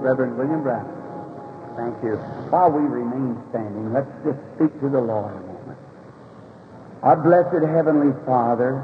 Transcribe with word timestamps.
Reverend 0.00 0.38
William 0.38 0.62
Branham. 0.62 0.94
Thank 1.76 2.02
you. 2.02 2.16
While 2.50 2.70
we 2.70 2.82
remain 2.82 3.38
standing, 3.50 3.92
let's 3.92 4.10
just 4.24 4.38
speak 4.54 4.74
to 4.80 4.88
the 4.88 5.00
Lord 5.00 5.30
a 5.30 5.40
moment. 5.46 5.78
Our 7.02 7.16
blessed 7.16 7.62
Heavenly 7.62 8.10
Father, 8.26 8.82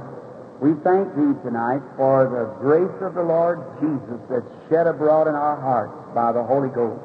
we 0.61 0.75
thank 0.87 1.11
Thee 1.19 1.35
tonight 1.43 1.83
for 1.97 2.31
the 2.31 2.47
grace 2.63 3.03
of 3.03 3.15
the 3.15 3.23
Lord 3.23 3.59
Jesus 3.83 4.21
that's 4.31 4.47
shed 4.71 4.87
abroad 4.87 5.27
in 5.27 5.35
our 5.35 5.59
hearts 5.59 5.95
by 6.15 6.31
the 6.31 6.43
Holy 6.43 6.71
Ghost, 6.71 7.03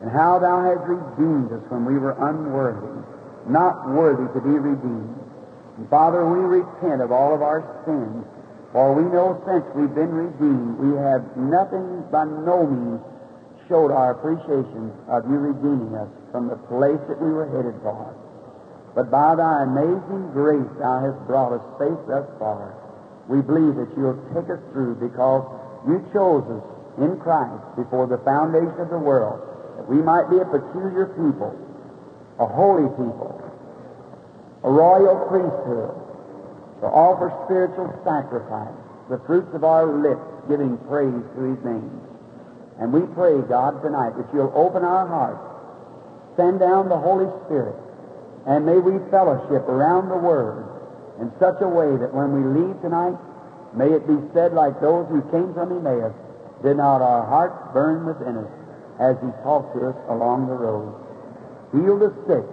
and 0.00 0.10
how 0.10 0.38
Thou 0.38 0.64
hast 0.64 0.88
redeemed 0.88 1.52
us 1.52 1.64
when 1.68 1.84
we 1.84 1.98
were 1.98 2.16
unworthy, 2.16 3.04
not 3.48 3.88
worthy 3.92 4.24
to 4.32 4.40
be 4.40 4.56
redeemed. 4.56 5.20
And 5.76 5.88
Father, 5.90 6.24
we 6.24 6.40
repent 6.40 7.02
of 7.02 7.12
all 7.12 7.34
of 7.34 7.42
our 7.42 7.60
sins, 7.84 8.24
for 8.72 8.92
we 8.92 9.04
know 9.08 9.40
since 9.48 9.64
we've 9.74 9.94
been 9.94 10.12
redeemed, 10.12 10.76
we 10.76 10.92
have 11.00 11.24
nothing 11.36 12.04
by 12.12 12.24
no 12.24 12.68
means 12.68 13.00
showed 13.68 13.92
our 13.92 14.16
appreciation 14.16 14.92
of 15.08 15.24
you 15.28 15.36
redeeming 15.36 15.92
us 15.96 16.08
from 16.32 16.48
the 16.48 16.56
place 16.72 17.00
that 17.08 17.20
we 17.20 17.28
were 17.28 17.48
headed 17.48 17.76
for. 17.84 18.16
But 18.96 19.12
by 19.12 19.36
thy 19.36 19.64
amazing 19.64 20.32
grace 20.32 20.68
thou 20.80 21.00
hast 21.04 21.20
brought 21.28 21.52
us 21.52 21.64
safe 21.76 22.00
thus 22.08 22.24
far. 22.40 22.74
We 23.28 23.44
believe 23.44 23.76
that 23.76 23.92
you'll 23.96 24.20
take 24.32 24.48
us 24.48 24.60
through 24.72 24.96
because 24.96 25.44
you 25.86 26.00
chose 26.12 26.44
us 26.48 26.64
in 26.96 27.20
Christ 27.20 27.62
before 27.76 28.08
the 28.08 28.18
foundation 28.24 28.80
of 28.80 28.88
the 28.88 28.98
world 28.98 29.44
that 29.76 29.86
we 29.86 30.00
might 30.00 30.28
be 30.32 30.40
a 30.40 30.48
peculiar 30.48 31.12
people, 31.14 31.52
a 32.40 32.46
holy 32.48 32.88
people, 32.96 33.36
a 34.64 34.70
royal 34.70 35.28
priesthood, 35.28 35.94
to 36.80 36.86
offer 36.86 37.32
spiritual 37.44 37.90
sacrifice, 38.04 38.74
the 39.10 39.18
fruits 39.26 39.52
of 39.54 39.64
our 39.64 39.86
lips 39.86 40.22
giving 40.48 40.78
praise 40.86 41.24
to 41.36 41.40
his 41.42 41.60
name. 41.64 41.90
And 42.78 42.92
we 42.92 43.02
pray, 43.14 43.40
God, 43.42 43.82
tonight 43.82 44.14
that 44.16 44.30
you'll 44.32 44.52
open 44.54 44.84
our 44.84 45.06
hearts, 45.06 45.42
send 46.36 46.60
down 46.60 46.88
the 46.88 46.98
Holy 46.98 47.26
Spirit, 47.46 47.74
and 48.46 48.64
may 48.64 48.78
we 48.78 49.02
fellowship 49.10 49.66
around 49.66 50.08
the 50.08 50.16
Word 50.16 50.64
in 51.20 51.32
such 51.40 51.60
a 51.60 51.68
way 51.68 51.90
that 51.98 52.14
when 52.14 52.30
we 52.30 52.62
leave 52.62 52.80
tonight, 52.80 53.18
may 53.74 53.90
it 53.90 54.06
be 54.06 54.16
said 54.32 54.54
like 54.54 54.80
those 54.80 55.08
who 55.10 55.20
came 55.34 55.52
from 55.52 55.74
Emmaus, 55.74 56.14
did 56.62 56.76
not 56.76 57.02
our 57.02 57.26
hearts 57.26 57.58
burn 57.74 58.06
within 58.06 58.38
us 58.38 58.50
as 58.98 59.18
he 59.18 59.30
talked 59.42 59.74
to 59.74 59.90
us 59.90 59.96
along 60.08 60.46
the 60.46 60.54
road? 60.54 60.94
Heal 61.74 61.98
the 61.98 62.14
sick, 62.26 62.46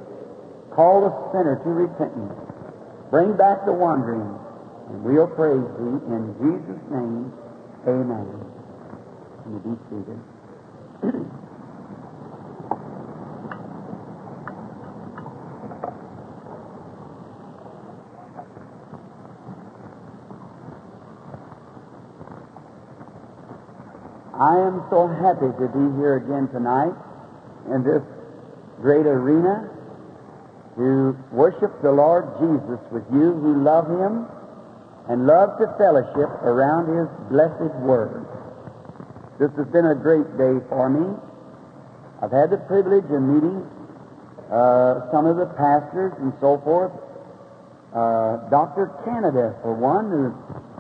call 0.74 1.06
the 1.06 1.14
sinner 1.32 1.62
to 1.64 1.70
repentance, 1.70 2.34
bring 3.10 3.38
back 3.38 3.66
the 3.66 3.74
wandering, 3.74 4.28
and 4.90 5.04
we'll 5.04 5.28
praise 5.28 5.66
thee 5.78 5.98
in 6.14 6.36
Jesus' 6.40 6.84
name. 6.92 7.34
Amen. 7.88 8.28
You 9.48 9.60
be 9.60 9.76
seated. 9.90 10.20
I 24.36 24.58
am 24.60 24.84
so 24.90 25.08
happy 25.08 25.48
to 25.48 25.68
be 25.72 25.96
here 25.96 26.18
again 26.18 26.50
tonight 26.52 26.94
in 27.72 27.84
this 27.84 28.04
great 28.82 29.06
arena 29.06 29.70
to 30.76 31.18
worship 31.32 31.82
the 31.82 31.92
Lord 31.92 32.28
Jesus 32.40 32.80
with 32.92 33.04
you 33.12 33.32
who 33.32 33.64
love 33.64 33.88
Him 33.88 34.28
and 35.08 35.26
love 35.26 35.58
to 35.60 35.68
fellowship 35.78 36.30
around 36.44 36.92
His 36.92 37.08
blessed 37.32 37.76
Word. 37.80 38.28
This 39.40 39.52
has 39.56 39.68
been 39.68 39.86
a 39.86 39.96
great 39.96 40.28
day 40.38 40.60
for 40.68 40.90
me. 40.90 41.16
I've 42.22 42.32
had 42.32 42.50
the 42.50 42.58
privilege 42.68 43.06
of 43.06 43.22
meeting 43.22 43.64
uh, 44.52 45.12
some 45.12 45.26
of 45.26 45.38
the 45.38 45.48
pastors 45.58 46.14
and 46.20 46.34
so 46.40 46.60
forth. 46.64 46.92
Uh, 47.96 48.50
Dr. 48.50 48.92
Canada, 49.06 49.56
for 49.64 49.74
one, 49.74 50.12
who 50.12 50.36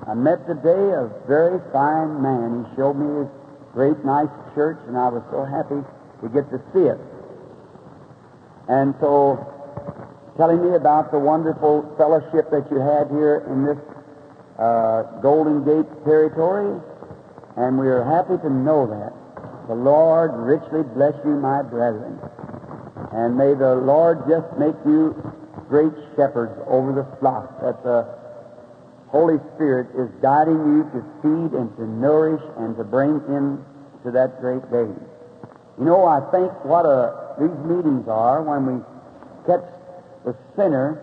I 0.09 0.13
met 0.13 0.45
today, 0.47 0.91
a 0.91 1.09
very 1.27 1.59
fine 1.71 2.21
man. 2.21 2.67
He 2.67 2.75
showed 2.75 2.95
me 2.95 3.23
his 3.23 3.31
great, 3.73 4.03
nice 4.03 4.31
church, 4.53 4.77
and 4.87 4.97
I 4.97 5.07
was 5.07 5.23
so 5.31 5.43
happy 5.43 5.79
to 6.21 6.29
get 6.29 6.49
to 6.51 6.59
see 6.73 6.87
it. 6.87 6.99
And 8.67 8.95
so, 8.99 9.54
telling 10.37 10.61
me 10.61 10.75
about 10.75 11.11
the 11.11 11.19
wonderful 11.19 11.83
fellowship 11.97 12.51
that 12.51 12.67
you 12.69 12.79
had 12.79 13.07
here 13.09 13.47
in 13.47 13.65
this 13.65 13.79
uh, 14.59 15.03
Golden 15.21 15.63
Gate 15.63 15.87
territory, 16.03 16.79
and 17.55 17.79
we 17.79 17.87
are 17.87 18.03
happy 18.03 18.35
to 18.43 18.49
know 18.49 18.87
that. 18.87 19.13
The 19.67 19.75
Lord 19.75 20.31
richly 20.35 20.83
bless 20.93 21.15
you, 21.23 21.31
my 21.39 21.63
brethren. 21.63 22.19
And 23.11 23.37
may 23.37 23.55
the 23.55 23.75
Lord 23.75 24.27
just 24.27 24.45
make 24.59 24.75
you 24.85 25.15
great 25.69 25.93
shepherds 26.15 26.53
over 26.67 26.91
the 26.91 27.07
flock 27.19 27.61
that 27.61 27.81
the 27.83 28.05
Holy 29.07 29.39
Spirit 29.55 29.87
is 29.95 30.11
guiding 30.21 30.59
you 30.59 30.83
to 30.91 30.99
feed 31.23 31.57
and 31.57 31.71
to 31.77 31.87
nourish 31.87 32.43
and 32.57 32.75
to 32.77 32.83
bring 32.83 33.23
in 33.31 33.63
to 34.03 34.11
that 34.11 34.41
great 34.41 34.61
day. 34.69 34.91
You 35.79 35.85
know, 35.85 36.05
I 36.05 36.19
think 36.31 36.51
what 36.65 36.85
a, 36.85 37.35
these 37.39 37.57
meetings 37.65 38.07
are 38.07 38.43
when 38.43 38.65
we 38.67 38.83
catch 39.47 39.63
the 40.25 40.35
sinner. 40.57 40.99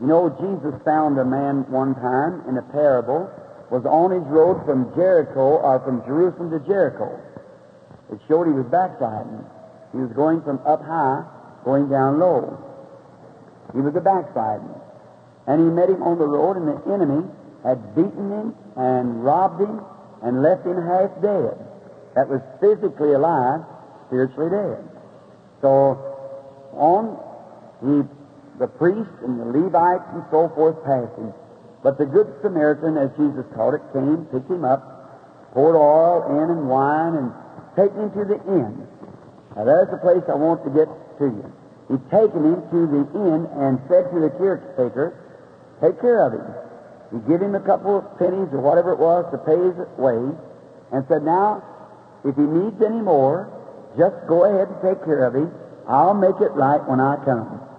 You 0.00 0.08
know, 0.08 0.32
Jesus 0.40 0.74
found 0.84 1.18
a 1.18 1.24
man 1.24 1.70
one 1.70 1.94
time 1.94 2.42
in 2.48 2.56
a 2.58 2.62
parable, 2.72 3.30
was 3.70 3.84
on 3.86 4.10
his 4.10 4.24
road 4.26 4.64
from 4.66 4.92
Jericho 4.96 5.62
or 5.62 5.78
from 5.80 6.02
Jerusalem 6.04 6.50
to 6.50 6.58
Jericho. 6.66 7.20
It 8.10 8.18
showed 8.26 8.48
he 8.48 8.52
was 8.52 8.66
backsliding. 8.66 9.44
He 9.92 9.98
was 9.98 10.12
going 10.12 10.42
from 10.42 10.58
up 10.66 10.82
high, 10.82 11.24
going 11.64 11.88
down 11.88 12.18
low. 12.18 12.58
He 13.72 13.80
was 13.80 13.94
a 13.94 14.00
backsliding. 14.00 14.74
And 15.46 15.60
he 15.60 15.68
met 15.68 15.88
him 15.88 16.02
on 16.02 16.18
the 16.18 16.26
road, 16.26 16.56
and 16.56 16.68
the 16.68 16.78
enemy 16.92 17.24
had 17.64 17.94
beaten 17.94 18.30
him 18.30 18.54
and 18.76 19.24
robbed 19.24 19.60
him 19.60 19.80
and 20.22 20.42
left 20.42 20.66
him 20.66 20.76
half 20.76 21.10
dead. 21.22 21.56
That 22.14 22.28
was 22.28 22.40
physically 22.60 23.12
alive, 23.12 23.60
spiritually 24.08 24.50
dead. 24.50 24.84
So 25.60 25.96
on 26.74 27.16
he, 27.82 28.02
the 28.62 28.70
priest 28.78 29.10
and 29.26 29.42
the 29.42 29.48
Levites 29.50 30.06
and 30.14 30.22
so 30.30 30.46
forth 30.54 30.78
passed 30.86 31.18
him. 31.18 31.34
But 31.82 31.98
the 31.98 32.06
Good 32.06 32.30
Samaritan, 32.46 32.94
as 32.94 33.10
Jesus 33.18 33.42
taught 33.58 33.74
it, 33.74 33.82
came, 33.90 34.22
picked 34.30 34.46
him 34.46 34.62
up, 34.62 35.50
poured 35.50 35.74
oil 35.74 36.22
in 36.30 36.46
and 36.46 36.70
wine, 36.70 37.18
and 37.18 37.34
taken 37.74 38.06
him 38.06 38.10
to 38.14 38.22
the 38.22 38.38
inn. 38.46 38.86
Now 39.58 39.66
there's 39.66 39.90
the 39.90 39.98
place 39.98 40.22
I 40.30 40.38
want 40.38 40.62
to 40.62 40.70
get 40.70 40.86
to 41.18 41.26
you. 41.26 41.46
He'd 41.90 42.06
taken 42.06 42.46
him 42.46 42.62
to 42.70 42.80
the 42.86 43.02
inn 43.18 43.50
and 43.58 43.82
said 43.90 44.06
to 44.14 44.22
the 44.22 44.30
caretaker, 44.38 45.18
Take 45.82 45.98
care 45.98 46.22
of 46.22 46.38
him. 46.38 46.46
He 47.10 47.18
give 47.26 47.42
him 47.42 47.58
a 47.58 47.60
couple 47.66 47.98
of 47.98 48.06
pennies 48.16 48.54
or 48.54 48.62
whatever 48.62 48.94
it 48.94 49.02
was 49.02 49.26
to 49.34 49.42
pay 49.42 49.58
his 49.58 49.74
way, 49.98 50.22
and 50.94 51.02
said, 51.10 51.26
Now, 51.26 51.66
if 52.22 52.38
he 52.38 52.46
needs 52.46 52.78
any 52.78 53.02
more, 53.02 53.50
just 53.98 54.14
go 54.30 54.46
ahead 54.46 54.70
and 54.70 54.78
take 54.86 55.02
care 55.04 55.26
of 55.26 55.34
him. 55.34 55.50
I'll 55.90 56.14
make 56.14 56.38
it 56.38 56.54
right 56.54 56.78
when 56.86 57.00
I 57.02 57.18
come. 57.26 57.71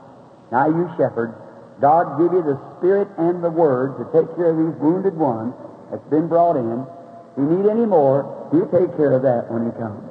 Now, 0.54 0.70
you 0.70 0.86
shepherds, 1.02 1.34
God 1.82 2.22
give 2.22 2.30
you 2.30 2.46
the 2.46 2.62
Spirit 2.78 3.10
and 3.18 3.44
the 3.44 3.50
Word 3.50 3.98
to 3.98 4.06
take 4.14 4.30
care 4.38 4.54
of 4.54 4.58
these 4.62 4.78
wounded 4.78 5.18
ones 5.18 5.58
that's 5.90 6.06
been 6.14 6.30
brought 6.30 6.56
in. 6.56 6.86
If 7.34 7.42
you 7.42 7.58
need 7.58 7.66
any 7.66 7.90
more, 7.90 8.30
you 8.54 8.70
take 8.70 8.94
care 8.96 9.18
of 9.18 9.26
that 9.26 9.50
when 9.50 9.66
he 9.66 9.72
comes. 9.82 10.06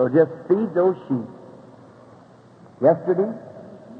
So 0.00 0.08
just 0.08 0.32
feed 0.48 0.72
those 0.72 0.96
sheep. 1.04 1.28
Yesterday 2.80 3.28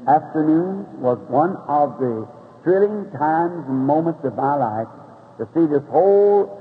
afternoon 0.09 0.89
was 0.97 1.21
one 1.29 1.53
of 1.69 2.01
the 2.01 2.25
thrilling 2.63 3.11
times 3.13 3.69
and 3.69 3.77
moments 3.77 4.25
of 4.25 4.33
my 4.33 4.57
life 4.57 4.89
to 5.37 5.45
see 5.53 5.69
this 5.69 5.85
whole 5.93 6.57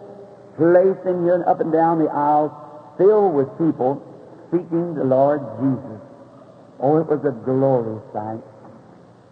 place 0.61 1.01
in 1.09 1.25
here 1.25 1.41
and 1.41 1.45
up 1.49 1.61
and 1.61 1.73
down 1.73 2.05
the 2.05 2.13
aisles 2.13 2.53
filled 3.01 3.33
with 3.33 3.49
people 3.57 3.97
seeking 4.53 4.93
the 4.93 5.05
Lord 5.05 5.41
Jesus. 5.57 6.01
Oh, 6.81 7.01
it 7.01 7.09
was 7.09 7.25
a 7.25 7.33
glorious 7.33 8.05
sight. 8.13 8.45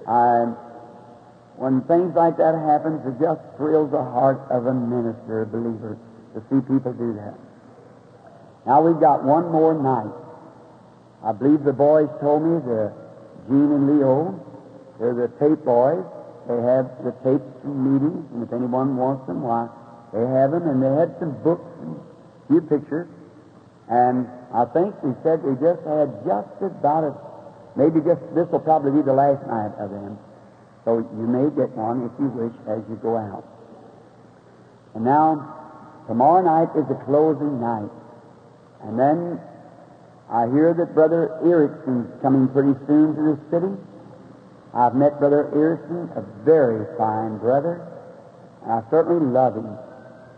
I, 0.06 0.52
when 1.56 1.82
things 1.82 2.14
like 2.14 2.36
that 2.36 2.54
happen, 2.54 3.00
it 3.06 3.20
just 3.20 3.40
thrills 3.56 3.90
the 3.90 4.02
heart 4.02 4.42
of 4.50 4.66
a 4.66 4.74
minister, 4.74 5.42
a 5.42 5.46
believer, 5.46 5.96
to 6.34 6.40
see 6.50 6.60
people 6.66 6.92
do 6.92 7.14
that. 7.14 7.34
Now 8.66 8.82
we've 8.82 9.00
got 9.00 9.22
one 9.22 9.52
more 9.52 9.74
night. 9.74 10.12
I 11.24 11.32
believe 11.32 11.64
the 11.64 11.72
boys 11.72 12.08
told 12.20 12.42
me, 12.42 12.60
the 12.60 12.92
Gene 13.48 13.72
and 13.72 13.98
Leo, 13.98 14.40
they're 14.98 15.14
the 15.14 15.28
tape 15.40 15.64
boys. 15.64 16.04
They 16.48 16.60
have 16.60 16.92
the 17.04 17.12
tapes 17.24 17.48
from 17.62 17.80
meetings, 17.80 18.28
and 18.32 18.42
if 18.44 18.52
anyone 18.52 18.96
wants 18.96 19.26
them, 19.26 19.40
why, 19.40 19.68
they 20.12 20.20
have 20.20 20.52
them. 20.52 20.68
And 20.68 20.82
they 20.82 20.92
had 20.92 21.16
some 21.18 21.32
books 21.42 21.64
and 21.80 21.96
a 21.96 22.46
few 22.48 22.60
pictures. 22.60 23.08
And 23.88 24.28
I 24.52 24.64
think 24.66 24.94
we 25.02 25.12
said 25.22 25.42
we 25.42 25.56
just 25.56 25.80
had 25.88 26.12
just 26.24 26.60
about 26.60 27.04
a, 27.04 27.12
maybe 27.76 28.00
just, 28.00 28.20
this 28.34 28.48
will 28.50 28.60
probably 28.60 28.92
be 28.92 29.02
the 29.02 29.12
last 29.12 29.46
night 29.46 29.72
of 29.78 29.90
them. 29.90 30.18
So 30.84 30.98
you 30.98 31.26
may 31.26 31.48
get 31.56 31.70
one 31.76 32.04
if 32.04 32.12
you 32.20 32.28
wish 32.28 32.52
as 32.68 32.84
you 32.88 32.96
go 33.00 33.16
out. 33.16 33.44
And 34.94 35.04
now, 35.04 36.04
tomorrow 36.06 36.42
night 36.44 36.76
is 36.76 36.86
the 36.88 37.00
closing 37.06 37.60
night. 37.60 37.90
And 38.84 38.98
then 38.98 39.40
I 40.30 40.46
hear 40.48 40.74
that 40.74 40.94
Brother 40.94 41.40
Erickson's 41.44 42.08
coming 42.22 42.48
pretty 42.48 42.74
soon 42.86 43.16
to 43.16 43.22
this 43.32 43.40
city. 43.50 43.72
I've 44.74 44.94
met 44.94 45.18
Brother 45.18 45.48
Erickson, 45.54 46.10
a 46.16 46.22
very 46.44 46.84
fine 46.98 47.38
brother, 47.38 47.86
and 48.62 48.72
I 48.72 48.82
certainly 48.90 49.24
love 49.24 49.56
him. 49.56 49.70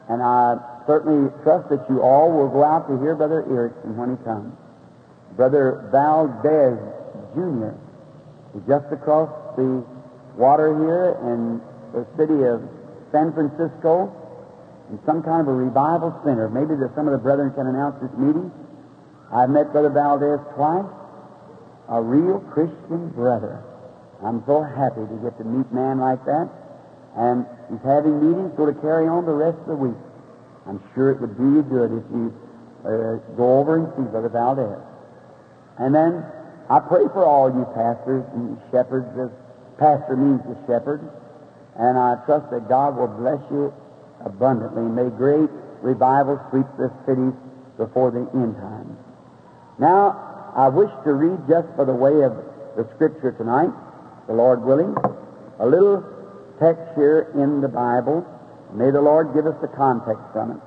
And 0.08 0.22
I 0.22 0.58
certainly 0.86 1.30
trust 1.42 1.68
that 1.70 1.88
you 1.88 2.02
all 2.02 2.30
will 2.30 2.48
go 2.48 2.62
out 2.62 2.86
to 2.88 2.98
hear 3.00 3.14
Brother 3.14 3.44
Erickson 3.50 3.96
when 3.96 4.16
he 4.16 4.24
comes. 4.24 4.54
Brother 5.36 5.88
Valdez 5.90 6.78
Jr. 7.36 7.76
just 8.64 8.88
across 8.88 9.28
the 9.56 9.84
water 10.40 10.72
here 10.80 11.20
in 11.28 11.60
the 11.92 12.08
city 12.16 12.40
of 12.48 12.64
San 13.12 13.32
Francisco 13.36 14.08
in 14.88 14.98
some 15.04 15.22
kind 15.22 15.44
of 15.44 15.48
a 15.48 15.56
revival 15.56 16.16
center. 16.24 16.48
Maybe 16.48 16.72
that 16.80 16.96
some 16.96 17.04
of 17.06 17.12
the 17.12 17.20
brethren 17.20 17.52
can 17.52 17.66
announce 17.68 18.00
this 18.00 18.12
meeting. 18.16 18.48
I've 19.32 19.50
met 19.50 19.72
Brother 19.72 19.90
Valdez 19.90 20.40
twice, 20.54 20.88
a 21.92 22.00
real 22.00 22.40
Christian 22.54 23.10
brother. 23.10 23.60
I'm 24.24 24.42
so 24.46 24.62
happy 24.62 25.04
to 25.04 25.16
get 25.20 25.36
to 25.38 25.44
meet 25.44 25.68
man 25.72 26.00
like 26.00 26.24
that. 26.24 26.48
And 27.16 27.44
he's 27.68 27.82
having 27.84 28.16
meetings 28.16 28.56
going 28.56 28.72
to 28.72 28.80
carry 28.80 29.08
on 29.08 29.26
the 29.26 29.36
rest 29.36 29.58
of 29.66 29.76
the 29.76 29.80
week. 29.80 30.00
I'm 30.66 30.80
sure 30.94 31.12
it 31.12 31.20
would 31.20 31.36
do 31.36 31.60
you 31.60 31.62
good 31.62 31.92
if 31.92 32.04
you 32.10 32.32
uh, 32.84 33.20
go 33.36 33.60
over 33.60 33.76
and 33.76 33.86
see 33.96 34.08
Brother 34.10 34.28
Valdez. 34.28 34.80
And 35.78 35.94
then 35.94 36.24
I 36.68 36.80
pray 36.80 37.04
for 37.12 37.24
all 37.24 37.48
you 37.48 37.64
pastors 37.74 38.24
and 38.34 38.58
shepherds. 38.70 39.06
As 39.18 39.30
pastor 39.78 40.16
means 40.16 40.42
the 40.42 40.56
shepherd. 40.66 41.00
And 41.76 41.98
I 41.98 42.16
trust 42.24 42.50
that 42.50 42.68
God 42.68 42.96
will 42.96 43.08
bless 43.08 43.40
you 43.50 43.72
abundantly. 44.24 44.82
May 44.82 45.10
great 45.10 45.50
revival 45.82 46.40
sweep 46.50 46.66
the 46.78 46.90
cities 47.06 47.34
before 47.76 48.10
the 48.10 48.26
end 48.32 48.56
times. 48.56 48.96
Now, 49.78 50.52
I 50.56 50.68
wish 50.68 50.90
to 51.04 51.12
read 51.12 51.38
just 51.48 51.68
for 51.76 51.84
the 51.84 51.94
way 51.94 52.24
of 52.24 52.32
the 52.76 52.88
Scripture 52.94 53.32
tonight, 53.32 53.70
the 54.26 54.32
Lord 54.32 54.64
willing, 54.64 54.96
a 55.60 55.66
little 55.66 56.02
text 56.58 56.96
here 56.96 57.28
in 57.36 57.60
the 57.60 57.69
Bible. 57.69 58.24
May 58.72 58.90
the 58.90 59.00
Lord 59.00 59.34
give 59.34 59.46
us 59.46 59.56
the 59.60 59.69
context 59.69 60.24
from 60.32 60.52
it. 60.52 60.60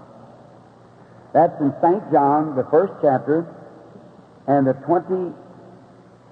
That's 1.33 1.59
in 1.59 1.73
St. 1.81 2.11
John, 2.11 2.55
the 2.55 2.65
first 2.69 2.93
chapter, 3.01 3.45
and 4.47 4.65
the 4.65 4.73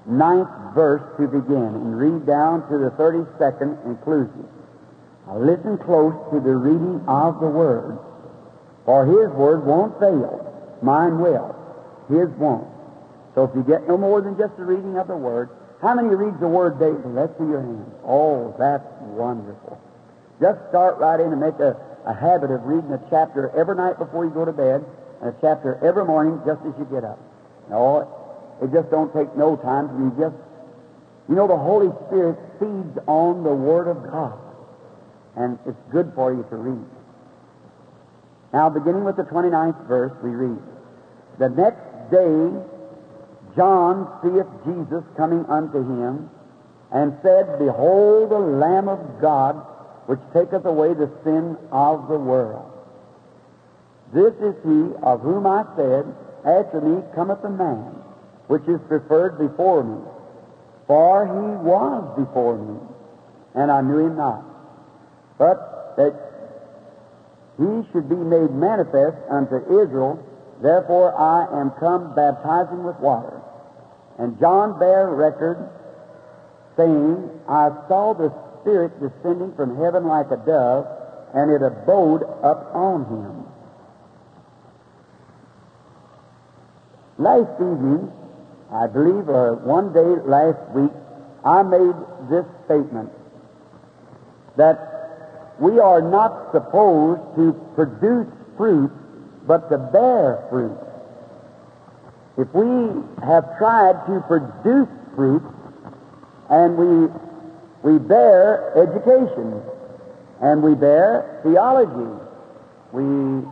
29th 0.08 0.74
verse 0.74 1.02
to 1.18 1.28
begin, 1.28 1.76
and 1.76 1.98
read 1.98 2.26
down 2.26 2.62
to 2.70 2.78
the 2.78 2.92
32nd 2.92 3.86
inclusive. 3.86 4.50
Now 5.28 5.40
listen 5.40 5.78
close 5.78 6.16
to 6.32 6.40
the 6.40 6.56
reading 6.56 7.04
of 7.08 7.40
the 7.40 7.48
Word, 7.48 8.00
for 8.86 9.06
His 9.06 9.30
Word 9.36 9.66
won't 9.66 10.00
fail. 10.00 10.44
Mine 10.82 11.20
will. 11.20 11.56
His 12.08 12.30
won't. 12.38 12.68
So 13.36 13.44
if 13.44 13.52
you 13.56 13.64
get 13.64 13.88
no 13.88 13.98
more 13.98 14.22
than 14.22 14.38
just 14.38 14.56
the 14.58 14.64
reading 14.64 14.98
of 14.98 15.08
the 15.08 15.18
Word, 15.18 15.50
how 15.82 15.94
many 15.94 16.10
reads 16.16 16.40
the 16.40 16.48
Word 16.48 16.80
daily? 16.80 17.04
Let's 17.06 17.38
see 17.38 17.46
your 17.46 17.62
hands. 17.62 17.92
Oh, 18.06 18.56
that's 18.58 18.88
wonderful. 19.02 19.80
Just 20.40 20.60
start 20.70 20.98
right 20.98 21.20
in 21.20 21.32
and 21.34 21.42
make 21.42 21.60
a, 21.60 21.76
a 22.06 22.14
habit 22.14 22.50
of 22.52 22.64
reading 22.64 22.92
a 22.94 23.02
chapter 23.10 23.52
every 23.58 23.76
night 23.76 24.00
before 24.00 24.24
you 24.24 24.32
go 24.32 24.46
to 24.46 24.54
bed, 24.54 24.86
and 25.22 25.30
a 25.30 25.36
chapter 25.42 25.76
every 25.84 26.06
morning 26.06 26.40
just 26.46 26.62
as 26.62 26.74
you 26.80 26.88
get 26.90 27.04
up. 27.04 27.20
No, 27.70 28.08
it 28.62 28.72
just 28.72 28.90
don't 28.90 29.14
take 29.14 29.36
no 29.38 29.56
time. 29.58 29.90
You 30.00 30.10
just, 30.20 30.36
you 31.30 31.36
know, 31.36 31.48
the 31.48 31.58
Holy 31.58 31.90
Spirit 32.08 32.38
feeds 32.60 32.98
on 33.08 33.44
the 33.44 33.54
Word 33.54 33.88
of 33.88 34.04
God 34.12 34.40
and 35.38 35.60
it's 35.66 35.78
good 35.92 36.12
for 36.16 36.34
you 36.34 36.44
to 36.50 36.56
read. 36.56 36.86
Now, 38.52 38.70
beginning 38.70 39.04
with 39.04 39.18
the 39.18 39.24
29th 39.24 39.88
verse, 39.88 40.12
we 40.24 40.32
read, 40.32 40.58
The 41.38 41.50
next 41.50 42.10
day 42.10 42.50
John 43.56 44.10
seeth 44.24 44.50
Jesus 44.66 45.04
coming 45.16 45.46
unto 45.46 45.78
him, 45.78 46.30
and 46.92 47.16
said, 47.22 47.60
Behold 47.60 48.32
the 48.32 48.40
Lamb 48.40 48.88
of 48.88 49.22
God, 49.22 49.56
which 50.08 50.20
taketh 50.34 50.66
away 50.66 50.94
the 50.94 51.12
sin 51.24 51.58
of 51.72 52.08
the 52.08 52.18
world. 52.18 52.72
This 54.14 54.34
is 54.36 54.56
he 54.64 54.96
of 55.04 55.22
whom 55.22 55.46
I 55.46 55.66
said, 55.76 56.06
After 56.46 56.82
me 56.82 57.04
cometh 57.14 57.44
a 57.44 57.50
man, 57.50 57.94
which 58.48 58.64
is 58.68 58.80
preferred 58.88 59.38
before 59.38 59.84
me. 59.84 60.02
For 60.88 61.26
he 61.28 61.66
was 61.68 62.18
before 62.18 62.58
me, 62.58 62.80
and 63.56 63.72
I 63.72 63.82
knew 63.82 64.00
him 64.00 64.18
not 64.18 64.48
but 65.38 65.96
that 65.98 66.14
he 67.58 67.92
should 67.92 68.10
be 68.10 68.16
made 68.16 68.52
manifest 68.52 69.18
unto 69.30 69.58
Israel. 69.82 70.24
Therefore 70.62 71.14
I 71.14 71.62
am 71.62 71.72
come 71.80 72.16
baptizing 72.16 72.84
with 72.84 72.98
water. 73.00 73.42
And 74.18 74.40
John 74.40 74.80
bare 74.80 75.10
record, 75.10 75.70
saying, 76.76 77.30
I 77.48 77.70
saw 77.88 78.14
the 78.14 78.34
Spirit 78.62 79.00
descending 79.00 79.54
from 79.56 79.78
heaven 79.78 80.08
like 80.08 80.32
a 80.32 80.38
dove, 80.38 80.88
and 81.34 81.52
it 81.52 81.62
abode 81.62 82.24
up 82.44 82.74
on 82.74 83.06
him. 83.06 83.44
Last 87.20 87.54
evening, 87.62 88.12
I 88.72 88.88
believe, 88.88 89.30
or 89.30 89.56
one 89.56 89.94
day 89.94 90.22
last 90.28 90.60
week, 90.76 90.92
I 91.46 91.64
made 91.64 91.96
this 92.30 92.46
statement 92.66 93.10
that 94.58 95.56
we 95.60 95.80
are 95.80 96.02
not 96.02 96.52
supposed 96.52 97.22
to 97.36 97.54
produce 97.76 98.28
fruit, 98.58 98.92
but 99.48 99.70
to 99.70 99.78
bear 99.78 100.46
fruit. 100.50 100.78
If 102.38 102.54
we 102.54 103.02
have 103.26 103.58
tried 103.58 104.06
to 104.08 104.20
produce 104.28 104.90
fruit 105.16 105.44
and 106.50 106.78
we, 106.78 107.08
we 107.84 108.00
bear 108.00 108.78
education 108.78 109.62
and 110.42 110.62
we 110.62 110.76
bear 110.76 111.40
theology, 111.44 112.24
we 112.92 113.48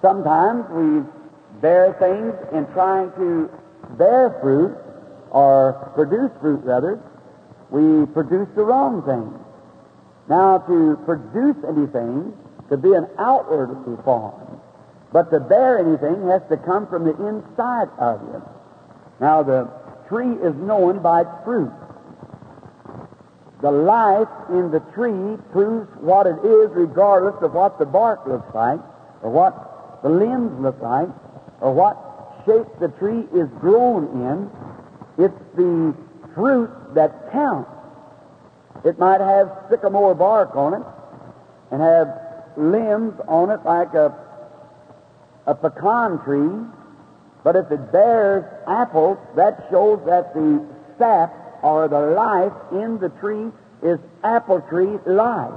sometimes 0.00 0.64
we 0.70 1.04
bear 1.60 1.94
things 1.98 2.34
in 2.56 2.66
trying 2.72 3.12
to 3.12 3.50
bear 3.96 4.38
fruit 4.40 4.76
or 5.30 5.92
produce 5.94 6.30
fruit 6.40 6.60
rather, 6.64 7.00
we 7.70 8.06
produce 8.12 8.48
the 8.56 8.62
wrong 8.62 9.02
thing. 9.02 9.32
Now, 10.28 10.58
to 10.58 10.98
produce 11.04 11.56
anything, 11.64 12.36
to 12.68 12.76
be 12.76 12.92
an 12.92 13.06
outward 13.18 13.76
form, 14.04 14.60
but 15.12 15.30
to 15.30 15.40
bear 15.40 15.78
anything 15.78 16.28
has 16.28 16.42
to 16.50 16.56
come 16.58 16.86
from 16.86 17.04
the 17.04 17.16
inside 17.26 17.88
of 17.98 18.20
you. 18.22 18.42
Now, 19.20 19.42
the 19.42 19.68
tree 20.08 20.32
is 20.32 20.54
known 20.56 21.00
by 21.02 21.22
its 21.22 21.30
fruit. 21.44 21.72
The 23.60 23.70
life 23.70 24.28
in 24.50 24.70
the 24.70 24.80
tree 24.94 25.36
proves 25.50 25.88
what 26.00 26.26
it 26.26 26.38
is 26.44 26.70
regardless 26.72 27.42
of 27.42 27.54
what 27.54 27.78
the 27.78 27.86
bark 27.86 28.26
looks 28.26 28.54
like, 28.54 28.80
or 29.22 29.30
what 29.30 30.00
the 30.02 30.08
limbs 30.08 30.60
look 30.60 30.80
like, 30.80 31.08
or 31.60 31.72
what 31.72 32.07
shape 32.46 32.66
the 32.80 32.88
tree 32.98 33.26
is 33.34 33.48
grown 33.60 34.04
in. 34.22 35.24
It's 35.24 35.38
the 35.56 35.94
fruit 36.34 36.70
that 36.94 37.32
counts. 37.32 37.70
It 38.84 38.98
might 38.98 39.20
have 39.20 39.50
sycamore 39.70 40.14
bark 40.14 40.54
on 40.54 40.74
it 40.74 40.82
and 41.70 41.82
have 41.82 42.08
limbs 42.56 43.14
on 43.26 43.50
it 43.50 43.60
like 43.64 43.94
a, 43.94 44.14
a 45.46 45.54
pecan 45.54 46.22
tree, 46.24 46.66
but 47.44 47.56
if 47.56 47.70
it 47.70 47.92
bears 47.92 48.44
apples, 48.66 49.18
that 49.36 49.66
shows 49.70 50.00
that 50.06 50.34
the 50.34 50.64
sap 50.98 51.32
or 51.62 51.88
the 51.88 52.00
life 52.00 52.52
in 52.72 52.98
the 52.98 53.08
tree 53.20 53.50
is 53.82 53.98
apple 54.22 54.60
tree 54.68 54.98
life. 55.06 55.52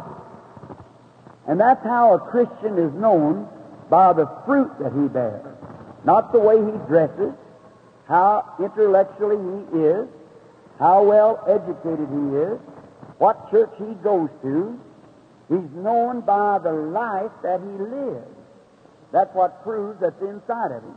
And 1.48 1.60
that's 1.60 1.84
how 1.84 2.14
a 2.14 2.20
Christian 2.20 2.78
is 2.78 2.94
known 2.94 3.48
by 3.90 4.14
the 4.14 4.30
fruit 4.46 4.72
that 4.80 4.94
he 4.94 5.08
bears. 5.08 5.61
Not 6.04 6.32
the 6.32 6.40
way 6.40 6.58
he 6.58 6.78
dresses, 6.88 7.34
how 8.08 8.56
intellectually 8.60 9.38
he 9.38 9.80
is, 9.80 10.08
how 10.80 11.04
well 11.04 11.44
educated 11.48 12.10
he 12.10 12.38
is, 12.38 12.60
what 13.20 13.52
church 13.52 13.70
he 13.78 13.94
goes 14.04 14.30
to, 14.42 14.80
he's 15.48 15.70
known 15.76 16.22
by 16.22 16.58
the 16.60 16.72
life 16.72 17.32
that 17.44 17.60
he 17.62 17.84
lives. 17.84 18.28
That's 19.12 19.34
what 19.36 19.62
proves 19.64 20.00
that's 20.02 20.20
inside 20.22 20.72
of 20.72 20.84
him. 20.84 20.96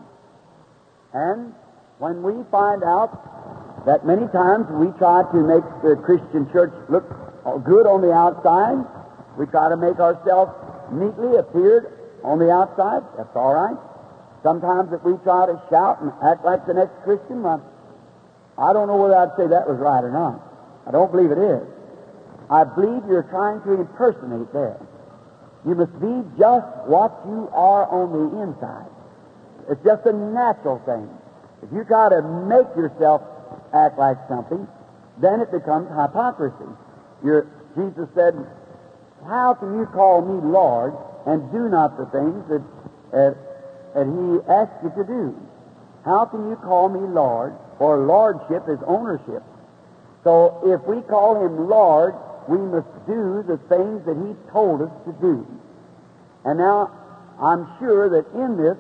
And 1.12 1.54
when 1.98 2.22
we 2.22 2.42
find 2.50 2.82
out 2.82 3.84
that 3.86 4.06
many 4.06 4.26
times 4.28 4.66
we 4.70 4.88
try 4.98 5.22
to 5.22 5.38
make 5.38 5.64
the 5.82 6.00
Christian 6.02 6.50
church 6.50 6.72
look 6.88 7.04
good 7.64 7.86
on 7.86 8.00
the 8.00 8.12
outside, 8.12 8.80
we 9.36 9.46
try 9.46 9.68
to 9.68 9.76
make 9.76 10.00
ourselves 10.00 10.52
neatly 10.92 11.36
appeared 11.36 11.92
on 12.22 12.38
the 12.38 12.50
outside, 12.50 13.02
that's 13.18 13.36
all 13.36 13.52
right. 13.52 13.76
Sometimes 14.44 14.92
if 14.92 15.02
we 15.02 15.16
try 15.24 15.46
to 15.46 15.56
shout 15.70 16.02
and 16.02 16.12
act 16.22 16.44
like 16.44 16.66
the 16.66 16.74
next 16.74 16.92
Christian, 17.02 17.42
well, 17.42 17.64
I 18.60 18.74
don't 18.74 18.86
know 18.86 19.00
whether 19.00 19.16
I'd 19.16 19.32
say 19.40 19.48
that 19.48 19.66
was 19.66 19.80
right 19.80 20.04
or 20.04 20.12
not. 20.12 20.38
I 20.86 20.92
don't 20.92 21.10
believe 21.10 21.32
it 21.32 21.40
is. 21.40 21.64
I 22.52 22.62
believe 22.62 23.08
you're 23.08 23.26
trying 23.32 23.64
to 23.64 23.72
impersonate 23.72 24.52
there. 24.52 24.76
You 25.64 25.74
must 25.74 25.96
be 25.96 26.12
just 26.36 26.68
what 26.84 27.24
you 27.24 27.48
are 27.56 27.88
on 27.88 28.12
the 28.12 28.44
inside. 28.44 28.92
It's 29.72 29.82
just 29.82 30.04
a 30.04 30.12
natural 30.12 30.76
thing. 30.84 31.08
If 31.64 31.72
you 31.72 31.84
try 31.88 32.10
to 32.12 32.20
make 32.20 32.68
yourself 32.76 33.24
act 33.72 33.98
like 33.98 34.18
something, 34.28 34.68
then 35.24 35.40
it 35.40 35.50
becomes 35.50 35.88
hypocrisy. 35.88 36.68
You're, 37.24 37.48
Jesus 37.72 38.12
said, 38.14 38.36
How 39.24 39.54
can 39.54 39.72
you 39.78 39.86
call 39.86 40.20
me 40.20 40.36
Lord 40.44 40.92
and 41.24 41.50
do 41.50 41.70
not 41.72 41.96
the 41.96 42.04
things 42.12 42.44
that, 42.52 42.62
uh, 43.16 43.32
that 43.94 44.06
He 44.06 44.52
asked 44.52 44.82
you 44.82 44.90
to 44.90 45.04
do? 45.04 45.34
How 46.04 46.26
can 46.26 46.50
you 46.50 46.56
call 46.56 46.88
me 46.88 47.00
Lord? 47.00 47.54
For 47.78 47.98
lordship 47.98 48.68
is 48.68 48.78
ownership. 48.86 49.42
So 50.22 50.60
if 50.64 50.86
we 50.86 51.00
call 51.02 51.44
Him 51.44 51.68
Lord, 51.68 52.14
we 52.48 52.58
must 52.58 52.88
do 53.06 53.42
the 53.46 53.58
things 53.68 54.04
that 54.06 54.16
He 54.16 54.34
told 54.52 54.82
us 54.82 54.92
to 55.06 55.12
do. 55.20 55.46
And 56.44 56.58
now, 56.58 56.90
I'm 57.40 57.66
sure 57.78 58.08
that 58.10 58.26
in 58.34 58.56
this, 58.56 58.76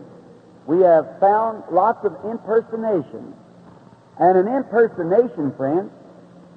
we 0.66 0.80
have 0.80 1.18
found 1.20 1.64
lots 1.70 2.04
of 2.04 2.12
impersonations. 2.24 3.34
And 4.18 4.38
an 4.38 4.48
impersonation, 4.48 5.52
friends, 5.56 5.90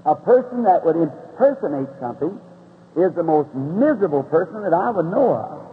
a 0.06 0.16
person 0.16 0.64
that 0.64 0.86
would 0.86 0.96
impersonate 0.96 1.90
something 2.00 2.40
is 2.96 3.14
the 3.14 3.24
most 3.24 3.54
miserable 3.54 4.24
person 4.24 4.64
that 4.64 4.74
I 4.74 4.90
would 4.90 5.06
know 5.06 5.36
of. 5.36 5.68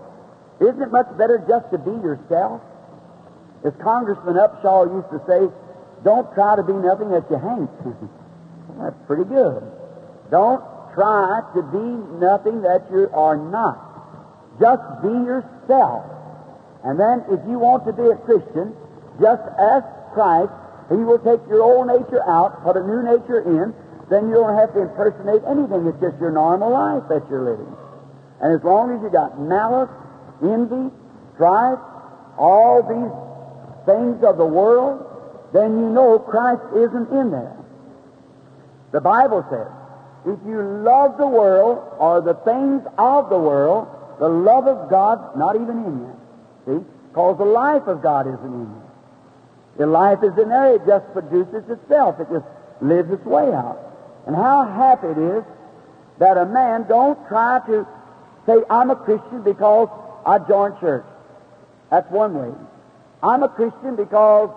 Isn't 0.60 0.82
it 0.82 0.90
much 0.90 1.08
better 1.18 1.44
just 1.48 1.70
to 1.72 1.78
be 1.78 1.90
yourself? 1.90 2.60
As 3.64 3.72
Congressman 3.82 4.36
Upshaw 4.36 4.84
used 4.92 5.10
to 5.10 5.20
say, 5.26 5.48
don't 6.04 6.28
try 6.34 6.54
to 6.56 6.62
be 6.62 6.74
nothing 6.74 7.10
that 7.10 7.24
you 7.32 7.40
ain't. 7.40 7.72
That's 8.78 8.96
pretty 9.06 9.24
good. 9.24 9.64
Don't 10.30 10.60
try 10.92 11.40
to 11.56 11.62
be 11.62 11.88
nothing 12.20 12.60
that 12.62 12.84
you 12.92 13.08
are 13.12 13.36
not. 13.36 14.60
Just 14.60 14.84
be 15.02 15.08
yourself. 15.08 16.04
And 16.84 17.00
then 17.00 17.24
if 17.32 17.40
you 17.48 17.58
want 17.58 17.88
to 17.88 17.92
be 17.92 18.04
a 18.04 18.16
Christian, 18.28 18.76
just 19.16 19.42
ask 19.58 19.88
Christ. 20.12 20.52
He 20.92 21.00
will 21.00 21.18
take 21.18 21.40
your 21.48 21.64
old 21.64 21.88
nature 21.88 22.20
out, 22.28 22.62
put 22.62 22.76
a 22.76 22.84
new 22.84 23.00
nature 23.00 23.40
in, 23.40 23.72
then 24.12 24.28
you 24.28 24.36
don't 24.36 24.52
have 24.52 24.74
to 24.74 24.84
impersonate 24.84 25.40
anything. 25.48 25.88
It's 25.88 25.96
just 26.04 26.20
your 26.20 26.30
normal 26.30 26.68
life 26.68 27.08
that 27.08 27.24
you're 27.32 27.42
living. 27.42 27.72
And 28.44 28.52
as 28.52 28.62
long 28.62 28.92
as 28.92 29.00
you 29.00 29.08
got 29.08 29.40
malice, 29.40 29.88
envy, 30.44 30.92
strife, 31.34 31.80
all 32.36 32.84
these 32.84 33.12
things 33.86 34.22
of 34.24 34.38
the 34.38 34.46
world, 34.46 35.04
then 35.52 35.78
you 35.78 35.88
know 35.90 36.18
Christ 36.18 36.62
isn't 36.74 37.10
in 37.10 37.30
there. 37.30 37.56
The 38.92 39.00
Bible 39.00 39.44
says, 39.50 39.70
if 40.26 40.38
you 40.46 40.62
love 40.62 41.18
the 41.18 41.26
world 41.26 41.96
or 41.98 42.20
the 42.20 42.34
things 42.34 42.82
of 42.96 43.28
the 43.28 43.38
world, 43.38 43.88
the 44.18 44.28
love 44.28 44.66
of 44.66 44.88
God's 44.88 45.36
not 45.36 45.56
even 45.56 45.84
in 45.84 45.98
you. 46.00 46.20
See? 46.66 46.84
Because 47.08 47.38
the 47.38 47.44
life 47.44 47.86
of 47.86 48.02
God 48.02 48.26
isn't 48.26 48.44
in 48.44 48.60
you. 48.60 48.82
The 49.76 49.86
life 49.86 50.20
is 50.22 50.36
in 50.38 50.48
there, 50.48 50.76
it 50.76 50.86
just 50.86 51.12
produces 51.12 51.68
itself. 51.68 52.20
It 52.20 52.28
just 52.30 52.46
lives 52.80 53.10
its 53.10 53.24
way 53.24 53.52
out. 53.52 53.78
And 54.26 54.34
how 54.34 54.64
happy 54.64 55.08
it 55.08 55.18
is 55.18 55.44
that 56.18 56.36
a 56.36 56.46
man 56.46 56.86
don't 56.88 57.18
try 57.28 57.60
to 57.66 57.86
say, 58.46 58.62
I'm 58.70 58.90
a 58.90 58.96
Christian 58.96 59.42
because 59.42 59.88
I 60.24 60.38
joined 60.38 60.78
church. 60.80 61.04
That's 61.90 62.10
one 62.10 62.34
way. 62.34 62.54
I'm 63.24 63.42
a 63.42 63.48
Christian 63.48 63.96
because 63.96 64.50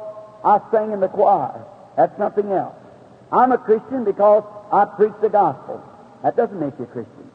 I 0.44 0.60
sang 0.72 0.92
in 0.92 1.00
the 1.00 1.08
choir. 1.08 1.64
That's 1.96 2.16
something 2.18 2.52
else. 2.52 2.76
I'm 3.32 3.54
a 3.54 3.58
Christian 3.58 4.04
because 4.04 4.44
I 4.74 4.84
preach 4.84 5.14
the 5.22 5.30
gospel. 5.30 5.82
That 6.22 6.36
doesn't 6.36 6.60
make 6.60 6.78
you 6.78 6.84
a 6.84 6.88
Christian. 6.88 7.32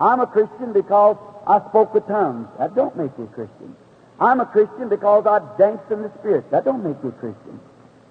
I'm 0.00 0.18
a 0.18 0.26
Christian 0.26 0.72
because 0.72 1.16
I 1.46 1.60
spoke 1.70 1.94
with 1.94 2.06
tongues. 2.08 2.48
That 2.58 2.74
don't 2.74 2.96
make 2.96 3.12
you 3.16 3.24
a 3.24 3.28
Christian. 3.28 3.76
I'm 4.18 4.40
a 4.40 4.46
Christian 4.46 4.88
because 4.88 5.24
I 5.26 5.38
danced 5.56 5.88
in 5.92 6.02
the 6.02 6.10
Spirit. 6.18 6.50
That 6.50 6.64
don't 6.64 6.82
make 6.82 6.96
you 7.02 7.10
a 7.10 7.12
Christian. 7.12 7.60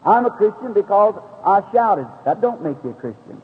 I'm 0.06 0.26
a 0.26 0.32
Christian 0.32 0.72
because 0.72 1.16
I 1.46 1.60
shouted. 1.74 2.08
That 2.24 2.40
don't 2.40 2.64
make 2.64 2.78
you 2.86 2.92
a 2.92 2.94
Christian. 2.94 3.42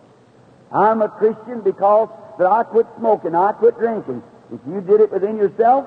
I'm 0.72 1.02
a 1.02 1.10
Christian 1.10 1.62
because 1.62 2.08
that 2.40 2.48
I 2.48 2.64
quit 2.64 2.88
smoking, 2.98 3.36
I 3.36 3.52
quit 3.52 3.78
drinking. 3.78 4.24
If 4.54 4.62
you 4.68 4.80
did 4.80 5.02
it 5.02 5.12
within 5.12 5.36
yourself, 5.36 5.86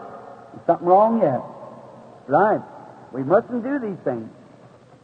there's 0.52 0.66
something 0.66 0.87
wrong 0.87 1.23
yet. 1.23 1.40
Right. 2.28 2.61
We 3.14 3.23
mustn't 3.23 3.62
do 3.62 3.78
these 3.78 3.99
things. 4.02 4.28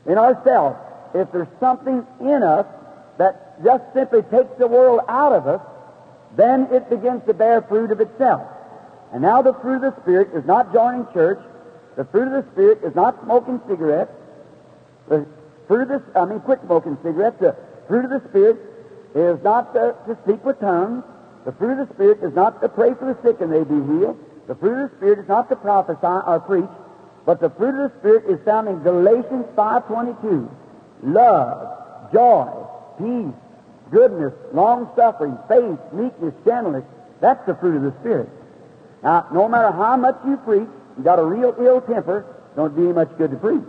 In 0.05 0.19
ourselves, 0.19 0.77
if 1.15 1.31
there's 1.31 1.49
something 1.61 2.05
in 2.21 2.43
us 2.43 2.67
that 3.19 3.63
just 3.63 3.85
simply 3.95 4.23
takes 4.23 4.51
the 4.59 4.67
world 4.67 5.01
out 5.09 5.33
of 5.33 5.47
us, 5.47 5.61
then 6.37 6.67
it 6.73 6.91
begins 6.91 7.23
to 7.27 7.35
bear 7.35 7.63
fruit 7.63 7.93
of 7.93 8.01
itself. 8.01 8.43
And 9.13 9.23
now 9.23 9.43
the 9.43 9.55
fruit 9.55 9.85
of 9.85 9.95
the 9.95 10.03
Spirit 10.03 10.31
is 10.35 10.45
not 10.45 10.73
joining 10.73 11.07
church. 11.13 11.39
The 11.97 12.05
fruit 12.05 12.35
of 12.35 12.45
the 12.45 12.51
Spirit 12.51 12.81
is 12.83 12.97
not 12.97 13.23
smoking 13.23 13.61
cigarettes. 13.69 14.13
The 15.09 15.25
fruit 15.69 15.91
of 15.91 16.03
the, 16.03 16.19
I 16.19 16.25
mean, 16.25 16.41
quit 16.41 16.59
smoking 16.67 16.99
cigarettes. 17.05 17.39
The 17.39 17.55
fruit 17.87 18.05
of 18.07 18.11
the 18.11 18.29
Spirit 18.29 18.59
is 19.15 19.43
not 19.45 19.73
to, 19.75 19.95
to 20.09 20.19
speak 20.25 20.45
with 20.45 20.59
tongues. 20.59 21.05
The 21.45 21.53
fruit 21.53 21.79
of 21.79 21.89
the 21.89 21.95
Spirit 21.95 22.19
is 22.25 22.35
not 22.35 22.61
to 22.61 22.69
pray 22.69 22.91
for 22.95 23.15
the 23.15 23.19
sick 23.23 23.41
and 23.41 23.53
they 23.53 23.63
be 23.63 23.79
healed. 23.87 24.19
The 24.49 24.57
fruit 24.57 24.83
of 24.83 24.91
the 24.91 24.97
Spirit 24.97 25.19
is 25.21 25.29
not 25.29 25.49
to 25.51 25.57
prophesy 25.57 26.03
or 26.03 26.41
preach. 26.41 26.71
But 27.31 27.39
the 27.39 27.51
fruit 27.51 27.79
of 27.79 27.93
the 27.93 27.99
Spirit 28.01 28.25
is 28.29 28.45
found 28.45 28.67
in 28.67 28.83
Galatians 28.83 29.47
5.22. 29.55 30.51
Love, 31.05 32.13
joy, 32.13 32.51
peace, 32.99 33.33
goodness, 33.93 34.33
long-suffering, 34.53 35.39
faith, 35.47 35.79
meekness, 35.93 36.35
gentleness. 36.45 36.83
That's 37.21 37.47
the 37.47 37.55
fruit 37.55 37.77
of 37.77 37.83
the 37.83 37.95
Spirit. 38.01 38.29
Now, 39.05 39.29
no 39.33 39.47
matter 39.47 39.71
how 39.71 39.97
much 39.97 40.17
you 40.27 40.39
preach, 40.39 40.67
you 40.99 41.05
got 41.05 41.21
a 41.21 41.25
real 41.25 41.55
ill 41.61 41.81
temper, 41.81 42.27
don't 42.57 42.75
do 42.75 42.83
you 42.83 42.95
much 42.95 43.17
good 43.17 43.31
to 43.31 43.37
preach. 43.37 43.63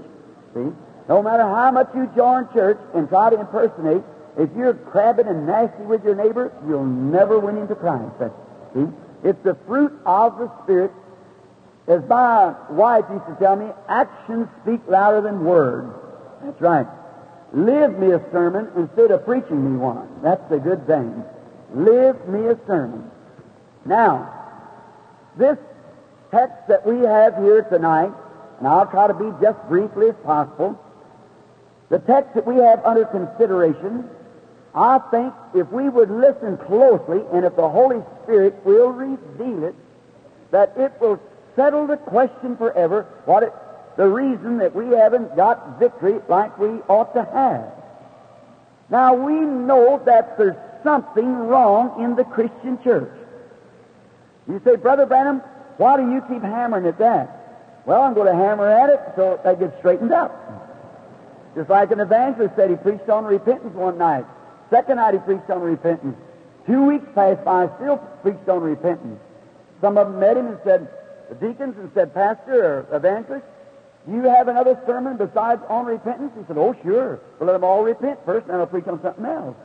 See? 0.55 0.71
No 1.07 1.21
matter 1.21 1.43
how 1.43 1.69
much 1.69 1.89
you 1.93 2.09
join 2.15 2.51
church 2.53 2.79
and 2.95 3.07
try 3.09 3.29
to 3.29 3.39
impersonate, 3.39 4.01
if 4.39 4.49
you're 4.57 4.73
crabbing 4.73 5.27
and 5.27 5.45
nasty 5.45 5.83
with 5.83 6.03
your 6.03 6.15
neighbor, 6.15 6.51
you'll 6.67 6.83
never 6.83 7.37
win 7.37 7.57
him 7.57 7.67
to 7.67 7.75
Christ. 7.75 8.33
See? 8.73 8.87
It's 9.23 9.43
the 9.43 9.53
fruit 9.67 9.93
of 10.07 10.39
the 10.39 10.49
Spirit. 10.63 10.91
As 11.87 12.01
my 12.07 12.53
wife 12.69 13.05
used 13.11 13.25
to 13.25 13.35
tell 13.39 13.55
me, 13.55 13.67
actions 13.89 14.47
speak 14.61 14.81
louder 14.87 15.21
than 15.21 15.43
words. 15.43 15.93
That's 16.43 16.61
right. 16.61 16.87
Live 17.53 17.97
me 17.99 18.11
a 18.11 18.21
sermon 18.31 18.69
instead 18.77 19.11
of 19.11 19.25
preaching 19.25 19.73
me 19.73 19.77
one. 19.77 20.07
That's 20.21 20.47
the 20.49 20.59
good 20.59 20.87
thing. 20.87 21.23
Live 21.73 22.27
me 22.27 22.47
a 22.47 22.57
sermon. 22.65 23.09
Now, 23.85 24.31
this 25.37 25.57
text 26.29 26.67
that 26.67 26.85
we 26.85 26.99
have 26.99 27.35
here 27.37 27.63
tonight, 27.63 28.11
and 28.59 28.67
I'll 28.67 28.87
try 28.87 29.07
to 29.07 29.13
be 29.13 29.31
just 29.41 29.59
briefly 29.67 30.09
as 30.09 30.15
possible, 30.23 30.79
the 31.89 31.99
text 31.99 32.35
that 32.35 32.47
we 32.47 32.55
have 32.55 32.85
under 32.85 33.05
consideration, 33.05 34.09
I 34.73 34.99
think 35.11 35.33
if 35.53 35.69
we 35.71 35.89
would 35.89 36.09
listen 36.09 36.57
closely 36.57 37.21
and 37.33 37.43
if 37.43 37.55
the 37.57 37.67
Holy 37.67 38.01
Spirit 38.23 38.65
will 38.65 38.89
reveal 38.89 39.65
it, 39.65 39.75
that 40.51 40.73
it 40.77 40.93
will 41.01 41.19
settle 41.55 41.87
the 41.87 41.97
question 41.97 42.57
forever 42.57 43.07
what 43.25 43.43
it, 43.43 43.53
the 43.97 44.07
reason 44.07 44.57
that 44.59 44.75
we 44.75 44.87
haven't 44.87 45.35
got 45.35 45.79
victory 45.79 46.19
like 46.29 46.57
we 46.57 46.69
ought 46.87 47.13
to 47.13 47.23
have. 47.23 47.71
Now 48.89 49.13
we 49.13 49.33
know 49.33 50.01
that 50.05 50.37
there's 50.37 50.55
something 50.83 51.33
wrong 51.33 52.03
in 52.03 52.15
the 52.15 52.23
Christian 52.23 52.81
church. 52.83 53.11
You 54.47 54.61
say, 54.65 54.75
Brother 54.75 55.05
Branham, 55.05 55.39
why 55.77 55.97
do 55.97 56.11
you 56.11 56.21
keep 56.21 56.41
hammering 56.41 56.85
at 56.85 56.97
that? 56.99 57.83
Well, 57.85 58.01
I'm 58.01 58.13
going 58.13 58.27
to 58.27 58.35
hammer 58.35 58.67
at 58.67 58.89
it 58.89 58.99
so 59.15 59.39
that 59.43 59.59
gets 59.59 59.77
straightened 59.79 60.11
up. 60.11 60.31
Just 61.55 61.69
like 61.69 61.91
an 61.91 61.99
evangelist 61.99 62.55
said, 62.55 62.69
he 62.69 62.75
preached 62.75 63.09
on 63.09 63.25
repentance 63.25 63.75
one 63.75 63.97
night. 63.97 64.25
Second 64.69 64.97
night 64.97 65.13
he 65.13 65.19
preached 65.19 65.49
on 65.49 65.61
repentance. 65.61 66.15
Two 66.65 66.83
weeks 66.83 67.05
passed 67.15 67.43
by, 67.43 67.67
still 67.77 67.97
preached 68.21 68.47
on 68.47 68.61
repentance. 68.61 69.19
Some 69.81 69.97
of 69.97 70.07
them 70.07 70.19
met 70.19 70.37
him 70.37 70.47
and 70.47 70.59
said, 70.63 70.87
the 71.31 71.47
deacons, 71.47 71.77
and 71.77 71.89
said, 71.93 72.13
Pastor 72.13 72.85
or 72.89 72.95
evangelist, 72.97 73.45
do 74.05 74.13
you 74.15 74.23
have 74.23 74.49
another 74.49 74.77
sermon 74.85 75.15
besides 75.15 75.61
on 75.69 75.85
repentance? 75.85 76.33
He 76.37 76.43
said, 76.45 76.57
Oh, 76.57 76.75
sure. 76.83 77.21
Well, 77.39 77.47
let 77.47 77.53
them 77.53 77.63
all 77.63 77.83
repent 77.83 78.19
first, 78.25 78.47
and 78.47 78.57
I'll 78.57 78.67
preach 78.67 78.87
on 78.87 79.01
something 79.01 79.25
else. 79.25 79.55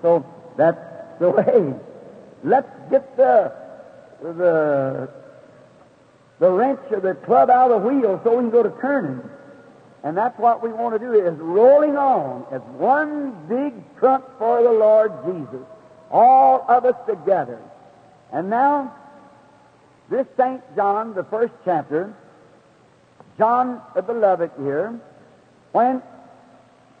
So 0.00 0.24
that's 0.56 0.78
the 1.18 1.30
way. 1.36 1.74
Let's 2.42 2.70
get 2.90 3.16
the 3.16 3.52
the 4.22 5.10
the 6.38 6.50
wrench 6.50 6.80
or 6.90 7.00
the 7.00 7.14
club 7.14 7.50
out 7.50 7.70
of 7.70 7.82
the 7.82 7.88
wheel 7.88 8.20
so 8.24 8.36
we 8.36 8.42
can 8.42 8.50
go 8.50 8.62
to 8.62 8.72
turning. 8.80 9.20
And 10.02 10.16
that's 10.16 10.38
what 10.38 10.62
we 10.62 10.72
want 10.72 10.94
to 10.94 10.98
do 10.98 11.12
is 11.12 11.36
rolling 11.36 11.98
on 11.98 12.46
as 12.50 12.62
one 12.78 13.46
big 13.46 13.74
trunk 13.98 14.24
for 14.38 14.62
the 14.62 14.72
Lord 14.72 15.12
Jesus. 15.26 15.66
All 16.10 16.64
of 16.66 16.86
us 16.86 16.94
together. 17.06 17.60
And 18.32 18.48
now, 18.48 18.94
this 20.10 20.26
St. 20.36 20.60
John, 20.74 21.14
the 21.14 21.24
first 21.24 21.54
chapter, 21.64 22.12
John 23.38 23.80
the 23.94 24.02
Beloved 24.02 24.50
here, 24.58 24.98
when 25.72 26.02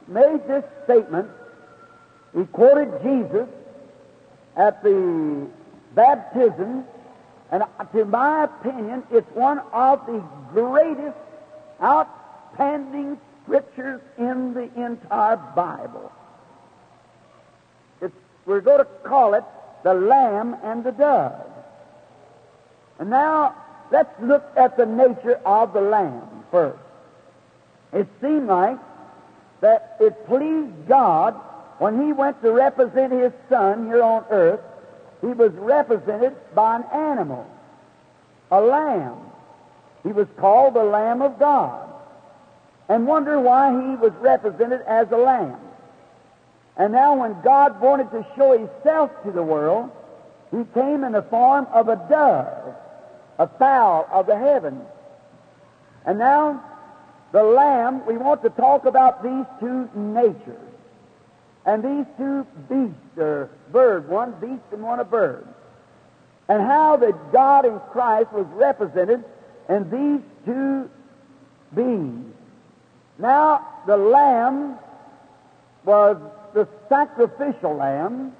made 0.06 0.46
this 0.46 0.64
statement, 0.84 1.28
he 2.34 2.44
quoted 2.46 3.02
Jesus 3.02 3.48
at 4.56 4.82
the 4.84 5.48
baptism, 5.94 6.84
and 7.50 7.64
to 7.92 8.04
my 8.04 8.44
opinion, 8.44 9.02
it's 9.10 9.30
one 9.34 9.58
of 9.72 10.06
the 10.06 10.22
greatest 10.52 11.16
outstanding 11.82 13.18
scriptures 13.42 14.00
in 14.18 14.54
the 14.54 14.70
entire 14.80 15.36
Bible. 15.36 16.12
It's, 18.00 18.14
we're 18.46 18.60
going 18.60 18.78
to 18.78 18.90
call 19.02 19.34
it 19.34 19.44
the 19.82 19.94
lamb 19.94 20.56
and 20.62 20.84
the 20.84 20.92
dove. 20.92 21.49
And 23.00 23.10
now 23.10 23.56
let's 23.90 24.10
look 24.20 24.44
at 24.56 24.76
the 24.76 24.86
nature 24.86 25.40
of 25.44 25.72
the 25.72 25.80
lamb 25.80 26.44
first. 26.52 26.78
It 27.92 28.06
seemed 28.20 28.46
like 28.46 28.78
that 29.60 29.96
it 29.98 30.26
pleased 30.26 30.86
God 30.86 31.34
when 31.80 32.04
he 32.04 32.12
went 32.12 32.42
to 32.42 32.52
represent 32.52 33.10
his 33.10 33.32
son 33.48 33.86
here 33.86 34.02
on 34.02 34.26
earth, 34.28 34.60
he 35.22 35.28
was 35.28 35.50
represented 35.52 36.36
by 36.54 36.76
an 36.76 36.84
animal, 36.92 37.46
a 38.50 38.60
lamb. 38.60 39.16
He 40.02 40.12
was 40.12 40.28
called 40.36 40.74
the 40.74 40.84
Lamb 40.84 41.22
of 41.22 41.38
God. 41.38 41.88
And 42.90 43.06
wonder 43.06 43.40
why 43.40 43.70
he 43.70 43.96
was 43.96 44.12
represented 44.20 44.82
as 44.82 45.10
a 45.10 45.16
lamb. 45.16 45.58
And 46.76 46.92
now, 46.92 47.14
when 47.14 47.40
God 47.40 47.80
wanted 47.80 48.10
to 48.10 48.26
show 48.36 48.52
himself 48.52 49.10
to 49.24 49.30
the 49.30 49.42
world, 49.42 49.90
he 50.50 50.64
came 50.74 51.02
in 51.02 51.12
the 51.12 51.22
form 51.22 51.66
of 51.72 51.88
a 51.88 51.96
dove, 51.96 52.74
a 53.40 53.48
fowl 53.58 54.06
of 54.12 54.26
the 54.26 54.36
heavens. 54.36 54.82
And 56.04 56.18
now, 56.18 56.62
the 57.32 57.42
lamb, 57.42 58.04
we 58.04 58.18
want 58.18 58.42
to 58.42 58.50
talk 58.50 58.84
about 58.84 59.22
these 59.22 59.46
two 59.58 59.88
natures. 59.94 60.68
And 61.64 61.82
these 61.82 62.06
two 62.18 62.46
beasts, 62.68 63.16
or 63.16 63.50
bird, 63.72 64.10
one 64.10 64.32
beast 64.40 64.62
and 64.72 64.82
one 64.82 65.00
a 65.00 65.04
bird. 65.04 65.46
And 66.48 66.62
how 66.62 66.98
that 66.98 67.32
God 67.32 67.64
in 67.64 67.80
Christ 67.92 68.30
was 68.30 68.46
represented 68.52 69.24
in 69.70 69.90
these 69.90 70.22
two 70.44 70.90
beings. 71.74 72.34
Now, 73.18 73.66
the 73.86 73.96
lamb 73.96 74.78
was 75.84 76.18
the 76.52 76.68
sacrificial 76.90 77.74
lamb, 77.76 78.34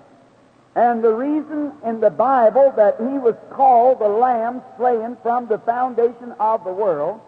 and 0.77 1.03
the 1.03 1.13
reason 1.13 1.73
in 1.85 2.01
the 2.01 2.11
Bible 2.11 2.73
that 2.77 2.97
he 2.99 3.19
was 3.19 3.35
called 3.51 3.99
the 3.99 4.09
lamb 4.09 4.63
slain 4.77 5.17
from 5.23 5.49
the 5.49 5.59
foundation 5.59 6.33
of 6.39 6.63
the 6.65 6.73
world 6.73 7.21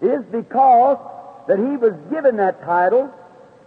is 0.00 0.24
because 0.26 0.98
that 1.48 1.58
he 1.58 1.76
was 1.76 1.94
given 2.10 2.36
that 2.36 2.62
title 2.64 3.12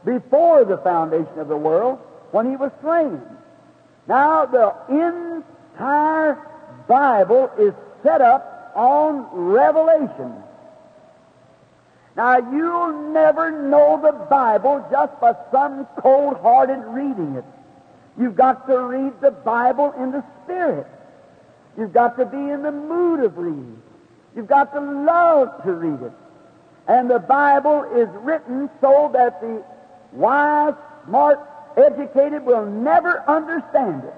before 0.06 0.63
the 0.63 0.77
foundation 0.77 1.38
of 1.38 1.48
the 1.50 1.58
world 1.58 2.00
when 2.32 2.50
he 2.50 2.56
was 2.56 2.72
slain. 2.82 3.22
Now, 4.08 4.46
the 4.46 4.74
entire 4.89 6.38
Bible 6.88 7.51
is 7.60 7.74
set 8.03 8.22
up 8.22 8.72
on 8.74 9.27
revelation. 9.34 10.34
Now, 12.15 12.38
you'll 12.38 13.12
never 13.12 13.51
know 13.51 14.00
the 14.01 14.13
Bible 14.13 14.86
just 14.89 15.20
by 15.20 15.36
some 15.51 15.86
cold 16.00 16.38
hearted 16.38 16.79
reading 16.86 17.36
it. 17.36 17.46
You've 18.19 18.36
got 18.36 18.67
to 18.67 18.79
read 18.79 19.13
the 19.21 19.31
Bible 19.31 19.93
in 19.97 20.12
the 20.12 20.24
Spirit. 20.43 20.88
You've 21.77 21.93
got 21.93 22.17
to 22.17 22.25
be 22.25 22.38
in 22.38 22.63
the 22.63 22.71
mood 22.71 23.24
of 23.24 23.38
reading. 23.38 23.81
You've 24.36 24.47
got 24.47 24.74
to 24.74 24.79
love 24.79 25.63
to 25.63 25.71
read 25.71 26.01
it. 26.01 26.12
And 26.88 27.09
the 27.09 27.19
Bible 27.19 27.83
is 27.95 28.07
written 28.24 28.69
so 28.81 29.12
that 29.13 29.41
the 29.41 29.63
wise, 30.13 30.74
smart, 31.05 31.39
educated 31.75 32.43
will 32.43 32.65
never 32.65 33.24
understand 33.29 34.03
it. 34.03 34.13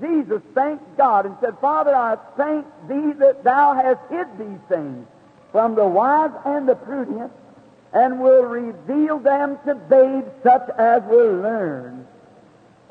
Jesus 0.00 0.42
thanked 0.54 0.96
God 0.96 1.26
and 1.26 1.36
said, 1.40 1.56
Father, 1.60 1.94
I 1.94 2.16
thank 2.36 2.66
thee 2.88 3.12
that 3.18 3.44
thou 3.44 3.74
hast 3.74 4.00
hid 4.10 4.26
these 4.38 4.60
things 4.68 5.06
from 5.52 5.74
the 5.74 5.86
wise 5.86 6.32
and 6.44 6.68
the 6.68 6.74
prudent, 6.74 7.30
and 7.92 8.18
will 8.18 8.42
reveal 8.42 9.18
them 9.18 9.58
to 9.66 9.74
babes 9.74 10.30
such 10.42 10.68
as 10.78 11.02
will 11.04 11.36
learn. 11.36 12.06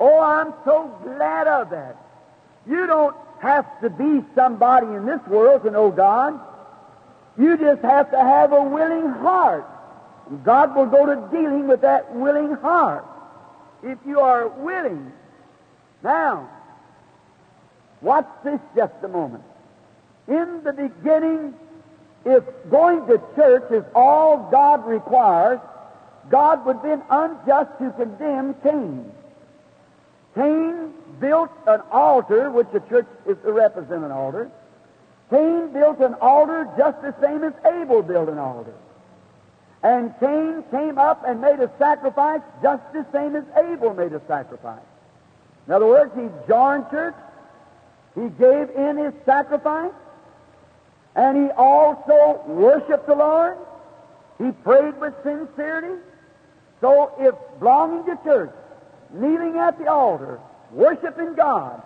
Oh, 0.02 0.20
I'm 0.20 0.52
so 0.66 0.88
glad 1.04 1.48
of 1.48 1.70
that. 1.70 1.96
You 2.68 2.88
don't 2.88 3.16
have 3.40 3.68
to 3.82 3.90
be 3.92 4.26
somebody 4.34 4.88
in 4.88 5.06
this 5.06 5.20
world 5.28 5.62
to 5.62 5.70
know 5.70 5.92
God. 5.92 6.40
You 7.38 7.56
just 7.56 7.84
have 7.84 8.10
to 8.10 8.18
have 8.18 8.52
a 8.52 8.64
willing 8.64 9.08
heart. 9.12 9.64
God 10.44 10.76
will 10.76 10.88
go 10.88 11.06
to 11.06 11.30
dealing 11.30 11.68
with 11.68 11.82
that 11.82 12.16
willing 12.16 12.54
heart 12.54 13.06
if 13.84 14.00
you 14.08 14.20
are 14.20 14.48
willing. 14.48 15.14
Now, 16.04 16.50
watch 18.02 18.28
this 18.44 18.60
just 18.76 18.94
a 19.04 19.08
moment. 19.08 19.44
In 20.28 20.64
the 20.64 20.74
beginning, 20.74 21.54
if 22.26 22.44
going 22.72 23.06
to 23.06 23.22
church 23.36 23.72
is 23.72 23.84
all 23.94 24.50
God 24.50 24.84
requires, 24.88 25.60
God 26.32 26.66
would 26.66 26.82
be 26.82 26.90
unjust 27.08 27.70
to 27.78 27.92
condemn 27.92 28.56
Cain. 28.64 29.12
Cain 30.36 30.94
built 31.20 31.50
an 31.68 31.82
altar, 31.92 32.50
which 32.52 32.68
the 32.74 32.80
church 32.82 33.08
is 33.26 33.38
to 33.44 33.52
represent 33.52 34.04
an 34.04 34.12
altar. 34.12 34.50
Cain 35.30 35.72
built 35.72 36.00
an 36.00 36.16
altar 36.16 36.68
just 36.78 37.02
the 37.02 37.14
same 37.22 37.44
as 37.44 37.54
Abel 37.66 38.02
built 38.02 38.30
an 38.30 38.38
altar. 38.38 38.74
And 39.84 40.14
Cain 40.20 40.64
came 40.72 40.98
up 40.98 41.24
and 41.28 41.42
made 41.42 41.60
a 41.60 41.72
sacrifice 41.80 42.42
just 42.62 42.84
the 42.94 43.06
same 43.12 43.36
as 43.36 43.44
Abel 43.58 43.94
made 43.94 44.14
a 44.14 44.22
sacrifice. 44.28 44.84
In 45.68 45.74
other 45.74 45.88
words, 45.88 46.12
he 46.16 46.28
joined 46.48 46.90
church, 46.92 47.16
he 48.16 48.30
gave 48.30 48.70
in 48.72 48.98
his 48.98 49.14
sacrifice, 49.26 49.94
and 51.16 51.46
he 51.46 51.52
also 51.52 52.42
worshiped 52.48 53.08
the 53.08 53.16
Lord. 53.16 53.58
He 54.38 54.52
prayed 54.52 55.00
with 55.00 55.14
sincerity. 55.24 56.02
So 56.80 57.12
if 57.20 57.36
belonging 57.60 58.06
to 58.06 58.20
church, 58.24 58.52
kneeling 59.14 59.58
at 59.58 59.78
the 59.78 59.88
altar, 59.88 60.40
worshiping 60.72 61.34
God, 61.36 61.82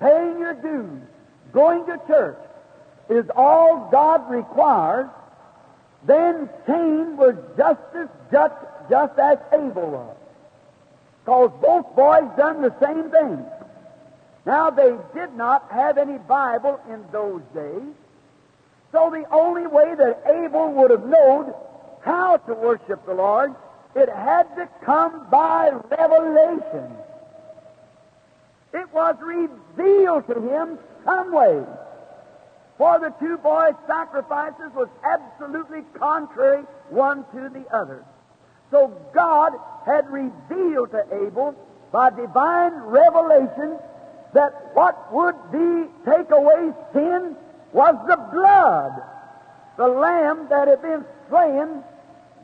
paying 0.00 0.38
your 0.38 0.54
dues, 0.54 1.02
going 1.52 1.86
to 1.86 2.00
church 2.06 2.38
is 3.08 3.24
all 3.34 3.88
God 3.90 4.28
requires, 4.30 5.08
then 6.04 6.48
Cain 6.66 7.16
was 7.16 7.34
just 7.56 7.80
as 7.94 8.08
just, 8.30 8.54
just 8.90 9.18
as 9.18 9.38
Abel 9.52 9.90
was. 9.90 10.16
Because 11.24 11.50
both 11.60 11.96
boys 11.96 12.30
done 12.36 12.62
the 12.62 12.74
same 12.80 13.10
thing. 13.10 13.44
Now 14.44 14.70
they 14.70 14.94
did 15.14 15.34
not 15.34 15.70
have 15.72 15.98
any 15.98 16.18
Bible 16.18 16.80
in 16.88 17.04
those 17.10 17.42
days. 17.54 17.94
So 18.92 19.10
the 19.10 19.24
only 19.32 19.66
way 19.66 19.94
that 19.94 20.22
Abel 20.26 20.72
would 20.72 20.90
have 20.90 21.04
known 21.04 21.52
how 22.02 22.36
to 22.36 22.54
worship 22.54 23.04
the 23.06 23.14
Lord, 23.14 23.54
it 23.96 24.10
had 24.10 24.44
to 24.56 24.68
come 24.84 25.26
by 25.30 25.70
revelation. 25.90 26.92
It 28.74 28.92
was 28.92 29.16
revealed 29.22 30.26
to 30.26 30.34
him 30.34 30.78
some 31.04 31.32
way. 31.32 31.64
For 32.76 32.98
the 33.00 33.14
two 33.18 33.38
boys' 33.38 33.72
sacrifices 33.86 34.70
was 34.74 34.88
absolutely 35.02 35.80
contrary 35.98 36.62
one 36.90 37.24
to 37.32 37.48
the 37.48 37.64
other. 37.74 38.04
So 38.70 38.88
God 39.14 39.52
had 39.86 40.10
revealed 40.10 40.90
to 40.90 41.02
Abel 41.24 41.54
by 41.90 42.10
divine 42.10 42.74
revelation 42.74 43.78
that 44.34 44.52
what 44.74 45.10
would 45.14 45.36
be 45.50 45.88
take 46.04 46.30
away 46.30 46.70
sin 46.92 47.34
was 47.72 47.94
the 48.06 48.16
blood, 48.30 48.92
the 49.78 49.88
lamb 49.88 50.48
that 50.50 50.68
had 50.68 50.82
been 50.82 51.04
slain 51.30 51.82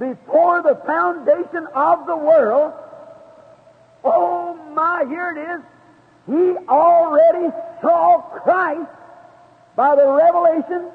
before 0.02 0.62
the 0.62 0.74
foundation 0.84 1.68
of 1.76 2.06
the 2.08 2.16
world. 2.16 2.72
Oh 4.02 4.58
my, 4.74 5.04
here 5.08 5.30
it 5.30 5.38
is. 5.38 5.62
He 6.26 6.66
already 6.66 7.54
saw 7.80 8.18
Christ 8.42 8.90
by 9.76 9.94
the 9.94 10.08
revelation 10.08 10.90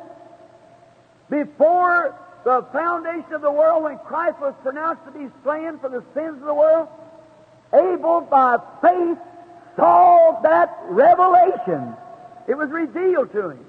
before 1.29 2.19
the 2.43 2.65
foundation 2.73 3.31
of 3.33 3.41
the 3.41 3.51
world 3.51 3.83
when 3.85 3.97
Christ 3.99 4.41
was 4.41 4.53
pronounced 4.61 5.05
to 5.05 5.11
be 5.11 5.27
slain 5.41 5.79
for 5.79 5.87
the 5.89 6.03
sins 6.13 6.41
of 6.41 6.45
the 6.45 6.53
world. 6.53 6.89
Abel, 7.73 8.27
by 8.29 8.57
faith, 8.81 9.17
saw 9.77 10.41
that 10.43 10.77
revelation. 10.89 11.93
It 12.49 12.57
was 12.57 12.69
revealed 12.69 13.31
to 13.31 13.51
him. 13.51 13.65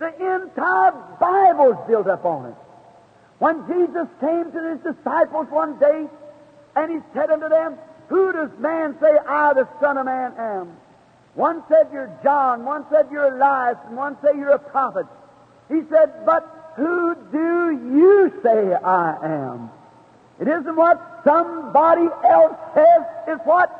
The 0.00 0.08
entire 0.08 0.92
Bible 1.20 1.72
is 1.72 1.88
built 1.88 2.08
up 2.08 2.24
on 2.24 2.46
it. 2.46 2.54
When 3.42 3.66
Jesus 3.66 4.06
came 4.20 4.52
to 4.52 4.70
his 4.70 4.94
disciples 4.94 5.48
one 5.50 5.76
day, 5.80 6.06
and 6.76 6.92
he 6.92 7.00
said 7.12 7.28
unto 7.28 7.48
them, 7.48 7.76
Who 8.06 8.32
does 8.32 8.50
man 8.60 8.94
say 9.00 9.10
I, 9.26 9.52
the 9.52 9.66
Son 9.80 9.98
of 9.98 10.06
Man, 10.06 10.32
am? 10.38 10.76
One 11.34 11.64
said 11.68 11.88
you're 11.92 12.16
John, 12.22 12.64
one 12.64 12.86
said 12.88 13.08
you're 13.10 13.34
Elias, 13.34 13.78
and 13.88 13.96
one 13.96 14.16
said 14.22 14.36
you're 14.36 14.54
a 14.54 14.60
prophet. 14.60 15.06
He 15.68 15.80
said, 15.90 16.24
But 16.24 16.46
who 16.76 17.16
do 17.32 17.96
you 17.98 18.32
say 18.44 18.74
I 18.74 19.16
am? 19.24 19.70
It 20.40 20.46
isn't 20.46 20.76
what 20.76 21.22
somebody 21.24 22.06
else 22.24 22.56
says, 22.76 23.02
it's 23.26 23.44
what 23.44 23.70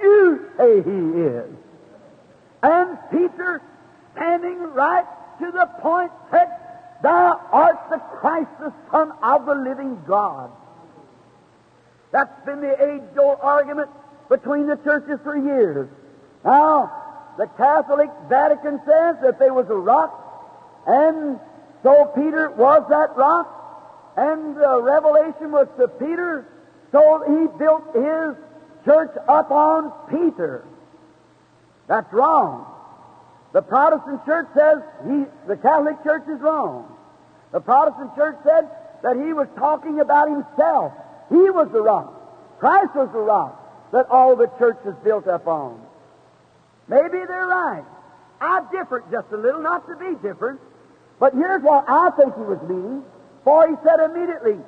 you 0.00 0.48
say 0.56 0.76
he 0.76 1.22
is. 1.22 1.56
And 2.62 2.96
Peter, 3.10 3.62
standing 4.14 4.58
right 4.58 5.06
to 5.40 5.50
the 5.50 5.66
point, 5.82 6.12
said, 6.30 6.52
Thou 7.02 7.40
art 7.52 7.78
the 7.90 7.98
Christ, 8.18 8.50
the 8.58 8.72
Son 8.90 9.12
of 9.22 9.46
the 9.46 9.54
living 9.54 10.02
God. 10.06 10.50
That's 12.10 12.44
been 12.44 12.60
the 12.60 12.72
age 12.72 13.16
old 13.18 13.38
argument 13.40 13.90
between 14.28 14.66
the 14.66 14.76
churches 14.76 15.18
for 15.22 15.36
years. 15.36 15.88
Now, 16.44 16.90
the 17.38 17.46
Catholic 17.56 18.10
Vatican 18.28 18.80
says 18.84 19.16
that 19.22 19.38
there 19.38 19.54
was 19.54 19.68
a 19.68 19.76
rock, 19.76 20.82
and 20.86 21.38
so 21.82 22.10
Peter 22.14 22.50
was 22.50 22.84
that 22.88 23.16
rock, 23.16 23.46
and 24.16 24.56
the 24.56 24.82
revelation 24.82 25.52
was 25.52 25.68
to 25.78 25.86
Peter, 25.86 26.48
so 26.90 27.22
he 27.28 27.58
built 27.58 27.84
his 27.94 28.34
church 28.84 29.14
upon 29.28 29.92
Peter. 30.10 30.64
That's 31.86 32.12
wrong. 32.12 32.66
The 33.52 33.62
Protestant 33.62 34.24
church 34.26 34.46
says 34.54 34.78
he, 35.06 35.24
the 35.46 35.56
Catholic 35.56 36.02
church 36.04 36.24
is 36.28 36.40
wrong. 36.40 36.94
The 37.52 37.60
Protestant 37.60 38.14
church 38.14 38.36
said 38.44 38.68
that 39.02 39.16
he 39.16 39.32
was 39.32 39.48
talking 39.56 40.00
about 40.00 40.28
himself. 40.28 40.92
He 41.30 41.50
was 41.50 41.68
the 41.72 41.80
rock. 41.80 42.58
Christ 42.58 42.94
was 42.94 43.08
the 43.12 43.20
rock 43.20 43.90
that 43.92 44.06
all 44.10 44.36
the 44.36 44.50
church 44.58 44.78
is 44.84 44.94
built 45.02 45.26
upon. 45.26 45.80
Maybe 46.88 47.18
they're 47.26 47.46
right. 47.46 47.84
I 48.40 48.62
differ 48.70 49.02
just 49.10 49.28
a 49.32 49.36
little, 49.36 49.62
not 49.62 49.86
to 49.88 49.96
be 49.96 50.14
different. 50.22 50.60
But 51.18 51.34
here's 51.34 51.62
what 51.62 51.84
I 51.88 52.10
think 52.10 52.34
he 52.34 52.42
was 52.42 52.60
meaning. 52.68 53.02
For 53.44 53.66
he 53.68 53.74
said 53.82 54.00
immediately, 54.00 54.58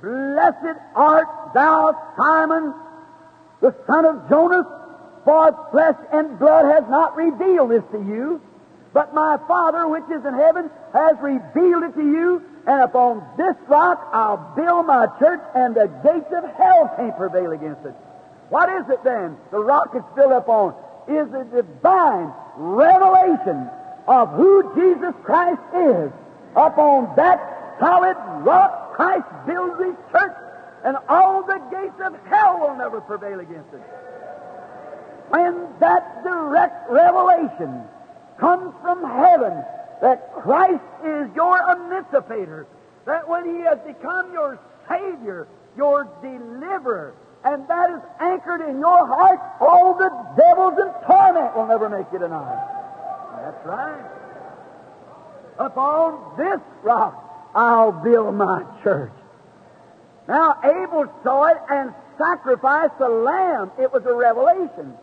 Blessed 0.00 0.78
art 0.94 1.28
thou, 1.54 1.94
Simon, 2.16 2.74
the 3.60 3.74
son 3.86 4.04
of 4.06 4.28
Jonas, 4.28 4.66
for 5.24 5.68
flesh 5.70 5.96
and 6.12 6.38
blood 6.38 6.64
has 6.64 6.88
not 6.88 7.16
revealed 7.16 7.70
this 7.70 7.84
to 7.92 7.98
you, 7.98 8.40
but 8.92 9.14
my 9.14 9.38
Father 9.46 9.86
which 9.86 10.04
is 10.10 10.24
in 10.24 10.34
heaven 10.34 10.70
has 10.92 11.16
revealed 11.20 11.84
it 11.84 11.94
to 11.94 12.02
you, 12.02 12.42
and 12.66 12.82
upon 12.82 13.22
this 13.36 13.56
rock 13.68 14.08
I'll 14.12 14.54
build 14.56 14.86
my 14.86 15.06
church, 15.18 15.40
and 15.54 15.74
the 15.74 15.86
gates 16.02 16.32
of 16.32 16.44
hell 16.56 16.92
can't 16.96 17.16
prevail 17.16 17.52
against 17.52 17.84
it. 17.84 17.94
What 18.48 18.68
is 18.68 18.88
it 18.90 19.04
then? 19.04 19.36
The 19.50 19.60
rock 19.60 19.92
it's 19.94 20.04
built 20.16 20.32
upon 20.32 20.74
is 21.06 21.30
the 21.30 21.44
divine 21.62 22.32
revelation 22.56 23.68
of 24.08 24.30
who 24.30 24.74
Jesus 24.74 25.14
Christ 25.22 25.62
is. 25.74 26.10
Upon 26.56 27.14
that 27.14 27.38
solid 27.78 28.16
rock, 28.42 28.94
Christ 28.94 29.26
builds 29.46 29.78
his 29.78 29.94
church, 30.10 30.36
and 30.84 30.96
all 31.08 31.44
the 31.44 31.60
gates 31.70 32.00
of 32.04 32.14
hell 32.26 32.58
will 32.60 32.76
never 32.76 33.00
prevail 33.00 33.38
against 33.38 33.72
it. 33.72 33.82
When 35.30 35.68
that 35.78 36.24
direct 36.24 36.90
revelation 36.90 37.84
comes 38.38 38.74
from 38.82 39.02
heaven 39.02 39.62
that 40.02 40.32
Christ 40.34 40.82
is 41.04 41.28
your 41.36 41.60
emancipator, 41.70 42.66
that 43.06 43.28
when 43.28 43.44
He 43.44 43.62
has 43.62 43.78
become 43.86 44.32
your 44.32 44.58
Savior, 44.88 45.46
your 45.76 46.08
deliverer, 46.20 47.14
and 47.44 47.66
that 47.68 47.90
is 47.90 48.00
anchored 48.20 48.60
in 48.68 48.80
your 48.80 49.06
heart, 49.06 49.38
all 49.60 49.94
the 49.94 50.10
devils 50.36 50.74
and 50.78 50.92
torment 51.06 51.56
will 51.56 51.66
never 51.66 51.88
make 51.88 52.06
you 52.12 52.18
deny. 52.18 52.78
That's 53.42 53.66
right. 53.66 54.04
Upon 55.58 56.36
this 56.36 56.60
rock 56.82 57.52
I'll 57.54 57.92
build 57.92 58.34
my 58.34 58.64
church. 58.82 59.12
Now 60.28 60.56
Abel 60.64 61.12
saw 61.22 61.46
it 61.46 61.58
and 61.70 61.94
sacrificed 62.18 63.00
a 63.00 63.08
lamb. 63.08 63.70
It 63.78 63.92
was 63.92 64.04
a 64.06 64.14
revelation. 64.14 64.94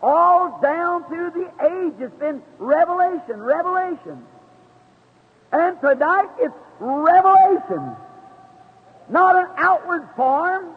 All 0.00 0.60
down 0.62 1.04
through 1.08 1.30
the 1.30 1.48
age, 1.64 1.94
it's 1.98 2.14
been 2.20 2.40
revelation, 2.58 3.42
revelation. 3.42 4.24
And 5.50 5.80
tonight, 5.80 6.28
it's 6.38 6.54
revelation. 6.78 7.96
Not 9.08 9.36
an 9.36 9.48
outward 9.56 10.08
form, 10.14 10.74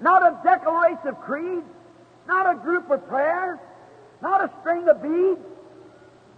not 0.00 0.22
a 0.22 0.36
declaration 0.42 1.08
of 1.08 1.20
creed, 1.20 1.62
not 2.26 2.50
a 2.50 2.58
group 2.58 2.90
of 2.90 3.06
prayers, 3.08 3.58
not 4.20 4.42
a 4.42 4.50
string 4.60 4.88
of 4.88 5.00
beads, 5.02 5.46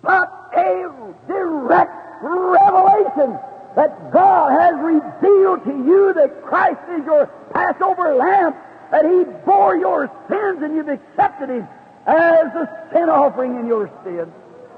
but 0.03 0.51
a 0.55 1.15
direct 1.29 2.23
revelation 2.23 3.39
that 3.75 4.13
God 4.13 4.51
has 4.61 4.75
revealed 4.81 5.65
to 5.65 5.71
you 5.71 6.13
that 6.15 6.43
Christ 6.43 6.81
is 6.91 7.07
your 7.07 7.27
Passover 7.55 8.15
lamb, 8.15 8.55
that 8.91 9.07
He 9.07 9.25
bore 9.47 9.77
your 9.77 10.11
sins 10.29 10.63
and 10.63 10.77
you've 10.77 10.89
accepted 10.89 11.49
Him 11.49 11.69
as 12.07 12.47
a 12.55 12.89
sin 12.93 13.09
offering 13.09 13.59
in 13.59 13.67
your 13.67 13.91
stead. 14.03 14.33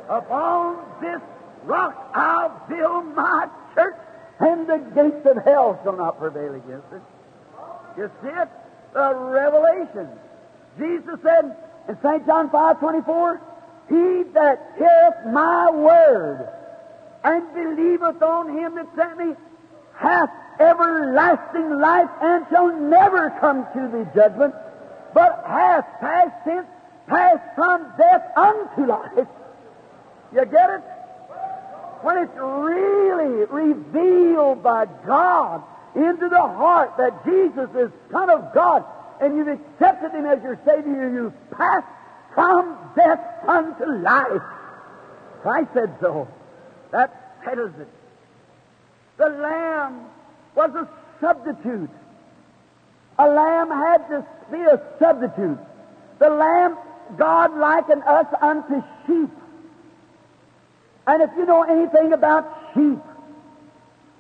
Upon 0.08 0.76
this 1.00 1.20
rock 1.64 2.10
I'll 2.14 2.62
build 2.68 3.14
my 3.14 3.48
church, 3.74 3.96
and 4.40 4.66
the 4.66 4.78
gates 4.94 5.26
of 5.26 5.42
hell 5.44 5.80
shall 5.82 5.96
not 5.96 6.18
prevail 6.18 6.54
against 6.54 6.86
it. 6.92 7.02
You 7.96 8.10
see 8.22 8.28
it? 8.28 8.48
The 8.92 9.14
revelation. 9.14 10.08
Jesus 10.78 11.18
said 11.22 11.56
in 11.88 11.96
St. 12.02 12.26
John 12.26 12.50
5 12.50 12.80
24, 12.80 13.40
He 13.88 14.22
that 14.34 14.74
heareth 14.76 15.32
my 15.32 15.70
word 15.70 16.48
and 17.24 17.54
believeth 17.54 18.22
on 18.22 18.56
him 18.56 18.74
that 18.74 18.86
sent 18.96 19.16
me 19.18 19.34
hath 19.96 20.30
everlasting 20.60 21.78
life 21.80 22.10
and 22.20 22.46
shall 22.50 22.68
never 22.68 23.30
come 23.40 23.66
to 23.72 23.88
the 23.88 24.04
judgment, 24.14 24.54
but 25.14 25.42
hath 25.46 25.86
passed 26.00 26.44
since 26.44 26.66
passed 27.06 27.54
from 27.54 27.86
death 27.98 28.22
unto 28.36 28.86
life. 28.86 29.28
You 30.32 30.44
get 30.44 30.70
it? 30.70 30.82
When 32.02 32.18
it's 32.18 32.36
really 32.36 33.44
revealed 33.46 34.62
by 34.62 34.86
God 35.06 35.62
into 35.94 36.28
the 36.28 36.40
heart 36.40 36.96
that 36.98 37.24
Jesus 37.24 37.70
is 37.76 37.90
Son 38.10 38.30
of 38.30 38.52
God 38.52 38.84
and 39.20 39.36
you've 39.36 39.48
accepted 39.48 40.12
Him 40.12 40.26
as 40.26 40.42
your 40.42 40.58
Savior, 40.66 41.10
you've 41.10 41.50
passed 41.50 41.86
from 42.34 42.76
death 42.96 43.20
unto 43.46 43.84
life. 44.02 44.42
Christ 45.42 45.68
said 45.72 45.96
so. 46.00 46.28
That 46.90 47.38
settles 47.44 47.72
it. 47.78 47.88
The 49.16 49.28
Lamb 49.28 50.06
was 50.54 50.70
a 50.74 50.88
substitute. 51.20 51.90
A 53.18 53.28
lamb 53.28 53.70
had 53.70 54.08
to 54.08 54.26
be 54.50 54.58
a 54.58 54.80
substitute. 54.98 55.58
The 56.18 56.30
lamb 56.30 56.76
God 57.16 57.56
likened 57.56 58.02
us 58.04 58.26
unto 58.40 58.82
sheep. 59.06 59.30
And 61.06 61.22
if 61.22 61.30
you 61.36 61.46
know 61.46 61.62
anything 61.62 62.12
about 62.12 62.72
sheep, 62.74 62.98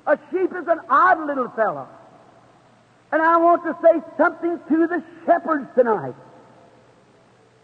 a 0.06 0.18
sheep 0.30 0.50
is 0.54 0.68
an 0.68 0.80
odd 0.88 1.26
little 1.26 1.48
fellow. 1.50 1.88
And 3.10 3.22
I 3.22 3.36
want 3.38 3.62
to 3.64 3.76
say 3.82 4.02
something 4.16 4.58
to 4.68 4.86
the 4.86 5.02
shepherds 5.24 5.68
tonight. 5.74 6.14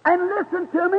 And 0.04 0.28
listen 0.28 0.68
to 0.68 0.88
me. 0.88 0.98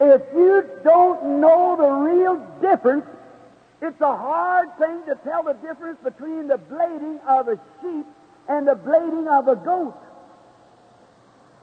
If 0.00 0.22
you 0.34 0.68
don't 0.82 1.40
know 1.40 1.76
the 1.76 1.88
real 1.88 2.36
difference, 2.60 3.06
it's 3.80 4.00
a 4.00 4.16
hard 4.16 4.76
thing 4.78 5.04
to 5.06 5.14
tell 5.24 5.44
the 5.44 5.52
difference 5.54 5.98
between 6.02 6.48
the 6.48 6.58
blading 6.58 7.24
of 7.26 7.48
a 7.48 7.58
sheep 7.80 8.06
and 8.48 8.66
the 8.66 8.74
blading 8.74 9.28
of 9.28 9.48
a 9.48 9.56
goat. 9.56 9.94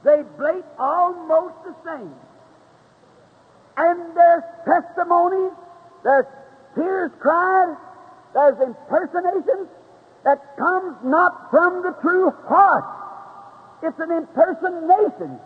They 0.04 0.22
blate 0.36 0.64
almost 0.78 1.54
the 1.64 1.74
same. 1.84 2.14
And 3.76 4.16
there's 4.16 4.42
testimonies, 4.66 5.52
there's 6.04 6.26
tears 6.74 7.10
cried, 7.20 7.76
there's 8.34 8.58
impersonations 8.60 9.68
that 10.24 10.56
comes 10.56 10.96
not 11.04 11.50
from 11.50 11.82
the 11.82 11.94
true 12.00 12.30
heart. 12.48 12.84
It's 13.82 13.98
an 13.98 14.10
impersonation. 14.10 15.38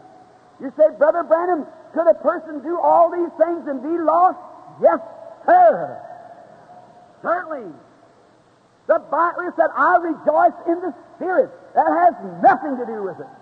You 0.60 0.72
say, 0.76 0.88
Brother 0.98 1.22
Branham, 1.24 1.66
could 1.92 2.08
a 2.08 2.14
person 2.14 2.62
do 2.62 2.78
all 2.80 3.10
these 3.10 3.32
things 3.38 3.68
and 3.68 3.82
be 3.82 3.96
lost? 4.02 4.38
Yes, 4.80 5.00
sir. 5.44 6.00
Certainly. 7.22 7.72
The 8.86 8.98
Bible 9.10 9.50
said, 9.56 9.68
I 9.76 9.96
rejoice 9.96 10.58
in 10.68 10.80
the 10.80 10.94
Spirit. 11.16 11.50
That 11.74 11.88
has 11.88 12.14
nothing 12.42 12.76
to 12.78 12.86
do 12.86 13.02
with 13.02 13.20
it. 13.20 13.32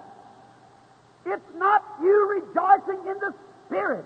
It's 1.27 1.51
not 1.57 1.83
you 2.03 2.43
rejoicing 2.43 3.01
in 3.09 3.19
the 3.19 3.35
Spirit. 3.67 4.05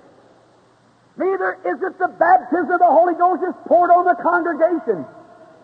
Neither 1.16 1.58
is 1.66 1.82
it 1.82 1.98
the 1.98 2.08
baptism 2.08 2.70
of 2.70 2.78
the 2.78 2.86
Holy 2.86 3.14
Ghost 3.14 3.42
is 3.42 3.54
poured 3.66 3.90
on 3.90 4.04
the 4.04 4.14
congregation. 4.22 5.04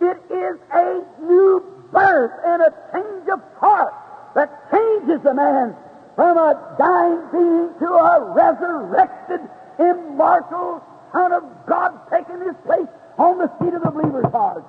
It 0.00 0.18
is 0.34 0.58
a 0.74 1.04
new 1.22 1.62
birth 1.92 2.32
and 2.44 2.62
a 2.62 2.74
change 2.92 3.28
of 3.30 3.40
heart 3.58 3.94
that 4.34 4.50
changes 4.72 5.24
a 5.24 5.32
man 5.32 5.76
from 6.16 6.36
a 6.38 6.74
dying 6.76 7.22
being 7.30 7.70
to 7.78 7.86
a 7.86 8.34
resurrected, 8.34 9.40
immortal 9.78 10.82
Son 11.12 11.32
of 11.32 11.44
God 11.68 11.94
taking 12.10 12.40
his 12.42 12.56
place 12.66 12.90
on 13.16 13.38
the 13.38 13.46
seat 13.58 13.74
of 13.74 13.82
the 13.82 13.90
believer's 13.90 14.32
heart. 14.32 14.64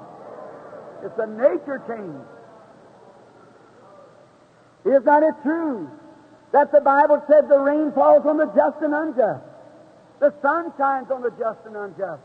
It's 1.03 1.17
a 1.17 1.25
nature 1.25 1.81
change. 1.87 2.21
Is 4.85 5.03
not 5.03 5.23
it 5.23 5.33
true 5.41 5.89
that 6.55 6.71
the 6.71 6.79
Bible 6.79 7.21
said 7.27 7.49
the 7.49 7.59
rain 7.59 7.91
falls 7.91 8.25
on 8.25 8.37
the 8.37 8.45
just 8.55 8.81
and 8.81 8.95
unjust? 8.95 9.43
The 10.21 10.33
sun 10.41 10.71
shines 10.77 11.11
on 11.11 11.21
the 11.21 11.31
just 11.31 11.59
and 11.65 11.75
unjust. 11.75 12.23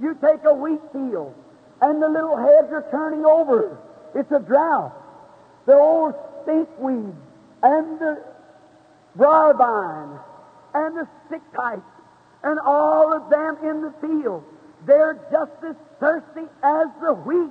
You 0.00 0.14
take 0.22 0.44
a 0.46 0.54
wheat 0.54 0.78
field, 0.92 1.34
and 1.80 2.00
the 2.00 2.08
little 2.08 2.36
heads 2.36 2.70
are 2.70 2.86
turning 2.92 3.26
over. 3.26 3.78
It's 4.14 4.30
a 4.30 4.38
drought. 4.38 4.94
The 5.66 5.74
old 5.74 6.14
stinkweed 6.44 7.16
and 7.64 7.98
the 7.98 8.22
briar 9.16 9.54
vine 9.54 10.20
and 10.74 10.96
the 10.98 11.08
sticktight 11.26 11.82
and 12.44 12.60
all 12.60 13.12
of 13.12 13.28
them 13.28 13.58
in 13.64 13.82
the 13.82 13.92
field, 14.00 14.44
they're 14.86 15.18
just 15.32 15.52
as 15.68 15.74
thirsty 15.98 16.46
as 16.62 16.86
the 17.02 17.14
wheat. 17.14 17.50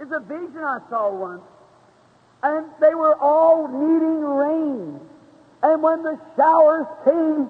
It's 0.00 0.10
a 0.10 0.20
vision 0.20 0.58
I 0.58 0.80
saw 0.90 1.14
once. 1.14 1.42
And 2.42 2.66
they 2.80 2.94
were 2.94 3.16
all 3.20 3.68
needing 3.68 4.20
rain. 4.20 5.00
And 5.62 5.82
when 5.82 6.02
the 6.02 6.18
showers 6.36 6.86
came, 7.04 7.48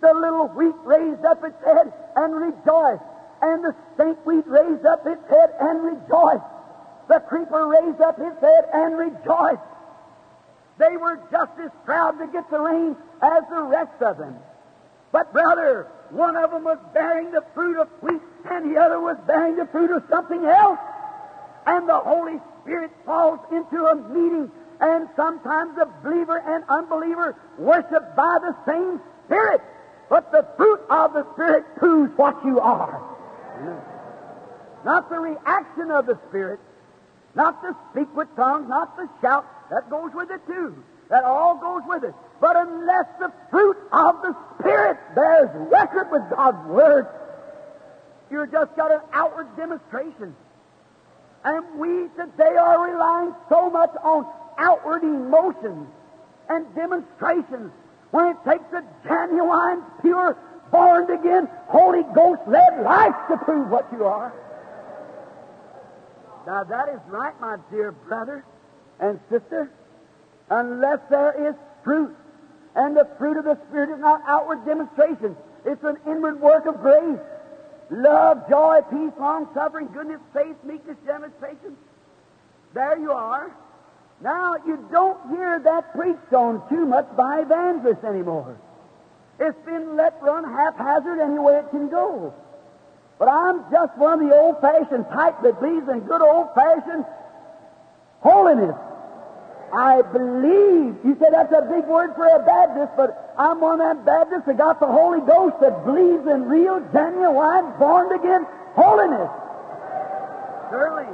the 0.00 0.12
little 0.14 0.48
wheat 0.48 0.74
raised 0.84 1.24
up 1.24 1.44
its 1.44 1.62
head 1.64 1.92
and 2.16 2.34
rejoiced. 2.34 3.04
And 3.42 3.64
the 3.64 3.74
stinkweed 3.94 4.46
raised 4.46 4.84
up 4.84 5.06
its 5.06 5.22
head 5.28 5.50
and 5.60 5.82
rejoiced. 5.82 6.44
The 7.08 7.20
creeper 7.20 7.66
raised 7.66 8.00
up 8.00 8.18
his 8.18 8.38
head 8.40 8.64
and 8.72 8.98
rejoiced. 8.98 9.62
They 10.78 10.96
were 10.96 11.20
just 11.30 11.52
as 11.62 11.70
proud 11.84 12.18
to 12.18 12.26
get 12.26 12.50
the 12.50 12.58
rain 12.58 12.96
as 13.22 13.42
the 13.50 13.62
rest 13.62 14.02
of 14.02 14.18
them. 14.18 14.36
But, 15.12 15.32
brother, 15.32 15.88
one 16.10 16.36
of 16.36 16.50
them 16.50 16.64
was 16.64 16.78
bearing 16.94 17.30
the 17.30 17.44
fruit 17.54 17.80
of 17.80 17.88
wheat, 18.00 18.20
and 18.48 18.74
the 18.74 18.80
other 18.80 19.00
was 19.00 19.16
bearing 19.26 19.56
the 19.56 19.66
fruit 19.66 19.90
of 19.90 20.02
something 20.08 20.44
else. 20.44 20.78
And 21.66 21.88
the 21.88 21.98
Holy 21.98 22.40
Spirit 22.62 22.90
falls 23.04 23.40
into 23.52 23.84
a 23.84 23.94
meeting, 23.94 24.50
and 24.80 25.08
sometimes 25.14 25.76
the 25.76 25.88
believer 26.02 26.38
and 26.38 26.64
unbeliever 26.68 27.36
worship 27.58 28.16
by 28.16 28.38
the 28.40 28.54
same 28.66 29.00
Spirit. 29.26 29.60
But 30.08 30.32
the 30.32 30.46
fruit 30.56 30.80
of 30.90 31.12
the 31.12 31.24
Spirit 31.34 31.64
proves 31.76 32.10
what 32.16 32.44
you 32.44 32.58
are. 32.58 33.00
Not 34.84 35.08
the 35.10 35.18
reaction 35.18 35.90
of 35.90 36.06
the 36.06 36.18
Spirit, 36.28 36.58
not 37.34 37.62
the 37.62 37.76
speak 37.92 38.14
with 38.16 38.28
tongues, 38.34 38.68
not 38.68 38.96
the 38.96 39.08
shout. 39.20 39.46
That 39.70 39.88
goes 39.88 40.10
with 40.14 40.30
it 40.30 40.44
too. 40.46 40.82
That 41.10 41.24
all 41.24 41.58
goes 41.58 41.82
with 41.86 42.04
it. 42.04 42.14
But 42.40 42.56
unless 42.56 43.06
the 43.18 43.32
fruit 43.50 43.76
of 43.92 44.22
the 44.22 44.34
Spirit 44.58 44.96
bears 45.14 45.50
record 45.70 46.10
with 46.10 46.22
God's 46.34 46.66
Word, 46.68 47.06
you've 48.30 48.50
just 48.50 48.74
got 48.76 48.90
an 48.90 49.00
outward 49.12 49.54
demonstration. 49.56 50.34
And 51.44 51.78
we 51.78 52.08
today 52.16 52.56
are 52.56 52.90
relying 52.90 53.34
so 53.48 53.70
much 53.70 53.90
on 54.02 54.26
outward 54.58 55.02
emotions 55.02 55.88
and 56.48 56.74
demonstrations 56.74 57.72
when 58.10 58.26
it 58.26 58.36
takes 58.44 58.72
a 58.72 58.82
genuine, 59.06 59.82
pure, 60.02 60.36
born 60.70 61.10
again, 61.10 61.48
Holy 61.68 62.02
Ghost 62.14 62.42
led 62.46 62.82
life 62.82 63.14
to 63.30 63.36
prove 63.38 63.68
what 63.70 63.88
you 63.92 64.04
are. 64.04 64.34
Now 66.46 66.64
that 66.64 66.88
is 66.88 67.00
right, 67.08 67.38
my 67.40 67.56
dear 67.70 67.92
brother 67.92 68.44
and 68.98 69.18
sister. 69.30 69.70
Unless 70.50 70.98
there 71.08 71.48
is 71.48 71.54
fruit, 71.84 72.14
and 72.74 72.96
the 72.96 73.08
fruit 73.18 73.36
of 73.36 73.44
the 73.44 73.58
Spirit 73.68 73.90
is 73.90 74.00
not 74.00 74.20
outward 74.26 74.64
demonstration, 74.66 75.36
it's 75.64 75.82
an 75.84 75.96
inward 76.06 76.40
work 76.40 76.66
of 76.66 76.80
grace. 76.80 77.20
Love, 77.90 78.48
joy, 78.48 78.78
peace, 78.90 79.12
long 79.18 79.48
suffering, 79.52 79.88
goodness, 79.92 80.20
faith, 80.32 80.56
meekness, 80.64 80.96
gentleness, 81.04 81.36
patience. 81.40 81.78
There 82.72 82.98
you 82.98 83.10
are. 83.10 83.50
Now, 84.22 84.54
you 84.66 84.86
don't 84.92 85.18
hear 85.30 85.58
that 85.64 85.92
preached 85.94 86.32
on 86.32 86.68
too 86.68 86.86
much 86.86 87.08
by 87.16 87.40
evangelists 87.40 88.04
anymore. 88.04 88.56
It's 89.40 89.58
been 89.64 89.96
let 89.96 90.22
run 90.22 90.44
haphazard 90.44 91.18
any 91.18 91.38
way 91.38 91.54
it 91.58 91.70
can 91.70 91.88
go. 91.88 92.32
But 93.18 93.28
I'm 93.28 93.64
just 93.72 93.96
one 93.98 94.22
of 94.22 94.28
the 94.28 94.34
old 94.34 94.60
fashioned 94.60 95.06
type 95.12 95.42
that 95.42 95.60
believes 95.60 95.88
in 95.88 96.00
good 96.00 96.22
old 96.22 96.48
fashioned 96.54 97.04
holiness. 98.20 98.76
I 99.72 100.02
believe. 100.02 100.98
You 101.04 101.16
say 101.20 101.26
that's 101.30 101.52
a 101.52 101.62
big 101.62 101.86
word 101.86 102.14
for 102.16 102.26
a 102.26 102.42
Baptist, 102.44 102.92
but 102.96 103.34
I'm 103.38 103.60
one 103.60 103.80
of 103.80 103.96
them 103.96 104.04
Baptists 104.04 104.46
that 104.46 104.58
got 104.58 104.80
the 104.80 104.86
Holy 104.86 105.20
Ghost 105.20 105.56
that 105.60 105.84
believes 105.84 106.26
in 106.26 106.44
real, 106.44 106.80
genuine, 106.92 107.72
born 107.78 108.12
again 108.18 108.46
holiness. 108.74 109.30
Surely, 110.70 111.08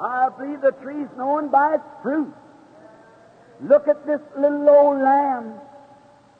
I 0.00 0.28
believe 0.36 0.60
the 0.60 0.72
tree's 0.82 1.08
known 1.16 1.48
by 1.48 1.74
its 1.74 1.84
fruit. 2.02 2.32
Look 3.62 3.88
at 3.88 4.06
this 4.06 4.20
little 4.36 4.68
old 4.68 5.00
lamb. 5.00 5.54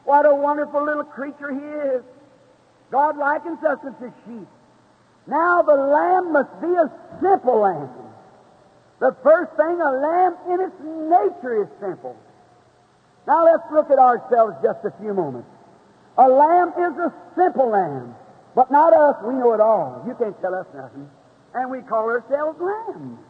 What 0.05 0.27
a 0.27 0.35
wonderful 0.35 0.85
little 0.85 1.05
creature 1.05 1.53
he 1.53 1.97
is. 1.97 2.03
God 2.91 3.17
likens 3.17 3.63
us 3.65 3.79
to 3.83 4.13
sheep. 4.27 4.49
Now 5.27 5.63
the 5.63 5.75
lamb 5.75 6.33
must 6.33 6.61
be 6.61 6.69
a 6.69 6.91
simple 7.23 7.61
lamb. 7.61 8.04
The 9.05 9.13
first 9.23 9.53
thing, 9.61 9.77
a 9.85 9.93
lamb 10.01 10.33
in 10.49 10.65
its 10.65 10.81
nature 10.81 11.61
is 11.61 11.69
simple. 11.79 12.17
Now 13.27 13.45
let's 13.45 13.69
look 13.71 13.91
at 13.91 13.99
ourselves 13.99 14.57
just 14.65 14.81
a 14.81 14.97
few 14.99 15.13
moments. 15.13 15.51
A 16.17 16.27
lamb 16.27 16.73
is 16.73 16.97
a 16.97 17.13
simple 17.37 17.69
lamb, 17.69 18.15
but 18.57 18.71
not 18.73 18.95
us. 18.95 19.17
We 19.23 19.35
know 19.35 19.53
it 19.53 19.61
all. 19.61 20.03
You 20.09 20.15
can't 20.15 20.41
tell 20.41 20.55
us 20.55 20.65
nothing. 20.75 21.05
And 21.53 21.71
we 21.71 21.83
call 21.83 22.09
ourselves 22.09 22.57
lambs. 22.59 23.21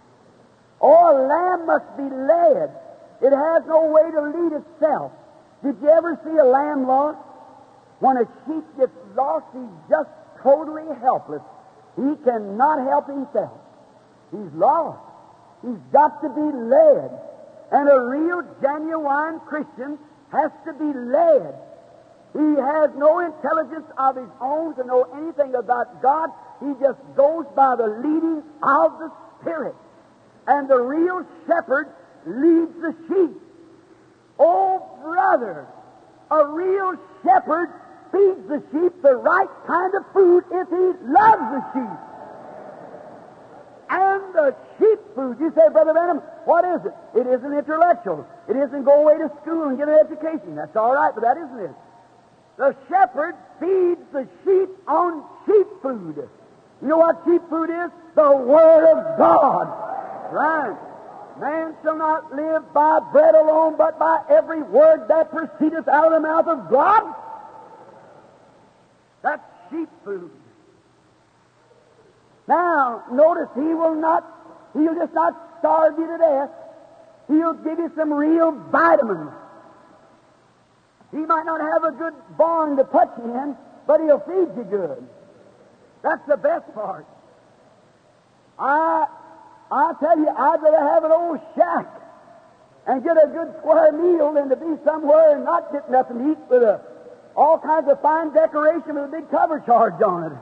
Oh, 0.80 1.10
a 1.10 1.26
lamb 1.26 1.66
must 1.66 1.90
be 1.98 2.06
led. 2.06 2.70
It 3.18 3.34
has 3.34 3.66
no 3.66 3.90
way 3.90 4.06
to 4.14 4.22
lead 4.30 4.52
itself. 4.54 5.10
Did 5.64 5.74
you 5.82 5.90
ever 5.90 6.14
see 6.22 6.38
a 6.38 6.44
lamb 6.44 6.86
lost? 6.86 7.18
When 7.98 8.16
a 8.18 8.30
sheep 8.46 8.62
gets 8.78 8.94
lost, 9.16 9.46
he's 9.52 9.90
just 9.90 10.10
totally 10.40 10.86
helpless. 11.02 11.42
He 11.96 12.14
cannot 12.22 12.86
help 12.86 13.08
himself. 13.08 13.58
He's 14.30 14.54
lost. 14.54 15.13
He's 15.64 15.80
got 15.92 16.20
to 16.20 16.28
be 16.28 16.44
led. 16.44 17.10
And 17.72 17.88
a 17.88 18.00
real, 18.00 18.42
genuine 18.60 19.40
Christian 19.48 19.98
has 20.30 20.52
to 20.66 20.72
be 20.74 20.92
led. 20.92 21.54
He 22.34 22.60
has 22.60 22.90
no 22.96 23.20
intelligence 23.20 23.86
of 23.96 24.16
his 24.16 24.28
own 24.40 24.74
to 24.76 24.84
know 24.84 25.04
anything 25.16 25.54
about 25.54 26.02
God. 26.02 26.28
He 26.60 26.72
just 26.80 26.98
goes 27.16 27.46
by 27.56 27.76
the 27.76 27.86
leading 27.86 28.42
of 28.62 28.98
the 28.98 29.10
Spirit. 29.40 29.74
And 30.46 30.68
the 30.68 30.80
real 30.80 31.24
shepherd 31.46 31.88
leads 32.26 32.74
the 32.82 32.94
sheep. 33.08 33.40
Oh, 34.38 34.98
brother, 35.02 35.66
a 36.30 36.46
real 36.46 36.96
shepherd 37.22 37.70
feeds 38.12 38.48
the 38.48 38.62
sheep 38.70 39.00
the 39.02 39.14
right 39.14 39.48
kind 39.66 39.94
of 39.94 40.04
food 40.12 40.44
if 40.50 40.68
he 40.68 41.06
loves 41.08 41.42
the 41.54 41.64
sheep 41.72 41.98
and 43.94 44.34
the 44.34 44.54
sheep 44.78 44.93
food. 45.14 45.38
You 45.40 45.50
say, 45.54 45.68
Brother 45.72 45.92
Branham, 45.92 46.18
what 46.44 46.64
is 46.64 46.84
it? 46.84 46.94
It 47.18 47.26
isn't 47.26 47.52
intellectual. 47.52 48.26
It 48.48 48.56
isn't 48.56 48.84
go 48.84 49.02
away 49.02 49.18
to 49.18 49.30
school 49.42 49.68
and 49.68 49.78
get 49.78 49.88
an 49.88 49.98
education. 49.98 50.56
That's 50.56 50.76
all 50.76 50.94
right, 50.94 51.12
but 51.14 51.22
that 51.22 51.36
isn't 51.36 51.60
it. 51.60 51.74
The 52.56 52.76
shepherd 52.88 53.34
feeds 53.58 54.00
the 54.12 54.28
sheep 54.44 54.70
on 54.86 55.24
sheep 55.46 55.66
food. 55.82 56.28
You 56.82 56.88
know 56.88 56.98
what 56.98 57.22
sheep 57.24 57.42
food 57.48 57.70
is? 57.70 57.90
The 58.14 58.30
Word 58.30 58.84
of 58.90 59.18
God. 59.18 59.66
Right. 60.32 60.76
Man 61.40 61.74
shall 61.82 61.96
not 61.96 62.32
live 62.34 62.72
by 62.72 63.00
bread 63.12 63.34
alone, 63.34 63.74
but 63.76 63.98
by 63.98 64.20
every 64.30 64.62
word 64.62 65.08
that 65.08 65.30
proceedeth 65.30 65.88
out 65.88 66.06
of 66.06 66.12
the 66.12 66.20
mouth 66.20 66.46
of 66.46 66.70
God. 66.70 67.14
That's 69.22 69.42
sheep 69.70 69.88
food. 70.04 70.30
Now, 72.46 73.04
notice 73.10 73.48
he 73.54 73.74
will 73.74 73.94
not, 73.94 74.22
he'll 74.74 74.94
just 74.94 75.14
not 75.14 75.34
starve 75.60 75.98
you 75.98 76.06
to 76.06 76.18
death. 76.18 76.50
He'll 77.28 77.54
give 77.54 77.78
you 77.78 77.90
some 77.96 78.12
real 78.12 78.52
vitamins. 78.70 79.30
He 81.10 81.18
might 81.18 81.46
not 81.46 81.60
have 81.60 81.84
a 81.84 81.96
good 81.96 82.14
barn 82.36 82.76
to 82.76 82.84
put 82.84 83.08
you 83.18 83.32
in, 83.32 83.56
but 83.86 84.00
he'll 84.00 84.20
feed 84.20 84.56
you 84.56 84.66
good. 84.68 85.06
That's 86.02 86.26
the 86.28 86.36
best 86.36 86.72
part. 86.74 87.06
I, 88.58 89.06
I 89.70 89.92
tell 90.00 90.18
you, 90.18 90.28
I'd 90.28 90.60
rather 90.62 90.80
have 90.80 91.04
an 91.04 91.12
old 91.12 91.40
shack 91.56 91.86
and 92.86 93.02
get 93.02 93.16
a 93.16 93.28
good 93.28 93.54
square 93.60 93.92
meal 93.92 94.32
than 94.34 94.48
to 94.50 94.56
be 94.56 94.76
somewhere 94.84 95.36
and 95.36 95.44
not 95.44 95.72
get 95.72 95.90
nothing 95.90 96.18
to 96.18 96.32
eat 96.32 96.38
with 96.50 96.62
a, 96.62 96.80
all 97.36 97.58
kinds 97.58 97.88
of 97.88 98.00
fine 98.02 98.32
decoration 98.34 98.94
with 98.94 99.04
a 99.04 99.08
big 99.08 99.30
cover 99.30 99.60
charge 99.60 100.00
on 100.02 100.32
it. 100.32 100.38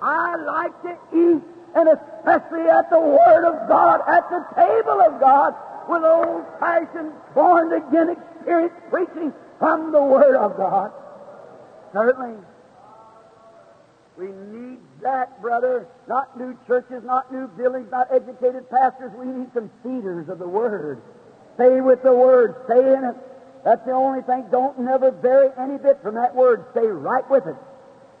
I 0.00 0.36
like 0.36 0.82
to 0.82 0.96
eat, 1.14 1.42
and 1.74 1.88
especially 1.88 2.68
at 2.68 2.90
the 2.90 3.00
Word 3.00 3.44
of 3.44 3.68
God, 3.68 4.00
at 4.06 4.28
the 4.28 4.44
table 4.54 5.00
of 5.00 5.20
God, 5.20 5.54
with 5.88 6.04
old 6.04 6.44
fashioned, 6.60 7.12
born 7.34 7.72
again 7.72 8.10
experience 8.10 8.74
preaching 8.90 9.32
from 9.58 9.92
the 9.92 10.02
Word 10.02 10.36
of 10.36 10.56
God. 10.56 10.92
Certainly. 11.92 12.38
We 14.16 14.26
need 14.26 14.78
that, 15.00 15.40
brother. 15.40 15.88
Not 16.06 16.38
new 16.38 16.56
churches, 16.66 17.02
not 17.04 17.32
new 17.32 17.48
buildings, 17.48 17.88
not 17.90 18.08
educated 18.12 18.68
pastors. 18.68 19.10
We 19.16 19.26
need 19.26 19.48
some 19.54 19.70
feeders 19.82 20.28
of 20.28 20.38
the 20.38 20.48
Word. 20.48 21.00
Stay 21.54 21.80
with 21.80 22.02
the 22.02 22.12
Word. 22.12 22.54
Stay 22.66 22.78
in 22.78 23.04
it. 23.04 23.16
That's 23.64 23.84
the 23.86 23.92
only 23.92 24.22
thing. 24.22 24.46
Don't 24.50 24.78
never 24.78 25.10
vary 25.10 25.48
any 25.58 25.78
bit 25.78 26.02
from 26.02 26.16
that 26.16 26.34
Word. 26.34 26.66
Stay 26.72 26.86
right 26.86 27.28
with 27.30 27.46
it. 27.46 27.56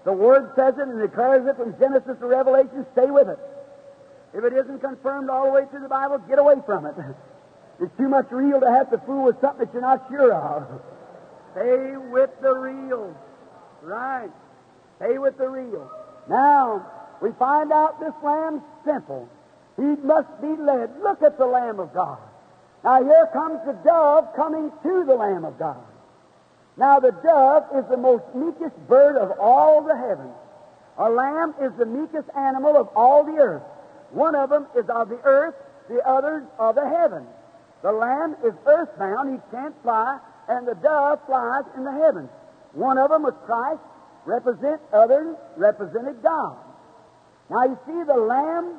The 0.04 0.12
Word 0.12 0.50
says 0.56 0.74
it 0.78 0.88
and 0.88 1.00
declares 1.00 1.46
it 1.46 1.56
from 1.56 1.78
Genesis 1.78 2.18
to 2.18 2.26
Revelation. 2.26 2.86
Stay 2.92 3.10
with 3.10 3.28
it. 3.28 3.38
If 4.34 4.44
it 4.44 4.52
isn't 4.52 4.80
confirmed 4.80 5.30
all 5.30 5.46
the 5.46 5.52
way 5.52 5.64
through 5.70 5.82
the 5.82 5.88
Bible, 5.88 6.18
get 6.28 6.38
away 6.38 6.56
from 6.66 6.86
it. 6.86 6.94
It's 7.80 7.96
too 7.96 8.08
much 8.08 8.26
real 8.30 8.60
to 8.60 8.70
have 8.70 8.90
to 8.90 8.98
fool 9.06 9.24
with 9.24 9.40
something 9.40 9.66
that 9.66 9.72
you're 9.72 9.82
not 9.82 10.06
sure 10.08 10.32
of. 10.32 10.80
Stay 11.52 11.96
with 11.96 12.30
the 12.40 12.54
real. 12.54 13.14
Right. 13.82 14.30
Stay 14.96 15.18
with 15.18 15.36
the 15.36 15.48
real. 15.48 15.90
Now, 16.28 16.86
we 17.20 17.30
find 17.38 17.72
out 17.72 18.00
this 18.00 18.12
lamb's 18.22 18.62
simple. 18.84 19.28
He 19.76 19.82
must 19.82 20.28
be 20.40 20.48
led. 20.48 20.90
Look 21.02 21.22
at 21.22 21.38
the 21.38 21.46
Lamb 21.46 21.80
of 21.80 21.92
God. 21.92 22.18
Now, 22.84 23.02
here 23.02 23.28
comes 23.32 23.60
the 23.66 23.72
dove 23.84 24.34
coming 24.36 24.70
to 24.82 25.04
the 25.06 25.14
Lamb 25.14 25.44
of 25.44 25.58
God. 25.58 25.82
Now, 26.76 27.00
the 27.00 27.12
dove 27.12 27.64
is 27.76 27.84
the 27.90 27.96
most 27.96 28.24
meekest 28.34 28.76
bird 28.88 29.16
of 29.16 29.38
all 29.38 29.82
the 29.82 29.96
heavens. 29.96 30.34
A 30.98 31.08
lamb 31.08 31.54
is 31.60 31.72
the 31.78 31.86
meekest 31.86 32.28
animal 32.36 32.76
of 32.76 32.88
all 32.96 33.24
the 33.24 33.40
earth. 33.40 33.62
One 34.10 34.34
of 34.34 34.50
them 34.50 34.66
is 34.76 34.88
of 34.88 35.08
the 35.08 35.20
earth, 35.24 35.54
the 35.88 36.00
other 36.06 36.44
of 36.58 36.74
the 36.74 36.88
heavens. 36.88 37.28
The 37.82 37.92
lamb 37.92 38.36
is 38.44 38.52
earthbound, 38.66 39.32
he 39.32 39.40
can't 39.50 39.74
fly, 39.82 40.18
and 40.48 40.66
the 40.66 40.74
dove 40.74 41.20
flies 41.26 41.64
in 41.76 41.84
the 41.84 41.92
heavens. 41.92 42.28
One 42.72 42.98
of 42.98 43.10
them 43.10 43.22
was 43.22 43.34
Christ, 43.44 43.80
represent 44.24 44.80
others 44.92 45.36
represented 45.56 46.22
God. 46.22 46.56
Now 47.50 47.64
you 47.64 47.78
see 47.86 48.02
the 48.06 48.16
lamb, 48.16 48.78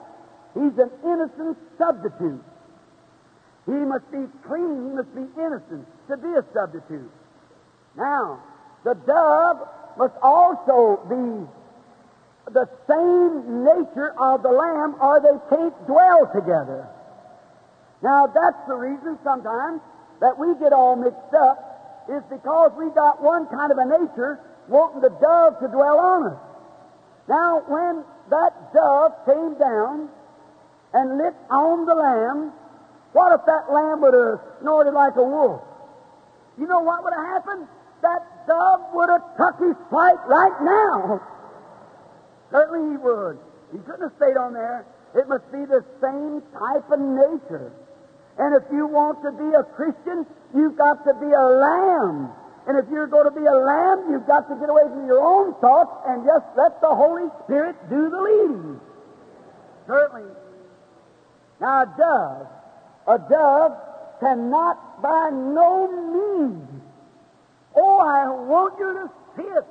he's 0.54 0.78
an 0.80 0.90
innocent 1.04 1.58
substitute. 1.78 2.44
He 3.66 3.72
must 3.72 4.10
be 4.12 4.26
clean, 4.48 4.90
he 4.90 4.96
must 4.96 5.14
be 5.16 5.26
innocent 5.40 5.86
to 6.10 6.18
be 6.18 6.30
a 6.34 6.44
substitute. 6.54 7.12
Now, 7.96 8.44
the 8.84 8.96
dove 8.96 9.68
must 9.98 10.16
also 10.22 11.00
be 11.08 11.48
the 12.52 12.68
same 12.90 13.64
nature 13.64 14.14
of 14.20 14.44
the 14.44 14.52
lamb 14.52 14.96
or 15.00 15.22
they 15.22 15.56
can't 15.56 15.88
dwell 15.88 16.30
together. 16.34 16.88
Now, 18.02 18.28
that's 18.28 18.68
the 18.68 18.76
reason 18.76 19.18
sometimes 19.24 19.82
that 20.20 20.38
we 20.38 20.54
get 20.60 20.74
all 20.74 20.96
mixed 20.96 21.34
up 21.34 22.06
is 22.10 22.22
because 22.30 22.72
we 22.78 22.90
got 22.92 23.24
one 23.24 23.48
kind 23.48 23.72
of 23.72 23.78
a 23.78 23.86
nature 23.86 24.40
wanting 24.68 25.02
the 25.02 25.10
dove 25.10 25.60
to 25.62 25.68
dwell 25.68 26.00
on 26.00 26.34
us. 26.34 26.40
Now, 27.30 27.64
when 27.68 28.04
that 28.30 28.74
dove 28.74 29.14
came 29.26 29.56
down 29.58 30.10
and 30.94 31.18
lit 31.18 31.34
on 31.50 31.86
the 31.86 31.96
lamb, 31.96 32.52
what 33.14 33.40
if 33.40 33.46
that 33.46 33.72
lamb 33.72 34.02
would 34.02 34.14
have 34.14 34.42
snorted 34.60 34.92
like 34.92 35.16
a 35.16 35.24
wolf? 35.24 35.62
You 36.58 36.68
know 36.68 36.82
what 36.82 37.04
would 37.04 37.14
have 37.14 37.26
happened? 37.26 37.68
That 38.04 38.48
dove 38.48 38.92
would 38.94 39.10
have 39.10 39.24
took 39.40 39.56
his 39.64 39.80
flight 39.90 40.20
right 40.28 40.60
now. 40.62 41.24
Certainly 42.52 42.92
he 42.92 42.98
would. 42.98 43.40
He 43.72 43.80
couldn't 43.80 44.04
have 44.04 44.16
stayed 44.20 44.36
on 44.36 44.54
there. 44.54 44.86
It 45.16 45.28
must 45.28 45.50
be 45.52 45.64
the 45.64 45.86
same 46.04 46.44
type 46.52 46.92
of 46.92 47.00
nature. 47.00 47.72
And 48.38 48.60
if 48.60 48.64
you 48.72 48.88
want 48.88 49.24
to 49.24 49.32
be 49.32 49.56
a 49.56 49.64
Christian, 49.64 50.28
you've 50.54 50.76
got 50.76 51.06
to 51.06 51.14
be 51.16 51.32
a 51.32 51.48
lamb. 51.48 52.30
And 52.68 52.78
if 52.78 52.86
you're 52.92 53.08
going 53.08 53.26
to 53.26 53.32
be 53.32 53.46
a 53.46 53.56
lamb, 53.56 54.12
you've 54.12 54.28
got 54.28 54.50
to 54.50 54.56
get 54.60 54.70
away 54.70 54.84
from 54.84 55.08
your 55.08 55.24
own 55.24 55.54
thoughts 55.62 55.96
and 56.08 56.26
just 56.26 56.46
let 56.58 56.82
the 56.82 56.92
Holy 56.92 57.30
Spirit 57.46 57.76
do 57.90 58.10
the 58.10 58.20
leading. 58.20 58.80
Certainly. 59.88 60.32
Now, 61.62 61.84
a 61.84 61.88
dove, 61.96 62.48
a 63.08 63.18
dove 63.30 63.72
cannot 64.20 65.02
by 65.02 65.30
no 65.32 65.88
means. 65.88 66.73
Oh, 67.76 68.00
I 68.00 68.30
want 68.30 68.80
you 68.80 68.94
to 68.94 69.10
see 69.36 69.50
it. 69.50 69.66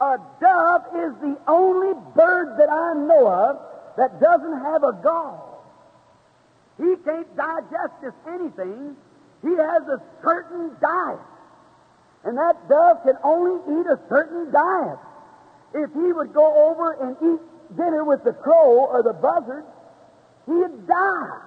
A 0.00 0.16
dove 0.40 0.82
is 0.96 1.12
the 1.20 1.36
only 1.46 1.92
bird 2.14 2.56
that 2.58 2.70
I 2.70 2.94
know 2.94 3.28
of 3.28 3.58
that 3.96 4.20
doesn't 4.20 4.60
have 4.64 4.82
a 4.82 4.92
gall. 5.02 5.62
He 6.78 6.96
can't 7.04 7.36
digest 7.36 7.92
just 8.02 8.16
anything. 8.26 8.96
He 9.42 9.50
has 9.50 9.82
a 9.88 10.00
certain 10.24 10.72
diet. 10.80 11.20
And 12.24 12.36
that 12.36 12.68
dove 12.68 13.02
can 13.04 13.16
only 13.24 13.60
eat 13.80 13.86
a 13.86 13.98
certain 14.08 14.50
diet. 14.50 14.98
If 15.74 15.92
he 15.92 16.12
would 16.12 16.32
go 16.32 16.70
over 16.70 16.92
and 16.92 17.16
eat 17.20 17.76
dinner 17.76 18.04
with 18.04 18.24
the 18.24 18.32
crow 18.32 18.88
or 18.88 19.02
the 19.02 19.12
buzzard, 19.12 19.64
he'd 20.46 20.86
die. 20.86 21.40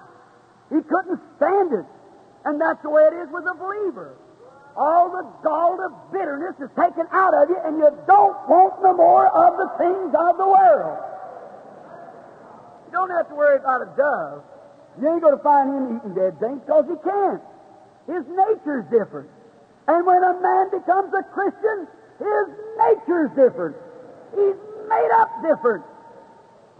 He 0.70 0.80
couldn't 0.82 1.20
stand 1.36 1.72
it. 1.72 1.86
And 2.44 2.60
that's 2.60 2.82
the 2.82 2.90
way 2.90 3.02
it 3.02 3.14
is 3.14 3.28
with 3.30 3.44
a 3.44 3.54
believer. 3.54 4.16
All 4.76 5.10
the 5.10 5.22
gall 5.42 5.78
of 5.78 6.12
bitterness 6.12 6.58
is 6.58 6.70
taken 6.74 7.06
out 7.12 7.34
of 7.34 7.48
you, 7.48 7.56
and 7.64 7.78
you 7.78 7.90
don't 8.06 8.34
want 8.50 8.82
no 8.82 8.92
more 8.94 9.26
of 9.30 9.54
the 9.54 9.70
things 9.78 10.10
of 10.10 10.36
the 10.36 10.46
world. 10.46 10.98
You 12.86 12.92
don't 12.92 13.10
have 13.10 13.28
to 13.28 13.34
worry 13.34 13.58
about 13.58 13.82
a 13.82 13.90
dove. 13.96 14.42
You 15.00 15.10
ain't 15.10 15.22
going 15.22 15.36
to 15.36 15.42
find 15.42 15.70
him 15.70 15.96
eating 15.98 16.14
dead 16.14 16.38
things 16.40 16.60
because 16.66 16.86
he 16.90 16.98
can't. 17.06 17.42
His 18.06 18.26
nature's 18.26 18.84
different. 18.90 19.30
And 19.86 20.06
when 20.06 20.22
a 20.22 20.34
man 20.42 20.70
becomes 20.70 21.14
a 21.14 21.22
Christian, 21.30 21.86
his 22.18 22.46
nature's 22.78 23.30
different. 23.38 23.76
He's 24.34 24.58
made 24.90 25.10
up 25.14 25.30
different. 25.42 25.84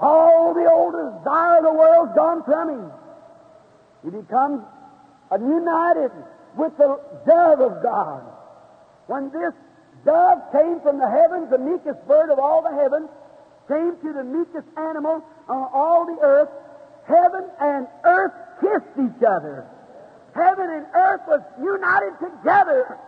All 0.01 0.55
the 0.55 0.67
old 0.67 0.95
desire 0.95 1.59
of 1.59 1.65
the 1.65 1.73
world's 1.73 2.15
gone 2.15 2.43
from 2.43 2.69
him. 2.71 2.91
He 4.03 4.11
becomes 4.11 4.63
a 5.31 5.39
united 5.39 6.11
with 6.57 6.77
the 6.77 7.01
dove 7.27 7.61
of 7.61 7.83
God. 7.83 8.23
When 9.07 9.31
this 9.31 9.53
dove 10.05 10.39
came 10.53 10.81
from 10.81 10.99
the 10.99 11.09
heavens, 11.09 11.51
the 11.51 11.59
meekest 11.59 12.07
bird 12.07 12.31
of 12.31 12.39
all 12.39 12.63
the 12.63 12.75
heavens, 12.75 13.09
came 13.69 13.97
to 13.97 14.13
the 14.13 14.25
meekest 14.25 14.69
animal 14.77 15.25
on 15.49 15.69
all 15.73 16.07
the 16.07 16.21
earth, 16.21 16.49
heaven 17.07 17.49
and 17.61 17.87
earth 18.05 18.33
kissed 18.61 18.95
each 18.99 19.23
other. 19.25 19.67
Heaven 20.35 20.69
and 20.69 20.87
earth 20.95 21.21
was 21.29 21.41
united 21.59 22.19
together. 22.21 22.99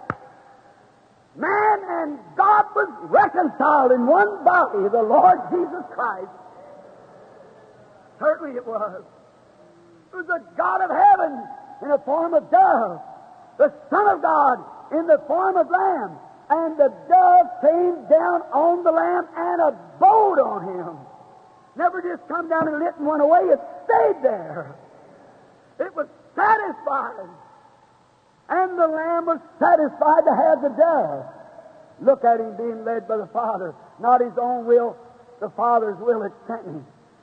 Man 1.37 1.79
and 1.85 2.19
God 2.37 2.65
was 2.75 2.89
reconciled 3.11 3.93
in 3.93 4.07
one 4.07 4.45
body, 4.45 4.89
the 4.89 5.03
Lord 5.03 5.39
Jesus 5.51 5.85
Christ. 5.93 6.33
Certainly 8.19 8.57
it 8.57 8.67
was. 8.67 9.05
It 10.13 10.17
was 10.17 10.27
the 10.27 10.41
God 10.57 10.81
of 10.81 10.91
heaven 10.91 11.45
in 11.83 11.89
the 11.91 11.99
form 12.07 12.33
of 12.33 12.51
dove, 12.51 13.01
the 13.59 13.73
Son 13.91 14.07
of 14.09 14.23
God 14.23 14.59
in 14.93 15.07
the 15.07 15.23
form 15.27 15.57
of 15.57 15.71
lamb, 15.71 16.19
and 16.49 16.79
the 16.79 16.93
dove 17.09 17.47
came 17.61 17.97
down 18.09 18.43
on 18.55 18.85
the 18.85 18.93
lamb 18.93 19.27
and 19.37 19.61
abode 19.63 20.39
on 20.39 20.63
him. 20.77 20.97
Never 21.77 22.01
just 22.01 22.27
come 22.29 22.49
down 22.49 22.69
and 22.69 22.79
lit 22.79 22.95
and 22.97 23.07
went 23.07 23.23
away, 23.23 23.41
it 23.53 23.61
stayed 23.85 24.23
there. 24.23 24.77
It 25.79 25.95
was 25.95 26.07
satisfied. 26.35 27.29
And 28.49 28.79
the 28.79 28.87
Lamb 28.87 29.27
was 29.27 29.41
satisfied 29.59 30.23
to 30.25 30.35
have 30.35 30.63
the 30.63 30.73
dove. 30.79 31.27
Look 32.01 32.25
at 32.25 32.41
him 32.41 32.57
being 32.57 32.85
led 32.85 33.09
by 33.09 33.17
the 33.17 33.27
Father. 33.33 33.75
Not 33.99 34.21
his 34.21 34.33
own 34.41 34.67
will, 34.67 34.97
the 35.41 35.51
Father's 35.51 35.99
will 35.99 36.21
that 36.21 36.33
sent 36.47 36.67
me. 36.67 36.81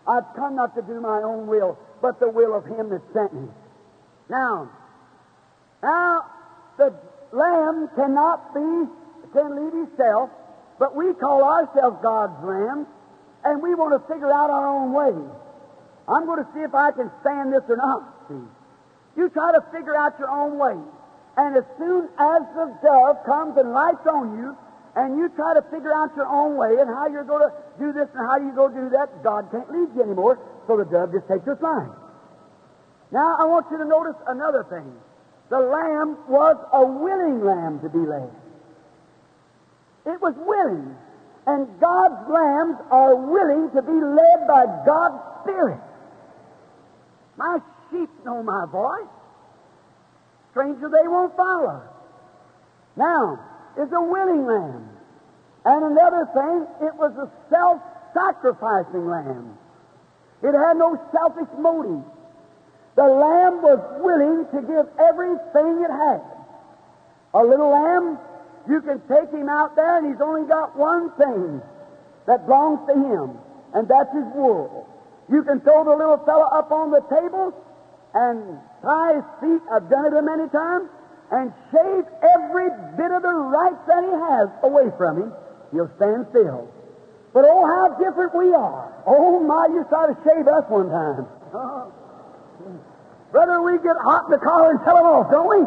I've 0.07 0.25
come 0.35 0.55
not 0.55 0.75
to 0.75 0.81
do 0.81 0.99
my 0.99 1.21
own 1.23 1.47
will, 1.47 1.79
but 2.01 2.19
the 2.19 2.29
will 2.29 2.53
of 2.53 2.65
him 2.65 2.89
that 2.89 3.01
sent 3.13 3.33
me. 3.33 3.47
Now, 4.29 4.69
now, 5.83 6.25
the 6.77 6.95
lamb 7.35 7.89
cannot 7.95 8.53
be, 8.55 8.87
can 9.35 9.47
lead 9.51 9.73
himself, 9.73 10.29
but 10.79 10.95
we 10.95 11.13
call 11.19 11.43
ourselves 11.43 11.99
God's 12.01 12.39
lamb, 12.43 12.87
and 13.43 13.61
we 13.61 13.75
want 13.75 13.91
to 13.91 14.01
figure 14.07 14.31
out 14.31 14.49
our 14.49 14.65
own 14.65 14.93
way. 14.95 15.11
I'm 16.07 16.25
going 16.25 16.39
to 16.39 16.49
see 16.55 16.63
if 16.63 16.73
I 16.73 16.91
can 16.91 17.11
stand 17.19 17.51
this 17.51 17.63
or 17.67 17.75
not, 17.75 18.27
see. 18.27 18.47
You 19.15 19.29
try 19.29 19.51
to 19.51 19.61
figure 19.75 19.95
out 19.95 20.17
your 20.17 20.31
own 20.31 20.57
way. 20.57 20.79
And 21.35 21.57
as 21.57 21.65
soon 21.77 22.05
as 22.17 22.41
the 22.55 22.67
dove 22.81 23.25
comes 23.25 23.57
and 23.57 23.71
lights 23.73 24.07
on 24.07 24.37
you, 24.39 24.55
and 24.95 25.17
you 25.17 25.29
try 25.35 25.53
to 25.53 25.63
figure 25.73 25.91
out 25.91 26.15
your 26.15 26.27
own 26.27 26.55
way 26.55 26.77
and 26.79 26.87
how 26.87 27.07
you're 27.09 27.25
going 27.25 27.49
to 27.49 27.53
do 27.79 27.91
this 27.91 28.07
and 28.13 28.21
how 28.29 28.37
you 28.37 28.53
go 28.55 28.69
do 28.69 28.89
that, 28.93 29.23
God 29.23 29.49
can't 29.51 29.69
lead 29.69 29.89
you 29.95 30.03
anymore, 30.03 30.37
so 30.67 30.77
the 30.77 30.85
dove 30.85 31.11
just 31.11 31.27
takes 31.27 31.45
your 31.45 31.57
flying. 31.57 31.91
Now, 33.11 33.35
I 33.37 33.45
want 33.45 33.65
you 33.69 33.77
to 33.77 33.85
notice 33.85 34.15
another 34.27 34.65
thing. 34.69 34.85
The 35.53 35.59
lamb 35.59 36.17
was 36.27 36.57
a 36.73 36.83
willing 36.83 37.45
lamb 37.45 37.79
to 37.81 37.89
be 37.89 37.99
led. 37.99 38.33
It 40.03 40.19
was 40.19 40.33
willing. 40.33 40.97
And 41.45 41.67
God's 41.79 42.25
lambs 42.25 42.81
are 42.89 43.13
willing 43.13 43.69
to 43.75 43.81
be 43.83 43.93
led 43.93 44.47
by 44.47 44.65
God's 44.83 45.21
Spirit. 45.43 45.79
My 47.37 47.59
sheep 47.91 48.09
know 48.25 48.41
my 48.41 48.65
voice. 48.65 49.13
Stranger 50.49 50.89
they 50.89 51.07
won't 51.07 51.37
follow. 51.37 51.83
Now, 52.95 53.37
it's 53.77 53.93
a 53.93 54.01
willing 54.01 54.47
lamb. 54.47 54.89
And 55.65 55.85
another 55.85 56.25
thing, 56.33 56.87
it 56.87 56.95
was 56.95 57.13
a 57.13 57.29
self 57.53 57.79
sacrificing 58.15 59.05
lamb. 59.05 59.55
It 60.41 60.55
had 60.57 60.77
no 60.77 60.97
selfish 61.13 61.53
motive. 61.59 62.01
The 62.95 63.03
lamb 63.03 63.61
was 63.61 63.79
willing 64.01 64.45
to 64.53 64.59
give 64.61 64.85
everything 64.99 65.81
it 65.83 65.89
had. 65.91 66.21
A 67.33 67.43
little 67.43 67.71
lamb, 67.71 68.19
you 68.69 68.81
can 68.81 69.01
take 69.09 69.31
him 69.33 69.49
out 69.49 69.75
there 69.75 69.97
and 69.97 70.07
he's 70.13 70.21
only 70.21 70.47
got 70.47 70.77
one 70.77 71.09
thing. 71.17 71.61
that 72.25 72.45
belongs 72.45 72.79
to 72.87 72.93
him, 72.95 73.35
and 73.73 73.87
that's 73.87 74.11
his 74.13 74.23
wool. 74.33 74.87
You 75.29 75.43
can 75.43 75.59
throw 75.59 75.83
the 75.83 75.91
little 75.91 76.17
fellow 76.23 76.47
up 76.55 76.71
on 76.71 76.91
the 76.91 77.01
table 77.11 77.51
and 78.13 78.59
tie 78.81 79.15
his 79.15 79.27
feet, 79.41 79.61
I've 79.71 79.89
done 79.89 80.05
it 80.05 80.13
a 80.13 80.21
many 80.21 80.47
times, 80.49 80.87
and 81.31 81.51
shave 81.71 82.05
every 82.37 82.69
bit 82.95 83.11
of 83.11 83.23
the 83.23 83.33
rights 83.33 83.83
that 83.87 84.03
he 84.07 84.13
has 84.13 84.47
away 84.63 84.87
from 84.97 85.23
him. 85.23 85.33
He'll 85.73 85.91
stand 85.97 86.27
still. 86.29 86.69
But 87.33 87.43
oh, 87.43 87.65
how 87.65 87.97
different 87.97 88.35
we 88.37 88.53
are. 88.53 88.93
Oh, 89.07 89.39
my, 89.41 89.67
you 89.73 89.83
tried 89.89 90.13
to 90.13 90.17
shave 90.23 90.47
us 90.47 90.63
one 90.69 90.89
time. 90.89 91.27
Brother, 93.33 93.65
we 93.65 93.81
get 93.81 93.97
hot 93.97 94.29
in 94.29 94.31
the 94.31 94.37
collar 94.37 94.77
and 94.77 94.79
tell 94.85 94.93
them 94.93 95.09
off, 95.09 95.33
don't 95.33 95.49
we? 95.49 95.65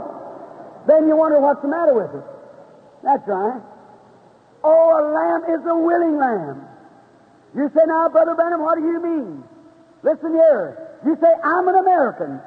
Then 0.87 1.11
you 1.11 1.19
wonder 1.19 1.43
what's 1.43 1.61
the 1.61 1.69
matter 1.69 1.99
with 1.99 2.15
us. 2.15 2.27
That's 3.03 3.27
right. 3.27 3.59
Oh, 4.63 4.87
a 4.95 5.03
lamb 5.11 5.43
is 5.51 5.67
a 5.67 5.75
willing 5.75 6.15
lamb. 6.15 6.63
You 7.59 7.67
say, 7.75 7.83
now, 7.91 8.09
Brother 8.09 8.39
Branham, 8.39 8.63
what 8.63 8.79
do 8.79 8.87
you 8.87 9.03
mean? 9.03 9.43
Listen 10.07 10.31
here. 10.31 10.79
You 11.05 11.19
say, 11.19 11.33
I'm 11.43 11.67
an 11.67 11.75
American. 11.75 12.39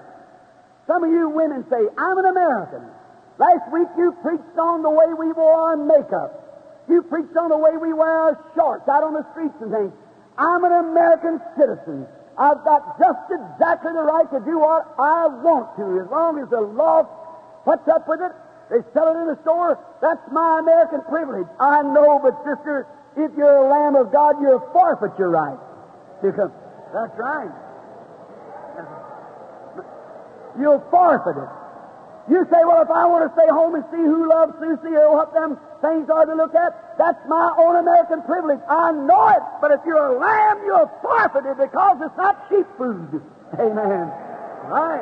Some 0.87 1.03
of 1.03 1.11
you 1.11 1.29
women 1.29 1.67
say, 1.69 1.83
I'm 1.99 2.17
an 2.17 2.25
American. 2.25 2.87
Last 3.37 3.67
week 3.75 3.87
you 3.99 4.15
preached 4.23 4.57
on 4.57 4.83
the 4.83 4.89
way 4.89 5.11
we 5.19 5.31
wore 5.33 5.69
our 5.69 5.77
makeup. 5.77 6.87
You 6.87 7.03
preached 7.03 7.35
on 7.35 7.49
the 7.49 7.57
way 7.57 7.75
we 7.75 7.91
wear 7.91 8.09
our 8.09 8.35
shorts 8.55 8.87
out 8.87 9.03
on 9.03 9.13
the 9.13 9.27
streets 9.31 9.55
and 9.59 9.71
things. 9.71 9.91
I'm 10.37 10.63
an 10.63 10.71
American 10.71 11.39
citizen. 11.59 12.07
I've 12.39 12.63
got 12.63 12.95
just 12.95 13.27
exactly 13.27 13.91
the 13.91 14.07
right 14.07 14.23
to 14.31 14.39
do 14.39 14.63
what 14.63 14.87
I 14.95 15.27
want 15.27 15.75
to, 15.75 15.99
as 15.99 16.07
long 16.07 16.39
as 16.39 16.47
the 16.47 16.63
law 16.63 17.03
puts 17.67 17.83
up 17.91 18.07
with 18.07 18.23
it. 18.23 18.31
They 18.71 18.79
sell 18.95 19.11
it 19.11 19.19
in 19.19 19.27
the 19.27 19.37
store. 19.43 19.75
That's 19.99 20.23
my 20.31 20.59
American 20.63 21.01
privilege. 21.09 21.47
I 21.59 21.83
know, 21.83 22.21
but 22.23 22.39
sister, 22.47 22.87
if 23.17 23.35
you're 23.35 23.67
a 23.67 23.67
lamb 23.67 23.99
of 23.99 24.13
God, 24.13 24.39
you'll 24.39 24.63
forfeit 24.71 25.19
your 25.19 25.35
right. 25.35 25.59
Because 26.23 26.51
that's 26.95 27.17
right. 27.19 27.51
You'll 30.57 30.83
forfeit 30.89 31.35
it. 31.43 31.58
You 32.29 32.45
say, 32.45 32.61
well, 32.61 32.85
if 32.85 32.93
I 32.93 33.09
want 33.09 33.25
to 33.25 33.33
stay 33.33 33.49
home 33.49 33.73
and 33.73 33.81
see 33.89 34.05
who 34.05 34.29
loves 34.29 34.53
Susie 34.61 34.93
or 34.93 35.17
what 35.17 35.33
them 35.33 35.57
things 35.81 36.05
are 36.13 36.29
to 36.29 36.35
look 36.37 36.53
at, 36.53 36.97
that's 37.01 37.17
my 37.25 37.49
own 37.57 37.81
American 37.81 38.21
privilege. 38.21 38.61
I 38.69 38.93
know 38.93 39.33
it, 39.33 39.41
but 39.57 39.73
if 39.73 39.81
you're 39.81 40.13
a 40.13 40.19
lamb, 40.21 40.61
you're 40.61 40.85
forfeited 41.01 41.57
because 41.57 41.97
it's 42.05 42.17
not 42.21 42.37
sheep 42.45 42.69
food. 42.77 43.17
Amen. 43.57 44.13
Right. 44.69 45.01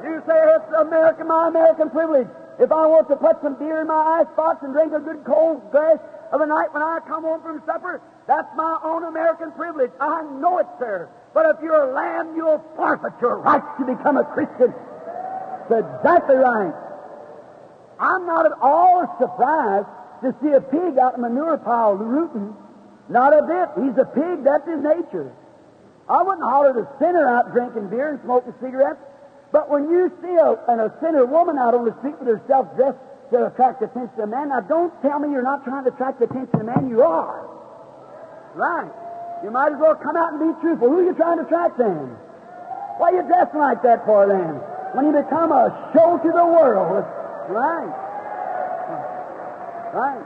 You 0.00 0.22
say 0.24 0.38
it's 0.56 0.70
American, 0.80 1.28
my 1.28 1.48
American 1.48 1.90
privilege. 1.90 2.28
If 2.58 2.72
I 2.72 2.88
want 2.88 3.08
to 3.12 3.16
put 3.16 3.36
some 3.42 3.60
beer 3.60 3.84
in 3.84 3.86
my 3.86 4.24
icebox 4.24 4.64
and 4.64 4.72
drink 4.72 4.96
a 4.96 4.98
good 4.98 5.28
cold 5.28 5.60
glass 5.70 6.00
of 6.32 6.40
a 6.40 6.46
night 6.46 6.72
when 6.72 6.82
I 6.82 7.04
come 7.06 7.22
home 7.28 7.42
from 7.42 7.60
supper, 7.66 8.00
that's 8.26 8.48
my 8.56 8.80
own 8.82 9.04
American 9.04 9.52
privilege. 9.52 9.92
I 10.00 10.22
know 10.40 10.58
it, 10.58 10.66
sir. 10.78 11.08
But 11.34 11.46
if 11.52 11.62
you're 11.62 11.90
a 11.90 11.94
lamb, 11.94 12.34
you'll 12.34 12.64
forfeit 12.76 13.12
your 13.20 13.38
right 13.38 13.62
to 13.78 13.84
become 13.84 14.16
a 14.16 14.24
Christian. 14.24 14.72
That's 15.68 15.86
exactly 16.00 16.36
right. 16.36 16.74
I'm 18.00 18.26
not 18.26 18.46
at 18.46 18.52
all 18.62 19.04
surprised 19.18 19.88
to 20.22 20.34
see 20.42 20.52
a 20.54 20.60
pig 20.60 20.98
out 20.98 21.16
in 21.18 21.24
a 21.24 21.28
manure 21.28 21.58
pile 21.58 21.94
rooting. 21.94 22.54
Not 23.08 23.32
a 23.32 23.42
bit. 23.42 23.84
He's 23.84 23.96
a 23.98 24.04
pig. 24.04 24.44
That's 24.44 24.66
his 24.68 24.82
nature. 24.82 25.32
I 26.08 26.22
wouldn't 26.22 26.44
holler 26.44 26.70
at 26.70 26.80
a 26.80 26.88
sinner 26.98 27.28
out 27.28 27.52
drinking 27.52 27.88
beer 27.90 28.10
and 28.16 28.20
smoking 28.24 28.54
cigarettes. 28.60 29.00
But 29.52 29.70
when 29.70 29.88
you 29.88 30.12
see 30.20 30.34
a, 30.36 30.56
and 30.68 30.80
a 30.80 30.92
sinner 31.00 31.24
woman 31.24 31.56
out 31.58 31.74
on 31.74 31.84
the 31.84 31.96
street 32.00 32.16
with 32.20 32.28
herself 32.28 32.68
dressed 32.76 33.00
to 33.32 33.46
attract 33.48 33.82
attention 33.82 34.12
of 34.20 34.28
a 34.28 34.32
man, 34.32 34.48
now 34.48 34.60
don't 34.60 34.92
tell 35.00 35.18
me 35.18 35.32
you're 35.32 35.44
not 35.44 35.64
trying 35.64 35.84
to 35.84 35.90
attract 35.92 36.20
the 36.20 36.26
attention 36.26 36.54
of 36.54 36.60
a 36.60 36.64
man. 36.64 36.88
You 36.88 37.02
are. 37.02 37.48
Right. 38.54 38.92
You 39.44 39.50
might 39.50 39.72
as 39.72 39.78
well 39.80 39.96
come 39.96 40.16
out 40.16 40.32
and 40.32 40.40
be 40.40 40.60
truthful. 40.60 40.88
Who 40.88 41.00
are 41.00 41.04
you 41.04 41.14
trying 41.14 41.38
to 41.38 41.44
attract 41.44 41.78
then? 41.78 42.16
Why 42.98 43.12
are 43.12 43.16
you 43.20 43.24
dressing 43.28 43.60
like 43.60 43.82
that 43.82 44.04
for 44.04 44.26
then? 44.26 44.60
When 44.94 45.06
you 45.06 45.12
become 45.12 45.52
a 45.52 45.68
show 45.92 46.18
to 46.18 46.30
the 46.32 46.46
world. 46.46 47.04
Right. 47.48 47.92
Right. 49.92 50.24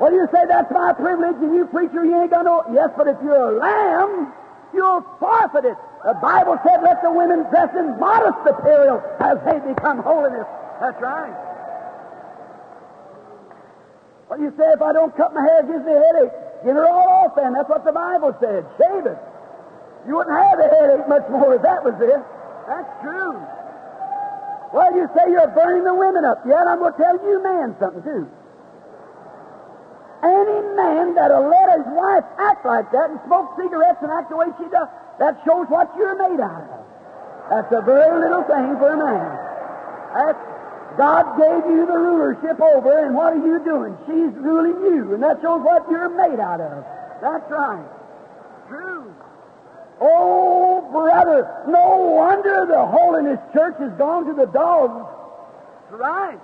Well, 0.00 0.12
you 0.12 0.26
say 0.32 0.42
that's 0.48 0.70
my 0.72 0.92
privilege, 0.92 1.36
and 1.38 1.54
you 1.54 1.66
preacher, 1.66 2.04
you 2.04 2.20
ain't 2.20 2.30
got 2.30 2.44
no. 2.44 2.64
Yes, 2.72 2.90
but 2.96 3.06
if 3.06 3.16
you're 3.22 3.54
a 3.54 3.58
lamb, 3.58 4.32
you'll 4.74 5.04
forfeit 5.20 5.64
it. 5.64 5.76
The 6.04 6.14
Bible 6.20 6.58
said, 6.66 6.82
let 6.82 7.00
the 7.00 7.12
women 7.12 7.46
dress 7.48 7.70
in 7.78 7.98
modest 7.98 8.42
apparel 8.44 9.00
as 9.20 9.38
they 9.46 9.56
become 9.72 10.02
holiness. 10.02 10.44
That's 10.80 11.00
right. 11.00 11.32
Well, 14.28 14.40
you 14.40 14.52
say, 14.58 14.66
if 14.74 14.82
I 14.82 14.92
don't 14.92 15.16
cut 15.16 15.32
my 15.32 15.40
hair, 15.40 15.60
it 15.60 15.68
gives 15.68 15.84
me 15.84 15.92
a 15.92 16.02
headache. 16.12 16.34
Get 16.64 16.76
it 16.76 16.84
all 16.84 17.08
off 17.24 17.36
then. 17.36 17.52
That's 17.52 17.68
what 17.68 17.84
the 17.84 17.92
Bible 17.92 18.36
said. 18.40 18.66
Shave 18.76 19.06
it. 19.06 19.18
You 20.08 20.16
wouldn't 20.16 20.36
have 20.36 20.58
a 20.58 20.68
headache 20.68 21.08
much 21.08 21.24
more 21.30 21.54
if 21.54 21.62
that 21.62 21.84
was 21.84 21.94
it. 22.00 22.20
That's 22.66 22.90
true. 23.00 23.40
Well, 24.74 24.90
you 24.90 25.06
say 25.14 25.30
you're 25.30 25.54
burning 25.54 25.86
the 25.86 25.94
women 25.94 26.26
up. 26.26 26.42
Yeah, 26.42 26.58
and 26.58 26.68
I'm 26.68 26.82
going 26.82 26.90
to 26.90 26.98
tell 26.98 27.14
you 27.22 27.38
man 27.46 27.78
something, 27.78 28.02
too. 28.02 28.26
Any 30.26 30.60
man 30.74 31.14
that'll 31.14 31.46
let 31.46 31.78
his 31.78 31.86
wife 31.94 32.26
act 32.42 32.66
like 32.66 32.90
that 32.90 33.14
and 33.14 33.20
smoke 33.30 33.54
cigarettes 33.54 34.02
and 34.02 34.10
act 34.10 34.34
the 34.34 34.36
way 34.36 34.50
she 34.58 34.66
does, 34.74 34.90
that 35.22 35.38
shows 35.46 35.70
what 35.70 35.94
you're 35.94 36.18
made 36.18 36.42
out 36.42 36.66
of. 36.66 36.82
That's 37.54 37.70
a 37.70 37.86
very 37.86 38.18
little 38.18 38.42
thing 38.50 38.74
for 38.82 38.90
a 38.90 38.98
man. 38.98 39.30
That's, 40.10 40.42
God 40.98 41.38
gave 41.38 41.70
you 41.70 41.86
the 41.86 41.94
rulership 41.94 42.58
over, 42.58 43.06
and 43.06 43.14
what 43.14 43.30
are 43.34 43.46
you 43.46 43.62
doing? 43.62 43.94
She's 44.10 44.34
ruling 44.42 44.82
you, 44.90 45.14
and 45.14 45.22
that 45.22 45.38
shows 45.38 45.62
what 45.62 45.86
you're 45.86 46.10
made 46.10 46.42
out 46.42 46.60
of. 46.60 46.82
That's 47.22 47.46
right. 47.46 47.86
True. 48.66 49.14
Oh, 50.00 50.88
brother, 50.92 51.64
no 51.68 51.96
wonder 52.16 52.66
the 52.66 52.84
holiness 52.86 53.38
church 53.52 53.76
has 53.78 53.92
gone 53.92 54.26
to 54.26 54.34
the 54.34 54.46
dogs. 54.46 55.06
Right. 55.90 56.38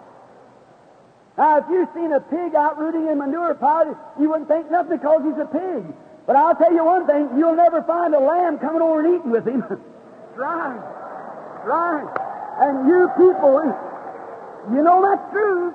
Now, 1.36 1.58
if 1.58 1.64
you've 1.70 1.88
seen 1.94 2.12
a 2.12 2.20
pig 2.20 2.54
out 2.54 2.78
rooting 2.78 3.08
in 3.08 3.18
manure 3.18 3.54
pile, 3.54 3.98
you 4.20 4.28
wouldn't 4.30 4.48
think 4.48 4.70
nothing 4.70 4.98
because 4.98 5.22
he's 5.24 5.40
a 5.40 5.46
pig. 5.46 5.84
But 6.26 6.36
I'll 6.36 6.54
tell 6.54 6.72
you 6.72 6.84
one 6.84 7.06
thing, 7.06 7.30
you'll 7.38 7.56
never 7.56 7.82
find 7.82 8.14
a 8.14 8.20
lamb 8.20 8.58
coming 8.58 8.82
over 8.82 9.00
and 9.00 9.14
eating 9.18 9.30
with 9.30 9.46
him. 9.46 9.64
right. 10.36 10.78
Right. 11.64 12.06
And 12.60 12.88
you 12.88 13.08
people, 13.16 13.64
you 14.70 14.82
know 14.82 15.00
that's 15.02 15.32
true. 15.32 15.74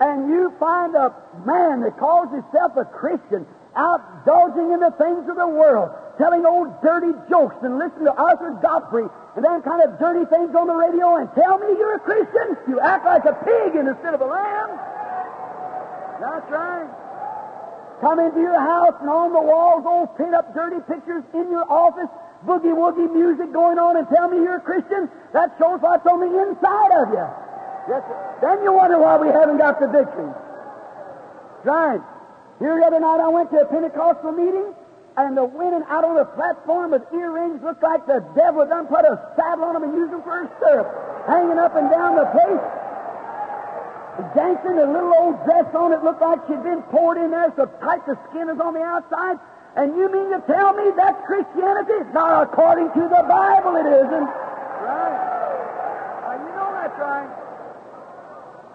And 0.00 0.28
you 0.28 0.52
find 0.60 0.94
a 0.94 1.14
man 1.46 1.80
that 1.80 1.96
calls 1.98 2.28
himself 2.30 2.76
a 2.76 2.84
Christian 2.84 3.46
out 3.74 4.26
dodging 4.26 4.72
in 4.72 4.80
the 4.80 4.92
things 4.98 5.28
of 5.28 5.36
the 5.36 5.48
world, 5.48 5.90
telling 6.18 6.44
old 6.46 6.68
dirty 6.82 7.12
jokes 7.28 7.56
and 7.62 7.78
listening 7.78 8.06
to 8.06 8.14
Arthur 8.16 8.56
Godfrey 8.62 9.06
and 9.36 9.44
then 9.44 9.60
kind 9.62 9.84
of 9.84 9.98
dirty 9.98 10.24
things 10.32 10.54
on 10.56 10.66
the 10.66 10.74
radio 10.74 11.16
and 11.16 11.28
tell 11.36 11.58
me 11.58 11.76
you're 11.76 11.96
a 11.96 12.04
Christian? 12.04 12.56
You 12.68 12.80
act 12.80 13.04
like 13.04 13.24
a 13.24 13.36
pig 13.44 13.76
instead 13.76 14.14
of 14.16 14.20
a 14.20 14.28
lamb. 14.28 14.70
That's 16.20 16.48
right. 16.50 16.88
Come 18.00 18.20
into 18.20 18.40
your 18.40 18.60
house 18.60 18.96
and 19.00 19.08
on 19.08 19.32
the 19.32 19.40
walls, 19.40 19.84
old 19.84 20.16
pin 20.16 20.34
up 20.34 20.52
dirty 20.52 20.80
pictures 20.84 21.24
in 21.32 21.48
your 21.48 21.64
office, 21.64 22.08
boogie 22.44 22.72
woogie 22.72 23.08
music 23.08 23.52
going 23.52 23.78
on, 23.78 23.96
and 23.96 24.08
tell 24.08 24.28
me 24.28 24.36
you're 24.44 24.60
a 24.60 24.64
Christian. 24.64 25.08
That 25.32 25.56
shows 25.58 25.80
what's 25.80 26.04
on 26.04 26.20
the 26.20 26.32
inside 26.32 26.92
of 26.92 27.08
you. 27.12 27.26
Yes, 27.88 28.02
then 28.42 28.62
you 28.64 28.72
wonder 28.72 28.98
why 28.98 29.16
we 29.16 29.28
haven't 29.28 29.58
got 29.58 29.80
the 29.80 29.88
victory. 29.88 30.28
Right. 31.64 32.00
Here 32.58 32.76
the 32.78 32.86
other 32.86 33.00
night 33.00 33.20
I 33.20 33.28
went 33.28 33.50
to 33.50 33.60
a 33.60 33.66
Pentecostal 33.66 34.32
meeting, 34.32 34.74
and 35.16 35.36
the 35.36 35.44
women 35.44 35.82
out 35.88 36.04
on 36.04 36.16
the 36.16 36.28
platform 36.36 36.92
with 36.92 37.02
earrings 37.12 37.62
looked 37.64 37.82
like 37.82 38.04
the 38.04 38.20
devil 38.36 38.60
had 38.60 38.68
done 38.68 38.86
put 38.86 39.04
a 39.08 39.16
saddle 39.36 39.64
on 39.64 39.72
them 39.72 39.88
and 39.88 39.96
used 39.96 40.12
them 40.12 40.22
for 40.22 40.44
a 40.44 40.48
stirrup, 40.60 40.88
hanging 41.24 41.56
up 41.56 41.72
and 41.72 41.88
down 41.88 42.16
the 42.20 42.28
place. 42.36 42.64
Dancing 44.36 44.76
a 44.76 44.88
little 44.88 45.12
old 45.16 45.40
dress 45.44 45.68
on 45.72 45.92
it 45.92 46.04
looked 46.04 46.20
like 46.20 46.40
she'd 46.48 46.62
been 46.62 46.80
poured 46.92 47.16
in 47.16 47.30
there 47.30 47.52
so 47.56 47.64
tight 47.80 48.04
the 48.04 48.16
skin 48.28 48.48
is 48.48 48.60
on 48.60 48.72
the 48.72 48.80
outside. 48.80 49.40
And 49.76 49.96
you 49.96 50.08
mean 50.08 50.32
to 50.32 50.40
tell 50.48 50.72
me 50.72 50.88
that's 50.96 51.20
Christianity? 51.28 52.00
Not 52.12 52.48
according 52.48 52.88
to 52.96 53.02
the 53.08 53.22
Bible, 53.28 53.76
it 53.76 53.84
isn't. 53.84 54.28
Right. 54.84 55.20
Now, 56.24 56.32
you 56.32 56.52
know 56.56 56.68
that's 56.76 56.96
right. 56.96 57.28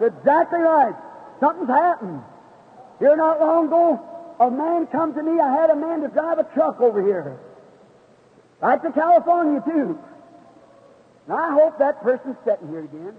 Exactly 0.09 0.61
right. 0.61 0.93
Something's 1.39 1.69
happened. 1.69 2.21
Here 2.99 3.17
not 3.17 3.41
long 3.41 3.65
ago, 3.65 4.10
a 4.41 4.49
man 4.49 4.87
come 4.87 5.13
to 5.13 5.21
me. 5.21 5.39
I 5.39 5.53
had 5.53 5.69
a 5.69 5.75
man 5.75 6.01
to 6.01 6.07
drive 6.07 6.39
a 6.39 6.43
truck 6.55 6.81
over 6.81 7.01
here. 7.05 7.39
Right 8.59 8.81
to 8.81 8.91
California, 8.91 9.61
too. 9.65 9.99
Now, 11.27 11.35
I 11.37 11.53
hope 11.53 11.77
that 11.77 12.01
person's 12.01 12.37
sitting 12.43 12.69
here 12.69 12.83
again. 12.83 13.13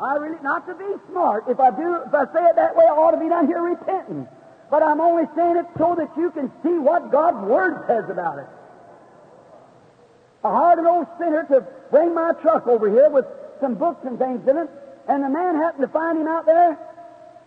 I 0.00 0.16
really, 0.16 0.42
not 0.42 0.66
to 0.66 0.74
be 0.74 0.90
smart. 1.10 1.44
If 1.48 1.60
I 1.60 1.70
do, 1.70 2.02
if 2.06 2.14
I 2.14 2.24
say 2.32 2.42
it 2.50 2.56
that 2.56 2.74
way, 2.74 2.84
I 2.84 2.90
ought 2.90 3.12
to 3.12 3.20
be 3.20 3.28
down 3.28 3.46
here 3.46 3.62
repenting. 3.62 4.26
But 4.70 4.82
I'm 4.82 5.00
only 5.00 5.24
saying 5.36 5.56
it 5.56 5.66
so 5.78 5.94
that 5.96 6.10
you 6.16 6.30
can 6.30 6.50
see 6.62 6.78
what 6.78 7.12
God's 7.12 7.46
Word 7.46 7.84
says 7.86 8.10
about 8.10 8.38
it. 8.38 8.46
I 10.42 10.50
hired 10.50 10.78
an 10.78 10.86
old 10.86 11.06
sinner 11.18 11.44
to 11.50 11.66
bring 11.90 12.14
my 12.14 12.32
truck 12.42 12.66
over 12.66 12.88
here 12.88 13.10
with 13.10 13.26
some 13.60 13.74
books 13.74 14.04
and 14.06 14.18
things 14.18 14.46
in 14.48 14.56
it, 14.56 14.70
and 15.06 15.22
the 15.22 15.28
man 15.28 15.54
happened 15.56 15.86
to 15.86 15.92
find 15.92 16.18
him 16.18 16.26
out 16.26 16.46
there 16.46 16.78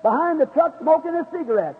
behind 0.04 0.40
the 0.40 0.46
truck 0.46 0.80
smoking 0.80 1.16
a 1.16 1.28
cigarette. 1.32 1.76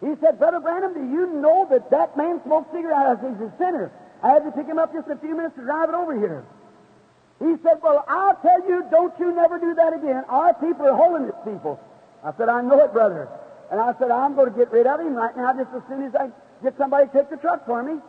He 0.00 0.14
said, 0.20 0.38
Brother 0.38 0.60
Branham, 0.60 0.94
do 0.94 1.00
you 1.00 1.26
know 1.42 1.66
that 1.70 1.90
that 1.90 2.16
man 2.16 2.40
smoked 2.44 2.72
cigarettes? 2.72 3.20
He's 3.20 3.40
a 3.42 3.52
sinner. 3.58 3.90
I 4.22 4.30
had 4.30 4.44
to 4.44 4.52
pick 4.52 4.66
him 4.66 4.78
up 4.78 4.92
just 4.92 5.08
a 5.08 5.16
few 5.16 5.34
minutes 5.34 5.56
to 5.56 5.62
drive 5.62 5.88
it 5.88 5.94
over 5.94 6.14
here. 6.14 6.44
He 7.38 7.54
said, 7.62 7.78
Well, 7.82 8.04
I'll 8.08 8.36
tell 8.42 8.66
you, 8.66 8.84
don't 8.90 9.14
you 9.18 9.34
never 9.34 9.58
do 9.58 9.74
that 9.74 9.94
again. 9.94 10.24
Our 10.28 10.54
people 10.54 10.86
are 10.86 10.94
holiness 10.94 11.34
people. 11.44 11.78
I 12.24 12.32
said, 12.36 12.48
I 12.48 12.62
know 12.62 12.82
it, 12.84 12.92
brother. 12.92 13.28
And 13.70 13.80
I 13.80 13.92
said, 13.98 14.10
I'm 14.10 14.34
going 14.34 14.50
to 14.50 14.56
get 14.58 14.72
rid 14.72 14.86
of 14.86 14.98
him 14.98 15.14
right 15.14 15.36
now 15.36 15.52
just 15.52 15.70
as 15.74 15.82
soon 15.88 16.02
as 16.02 16.14
I 16.14 16.30
get 16.62 16.76
somebody 16.78 17.06
to 17.06 17.12
take 17.12 17.30
the 17.30 17.36
truck 17.36 17.66
for 17.66 17.82
me. 17.82 18.00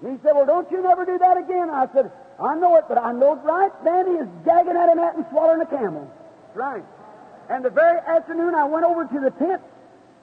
And 0.00 0.12
he 0.12 0.16
said, 0.22 0.32
Well, 0.32 0.46
don't 0.46 0.70
you 0.70 0.82
never 0.82 1.04
do 1.04 1.18
that 1.18 1.36
again. 1.36 1.68
I 1.68 1.88
said, 1.92 2.10
I 2.40 2.54
know 2.54 2.76
it, 2.76 2.84
but 2.88 2.96
I 2.96 3.12
know 3.12 3.34
it 3.34 3.44
right 3.44 3.72
then 3.84 4.06
he 4.06 4.16
is 4.16 4.28
gagging 4.44 4.76
at 4.76 4.88
him 4.88 4.98
at 4.98 5.16
and 5.16 5.26
swallowing 5.30 5.60
a 5.60 5.66
camel. 5.66 6.10
Right. 6.54 6.84
And 7.50 7.64
the 7.64 7.70
very 7.70 7.98
afternoon 7.98 8.54
I 8.54 8.64
went 8.64 8.84
over 8.84 9.04
to 9.04 9.20
the 9.20 9.30
tent, 9.36 9.60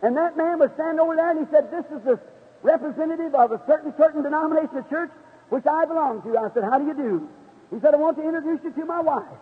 and 0.02 0.16
that 0.16 0.38
man 0.38 0.60
was 0.60 0.70
standing 0.76 1.00
over 1.00 1.16
there, 1.16 1.32
and 1.32 1.40
he 1.40 1.48
said, 1.52 1.72
This 1.72 1.86
is 1.90 2.04
the 2.06 2.20
representative 2.62 3.34
of 3.34 3.52
a 3.52 3.62
certain, 3.66 3.94
certain 3.98 4.24
denomination 4.24 4.78
of 4.78 4.90
church 4.90 5.12
which 5.50 5.66
I 5.66 5.86
belong 5.86 6.22
to. 6.24 6.38
I 6.38 6.54
said, 6.54 6.64
How 6.64 6.78
do 6.78 6.86
you 6.86 6.94
do? 6.94 7.30
He 7.74 7.80
said, 7.82 7.94
I 7.94 7.98
want 7.98 8.18
to 8.18 8.24
introduce 8.24 8.64
you 8.64 8.72
to 8.72 8.86
my 8.86 9.02
wife. 9.02 9.40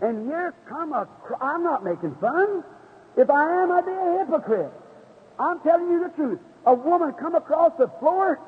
And 0.00 0.26
here 0.26 0.54
come 0.68 0.92
a, 0.92 1.06
cr- 1.22 1.40
I'm 1.40 1.62
not 1.62 1.84
making 1.84 2.14
fun. 2.20 2.64
If 3.16 3.30
I 3.30 3.62
am, 3.62 3.70
I'd 3.70 3.84
be 3.84 3.92
a 3.92 4.24
hypocrite. 4.24 4.72
I'm 5.38 5.60
telling 5.60 5.90
you 5.90 6.08
the 6.08 6.14
truth. 6.16 6.40
A 6.66 6.74
woman 6.74 7.12
come 7.12 7.34
across 7.34 7.72
the 7.78 7.88
floor, 8.00 8.40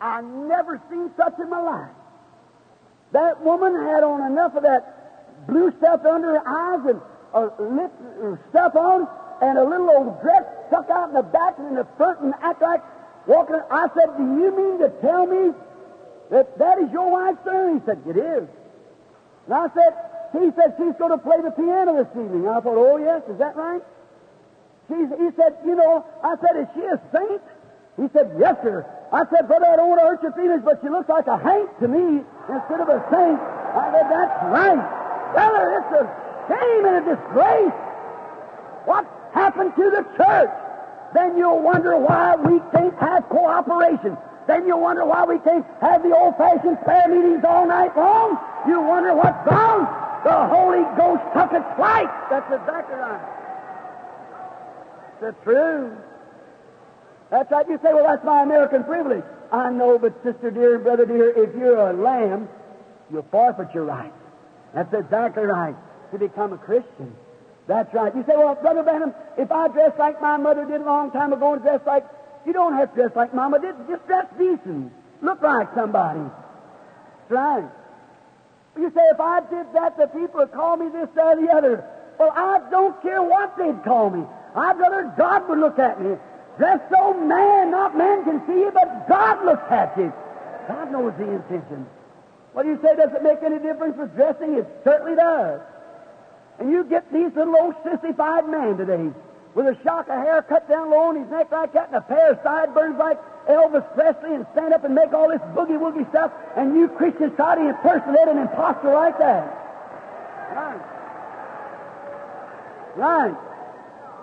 I 0.00 0.20
never 0.22 0.80
seen 0.90 1.10
such 1.16 1.34
in 1.40 1.50
my 1.50 1.60
life. 1.60 1.94
That 3.12 3.42
woman 3.42 3.74
had 3.74 4.02
on 4.02 4.30
enough 4.30 4.54
of 4.54 4.62
that 4.62 5.46
blue 5.46 5.72
stuff 5.78 6.04
under 6.04 6.38
her 6.38 6.48
eyes 6.48 6.80
and 6.88 7.00
a 7.34 7.62
lip 7.62 7.92
uh, 8.22 8.36
stuff 8.50 8.76
on 8.76 9.08
and 9.42 9.58
a 9.58 9.64
little 9.66 9.90
old 9.90 10.22
dress 10.22 10.46
stuck 10.68 10.88
out 10.88 11.10
in 11.10 11.14
the 11.14 11.26
back 11.26 11.58
and 11.58 11.66
in 11.66 11.74
the 11.74 11.86
front 11.98 12.20
and 12.20 12.32
act 12.40 12.62
like 12.62 12.80
walking. 13.26 13.58
I 13.70 13.90
said, 13.90 14.14
Do 14.16 14.22
you 14.22 14.54
mean 14.54 14.78
to 14.78 14.88
tell 15.02 15.26
me 15.26 15.50
that 16.30 16.56
that 16.58 16.78
is 16.78 16.90
your 16.94 17.10
wife, 17.10 17.36
sir? 17.44 17.74
He 17.74 17.80
said, 17.84 17.98
It 18.06 18.16
is. 18.16 18.46
And 19.50 19.54
I 19.54 19.66
said, 19.74 19.92
He 20.30 20.46
said, 20.54 20.78
She's 20.78 20.94
going 20.94 21.10
to 21.10 21.18
play 21.18 21.42
the 21.42 21.50
piano 21.50 21.98
this 21.98 22.14
evening. 22.14 22.46
I 22.46 22.62
thought, 22.62 22.78
Oh, 22.78 22.96
yes, 23.02 23.26
is 23.26 23.36
that 23.42 23.58
right? 23.58 23.82
She's, 24.86 25.10
he 25.18 25.28
said, 25.34 25.58
You 25.66 25.74
know, 25.74 26.06
I 26.22 26.38
said, 26.38 26.62
Is 26.62 26.70
she 26.78 26.86
a 26.86 27.02
saint? 27.10 27.42
He 27.98 28.06
said, 28.14 28.38
Yes, 28.38 28.62
sir. 28.62 28.86
I 29.10 29.26
said, 29.26 29.50
Brother, 29.50 29.66
I 29.66 29.74
don't 29.74 29.90
want 29.90 30.00
to 30.00 30.06
hurt 30.06 30.22
your 30.22 30.32
feelings, 30.38 30.62
but 30.64 30.78
she 30.86 30.88
looks 30.88 31.10
like 31.10 31.26
a 31.26 31.36
haint 31.36 31.68
to 31.82 31.90
me 31.90 32.22
instead 32.46 32.78
of 32.78 32.86
a 32.86 33.02
saint. 33.10 33.42
I 33.42 33.90
said, 33.90 34.06
That's 34.06 34.38
right. 34.54 34.82
Brother, 35.34 35.82
it's 35.82 35.92
a 35.98 36.04
shame 36.46 36.82
and 36.86 36.94
a 37.02 37.04
disgrace. 37.10 37.74
What 38.86 39.06
happened 39.32 39.72
to 39.76 39.90
the 39.90 40.04
church? 40.16 40.50
Then 41.14 41.36
you'll 41.36 41.60
wonder 41.60 41.96
why 41.96 42.36
we 42.36 42.60
can't 42.72 42.98
have 42.98 43.28
cooperation. 43.28 44.16
Then 44.46 44.66
you'll 44.66 44.80
wonder 44.80 45.04
why 45.04 45.24
we 45.24 45.38
can't 45.40 45.64
have 45.80 46.02
the 46.02 46.14
old 46.16 46.36
fashioned 46.36 46.80
prayer 46.82 47.08
meetings 47.08 47.44
all 47.46 47.66
night 47.66 47.96
long. 47.96 48.38
You 48.66 48.80
wonder 48.80 49.14
what's 49.14 49.46
wrong. 49.46 49.86
The 50.24 50.46
Holy 50.48 50.82
Ghost 50.96 51.22
took 51.34 51.52
its 51.52 51.66
flight. 51.76 52.08
That's 52.30 52.50
exactly 52.52 52.96
right. 52.96 53.20
That's 55.20 55.36
true. 55.44 55.96
That's 57.30 57.50
right. 57.50 57.66
You 57.68 57.78
say, 57.82 57.92
well, 57.92 58.04
that's 58.04 58.24
my 58.24 58.42
American 58.42 58.84
privilege. 58.84 59.24
I 59.52 59.70
know, 59.70 59.98
but 59.98 60.14
sister 60.24 60.50
dear 60.50 60.78
brother 60.78 61.06
dear, 61.06 61.30
if 61.30 61.54
you're 61.54 61.90
a 61.90 61.92
lamb, 61.92 62.48
you'll 63.10 63.26
forfeit 63.30 63.68
your 63.74 63.84
rights. 63.84 64.16
That's 64.74 64.92
exactly 64.92 65.44
right. 65.44 65.76
To 66.12 66.18
become 66.18 66.52
a 66.52 66.58
Christian. 66.58 67.14
That's 67.66 67.92
right. 67.94 68.14
You 68.14 68.24
say, 68.26 68.34
well, 68.36 68.54
Brother 68.56 68.82
Branham, 68.82 69.14
if 69.38 69.52
I 69.52 69.68
dress 69.68 69.92
like 69.98 70.20
my 70.20 70.36
mother 70.36 70.64
did 70.64 70.80
a 70.80 70.84
long 70.84 71.10
time 71.12 71.32
ago 71.32 71.54
and 71.54 71.62
dress 71.62 71.80
like, 71.86 72.04
you 72.44 72.52
don't 72.52 72.74
have 72.74 72.90
to 72.90 72.94
dress 72.96 73.12
like 73.14 73.32
Mama 73.34 73.60
did. 73.60 73.74
Just 73.88 74.06
dress 74.06 74.26
decent. 74.36 74.92
Look 75.22 75.42
like 75.42 75.68
somebody. 75.74 76.20
That's 76.20 77.30
right. 77.30 77.64
You 78.76 78.90
say, 78.90 79.02
if 79.12 79.20
I 79.20 79.40
did 79.40 79.66
that, 79.74 79.96
the 79.96 80.06
people 80.06 80.40
would 80.40 80.52
call 80.52 80.76
me 80.76 80.88
this, 80.88 81.08
that, 81.14 81.38
or 81.38 81.40
the 81.40 81.52
other. 81.52 81.84
Well, 82.18 82.32
I 82.34 82.60
don't 82.70 83.00
care 83.02 83.22
what 83.22 83.56
they'd 83.56 83.84
call 83.84 84.10
me. 84.10 84.24
I'd 84.56 84.78
rather 84.78 85.14
God 85.16 85.48
would 85.48 85.58
look 85.58 85.78
at 85.78 86.02
me. 86.02 86.16
Dress 86.58 86.80
so 86.90 87.14
man, 87.14 87.70
not 87.70 87.96
man 87.96 88.24
can 88.24 88.42
see 88.46 88.52
you, 88.52 88.70
but 88.74 89.08
God 89.08 89.44
looks 89.44 89.64
at 89.70 89.96
you. 89.96 90.12
God 90.68 90.92
knows 90.92 91.14
the 91.18 91.30
intention. 91.30 91.86
Do 92.54 92.68
you 92.68 92.78
say? 92.82 92.94
Does 92.96 93.10
it 93.14 93.22
make 93.22 93.42
any 93.42 93.58
difference 93.58 93.96
with 93.96 94.14
dressing? 94.14 94.54
It 94.54 94.68
certainly 94.84 95.16
does. 95.16 95.60
And 96.58 96.70
you 96.70 96.84
get 96.84 97.12
these 97.12 97.34
little 97.34 97.56
old 97.56 97.74
sissified 97.82 98.48
men 98.48 98.76
today 98.76 99.10
with 99.54 99.66
a 99.66 99.76
shock 99.82 100.08
of 100.08 100.16
hair 100.16 100.42
cut 100.42 100.68
down 100.68 100.90
low 100.90 101.10
on 101.10 101.16
his 101.16 101.28
neck 101.30 101.50
like 101.52 101.72
that 101.74 101.88
and 101.88 101.96
a 101.96 102.00
pair 102.00 102.32
of 102.32 102.38
sideburns 102.42 102.96
like 102.98 103.18
Elvis 103.48 103.84
Presley 103.94 104.34
and 104.34 104.46
stand 104.52 104.72
up 104.72 104.84
and 104.84 104.94
make 104.94 105.12
all 105.12 105.28
this 105.28 105.40
boogie 105.52 105.78
woogie 105.78 106.08
stuff, 106.10 106.32
and 106.56 106.76
you 106.76 106.88
Christians 106.88 107.32
try 107.36 107.56
to 107.56 107.68
impersonate 107.68 108.28
an 108.28 108.38
impostor 108.38 108.92
like 108.92 109.18
that. 109.18 109.44
Right. 110.54 110.80
Right. 112.96 113.34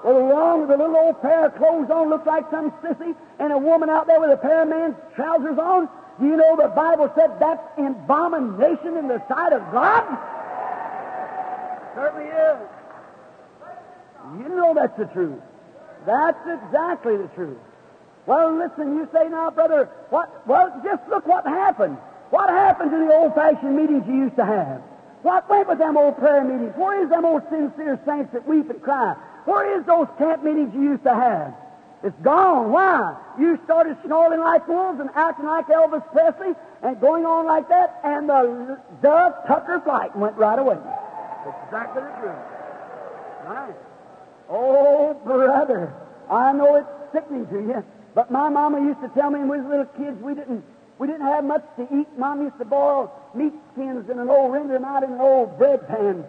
Well, 0.03 0.17
along 0.17 0.61
with 0.61 0.71
a 0.71 0.77
little 0.77 0.95
old 0.95 1.21
pair 1.21 1.45
of 1.45 1.55
clothes 1.55 1.89
on, 1.91 2.09
looks 2.09 2.25
like 2.25 2.45
some 2.49 2.71
sissy, 2.83 3.13
and 3.39 3.51
a 3.51 3.57
woman 3.57 3.89
out 3.89 4.07
there 4.07 4.21
with 4.21 4.31
a 4.31 4.37
pair 4.37 4.63
of 4.63 4.69
man's 4.69 4.95
trousers 5.15 5.57
on. 5.59 5.89
Do 6.19 6.25
you 6.25 6.37
know 6.37 6.55
the 6.55 6.69
Bible 6.69 7.11
said 7.15 7.39
that's 7.39 7.61
abomination 7.77 8.95
in 8.97 9.07
the 9.07 9.21
sight 9.27 9.51
of 9.51 9.61
God? 9.71 10.05
Certainly 11.95 12.25
is. 12.25 12.57
You 14.37 14.55
know 14.55 14.73
that's 14.73 14.97
the 14.97 15.05
truth. 15.05 15.41
That's 16.05 16.39
exactly 16.47 17.17
the 17.17 17.27
truth. 17.35 17.57
Well, 18.25 18.55
listen, 18.57 18.95
you 18.95 19.07
say 19.11 19.27
now, 19.29 19.49
brother, 19.49 19.89
what? 20.09 20.47
Well, 20.47 20.81
just 20.83 21.07
look 21.09 21.25
what 21.25 21.45
happened. 21.45 21.97
What 22.29 22.49
happened 22.49 22.91
to 22.91 22.97
the 22.97 23.11
old-fashioned 23.11 23.75
meetings 23.75 24.03
you 24.07 24.15
used 24.15 24.35
to 24.35 24.45
have? 24.45 24.81
What 25.23 25.49
went 25.49 25.67
with 25.67 25.79
them 25.79 25.97
old 25.97 26.17
prayer 26.17 26.43
meetings? 26.43 26.73
Where 26.77 27.03
is 27.03 27.09
them 27.09 27.25
old 27.25 27.41
sincere 27.49 27.99
saints 28.05 28.31
that 28.33 28.47
weep 28.47 28.69
and 28.69 28.81
cry? 28.81 29.15
Where 29.45 29.79
is 29.79 29.85
those 29.85 30.07
camp 30.17 30.43
meetings 30.43 30.73
you 30.75 30.83
used 30.83 31.03
to 31.03 31.13
have? 31.15 31.53
It's 32.03 32.15
gone. 32.21 32.71
Why? 32.71 33.17
You 33.39 33.59
started 33.65 33.97
snarling 34.05 34.39
like 34.39 34.67
wolves 34.67 34.99
and 34.99 35.09
acting 35.15 35.47
like 35.47 35.67
Elvis 35.67 36.05
Presley 36.11 36.53
and 36.83 37.01
going 37.01 37.25
on 37.25 37.45
like 37.45 37.67
that, 37.69 37.99
and 38.03 38.29
the 38.29 38.79
dove 39.01 39.33
took 39.47 39.65
her 39.65 39.81
flight 39.81 40.13
and 40.13 40.21
went 40.21 40.37
right 40.37 40.59
away. 40.59 40.77
Exactly 41.47 42.01
the 42.01 42.09
truth. 42.19 42.43
Right. 43.45 43.75
Oh, 44.49 45.13
brother, 45.23 45.93
I 46.29 46.51
know 46.53 46.75
it's 46.75 47.13
sickening 47.13 47.47
to 47.47 47.59
you, 47.59 47.83
but 48.15 48.31
my 48.31 48.49
mama 48.49 48.81
used 48.81 49.01
to 49.01 49.09
tell 49.09 49.29
me 49.29 49.39
when 49.39 49.49
we 49.49 49.57
was 49.57 49.67
little 49.67 49.85
kids 49.97 50.21
we 50.21 50.33
didn't 50.33 50.63
we 50.99 51.07
didn't 51.07 51.25
have 51.25 51.45
much 51.45 51.63
to 51.77 51.87
eat. 51.97 52.07
Mom 52.17 52.43
used 52.43 52.57
to 52.59 52.65
boil 52.65 53.11
meat 53.33 53.53
skins 53.71 54.09
in 54.09 54.19
an 54.19 54.29
old 54.29 54.51
render 54.51 54.75
out 54.85 55.03
in 55.03 55.13
an 55.13 55.21
old 55.21 55.57
bread 55.57 55.87
pan. 55.87 56.25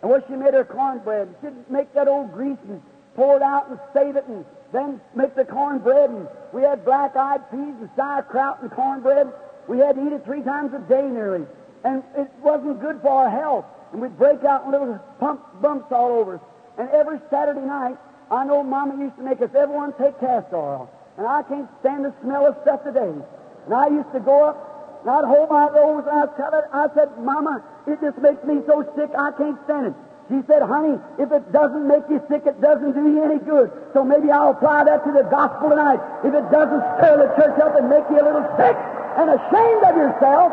And 0.00 0.10
when 0.10 0.22
she 0.26 0.34
made 0.34 0.54
her 0.54 0.64
cornbread, 0.64 1.28
she'd 1.42 1.70
make 1.70 1.92
that 1.94 2.08
old 2.08 2.32
grease 2.32 2.58
and 2.68 2.80
pour 3.14 3.36
it 3.36 3.42
out 3.42 3.68
and 3.68 3.78
save 3.92 4.16
it 4.16 4.24
and 4.26 4.44
then 4.72 5.00
make 5.14 5.34
the 5.36 5.44
cornbread. 5.44 6.08
And 6.08 6.26
we 6.52 6.62
had 6.62 6.84
black-eyed 6.86 7.50
peas 7.50 7.74
and 7.80 7.90
sauerkraut 7.96 8.62
and 8.62 8.70
cornbread. 8.70 9.30
We 9.68 9.78
had 9.78 9.96
to 9.96 10.06
eat 10.06 10.12
it 10.12 10.24
three 10.24 10.42
times 10.42 10.72
a 10.72 10.78
day 10.78 11.06
nearly. 11.06 11.46
And 11.84 12.02
it 12.16 12.30
wasn't 12.40 12.80
good 12.80 13.02
for 13.02 13.10
our 13.10 13.30
health. 13.30 13.66
And 13.94 14.02
we'd 14.02 14.18
break 14.18 14.42
out 14.42 14.66
in 14.66 14.74
little 14.74 14.98
pump, 15.22 15.38
bumps 15.62 15.86
all 15.94 16.18
over. 16.18 16.42
And 16.82 16.90
every 16.90 17.22
Saturday 17.30 17.62
night, 17.62 17.94
I 18.26 18.42
know 18.42 18.66
Mama 18.66 18.98
used 18.98 19.14
to 19.14 19.22
make 19.22 19.38
us 19.38 19.54
everyone 19.54 19.94
take 19.94 20.18
castor 20.18 20.58
oil. 20.58 20.90
And 21.14 21.22
I 21.22 21.46
can't 21.46 21.70
stand 21.78 22.02
the 22.02 22.10
smell 22.18 22.42
of 22.42 22.58
stuff 22.66 22.82
today. 22.82 23.14
And 23.14 23.70
I 23.70 23.86
used 23.94 24.10
to 24.10 24.18
go 24.18 24.50
up 24.50 24.58
and 25.06 25.14
I'd 25.14 25.22
hold 25.30 25.46
my 25.46 25.70
nose 25.70 26.02
and 26.10 26.26
I'd 26.26 26.34
tell 26.34 26.50
her, 26.50 26.66
I 26.74 26.90
said, 26.90 27.06
Mama, 27.22 27.62
it 27.86 28.02
just 28.02 28.18
makes 28.18 28.42
me 28.42 28.66
so 28.66 28.82
sick 28.98 29.14
I 29.14 29.30
can't 29.38 29.62
stand 29.62 29.94
it. 29.94 29.94
She 30.26 30.42
said, 30.50 30.66
honey, 30.66 30.98
if 31.22 31.30
it 31.30 31.54
doesn't 31.54 31.86
make 31.86 32.02
you 32.10 32.18
sick, 32.26 32.50
it 32.50 32.58
doesn't 32.58 32.98
do 32.98 33.14
you 33.14 33.22
any 33.22 33.38
good. 33.38 33.70
So 33.94 34.02
maybe 34.02 34.26
I'll 34.34 34.58
apply 34.58 34.90
that 34.90 35.06
to 35.06 35.12
the 35.14 35.22
gospel 35.30 35.70
tonight. 35.70 36.02
If 36.26 36.34
it 36.34 36.50
doesn't 36.50 36.82
stir 36.98 37.14
the 37.22 37.30
church 37.38 37.62
up 37.62 37.78
and 37.78 37.86
make 37.86 38.10
you 38.10 38.18
a 38.18 38.26
little 38.26 38.48
sick 38.58 38.74
and 38.74 39.38
ashamed 39.38 39.82
of 39.86 39.94
yourself, 39.94 40.50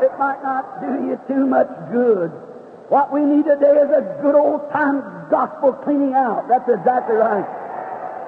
it 0.00 0.16
might 0.16 0.40
not 0.40 0.80
do 0.80 1.04
you 1.04 1.20
too 1.28 1.44
much 1.44 1.68
good. 1.92 2.32
What 2.92 3.08
we 3.08 3.24
need 3.24 3.48
today 3.48 3.72
is 3.72 3.88
a 3.88 4.04
good 4.20 4.36
old 4.36 4.68
time 4.68 5.00
gospel 5.32 5.72
cleaning 5.72 6.12
out. 6.12 6.44
That's 6.44 6.68
exactly 6.68 7.16
right. 7.16 7.48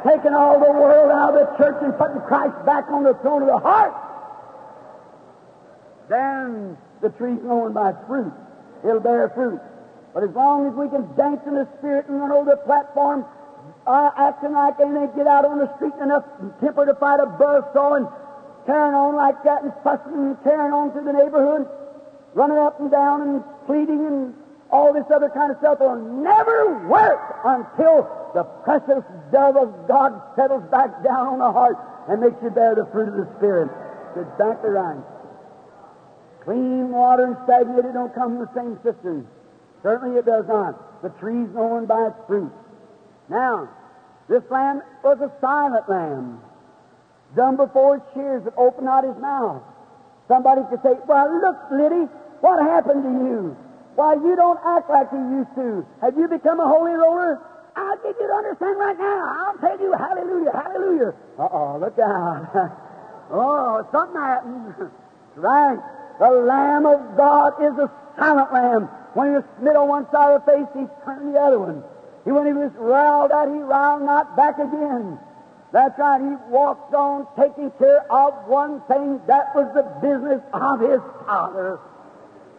Taking 0.09 0.33
all 0.33 0.57
the 0.57 0.73
world 0.73 1.13
out 1.13 1.37
of 1.37 1.45
the 1.45 1.49
church 1.61 1.85
and 1.85 1.93
putting 2.01 2.25
Christ 2.25 2.57
back 2.65 2.89
on 2.89 3.05
the 3.05 3.13
throne 3.21 3.45
of 3.45 3.49
the 3.53 3.61
heart. 3.61 3.93
Then 6.09 6.79
the 7.05 7.13
tree's 7.21 7.45
known 7.45 7.75
by 7.75 7.93
fruit. 8.09 8.33
It'll 8.89 9.05
bear 9.05 9.29
fruit. 9.37 9.61
But 10.15 10.25
as 10.25 10.33
long 10.33 10.65
as 10.69 10.73
we 10.73 10.89
can 10.89 11.13
dance 11.13 11.45
in 11.45 11.61
the 11.61 11.69
spirit 11.77 12.09
and 12.09 12.17
run 12.17 12.33
over 12.33 12.57
the 12.57 12.63
platform, 12.65 13.29
uh, 13.87 14.17
acting 14.17 14.57
like 14.57 14.79
they 14.81 14.89
ain't 14.89 15.13
get 15.13 15.29
out 15.29 15.45
on 15.45 15.61
the 15.61 15.69
street 15.77 15.93
enough 16.01 16.25
temper 16.65 16.89
to 16.89 16.97
fight 16.97 17.21
a 17.21 17.29
buzzsaw 17.29 18.01
and 18.01 18.09
carrying 18.65 18.97
on 18.97 19.13
like 19.13 19.45
that 19.45 19.61
and 19.61 19.77
fussing 19.85 20.33
and 20.33 20.41
carrying 20.41 20.73
on 20.73 20.91
through 20.93 21.05
the 21.05 21.13
neighborhood, 21.13 21.69
running 22.33 22.57
up 22.57 22.81
and 22.81 22.91
down 22.91 23.21
and 23.21 23.45
pleading 23.69 24.01
and 24.09 24.33
all 24.75 24.91
this 24.91 25.07
other 25.15 25.31
kind 25.31 25.55
of 25.55 25.59
stuff 25.63 25.79
will 25.79 25.95
never 25.95 26.83
work 26.91 27.23
until 27.47 28.11
the 28.35 28.43
precious 28.67 29.07
dove 29.31 29.55
of 29.55 29.71
God 29.87 30.19
settles 30.35 30.67
back 30.75 30.91
down 31.07 31.39
on 31.39 31.39
the 31.39 31.53
heart 31.55 31.79
and 32.11 32.19
makes 32.19 32.35
you 32.43 32.51
bear 32.51 32.75
the 32.75 32.91
fruit 32.91 33.07
of 33.07 33.15
the 33.15 33.31
Spirit. 33.39 33.71
It's 34.11 34.27
exactly 34.27 34.75
right. 34.75 34.99
Clean 36.43 36.91
water 36.91 37.31
and 37.31 37.37
stagnated 37.47 37.95
don't 37.95 38.13
come 38.19 38.35
from 38.35 38.43
the 38.43 38.51
same 38.51 38.75
cistern. 38.83 39.31
Certainly 39.87 40.19
it 40.19 40.27
does 40.27 40.45
not. 40.51 41.03
The 41.07 41.15
tree's 41.23 41.49
known 41.55 41.87
by 41.87 42.11
its 42.11 42.19
fruit. 42.27 42.51
Now, 43.31 43.71
this 44.29 44.43
lamb 44.51 44.83
was 45.05 45.23
a 45.23 45.31
silent 45.41 45.89
lamb, 45.89 46.41
dumb 47.37 47.57
before 47.57 48.03
its 48.03 48.07
shears, 48.13 48.43
that 48.43 48.55
opened 48.59 48.87
not 48.87 49.05
his 49.05 49.17
mouth. 49.23 49.63
Somebody 50.27 50.63
could 50.69 50.83
say, 50.83 50.99
Well, 51.07 51.31
look, 51.41 51.57
Liddy, 51.71 52.11
what 52.43 52.59
happened 52.59 53.05
to 53.05 53.13
you? 53.23 53.57
Why, 53.95 54.15
you 54.15 54.35
don't 54.37 54.59
act 54.67 54.91
like 54.91 55.09
you 55.13 55.23
used 55.39 55.55
to. 55.55 55.87
Have 56.03 56.17
you 56.19 56.27
become 56.27 56.59
a 56.61 56.67
holy 56.67 56.93
roller? 56.93 57.39
I'll 57.77 57.97
get 58.03 58.15
you 58.19 58.27
to 58.27 58.35
understand 58.35 58.79
right 58.79 58.99
now. 58.99 59.23
I'll 59.47 59.59
tell 59.59 59.79
you, 59.81 59.93
hallelujah, 59.93 60.53
hallelujah. 60.53 61.15
Uh-oh, 61.39 61.79
look 61.79 61.99
out. 61.99 62.51
oh, 63.33 63.87
something 63.91 64.21
happened. 64.21 64.91
right. 65.37 65.79
The 66.19 66.31
Lamb 66.31 66.87
of 66.87 67.17
God 67.17 67.55
is 67.63 67.75
a 67.79 67.91
silent 68.19 68.53
lamb. 68.53 68.89
When 69.15 69.29
he 69.31 69.35
was 69.35 69.45
smit 69.59 69.75
on 69.77 69.89
one 69.89 70.07
side 70.11 70.35
of 70.35 70.47
the 70.47 70.53
face, 70.53 70.71
he 70.75 70.87
turned 71.05 71.35
the 71.35 71.39
other 71.39 71.59
one. 71.59 71.83
He, 72.25 72.31
when 72.31 72.47
he 72.47 72.53
was 72.53 72.71
riled 72.79 73.31
at, 73.31 73.49
he 73.49 73.59
riled 73.59 74.03
not 74.03 74.37
back 74.37 74.59
again. 74.59 75.19
That's 75.73 75.99
right. 75.99 76.23
He 76.23 76.35
walked 76.51 76.95
on 76.95 77.27
taking 77.35 77.71
care 77.79 78.07
of 78.11 78.47
one 78.47 78.81
thing. 78.87 79.21
That 79.27 79.55
was 79.55 79.67
the 79.75 79.83
business 79.99 80.39
of 80.55 80.79
his 80.79 81.03
Father. 81.27 81.79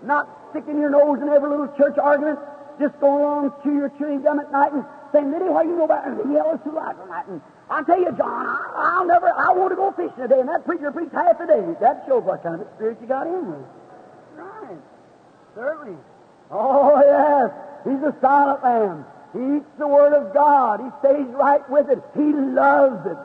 Not 0.03 0.27
sticking 0.55 0.79
your 0.79 0.89
nose 0.89 1.19
in 1.21 1.27
every 1.27 1.49
little 1.49 1.67
church 1.75 1.97
argument, 1.99 2.39
just 2.79 2.97
going 3.03 3.19
along 3.19 3.51
to 3.63 3.69
your 3.75 3.91
chewing 3.99 4.23
gum 4.23 4.39
at 4.39 4.51
night 4.51 4.71
and 4.71 4.85
saying, 5.11 5.31
Liddy, 5.31 5.51
what 5.51 5.63
do 5.63 5.69
you 5.69 5.75
know 5.75 5.83
about 5.83 6.07
it? 6.07 6.15
Yellow 6.31 6.55
too 6.63 6.71
loud 6.71 6.95
tonight. 6.95 7.27
And 7.27 7.41
I'll 7.69 7.83
tell 7.83 7.99
you, 7.99 8.11
John, 8.15 8.55
I, 8.71 8.99
will 8.99 9.07
never, 9.07 9.27
I 9.27 9.51
want 9.51 9.71
to 9.71 9.75
go 9.75 9.91
fishing 9.91 10.15
today. 10.15 10.39
And 10.39 10.47
that 10.47 10.63
preacher 10.63 10.91
preached 10.91 11.11
half 11.11 11.39
a 11.39 11.47
day. 11.47 11.59
That 11.81 12.07
shows 12.07 12.23
what 12.23 12.43
kind 12.43 12.61
of 12.61 12.67
spirit 12.75 12.99
you 13.01 13.07
got 13.07 13.27
in 13.27 13.51
with. 13.51 13.67
Right. 14.39 14.79
Certainly. 15.55 15.99
Oh, 16.51 17.03
yes. 17.03 17.51
He's 17.83 18.03
a 18.03 18.15
silent 18.23 18.63
lamb. 18.63 19.05
He 19.35 19.59
eats 19.59 19.71
the 19.77 19.87
Word 19.87 20.15
of 20.15 20.33
God. 20.33 20.79
He 20.79 20.87
stays 21.03 21.27
right 21.35 21.67
with 21.69 21.89
it. 21.91 21.99
He 22.15 22.31
loves 22.31 23.03
it. 23.05 23.19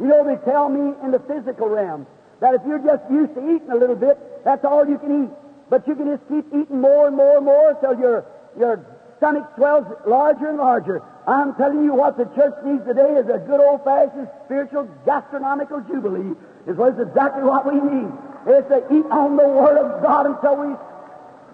You 0.00 0.08
know, 0.08 0.24
they 0.24 0.36
tell 0.44 0.68
me 0.68 0.92
in 1.04 1.10
the 1.10 1.20
physical 1.20 1.68
realm 1.68 2.06
that 2.40 2.52
if 2.54 2.60
you're 2.66 2.84
just 2.84 3.04
used 3.10 3.32
to 3.34 3.40
eating 3.48 3.70
a 3.70 3.76
little 3.76 3.96
bit, 3.96 4.44
that's 4.44 4.64
all 4.64 4.86
you 4.86 4.98
can 4.98 5.24
eat. 5.24 5.30
But 5.70 5.86
you 5.86 5.94
can 5.94 6.06
just 6.10 6.26
keep 6.28 6.46
eating 6.48 6.80
more 6.80 7.06
and 7.06 7.16
more 7.16 7.36
and 7.36 7.46
more 7.46 7.70
until 7.70 7.96
your, 7.98 8.26
your 8.58 8.84
stomach 9.18 9.46
swells 9.54 9.86
larger 10.04 10.48
and 10.48 10.58
larger. 10.58 11.00
I'm 11.28 11.54
telling 11.54 11.84
you 11.84 11.94
what 11.94 12.18
the 12.18 12.24
church 12.34 12.54
needs 12.66 12.84
today 12.84 13.14
is 13.14 13.30
a 13.30 13.38
good 13.38 13.60
old-fashioned 13.60 14.28
spiritual 14.44 14.90
gastronomical 15.06 15.80
jubilee 15.82 16.34
is 16.66 16.76
what 16.76 16.94
is 16.94 17.06
exactly 17.06 17.44
what 17.44 17.64
we 17.64 17.78
need. 17.78 18.10
It's 18.46 18.68
to 18.68 18.82
eat 18.90 19.06
on 19.12 19.36
the 19.36 19.46
Word 19.46 19.78
of 19.78 20.02
God 20.02 20.26
until 20.26 20.56
we 20.56 20.74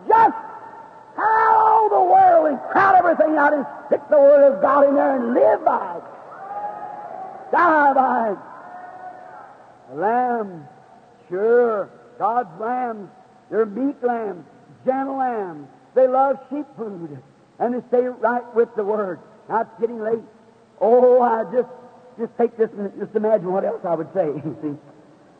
just 0.08 0.34
all 1.18 1.88
the 1.88 2.00
world 2.00 2.46
and 2.48 2.60
crowd 2.70 2.96
everything 2.96 3.36
out 3.36 3.52
and 3.52 3.66
stick 3.86 4.00
the 4.08 4.16
Word 4.16 4.52
of 4.52 4.62
God 4.62 4.88
in 4.88 4.94
there 4.94 5.16
and 5.16 5.34
live 5.34 5.64
by 5.64 5.96
it. 5.96 6.02
Die 7.52 7.92
by 7.92 8.30
it. 8.32 8.38
The 9.90 10.00
lamb, 10.00 10.68
sure, 11.28 11.90
God's 12.18 12.60
lambs 12.60 13.10
they're 13.50 13.66
meek 13.66 14.02
lambs, 14.02 14.44
gentle 14.84 15.18
lambs. 15.18 15.68
They 15.94 16.06
love 16.06 16.38
sheep 16.50 16.66
food, 16.76 17.18
and 17.58 17.74
they 17.74 17.86
stay 17.88 18.02
right 18.02 18.54
with 18.54 18.68
the 18.76 18.84
Word. 18.84 19.20
Now 19.48 19.62
it's 19.62 19.80
getting 19.80 20.00
late. 20.00 20.22
Oh, 20.80 21.22
I 21.22 21.44
just 21.52 21.68
just 22.18 22.36
take 22.38 22.56
this 22.56 22.70
and 22.76 22.90
just 22.98 23.14
imagine 23.14 23.52
what 23.52 23.64
else 23.64 23.84
I 23.84 23.94
would 23.94 24.12
say. 24.14 24.26
You 24.44 24.56
see, 24.62 24.74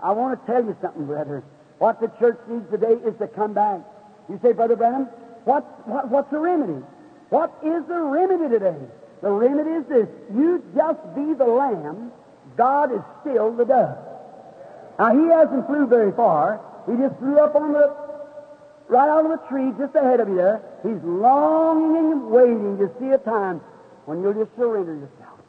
I 0.03 0.13
want 0.13 0.39
to 0.39 0.53
tell 0.53 0.63
you 0.63 0.77
something, 0.81 1.07
brother. 1.07 1.43
What 1.79 2.01
the 2.01 2.09
church 2.19 2.39
needs 2.49 2.71
today 2.71 2.97
is 3.07 3.17
to 3.19 3.29
come 3.29 3.53
back. 3.53 3.81
You 4.29 4.41
say, 4.43 4.53
Brother 4.53 4.77
Branham, 4.77 5.09
what, 5.45 5.89
what 5.89 6.09
what's 6.09 6.31
the 6.31 6.39
remedy? 6.39 6.85
What 7.29 7.53
is 7.63 7.85
the 7.87 8.01
remedy 8.01 8.49
today? 8.49 8.79
The 9.23 9.31
remedy 9.31 9.71
is 9.71 9.87
this: 9.87 10.09
you 10.35 10.63
just 10.75 11.01
be 11.15 11.35
the 11.35 11.45
lamb. 11.45 12.13
God 12.57 12.93
is 12.93 13.01
still 13.21 13.53
the 13.53 13.65
dove. 13.65 13.99
Now 14.99 15.13
He 15.15 15.29
hasn't 15.29 15.67
flew 15.67 15.87
very 15.87 16.13
far. 16.13 16.61
He 16.87 16.97
just 16.97 17.19
flew 17.19 17.39
up 17.39 17.55
on 17.55 17.73
the, 17.73 17.95
right 18.89 19.09
out 19.09 19.25
of 19.25 19.31
the 19.33 19.43
tree 19.49 19.73
just 19.79 19.95
ahead 19.95 20.21
of 20.21 20.29
you 20.29 20.37
there. 20.37 20.63
He's 20.83 21.03
longing 21.03 22.13
and 22.13 22.31
waiting 22.31 22.79
to 22.79 22.91
see 23.01 23.11
a 23.11 23.19
time 23.19 23.61
when 24.07 24.23
you'll 24.23 24.35
just 24.35 24.55
surrender 24.57 24.95
yourself. 24.95 25.41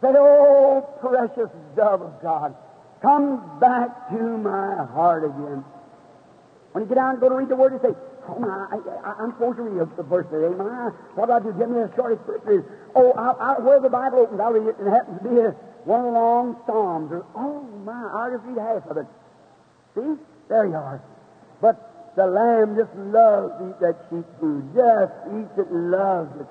Say, 0.00 0.14
oh, 0.14 0.86
precious 1.00 1.50
dove 1.76 2.02
of 2.02 2.22
God, 2.22 2.54
come 3.02 3.58
back 3.58 4.10
to 4.10 4.22
my 4.38 4.84
heart 4.92 5.24
again. 5.24 5.64
When 6.72 6.84
you 6.84 6.88
get 6.88 6.96
down 6.96 7.10
and 7.12 7.20
go 7.20 7.28
to 7.28 7.34
read 7.34 7.48
the 7.48 7.56
Word, 7.56 7.72
you 7.72 7.80
say, 7.82 7.94
Oh, 8.26 8.38
my, 8.38 8.66
I, 9.04 9.22
am 9.22 9.32
supposed 9.32 9.58
to 9.58 9.62
read 9.62 9.96
the 9.96 10.02
verse 10.02 10.24
today. 10.32 10.48
My, 10.56 10.88
what 11.14 11.30
I 11.30 11.40
do? 11.40 11.52
Give 11.52 11.68
me 11.68 11.80
a 11.80 11.92
short 11.94 12.18
scripture. 12.22 12.64
Oh, 12.94 13.12
I, 13.12 13.32
I, 13.32 13.60
where 13.60 13.80
the 13.80 13.90
Bible 13.90 14.20
opens, 14.20 14.40
I'll 14.40 14.52
read 14.52 14.66
it, 14.68 14.78
and 14.78 14.88
it 14.88 14.90
happens 14.90 15.20
to 15.20 15.28
be 15.28 15.40
a, 15.40 15.50
one 15.84 16.00
of 16.00 16.06
the 16.06 16.12
long 16.12 16.56
Psalms. 16.64 17.12
Oh, 17.36 17.60
my, 17.84 17.92
I'll 17.92 18.32
just 18.32 18.44
read 18.48 18.56
half 18.56 18.86
of 18.88 18.96
it. 18.96 19.06
See? 19.94 20.16
There 20.48 20.66
you 20.66 20.74
are. 20.74 21.02
But 21.60 22.14
the 22.16 22.26
lamb 22.26 22.76
just 22.76 22.94
loves 22.96 23.58
to 23.58 23.70
eat 23.70 23.80
that 23.80 23.96
sheep 24.10 24.26
food. 24.40 24.70
Just 24.74 25.12
eats 25.34 25.54
it 25.58 25.68
and 25.70 25.90
loves 25.90 26.30
it. 26.40 26.46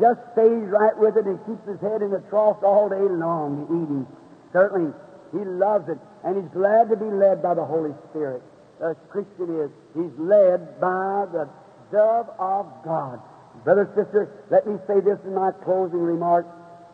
Just 0.00 0.20
stays 0.32 0.68
right 0.72 0.96
with 0.96 1.16
it 1.16 1.26
and 1.26 1.36
keeps 1.44 1.68
his 1.68 1.80
head 1.80 2.00
in 2.00 2.10
the 2.10 2.22
trough 2.30 2.62
all 2.62 2.88
day 2.88 3.02
long 3.02 3.68
eating. 3.68 4.06
Certainly, 4.52 4.92
he 5.32 5.44
loves 5.44 5.88
it, 5.88 5.98
and 6.24 6.36
he's 6.36 6.50
glad 6.52 6.88
to 6.88 6.96
be 6.96 7.08
led 7.08 7.42
by 7.42 7.54
the 7.54 7.64
Holy 7.64 7.92
Spirit. 8.08 8.42
The 8.80 8.96
Christian 9.10 9.52
is. 9.60 9.70
He's 9.94 10.12
led 10.18 10.80
by 10.80 11.26
the 11.28 11.48
dove 11.92 12.28
of 12.38 12.66
God. 12.84 13.20
Brother, 13.64 13.88
sister, 13.94 14.32
let 14.50 14.66
me 14.66 14.76
say 14.86 15.00
this 15.00 15.18
in 15.24 15.34
my 15.34 15.52
closing 15.64 16.00
remark. 16.00 16.46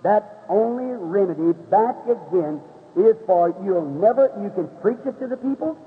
That 0.02 0.44
only 0.48 0.90
remedy 0.90 1.52
back 1.70 1.96
again 2.04 2.60
is 2.96 3.16
for 3.26 3.54
you'll 3.64 3.86
never, 3.86 4.30
you 4.42 4.50
can 4.50 4.68
preach 4.82 4.98
it 5.06 5.18
to 5.20 5.26
the 5.26 5.36
people, 5.36 5.78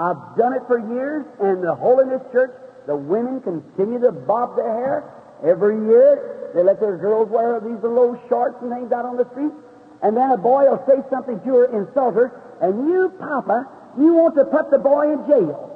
I've 0.00 0.32
done 0.32 0.56
it 0.56 0.64
for 0.64 0.80
years, 0.80 1.28
and 1.44 1.62
the 1.62 1.74
Holiness 1.74 2.24
Church, 2.32 2.56
the 2.88 2.96
women 2.96 3.44
continue 3.44 4.00
to 4.00 4.12
bob 4.12 4.56
their 4.56 4.72
hair. 4.72 5.04
Every 5.44 5.76
year, 5.76 6.50
they 6.54 6.62
let 6.64 6.80
their 6.80 6.96
girls 6.96 7.28
wear 7.28 7.60
these 7.60 7.76
low 7.84 8.16
shorts 8.32 8.56
and 8.64 8.72
things 8.72 8.92
out 8.92 9.04
on 9.04 9.20
the 9.20 9.28
street. 9.36 9.52
And 10.00 10.16
then 10.16 10.32
a 10.32 10.40
boy 10.40 10.72
will 10.72 10.80
say 10.88 11.04
something 11.12 11.36
to 11.44 11.50
her, 11.52 11.64
insult 11.76 12.14
her, 12.16 12.32
and 12.64 12.88
you, 12.88 13.12
Papa, 13.20 13.68
you 14.00 14.16
want 14.16 14.40
to 14.40 14.48
put 14.48 14.72
the 14.72 14.80
boy 14.80 15.12
in 15.12 15.20
jail. 15.28 15.68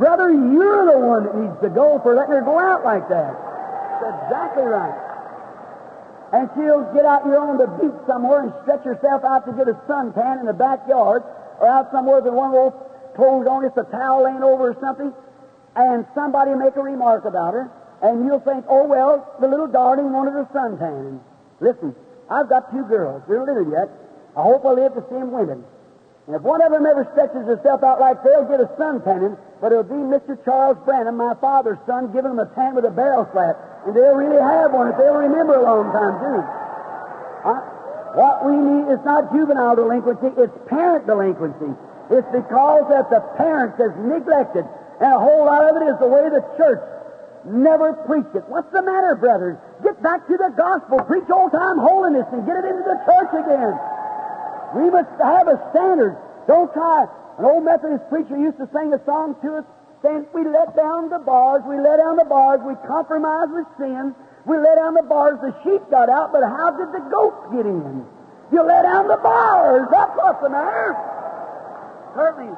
Brother, 0.00 0.32
you're 0.32 0.88
the 0.88 0.98
one 1.04 1.28
that 1.28 1.36
needs 1.36 1.60
to 1.60 1.68
go 1.68 2.00
for 2.00 2.16
letting 2.16 2.40
her 2.40 2.44
go 2.48 2.56
out 2.56 2.88
like 2.88 3.04
that. 3.12 3.36
That's 4.00 4.16
exactly 4.24 4.64
right. 4.64 4.96
And 6.32 6.48
she'll 6.56 6.88
get 6.96 7.04
out 7.04 7.28
here 7.28 7.36
on 7.36 7.60
the 7.60 7.68
beach 7.76 8.00
somewhere 8.08 8.48
and 8.48 8.52
stretch 8.64 8.84
herself 8.88 9.24
out 9.28 9.44
to 9.44 9.52
get 9.52 9.68
a 9.68 9.76
suntan 9.84 10.40
in 10.40 10.46
the 10.46 10.56
backyard 10.56 11.20
or 11.60 11.68
out 11.68 11.92
somewhere 11.92 12.24
with 12.24 12.32
one 12.32 12.56
of 12.56 12.72
clothes 13.18 13.50
on, 13.50 13.66
just 13.66 13.74
a 13.74 13.82
towel 13.90 14.22
laying 14.22 14.46
over 14.46 14.70
or 14.70 14.78
something, 14.78 15.10
and 15.74 16.06
somebody 16.14 16.54
make 16.54 16.78
a 16.78 16.82
remark 16.82 17.26
about 17.26 17.52
her, 17.52 17.66
and 18.00 18.22
you'll 18.22 18.38
think, 18.46 18.62
oh, 18.70 18.86
well, 18.86 19.26
the 19.42 19.50
little 19.50 19.66
darling 19.66 20.14
wanted 20.14 20.38
a 20.38 20.46
suntan. 20.54 21.18
Listen, 21.58 21.98
I've 22.30 22.48
got 22.48 22.70
two 22.70 22.86
girls. 22.86 23.26
They're 23.26 23.42
little 23.42 23.66
yet. 23.74 23.90
I 24.38 24.42
hope 24.46 24.62
I 24.62 24.70
live 24.70 24.94
to 24.94 25.02
see 25.10 25.18
them 25.18 25.34
women. 25.34 25.66
And 26.30 26.36
if 26.36 26.42
one 26.46 26.62
of 26.62 26.70
them 26.70 26.86
ever 26.86 27.08
stretches 27.10 27.42
herself 27.42 27.82
out 27.82 27.98
like 27.98 28.22
they'll 28.22 28.46
get 28.46 28.62
a 28.62 28.70
suntan, 28.78 29.34
but 29.58 29.74
it'll 29.74 29.82
be 29.82 29.98
Mr. 29.98 30.38
Charles 30.44 30.78
Branham, 30.86 31.18
my 31.18 31.34
father's 31.42 31.82
son, 31.90 32.14
giving 32.14 32.36
them 32.36 32.38
a 32.38 32.46
tan 32.54 32.78
with 32.78 32.84
a 32.84 32.94
barrel 32.94 33.26
flat. 33.34 33.58
And 33.82 33.96
they'll 33.96 34.14
really 34.14 34.38
have 34.38 34.70
one 34.70 34.94
if 34.94 34.96
they'll 34.96 35.18
remember 35.18 35.58
a 35.58 35.64
long 35.66 35.90
time, 35.90 36.14
too. 36.22 36.38
Uh, 37.50 37.58
what 38.14 38.46
we 38.46 38.54
need 38.54 38.86
is 38.94 39.02
not 39.02 39.32
juvenile 39.34 39.74
delinquency, 39.74 40.30
it's 40.38 40.54
parent 40.70 41.06
delinquency. 41.06 41.74
It's 42.10 42.28
because 42.32 42.88
that 42.88 43.10
the 43.12 43.20
parents 43.36 43.76
has 43.76 43.92
neglected, 44.00 44.64
and 45.00 45.10
a 45.12 45.20
whole 45.20 45.44
lot 45.44 45.68
of 45.68 45.76
it 45.76 45.84
is 45.92 45.96
the 46.00 46.08
way 46.08 46.24
the 46.32 46.44
church 46.56 46.80
never 47.44 47.92
preached 48.08 48.34
it. 48.34 48.44
What's 48.48 48.72
the 48.72 48.82
matter, 48.82 49.14
brothers? 49.14 49.56
Get 49.84 50.00
back 50.02 50.26
to 50.28 50.36
the 50.36 50.52
gospel. 50.56 51.00
Preach 51.04 51.28
old 51.30 51.52
time 51.52 51.78
holiness 51.78 52.26
and 52.32 52.44
get 52.44 52.64
it 52.64 52.66
into 52.66 52.84
the 52.84 52.98
church 53.04 53.32
again. 53.44 53.74
We 54.76 54.90
must 54.90 55.12
have 55.20 55.48
a 55.48 55.56
standard. 55.70 56.16
Don't 56.48 56.72
try. 56.72 57.06
An 57.38 57.44
old 57.44 57.64
Methodist 57.64 58.08
preacher 58.08 58.36
used 58.36 58.58
to 58.58 58.68
sing 58.72 58.92
a 58.92 59.00
song 59.04 59.36
to 59.42 59.62
us 59.62 59.66
saying, 60.02 60.26
We 60.34 60.44
let 60.44 60.74
down 60.76 61.08
the 61.08 61.20
bars, 61.20 61.62
we 61.68 61.76
let 61.78 61.98
down 61.98 62.16
the 62.16 62.28
bars, 62.28 62.60
we 62.66 62.74
compromise 62.86 63.48
with 63.52 63.66
sin, 63.78 64.14
we 64.46 64.56
let 64.58 64.76
down 64.76 64.94
the 64.94 65.06
bars, 65.06 65.38
the 65.40 65.54
sheep 65.62 65.82
got 65.90 66.08
out, 66.08 66.32
but 66.32 66.42
how 66.42 66.72
did 66.72 66.90
the 66.92 67.04
goats 67.10 67.52
get 67.52 67.66
in? 67.66 68.04
You 68.52 68.62
let 68.64 68.82
down 68.82 69.08
the 69.08 69.20
bars. 69.20 69.88
That's 69.92 70.12
what's 70.16 70.40
the 70.42 70.50
matter. 70.50 70.96
Certainly. 72.18 72.50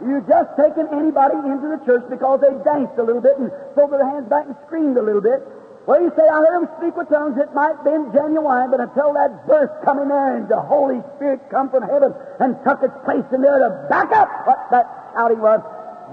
You 0.00 0.24
just 0.24 0.56
taken 0.56 0.88
anybody 0.96 1.36
into 1.44 1.68
the 1.68 1.80
church 1.84 2.08
because 2.08 2.40
they 2.40 2.48
danced 2.64 2.96
a 2.96 3.04
little 3.04 3.20
bit 3.20 3.36
and 3.36 3.52
threw 3.76 3.92
their 3.92 4.08
hands 4.08 4.24
back 4.32 4.48
and 4.48 4.56
screamed 4.64 4.96
a 4.96 5.04
little 5.04 5.20
bit. 5.20 5.44
Well, 5.84 6.00
you 6.00 6.08
say, 6.16 6.24
I 6.24 6.40
heard 6.40 6.64
them 6.64 6.68
speak 6.80 6.96
with 6.96 7.12
tongues. 7.12 7.36
It 7.36 7.52
might 7.52 7.76
have 7.76 7.84
been 7.84 8.08
genuine, 8.16 8.72
but 8.72 8.80
until 8.80 9.12
that 9.12 9.44
burst 9.44 9.76
come 9.84 10.00
in 10.00 10.08
there 10.08 10.40
and 10.40 10.48
the 10.48 10.56
Holy 10.64 11.04
Spirit 11.16 11.44
come 11.52 11.68
from 11.68 11.84
heaven 11.84 12.16
and 12.40 12.56
took 12.64 12.80
its 12.80 12.96
place 13.04 13.28
in 13.28 13.44
there 13.44 13.60
to 13.60 13.68
back 13.92 14.08
up 14.16 14.32
what 14.48 14.56
that 14.72 14.88
shouting 15.12 15.44
was, 15.44 15.60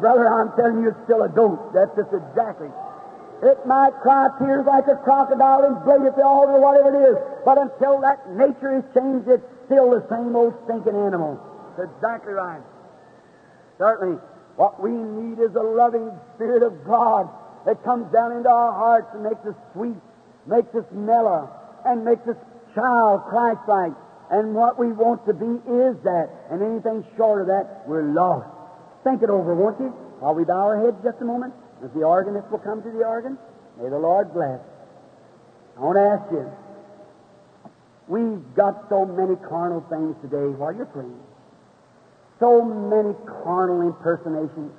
brother, 0.03 0.27
I'm 0.27 0.51
telling 0.59 0.83
you, 0.83 0.91
it's 0.91 1.03
still 1.07 1.23
a 1.23 1.31
ghost. 1.31 1.71
That's 1.71 1.95
just 1.95 2.11
exactly. 2.11 2.67
It 3.47 3.63
might 3.63 3.95
cry 4.03 4.27
tears 4.43 4.67
like 4.67 4.91
a 4.91 4.99
crocodile 5.07 5.63
and 5.63 5.79
bleed 5.87 6.03
at 6.03 6.19
the 6.19 6.27
altar 6.27 6.59
whatever 6.59 6.91
it 6.91 7.15
is, 7.15 7.17
but 7.47 7.55
until 7.55 8.03
that 8.03 8.27
nature 8.35 8.75
is 8.75 8.83
changed, 8.91 9.31
it's 9.31 9.47
still 9.71 9.95
the 9.95 10.03
same 10.11 10.35
old 10.35 10.51
stinking 10.67 10.99
animal. 10.99 11.39
That's 11.77 11.89
exactly 11.95 12.33
right. 12.33 12.61
Certainly, 13.77 14.17
what 14.55 14.81
we 14.81 14.89
need 14.89 15.37
is 15.37 15.53
a 15.53 15.61
loving 15.61 16.09
Spirit 16.35 16.63
of 16.63 16.83
God 16.85 17.29
that 17.65 17.83
comes 17.83 18.11
down 18.11 18.31
into 18.31 18.49
our 18.49 18.73
hearts 18.73 19.07
and 19.13 19.23
makes 19.23 19.45
us 19.45 19.53
sweet, 19.73 20.01
makes 20.47 20.73
us 20.73 20.85
mellow, 20.91 21.49
and 21.85 22.03
makes 22.03 22.27
us 22.27 22.35
child 22.73 23.21
Christ-like. 23.29 23.93
And 24.31 24.55
what 24.55 24.79
we 24.79 24.91
want 24.91 25.25
to 25.27 25.33
be 25.33 25.61
is 25.69 25.95
that. 26.03 26.27
And 26.49 26.61
anything 26.61 27.05
short 27.15 27.41
of 27.41 27.47
that, 27.47 27.87
we're 27.87 28.03
lost. 28.03 28.49
Think 29.03 29.21
it 29.21 29.29
over, 29.29 29.53
won't 29.53 29.79
you? 29.79 29.93
While 30.19 30.33
we 30.33 30.43
bow 30.43 30.67
our 30.73 30.83
heads 30.83 30.97
just 31.03 31.21
a 31.21 31.25
moment, 31.25 31.53
as 31.83 31.91
the 31.93 32.01
organist 32.01 32.49
will 32.49 32.59
come 32.59 32.81
to 32.81 32.89
the 32.89 33.05
organ, 33.05 33.37
may 33.79 33.89
the 33.89 33.99
Lord 33.99 34.33
bless. 34.33 34.59
I 35.77 35.79
want 35.79 35.97
to 35.97 36.07
ask 36.09 36.31
you, 36.31 36.49
we've 38.07 38.55
got 38.55 38.89
so 38.89 39.05
many 39.05 39.35
carnal 39.47 39.85
things 39.87 40.15
today 40.21 40.49
while 40.57 40.73
you're 40.73 40.89
praying. 40.89 41.21
So 42.39 42.61
many 42.61 43.13
carnal 43.43 43.81
impersonations, 43.81 44.71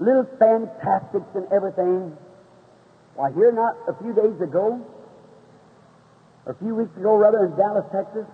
little 0.00 0.26
fantastics 0.38 1.30
and 1.34 1.46
everything. 1.52 2.16
Why, 3.14 3.30
here 3.32 3.52
not 3.52 3.76
a 3.86 3.94
few 4.02 4.12
days 4.14 4.40
ago, 4.40 4.80
a 6.46 6.54
few 6.54 6.74
weeks 6.74 6.96
ago, 6.96 7.14
rather, 7.14 7.46
in 7.46 7.54
Dallas, 7.54 7.86
Texas, 7.92 8.26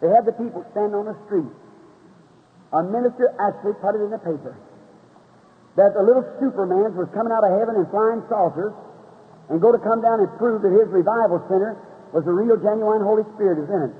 they 0.00 0.08
had 0.08 0.26
the 0.26 0.32
people 0.32 0.64
stand 0.70 0.94
on 0.94 1.06
the 1.06 1.16
street. 1.26 1.50
A 2.72 2.82
minister 2.82 3.34
actually 3.40 3.74
put 3.82 3.98
it 3.98 4.02
in 4.04 4.10
the 4.10 4.22
paper 4.22 4.54
that 5.76 5.96
the 5.96 6.02
little 6.04 6.22
supermans 6.36 6.92
was 6.92 7.08
coming 7.16 7.32
out 7.32 7.44
of 7.44 7.52
heaven 7.56 7.80
in 7.80 7.88
flying 7.88 8.20
saucers 8.28 8.72
and 9.48 9.60
go 9.60 9.72
to 9.72 9.80
come 9.80 10.04
down 10.04 10.20
and 10.20 10.28
prove 10.36 10.60
that 10.60 10.72
his 10.72 10.88
revival 10.92 11.40
center 11.48 11.80
was 12.12 12.24
the 12.28 12.32
real, 12.32 12.60
genuine 12.60 13.00
Holy 13.00 13.24
Spirit 13.34 13.56
is 13.56 13.68
in 13.72 13.80
it. 13.88 13.94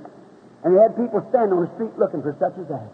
And 0.62 0.76
they 0.76 0.80
had 0.80 0.94
people 0.94 1.22
standing 1.30 1.58
on 1.58 1.66
the 1.66 1.72
street 1.74 1.94
looking 1.98 2.22
for 2.22 2.34
such 2.38 2.54
as 2.58 2.66
that. 2.70 2.90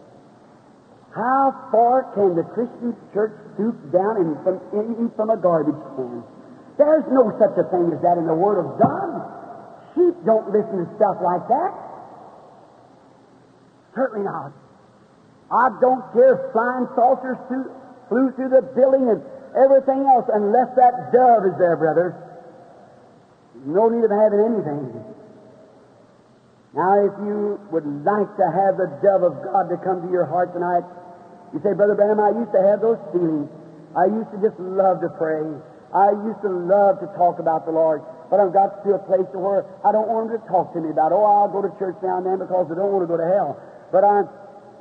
How 1.12 1.68
far 1.72 2.12
can 2.14 2.36
the 2.36 2.44
Christian 2.52 2.96
church 3.12 3.32
stoop 3.54 3.76
down 3.92 4.20
and 4.20 4.36
from, 4.44 4.60
from 5.16 5.28
a 5.30 5.36
garbage 5.36 5.80
can? 5.96 6.24
There's 6.76 7.04
no 7.10 7.32
such 7.36 7.58
a 7.58 7.66
thing 7.68 7.90
as 7.92 8.00
that 8.06 8.16
in 8.16 8.26
the 8.28 8.36
Word 8.36 8.60
of 8.62 8.78
God. 8.78 9.10
Sheep 9.94 10.14
don't 10.24 10.52
listen 10.52 10.84
to 10.84 10.86
stuff 10.96 11.18
like 11.20 11.42
that. 11.48 11.72
Certainly 13.96 14.24
not. 14.24 14.52
I 15.50 15.74
don't 15.80 16.04
care 16.12 16.38
if 16.38 16.52
flying 16.52 16.86
saucers 16.94 17.36
flew 18.08 18.30
through 18.36 18.52
the 18.52 18.62
building 18.76 19.08
and 19.10 19.20
everything 19.56 20.06
else, 20.06 20.28
unless 20.32 20.70
that 20.76 21.10
dove 21.10 21.44
is 21.48 21.56
there, 21.58 21.76
brother. 21.76 22.14
No 23.64 23.88
need 23.88 24.04
of 24.04 24.12
having 24.12 24.38
anything. 24.38 24.92
Now, 26.76 27.00
if 27.00 27.14
you 27.24 27.56
would 27.72 27.88
like 28.04 28.28
to 28.36 28.46
have 28.52 28.76
the 28.76 28.92
dove 29.00 29.24
of 29.24 29.40
God 29.40 29.72
to 29.72 29.76
come 29.80 30.04
to 30.04 30.10
your 30.12 30.28
heart 30.28 30.52
tonight, 30.52 30.84
you 31.52 31.60
say, 31.64 31.72
Brother 31.72 31.96
Branham, 31.96 32.20
I 32.20 32.36
used 32.36 32.52
to 32.52 32.60
have 32.60 32.84
those 32.84 33.00
feelings. 33.08 33.48
I 33.96 34.04
used 34.04 34.28
to 34.36 34.38
just 34.44 34.60
love 34.60 35.00
to 35.00 35.08
pray. 35.16 35.48
I 35.96 36.12
used 36.28 36.44
to 36.44 36.52
love 36.52 37.00
to 37.00 37.08
talk 37.16 37.40
about 37.40 37.64
the 37.64 37.72
Lord. 37.72 38.04
But 38.28 38.44
I've 38.44 38.52
got 38.52 38.84
to 38.84 39.00
a 39.00 39.02
place 39.08 39.24
where 39.32 39.64
I 39.80 39.88
don't 39.92 40.12
want 40.12 40.28
them 40.28 40.36
to 40.36 40.44
talk 40.44 40.76
to 40.76 40.80
me 40.84 40.92
about, 40.92 41.16
oh, 41.16 41.24
I'll 41.24 41.48
go 41.48 41.64
to 41.64 41.72
church 41.80 41.96
now 42.04 42.20
and 42.20 42.26
then 42.28 42.44
because 42.44 42.68
I 42.68 42.76
don't 42.76 42.92
want 42.92 43.08
to 43.08 43.10
go 43.10 43.16
to 43.16 43.24
hell. 43.24 43.56
But 43.88 44.04
I'm, 44.04 44.28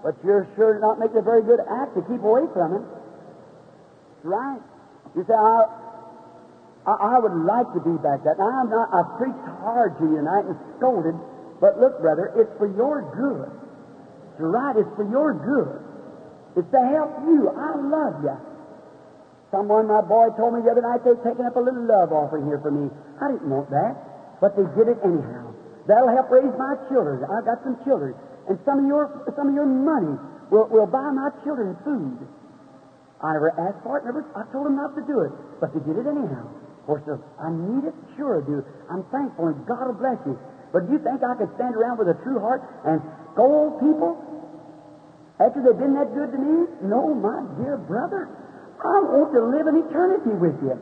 but 0.04 0.20
you're 0.28 0.44
sure 0.60 0.76
not 0.84 1.00
making 1.00 1.24
a 1.24 1.24
very 1.24 1.40
good 1.40 1.64
act 1.64 1.96
to 1.96 2.04
keep 2.04 2.20
away 2.20 2.44
from 2.52 2.76
it. 2.76 2.84
Right. 4.28 4.60
You 5.16 5.24
say, 5.24 5.34
I, 5.34 5.64
I, 6.84 7.16
I 7.16 7.20
would 7.24 7.48
like 7.48 7.72
to 7.72 7.80
be 7.80 7.96
back 8.04 8.28
that. 8.28 8.36
Now, 8.36 8.52
I'm 8.52 8.68
not, 8.68 8.92
I've 8.92 9.16
preached 9.16 9.48
hard 9.64 9.96
to 9.98 10.04
you 10.04 10.20
tonight 10.20 10.52
and 10.52 10.60
scolded, 10.76 11.16
but 11.60 11.80
look, 11.80 12.00
brother, 12.02 12.34
it's 12.38 12.54
for 12.58 12.70
your 12.70 13.02
good. 13.14 13.50
You're 14.38 14.54
right, 14.54 14.76
it's 14.78 14.94
for 14.96 15.08
your 15.10 15.34
good. 15.34 15.82
It's 16.58 16.70
to 16.74 16.82
help 16.94 17.22
you. 17.26 17.50
I 17.50 17.78
love 17.78 18.22
you. 18.22 18.38
Someone, 19.50 19.88
my 19.88 20.02
boy, 20.02 20.30
told 20.36 20.54
me 20.54 20.62
the 20.62 20.72
other 20.74 20.84
night 20.84 21.02
they'd 21.08 21.22
taken 21.24 21.46
up 21.46 21.56
a 21.56 21.64
little 21.64 21.86
love 21.88 22.12
offering 22.12 22.46
here 22.46 22.60
for 22.60 22.70
me. 22.70 22.92
I 23.22 23.32
didn't 23.32 23.48
want 23.48 23.70
that, 23.72 23.96
but 24.42 24.58
they 24.60 24.68
did 24.76 24.92
it 24.92 25.00
anyhow. 25.06 25.54
That'll 25.88 26.12
help 26.12 26.28
raise 26.30 26.52
my 26.60 26.76
children. 26.92 27.24
I've 27.24 27.48
got 27.48 27.64
some 27.64 27.80
children, 27.88 28.12
and 28.52 28.60
some 28.68 28.84
of 28.84 28.86
your 28.86 29.08
some 29.40 29.48
of 29.48 29.56
your 29.56 29.66
money 29.66 30.20
will, 30.52 30.68
will 30.68 30.90
buy 30.90 31.10
my 31.16 31.32
children 31.48 31.80
food. 31.88 32.28
I 33.24 33.34
never 33.40 33.56
asked 33.56 33.82
for 33.88 33.98
it. 33.98 34.04
Never. 34.04 34.28
I 34.36 34.44
told 34.52 34.68
them 34.68 34.76
not 34.76 34.94
to 35.00 35.04
do 35.08 35.24
it, 35.24 35.32
but 35.64 35.72
they 35.72 35.80
did 35.80 35.96
it 35.96 36.06
anyhow. 36.06 36.44
Of 36.84 36.86
course, 36.86 37.08
I 37.40 37.50
need 37.50 37.88
it. 37.88 37.96
Sure, 38.20 38.40
I 38.40 38.46
do. 38.46 38.60
I'm 38.92 39.04
thankful, 39.16 39.48
and 39.48 39.58
God 39.64 39.88
will 39.88 40.00
bless 40.00 40.20
you. 40.28 40.36
But 40.72 40.88
do 40.88 40.98
you 40.98 41.02
think 41.02 41.24
I 41.24 41.36
could 41.40 41.52
stand 41.56 41.76
around 41.76 41.98
with 41.98 42.12
a 42.12 42.18
true 42.24 42.40
heart 42.40 42.62
and 42.84 43.00
scold 43.34 43.80
people 43.80 44.20
after 45.40 45.64
they've 45.64 45.80
been 45.80 45.96
that 45.96 46.12
good 46.12 46.32
to 46.32 46.40
me? 46.40 46.68
No, 46.84 47.16
my 47.16 47.40
dear 47.62 47.78
brother. 47.78 48.28
I 48.78 48.98
want 49.10 49.34
to 49.34 49.42
live 49.42 49.66
an 49.66 49.78
eternity 49.90 50.36
with 50.38 50.58
you. 50.62 50.76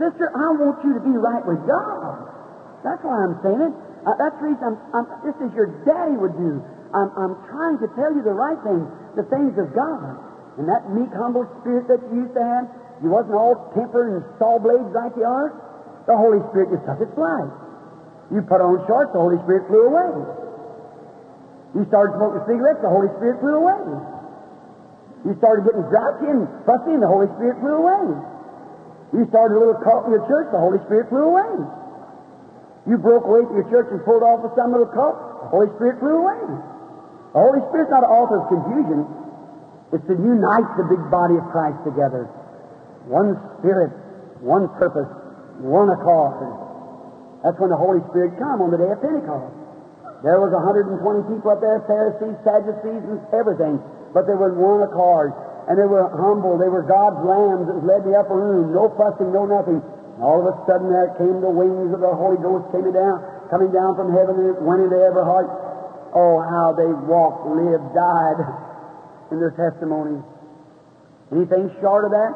Sister, 0.00 0.32
I 0.32 0.56
want 0.56 0.80
you 0.86 0.96
to 0.96 1.02
be 1.04 1.12
right 1.12 1.44
with 1.44 1.60
God. 1.68 2.32
That's 2.80 3.02
why 3.04 3.16
I'm 3.28 3.36
saying 3.44 3.60
it. 3.60 3.74
Uh, 4.02 4.18
that's 4.18 4.34
the 4.40 4.50
reason 4.50 4.64
I'm, 4.66 4.78
I'm, 4.96 5.06
this 5.22 5.36
is 5.38 5.50
your 5.54 5.70
daddy 5.86 6.16
would 6.18 6.34
do. 6.34 6.58
I'm, 6.90 7.12
I'm 7.14 7.34
trying 7.46 7.78
to 7.78 7.88
tell 7.94 8.10
you 8.10 8.24
the 8.24 8.34
right 8.34 8.58
things, 8.66 8.88
the 9.14 9.26
things 9.30 9.54
of 9.60 9.70
God. 9.76 10.16
And 10.58 10.68
that 10.68 10.90
meek, 10.90 11.12
humble 11.14 11.46
spirit 11.60 11.86
that 11.88 12.02
you 12.10 12.26
used 12.26 12.34
to 12.34 12.42
have, 12.42 12.66
you 13.00 13.08
wasn't 13.08 13.36
all 13.36 13.72
tempered 13.76 14.16
and 14.16 14.20
saw 14.36 14.58
blades 14.58 14.90
like 14.92 15.14
you 15.16 15.24
are. 15.24 15.54
The 16.06 16.16
Holy 16.16 16.42
Spirit 16.50 16.74
just 16.74 16.84
took 16.84 17.00
its 17.00 17.14
flight. 17.14 17.52
You 18.32 18.40
put 18.40 18.64
on 18.64 18.80
shorts, 18.88 19.12
the 19.12 19.20
Holy 19.20 19.36
Spirit 19.44 19.68
flew 19.68 19.92
away. 19.92 20.08
You 21.76 21.84
started 21.92 22.16
smoking 22.16 22.42
cigarettes, 22.48 22.80
the 22.80 22.88
Holy 22.88 23.12
Spirit 23.20 23.40
flew 23.44 23.60
away. 23.60 23.80
You 25.28 25.32
started 25.36 25.68
getting 25.68 25.84
grouchy 25.86 26.28
and 26.32 26.48
fussy, 26.64 26.96
and 26.96 27.04
the 27.04 27.12
Holy 27.12 27.28
Spirit 27.36 27.60
flew 27.60 27.76
away. 27.76 28.04
You 29.12 29.28
started 29.28 29.54
a 29.56 29.60
little 29.60 29.80
cult 29.84 30.08
in 30.08 30.16
your 30.16 30.24
church, 30.24 30.48
the 30.48 30.60
Holy 30.60 30.80
Spirit 30.88 31.12
flew 31.12 31.28
away. 31.28 31.52
You 32.88 32.96
broke 32.96 33.28
away 33.28 33.44
from 33.44 33.54
your 33.60 33.68
church 33.68 33.92
and 33.92 34.00
pulled 34.02 34.24
off 34.24 34.42
with 34.42 34.56
some 34.56 34.72
little 34.72 34.88
cult, 34.90 35.14
the 35.44 35.48
Holy 35.52 35.68
Spirit 35.76 36.00
flew 36.00 36.24
away. 36.24 36.40
The 37.36 37.40
Holy 37.40 37.60
Spirit's 37.68 37.92
not 37.92 38.04
an 38.04 38.12
author 38.12 38.40
of 38.40 38.48
confusion. 38.48 39.04
It's 39.92 40.04
to 40.08 40.16
unite 40.16 40.68
the 40.80 40.88
big 40.88 41.04
body 41.12 41.36
of 41.36 41.44
Christ 41.52 41.84
together. 41.84 42.24
One 43.08 43.36
spirit, 43.60 43.92
one 44.40 44.68
purpose, 44.80 45.08
one 45.60 45.92
accord. 45.92 46.61
That's 47.42 47.58
when 47.58 47.74
the 47.74 47.78
Holy 47.78 47.98
Spirit 48.14 48.38
come 48.38 48.62
on 48.62 48.70
the 48.70 48.78
day 48.78 48.90
of 48.90 49.02
Pentecost. 49.02 49.50
There 50.22 50.38
was 50.38 50.54
120 50.54 51.02
people 51.26 51.50
up 51.50 51.58
there, 51.58 51.82
Pharisees, 51.90 52.38
Sadducees, 52.46 53.02
and 53.02 53.18
everything. 53.34 53.82
But 54.14 54.30
they 54.30 54.38
were 54.38 54.54
one 54.54 54.86
accord. 54.86 55.34
And 55.66 55.74
they 55.74 55.86
were 55.86 56.06
humble. 56.14 56.54
They 56.58 56.70
were 56.70 56.86
God's 56.86 57.18
lambs 57.26 57.66
that 57.66 57.74
was 57.82 57.86
led 57.86 58.06
the 58.06 58.14
upper 58.14 58.38
room. 58.38 58.70
No 58.70 58.94
fussing, 58.94 59.34
no 59.34 59.50
nothing. 59.50 59.82
And 59.82 60.22
all 60.22 60.38
of 60.38 60.46
a 60.46 60.54
sudden 60.70 60.94
there 60.94 61.10
came 61.18 61.42
the 61.42 61.50
wings 61.50 61.90
of 61.90 61.98
the 61.98 62.14
Holy 62.14 62.38
Ghost 62.38 62.70
came 62.70 62.86
down, 62.94 63.18
coming 63.50 63.74
down 63.74 63.98
from 63.98 64.14
heaven, 64.14 64.38
and 64.38 64.54
it 64.54 64.62
went 64.62 64.86
into 64.86 64.98
every 65.02 65.26
heart. 65.26 65.50
Oh, 66.14 66.38
how 66.38 66.70
they 66.78 66.86
walked, 66.86 67.50
lived, 67.50 67.90
died 67.90 68.38
in 69.34 69.42
their 69.42 69.54
testimony. 69.58 70.22
Anything 71.34 71.72
short 71.82 72.06
of 72.06 72.12
that, 72.14 72.32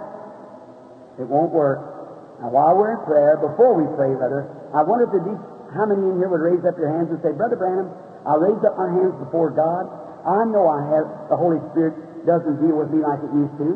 it 1.23 1.29
won't 1.31 1.53
work. 1.53 1.96
Now, 2.41 2.53
while 2.53 2.77
we're 2.77 2.93
in 2.97 3.03
prayer, 3.09 3.41
before 3.41 3.73
we 3.73 3.89
pray, 3.97 4.13
brother, 4.13 4.45
I 4.77 4.85
wonder 4.85 5.09
if 5.09 5.13
there'd 5.13 5.25
be 5.25 5.37
how 5.73 5.89
many 5.89 6.05
in 6.05 6.21
here 6.21 6.29
would 6.29 6.45
raise 6.45 6.63
up 6.65 6.77
your 6.77 6.93
hands 6.93 7.09
and 7.09 7.19
say, 7.25 7.33
Brother 7.33 7.57
Branham, 7.57 7.89
I 8.25 8.37
raise 8.37 8.61
up 8.65 8.77
my 8.77 8.89
hands 8.93 9.17
before 9.21 9.51
God. 9.53 9.89
I 10.25 10.45
know 10.49 10.69
I 10.69 10.81
have 10.97 11.31
the 11.33 11.39
Holy 11.39 11.63
Spirit 11.73 11.97
doesn't 12.27 12.59
deal 12.59 12.77
with 12.77 12.91
me 12.91 13.01
like 13.01 13.23
it 13.23 13.33
used 13.33 13.57
to. 13.63 13.71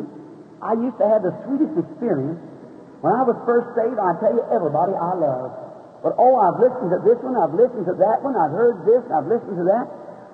I 0.60 0.76
used 0.76 0.98
to 1.00 1.06
have 1.06 1.22
the 1.24 1.32
sweetest 1.46 1.72
experience. 1.78 2.40
When 3.00 3.16
I 3.16 3.24
was 3.24 3.38
first 3.48 3.72
saved, 3.78 3.96
I 3.96 4.12
tell 4.20 4.34
you, 4.34 4.44
everybody 4.52 4.92
I 4.92 5.16
love. 5.16 5.50
But 6.04 6.16
oh, 6.20 6.36
I've 6.36 6.60
listened 6.60 6.92
to 6.92 7.00
this 7.00 7.16
one, 7.24 7.36
I've 7.36 7.56
listened 7.56 7.84
to 7.88 7.96
that 7.96 8.20
one, 8.20 8.36
I've 8.36 8.52
heard 8.52 8.84
this, 8.84 9.00
I've 9.08 9.28
listened 9.28 9.56
to 9.56 9.66
that. 9.72 9.86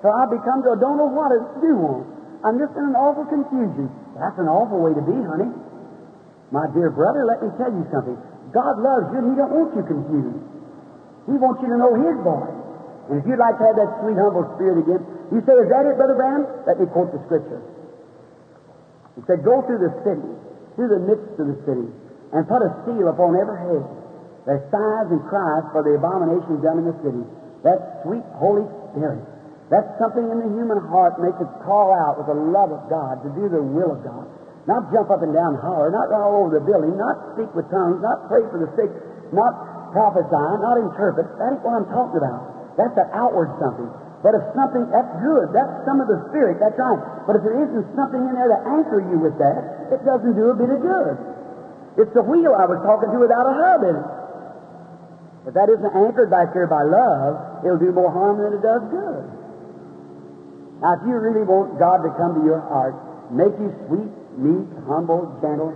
So 0.03 0.11
I've 0.11 0.31
become 0.31 0.63
to, 0.67 0.75
I 0.75 0.79
don't 0.79 0.99
know 0.99 1.11
what 1.11 1.31
to 1.31 1.39
do. 1.63 1.75
I'm 2.43 2.59
just 2.59 2.75
in 2.75 2.91
an 2.91 2.97
awful 2.97 3.25
confusion. 3.27 3.87
That's 4.15 4.37
an 4.39 4.47
awful 4.47 4.79
way 4.79 4.93
to 4.95 5.03
be, 5.03 5.15
honey. 5.15 5.51
My 6.51 6.65
dear 6.71 6.89
brother, 6.91 7.27
let 7.27 7.43
me 7.43 7.49
tell 7.59 7.71
you 7.71 7.83
something. 7.91 8.17
God 8.55 8.79
loves 8.79 9.11
you 9.11 9.19
and 9.19 9.27
He 9.31 9.35
don't 9.35 9.51
want 9.51 9.75
you 9.75 9.83
confused. 9.83 10.43
He 11.27 11.35
wants 11.35 11.59
you 11.59 11.67
to 11.67 11.77
know 11.77 11.91
His 11.99 12.15
voice. 12.23 12.57
And 13.11 13.19
if 13.19 13.23
you'd 13.27 13.39
like 13.39 13.55
to 13.59 13.65
have 13.67 13.77
that 13.79 13.91
sweet, 14.03 14.15
humble 14.15 14.47
spirit 14.55 14.83
again, 14.83 15.03
you 15.31 15.39
say, 15.43 15.55
Is 15.59 15.67
that 15.71 15.83
it, 15.87 15.95
Brother 15.99 16.15
Branham? 16.15 16.47
Let 16.63 16.79
me 16.79 16.87
quote 16.87 17.11
the 17.11 17.19
scripture. 17.27 17.59
He 19.15 19.23
said, 19.27 19.43
Go 19.43 19.63
through 19.67 19.83
the 19.83 19.93
city, 20.07 20.31
through 20.75 20.91
the 20.91 21.03
midst 21.03 21.35
of 21.35 21.47
the 21.51 21.59
city, 21.67 21.87
and 22.31 22.47
put 22.47 22.63
a 22.63 22.71
seal 22.87 23.11
upon 23.11 23.35
every 23.35 23.59
head. 23.63 23.83
Their 24.47 24.63
sighs 24.71 25.11
and 25.11 25.19
cries 25.27 25.67
for 25.75 25.83
the 25.83 25.99
abomination 25.99 26.63
done 26.63 26.79
in 26.79 26.87
the 26.87 26.97
city. 27.03 27.23
That 27.67 27.99
sweet 28.07 28.23
Holy 28.39 28.63
Spirit. 28.95 29.19
That's 29.67 29.91
something 29.99 30.23
in 30.23 30.39
the 30.39 30.47
human 30.55 30.79
heart 30.87 31.19
makes 31.19 31.35
it 31.43 31.51
call 31.67 31.91
out 31.91 32.15
with 32.15 32.31
the 32.31 32.39
love 32.39 32.71
of 32.71 32.87
God 32.87 33.19
to 33.27 33.29
do 33.35 33.51
the 33.51 33.59
will 33.59 33.91
of 33.91 34.03
God. 34.07 34.23
Not 34.67 34.91
jump 34.91 35.07
up 35.07 35.23
and 35.23 35.31
down 35.31 35.55
and 35.55 35.63
holler, 35.63 35.87
not 35.87 36.11
run 36.11 36.19
all 36.19 36.43
over 36.43 36.59
the 36.59 36.65
building, 36.67 36.99
not 36.99 37.15
speak 37.33 37.47
with 37.55 37.71
tongues, 37.71 38.03
not 38.03 38.27
pray 38.27 38.43
for 38.51 38.59
the 38.59 38.67
sick, 38.75 38.91
not 39.31 39.55
prophesy, 39.95 40.47
not 40.59 40.75
interpret. 40.83 41.23
That 41.39 41.55
ain't 41.55 41.63
what 41.63 41.79
I'm 41.79 41.87
talking 41.87 42.19
about. 42.19 42.75
That's 42.75 42.93
an 42.99 43.07
outward 43.15 43.55
something. 43.63 43.87
But 44.21 44.35
if 44.35 44.43
something, 44.51 44.83
that's 44.91 45.13
good. 45.23 45.55
That's 45.55 45.71
some 45.87 46.03
of 46.03 46.11
the 46.11 46.19
Spirit. 46.29 46.59
That's 46.59 46.75
right. 46.75 46.99
But 47.23 47.39
if 47.39 47.47
there 47.47 47.57
isn't 47.63 47.85
something 47.95 48.19
in 48.19 48.33
there 48.35 48.51
to 48.51 48.59
anchor 48.65 48.99
you 48.99 49.23
with 49.23 49.39
that, 49.39 49.93
it 49.93 50.03
doesn't 50.03 50.35
do 50.35 50.51
a 50.51 50.57
bit 50.57 50.67
of 50.67 50.83
good. 50.83 51.15
It's 52.01 52.13
the 52.13 52.25
wheel 52.25 52.51
I 52.51 52.67
was 52.67 52.81
talking 52.83 53.09
to 53.13 53.17
without 53.23 53.45
a 53.47 53.55
hub 53.55 53.81
in 53.87 53.95
it. 53.95 54.07
If 55.47 55.53
that 55.55 55.71
isn't 55.71 55.93
anchored 55.95 56.27
back 56.27 56.51
there 56.51 56.67
by 56.67 56.83
love, 56.83 57.63
it'll 57.63 57.79
do 57.79 57.95
more 57.95 58.11
harm 58.11 58.43
than 58.43 58.51
it 58.51 58.61
does 58.61 58.83
good. 58.91 59.23
Now, 60.83 60.99
if 60.99 61.07
you 61.07 61.15
really 61.17 61.47
want 61.47 61.79
God 61.79 62.03
to 62.03 62.11
come 62.19 62.37
to 62.37 62.43
your 62.43 62.59
heart, 62.67 62.93
make 63.31 63.55
you 63.57 63.71
sweet, 63.87 64.11
meek, 64.37 64.69
humble, 64.85 65.27
gentle, 65.41 65.73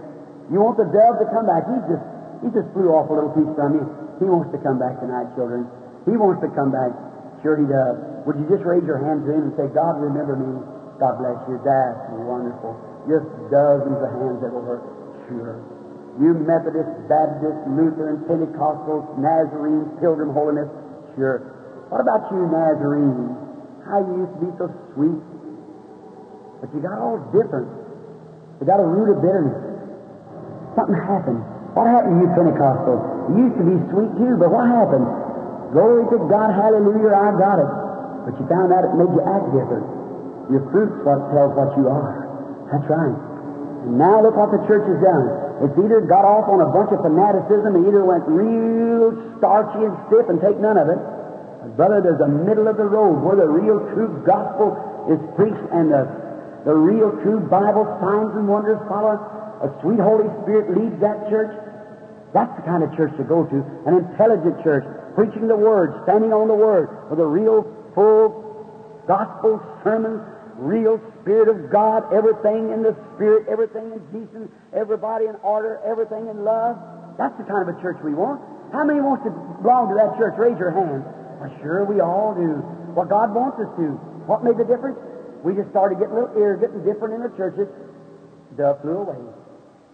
you 0.51 0.59
want 0.59 0.77
the 0.77 0.87
dove 0.89 1.17
to 1.17 1.27
come 1.31 1.47
back. 1.47 1.63
He 1.65 1.77
just, 1.87 2.05
he 2.43 2.47
just 2.51 2.67
flew 2.75 2.91
off 2.91 3.07
a 3.07 3.13
little 3.15 3.31
piece 3.31 3.49
from 3.55 3.79
you. 3.79 3.85
He 4.19 4.27
wants 4.27 4.51
to 4.53 4.59
come 4.61 4.77
back 4.77 4.99
tonight, 4.99 5.31
children. 5.33 5.65
He 6.05 6.13
wants 6.19 6.43
to 6.45 6.49
come 6.53 6.69
back. 6.69 6.91
Sure 7.41 7.57
he 7.57 7.65
does. 7.65 7.97
Would 8.27 8.37
you 8.37 8.45
just 8.51 8.61
raise 8.61 8.85
your 8.85 9.01
hand 9.01 9.25
to 9.25 9.33
him 9.33 9.49
and 9.49 9.53
say, 9.57 9.65
God, 9.73 9.97
remember 9.97 10.37
me. 10.37 10.61
God 11.01 11.17
bless 11.17 11.41
you. 11.49 11.57
That's 11.65 12.05
wonderful. 12.21 12.77
Just 13.09 13.25
dozens 13.49 13.97
of 13.97 14.11
hands 14.13 14.37
that 14.45 14.53
will 14.53 14.61
work. 14.61 14.85
Sure. 15.25 15.57
You 16.21 16.37
Methodist, 16.37 16.91
Baptist, 17.09 17.57
Lutheran, 17.73 18.21
Pentecostals, 18.29 19.09
Nazarenes, 19.17 19.89
Pilgrim 19.97 20.35
Holiness. 20.35 20.69
Sure. 21.17 21.41
What 21.89 22.03
about 22.03 22.29
you 22.29 22.45
Nazarenes? 22.45 23.39
How 23.87 24.05
you 24.05 24.27
used 24.27 24.35
to 24.37 24.41
be 24.45 24.51
so 24.61 24.67
sweet. 24.93 25.21
But 26.61 26.69
you 26.75 26.83
got 26.85 27.01
all 27.01 27.17
different. 27.33 27.80
You 28.61 28.69
got 28.69 28.77
a 28.77 28.85
root 28.85 29.09
of 29.09 29.25
bitterness. 29.25 29.57
Something 30.77 30.93
happened. 30.93 31.41
What 31.73 31.89
happened 31.89 32.21
to 32.21 32.29
you 32.29 32.29
Pentecostals? 32.37 33.01
You 33.33 33.49
used 33.49 33.57
to 33.57 33.65
be 33.65 33.77
sweet 33.89 34.11
too, 34.21 34.37
but 34.37 34.53
what 34.53 34.69
happened? 34.69 35.09
Glory 35.73 36.05
to 36.13 36.17
God, 36.29 36.53
hallelujah, 36.53 37.09
I 37.09 37.33
got 37.41 37.57
it. 37.57 37.71
But 38.29 38.37
you 38.37 38.45
found 38.45 38.69
out 38.69 38.85
it 38.85 38.93
made 38.93 39.09
you 39.17 39.23
act 39.25 39.49
different. 39.49 39.81
Your 40.53 40.61
fruit's 40.69 40.93
what 41.01 41.25
tells 41.33 41.57
what 41.57 41.73
you 41.73 41.89
are. 41.89 42.21
That's 42.69 42.85
right. 42.85 43.17
And 43.89 43.97
now 43.97 44.21
look 44.21 44.37
what 44.37 44.53
the 44.53 44.61
church 44.69 44.85
has 44.85 44.99
done. 45.01 45.25
It's 45.65 45.77
either 45.81 46.05
got 46.05 46.21
off 46.21 46.45
on 46.45 46.61
a 46.61 46.69
bunch 46.69 46.93
of 46.93 47.01
fanaticism, 47.01 47.73
it 47.81 47.89
either 47.89 48.05
went 48.05 48.29
real 48.29 49.17
starchy 49.41 49.89
and 49.89 49.97
stiff 50.05 50.29
and 50.29 50.37
take 50.37 50.61
none 50.61 50.77
of 50.77 50.85
it. 50.85 51.01
Brother, 51.77 52.01
there's 52.01 52.21
a 52.21 52.29
middle 52.29 52.67
of 52.67 52.77
the 52.77 52.85
road 52.85 53.25
where 53.25 53.37
the 53.41 53.49
real 53.49 53.81
true 53.97 54.21
gospel 54.21 54.77
is 55.09 55.17
preached 55.33 55.65
and 55.73 55.89
the, 55.89 56.05
the 56.65 56.73
real 56.73 57.11
true 57.25 57.41
Bible 57.41 57.85
signs 57.99 58.37
and 58.37 58.47
wonders 58.47 58.77
follow. 58.87 59.17
A 59.61 59.69
sweet 59.81 59.99
Holy 59.99 60.29
Spirit 60.41 60.73
leads 60.77 60.97
that 61.01 61.29
church. 61.29 61.53
That's 62.33 62.53
the 62.57 62.63
kind 62.63 62.83
of 62.83 62.95
church 62.95 63.11
to 63.17 63.23
go 63.23 63.45
to. 63.45 63.57
An 63.85 63.97
intelligent 63.97 64.63
church, 64.63 64.85
preaching 65.15 65.47
the 65.47 65.57
Word, 65.57 65.93
standing 66.05 66.33
on 66.33 66.47
the 66.47 66.57
Word, 66.57 67.09
with 67.09 67.19
a 67.19 67.25
real 67.25 67.65
full 67.93 69.03
gospel 69.07 69.59
sermon, 69.83 70.21
real 70.57 71.01
Spirit 71.21 71.49
of 71.49 71.69
God, 71.69 72.13
everything 72.13 72.71
in 72.71 72.81
the 72.85 72.95
Spirit, 73.13 73.49
everything 73.49 73.91
in 73.91 73.99
decent, 74.13 74.49
everybody 74.73 75.25
in 75.25 75.35
order, 75.43 75.81
everything 75.85 76.29
in 76.29 76.45
love. 76.45 76.77
That's 77.17 77.35
the 77.37 77.43
kind 77.43 77.67
of 77.67 77.75
a 77.75 77.81
church 77.81 77.97
we 78.05 78.13
want. 78.13 78.41
How 78.71 78.85
many 78.85 79.01
wants 79.01 79.25
to 79.25 79.31
belong 79.61 79.89
to 79.91 79.95
that 79.99 80.15
church? 80.17 80.37
Raise 80.37 80.57
your 80.57 80.71
hand. 80.71 81.03
Well, 81.41 81.51
sure, 81.59 81.83
we 81.83 81.99
all 81.99 82.33
do. 82.33 82.63
What 82.95 83.09
God 83.09 83.33
wants 83.35 83.59
us 83.59 83.67
to. 83.77 83.97
What 84.29 84.45
made 84.45 84.55
the 84.55 84.63
difference? 84.63 84.95
We 85.43 85.53
just 85.53 85.69
started 85.69 85.97
getting 85.97 86.13
a 86.13 86.19
little 86.21 86.37
arrogant 86.37 86.73
and 86.73 86.85
different 86.85 87.17
in 87.17 87.21
the 87.25 87.33
churches. 87.37 87.67
Dove 88.57 88.81
flew 88.81 89.01
away. 89.01 89.21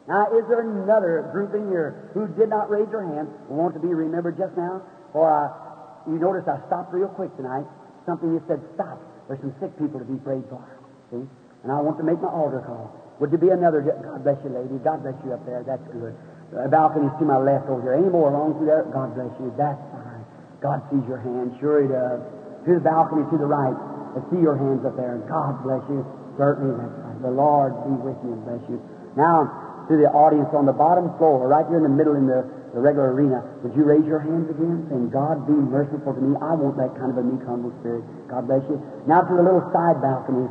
Now, 0.08 0.32
is 0.32 0.48
there 0.48 0.64
another 0.64 1.28
group 1.36 1.52
in 1.54 1.68
here 1.68 2.12
who 2.16 2.28
did 2.40 2.48
not 2.48 2.72
raise 2.72 2.88
their 2.90 3.04
hand 3.04 3.28
want 3.52 3.76
to 3.76 3.82
be 3.84 3.92
remembered 3.92 4.40
just 4.40 4.56
now? 4.56 4.82
For 5.12 5.28
I, 5.28 5.52
uh, 5.52 6.12
you 6.12 6.20
notice 6.20 6.48
I 6.48 6.64
stopped 6.68 6.96
real 6.96 7.12
quick 7.12 7.36
tonight. 7.36 7.68
Something 8.08 8.32
you 8.32 8.44
said, 8.48 8.64
stop. 8.76 9.04
There's 9.28 9.44
some 9.44 9.52
sick 9.60 9.76
people 9.76 10.00
to 10.00 10.08
be 10.08 10.16
prayed 10.24 10.48
for. 10.48 10.64
See? 11.12 11.28
And 11.64 11.70
I 11.72 11.84
want 11.84 12.00
to 12.00 12.08
make 12.08 12.24
my 12.24 12.32
altar 12.32 12.64
call. 12.64 12.96
Would 13.20 13.36
there 13.36 13.42
be 13.42 13.52
another? 13.52 13.84
God 13.84 14.24
bless 14.24 14.40
you, 14.48 14.52
lady. 14.56 14.80
God 14.80 15.04
bless 15.04 15.20
you 15.28 15.36
up 15.36 15.44
there. 15.44 15.68
That's 15.68 15.84
good. 15.92 16.16
The 16.56 16.72
balcony's 16.72 17.12
to 17.20 17.26
my 17.28 17.36
left 17.36 17.68
over 17.68 17.84
here. 17.84 18.00
Any 18.00 18.08
more 18.08 18.32
along 18.32 18.56
through 18.56 18.72
there? 18.72 18.88
God 18.88 19.12
bless 19.12 19.34
you. 19.44 19.52
That's 19.60 19.82
fine. 19.92 20.24
God 20.64 20.80
sees 20.88 21.04
your 21.12 21.20
hand. 21.20 21.52
Sure 21.60 21.84
He 21.84 21.92
does. 21.92 22.24
The 22.64 22.80
balcony 22.80 23.28
to 23.28 23.36
the 23.36 23.50
right. 23.50 23.76
I 24.16 24.20
see 24.32 24.40
your 24.40 24.56
hands 24.56 24.86
up 24.86 24.96
there. 24.96 25.20
God 25.28 25.64
bless 25.64 25.84
you. 25.90 26.06
Certainly. 26.38 26.78
The 27.22 27.34
Lord 27.34 27.74
be 27.84 27.94
with 27.98 28.18
you 28.22 28.38
and 28.38 28.44
bless 28.46 28.64
you. 28.70 28.78
Now, 29.18 29.50
to 29.90 29.98
the 29.98 30.12
audience 30.12 30.52
on 30.54 30.70
the 30.70 30.76
bottom 30.76 31.10
floor, 31.18 31.48
right 31.48 31.66
here 31.66 31.82
in 31.82 31.86
the 31.88 31.92
middle 31.92 32.14
in 32.14 32.28
the, 32.28 32.46
the 32.76 32.80
regular 32.84 33.16
arena, 33.16 33.42
would 33.64 33.74
you 33.74 33.88
raise 33.88 34.06
your 34.06 34.20
hands 34.20 34.46
again, 34.52 34.86
saying, 34.92 35.10
God 35.10 35.48
be 35.48 35.56
merciful 35.56 36.14
to 36.14 36.22
me. 36.22 36.36
I 36.38 36.54
want 36.54 36.78
that 36.78 36.94
kind 37.00 37.10
of 37.10 37.18
a 37.18 37.26
meek, 37.26 37.42
humble 37.48 37.74
spirit. 37.82 38.04
God 38.30 38.46
bless 38.46 38.62
you. 38.70 38.78
Now 39.08 39.26
to 39.26 39.34
the 39.34 39.42
little 39.42 39.66
side 39.74 39.98
balcony 40.04 40.46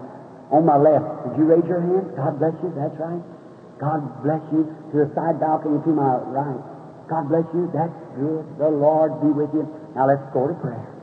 on 0.50 0.64
my 0.64 0.80
left, 0.80 1.04
would 1.28 1.36
you 1.38 1.46
raise 1.46 1.66
your 1.68 1.84
hands? 1.84 2.08
God 2.16 2.40
bless 2.40 2.56
you. 2.64 2.72
That's 2.74 2.96
right. 2.98 3.22
God 3.78 4.00
bless 4.24 4.42
you. 4.50 4.64
To 4.90 5.04
the 5.04 5.08
side 5.14 5.38
balcony 5.38 5.78
to 5.84 5.92
my 5.92 6.16
right. 6.32 6.62
God 7.06 7.28
bless 7.28 7.46
you. 7.52 7.70
That's 7.70 7.94
good. 8.16 8.42
The 8.58 8.72
Lord 8.72 9.20
be 9.20 9.30
with 9.30 9.52
you. 9.52 9.68
Now 9.94 10.08
let's 10.08 10.24
go 10.32 10.48
to 10.48 10.56
prayer. 10.58 10.95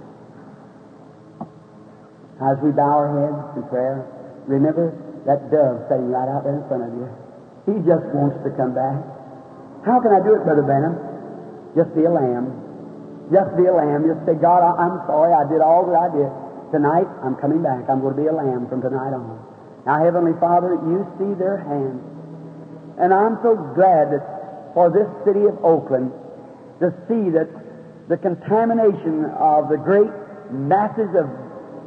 As 2.41 2.57
we 2.63 2.71
bow 2.71 2.97
our 2.97 3.09
heads 3.13 3.57
in 3.57 3.63
prayer, 3.69 4.05
remember 4.47 4.93
that 5.25 5.51
dove 5.53 5.85
sitting 5.87 6.09
right 6.09 6.27
out 6.27 6.43
there 6.43 6.57
in 6.57 6.65
front 6.67 6.83
of 6.83 6.91
you. 6.97 7.07
He 7.69 7.75
just 7.85 8.03
wants 8.11 8.41
to 8.43 8.49
come 8.57 8.75
back. 8.75 8.99
How 9.85 9.99
can 9.99 10.11
I 10.11 10.19
do 10.23 10.35
it, 10.35 10.43
Brother 10.43 10.63
Branham? 10.63 10.95
Just 11.75 11.95
be 11.95 12.03
a 12.03 12.11
lamb. 12.11 12.51
Just 13.31 13.55
be 13.55 13.65
a 13.67 13.75
lamb. 13.75 14.03
Just 14.03 14.25
say, 14.27 14.35
God, 14.35 14.63
I, 14.63 14.75
am 14.83 14.99
sorry. 15.07 15.31
I 15.31 15.47
did 15.47 15.63
all 15.63 15.87
that 15.87 15.95
I 15.95 16.09
did. 16.11 16.31
Tonight, 16.75 17.07
I'm 17.23 17.35
coming 17.39 17.63
back. 17.63 17.87
I'm 17.87 18.01
going 18.01 18.15
to 18.15 18.21
be 18.21 18.27
a 18.27 18.35
lamb 18.35 18.67
from 18.67 18.81
tonight 18.81 19.13
on. 19.15 19.39
Now, 19.85 20.03
Heavenly 20.03 20.33
Father, 20.39 20.75
you 20.83 21.07
see 21.19 21.31
their 21.39 21.59
hands. 21.61 22.01
And 22.99 23.13
I'm 23.13 23.39
so 23.41 23.55
glad 23.75 24.11
that 24.11 24.73
for 24.73 24.89
this 24.89 25.07
city 25.25 25.45
of 25.45 25.63
Oakland 25.63 26.11
to 26.79 26.91
see 27.07 27.29
that 27.31 27.47
the 28.09 28.17
contamination 28.17 29.25
of 29.39 29.69
the 29.69 29.77
great 29.77 30.11
masses 30.51 31.09
of 31.15 31.29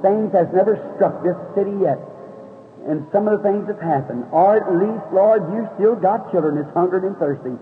things 0.02 0.32
has 0.32 0.48
never 0.52 0.76
struck 0.96 1.22
this 1.22 1.36
city 1.54 1.74
yet 1.80 1.98
and 2.86 3.04
some 3.10 3.26
of 3.26 3.42
the 3.42 3.42
things 3.42 3.66
that 3.66 3.82
happened. 3.82 4.24
Or 4.30 4.56
at 4.56 4.70
least, 4.78 5.04
Lord, 5.12 5.42
you 5.52 5.68
still 5.74 5.96
got 5.96 6.30
children 6.30 6.54
that's 6.56 6.72
hungered 6.72 7.02
and 7.02 7.16
thirsty. 7.18 7.58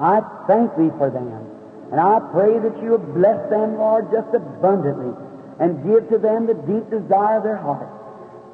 I 0.00 0.24
thank 0.48 0.72
Thee 0.76 0.90
for 0.96 1.12
them. 1.12 1.28
And 1.92 2.00
I 2.00 2.18
pray 2.32 2.58
that 2.58 2.82
you 2.82 2.96
will 2.96 3.06
bless 3.12 3.38
them, 3.50 3.76
Lord, 3.76 4.08
just 4.10 4.32
abundantly 4.34 5.12
and 5.60 5.84
give 5.84 6.08
to 6.10 6.18
them 6.18 6.48
the 6.48 6.54
deep 6.54 6.90
desire 6.90 7.38
of 7.38 7.44
their 7.44 7.60
heart. 7.60 7.86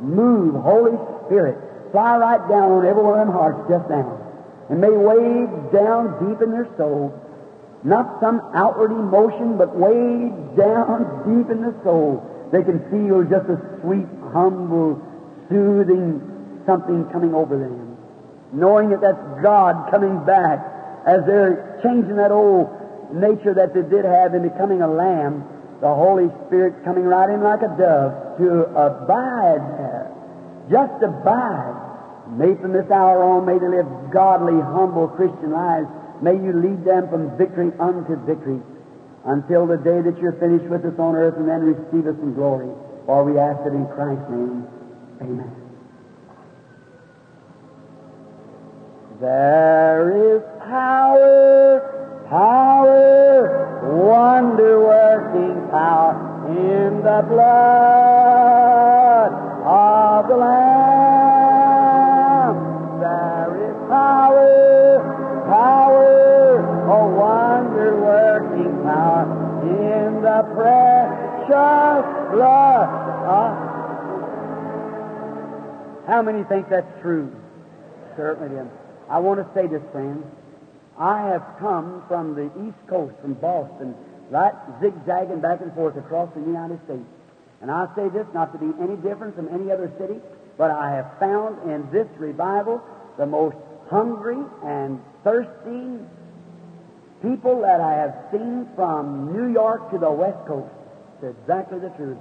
Move, 0.03 0.61
Holy 0.61 0.99
Spirit. 1.27 1.57
Fly 1.93 2.18
right 2.18 2.43
down 2.49 2.71
on 2.71 2.87
every 2.87 3.03
one 3.03 3.18
of 3.18 3.27
them 3.27 3.35
hearts 3.35 3.62
just 3.71 3.89
now. 3.89 4.18
And 4.68 4.81
may 4.81 4.91
way 4.91 5.47
down 5.73 6.18
deep 6.21 6.43
in 6.43 6.51
their 6.51 6.68
soul, 6.77 7.14
not 7.83 8.21
some 8.21 8.43
outward 8.55 8.93
emotion, 8.93 9.57
but 9.57 9.75
way 9.75 10.31
down 10.59 11.07
deep 11.27 11.51
in 11.51 11.62
the 11.62 11.75
soul, 11.83 12.23
they 12.53 12.62
can 12.62 12.82
feel 12.90 13.22
just 13.22 13.46
a 13.46 13.59
sweet, 13.80 14.07
humble, 14.34 14.98
soothing 15.48 16.18
something 16.66 17.07
coming 17.11 17.34
over 17.34 17.59
them, 17.59 17.96
knowing 18.53 18.90
that 18.90 19.01
that's 19.01 19.42
God 19.42 19.90
coming 19.90 20.24
back 20.26 20.59
as 21.07 21.24
they're 21.26 21.80
changing 21.82 22.16
that 22.16 22.30
old 22.30 22.68
nature 23.14 23.55
that 23.55 23.74
they 23.74 23.82
did 23.82 24.05
have 24.05 24.34
in 24.34 24.42
becoming 24.42 24.82
a 24.82 24.88
lamb. 24.88 25.44
The 25.80 25.88
Holy 25.88 26.28
Spirit 26.46 26.84
coming 26.84 27.05
right 27.05 27.30
in 27.30 27.42
like 27.42 27.62
a 27.62 27.72
dove 27.78 28.38
to 28.38 28.68
abide 28.76 29.64
there, 29.78 30.12
just 30.70 31.03
abide. 31.03 31.76
May 32.36 32.55
from 32.61 32.72
this 32.72 32.90
hour 32.90 33.24
on, 33.24 33.46
may 33.46 33.59
they 33.59 33.66
live 33.66 33.86
godly, 34.12 34.61
humble 34.61 35.09
Christian 35.09 35.51
lives. 35.51 35.88
May 36.22 36.34
you 36.34 36.53
lead 36.53 36.84
them 36.84 37.09
from 37.09 37.36
victory 37.38 37.72
unto 37.80 38.14
victory 38.26 38.61
until 39.25 39.66
the 39.66 39.77
day 39.77 40.01
that 40.01 40.18
you're 40.18 40.39
finished 40.41 40.64
with 40.71 40.85
us 40.85 40.99
on 40.99 41.14
earth 41.14 41.37
and 41.37 41.49
then 41.49 41.61
receive 41.61 42.07
us 42.07 42.16
in 42.23 42.33
glory. 42.35 42.71
For 43.07 43.25
we 43.25 43.39
ask 43.39 43.61
it 43.66 43.73
in 43.75 43.87
Christ's 43.89 44.31
name. 44.31 44.66
Amen. 45.21 45.51
There 49.21 50.37
is 50.37 50.43
power, 50.64 52.25
power, 52.31 53.81
wonder 54.09 54.81
working 54.81 55.68
power 55.71 56.16
in 56.49 57.03
the 57.03 57.23
blood 57.29 57.73
of 59.66 60.29
the 60.29 60.37
Lamb. 60.37 60.71
There 63.01 63.53
precious 70.43 72.05
blood. 72.32 72.88
Uh, 73.26 73.70
how 76.07 76.22
many 76.22 76.45
think 76.45 76.68
that's 76.68 77.01
true? 77.03 77.30
Certainly. 78.16 78.68
I 79.09 79.18
want 79.18 79.41
to 79.41 79.47
say 79.55 79.66
this, 79.66 79.82
friends. 79.93 80.24
I 80.99 81.22
have 81.28 81.43
come 81.59 82.03
from 82.09 82.34
the 82.34 82.51
East 82.66 82.76
Coast, 82.88 83.14
from 83.22 83.34
Boston, 83.34 83.95
right 84.30 84.53
zigzagging 84.82 85.41
back 85.41 85.61
and 85.61 85.72
forth 85.74 85.97
across 85.97 86.28
the 86.34 86.41
United 86.41 86.78
States. 86.84 87.07
And 87.62 87.70
I 87.70 87.86
say 87.97 88.09
this 88.09 88.26
not 88.34 88.53
to 88.53 88.59
be 88.59 88.72
any 88.82 88.97
different 88.97 89.36
from 89.36 89.49
any 89.49 89.70
other 89.70 89.91
city, 89.99 90.20
but 90.57 90.70
I 90.70 90.91
have 90.91 91.18
found 91.18 91.70
in 91.70 91.91
this 91.91 92.09
revival 92.18 92.82
the 93.18 93.26
most 93.26 93.57
hungry 93.88 94.38
and 94.64 95.01
thirsty 95.24 95.99
people 97.23 97.61
that 97.62 97.81
I 97.81 97.93
have 97.93 98.14
seen 98.33 98.68
from 98.75 99.33
New 99.33 99.53
York 99.53 99.91
to 99.93 99.99
the 99.99 100.11
West 100.11 100.39
Coast. 100.47 100.73
It's 101.23 101.37
exactly 101.41 101.79
the 101.79 101.91
truth. 101.91 102.18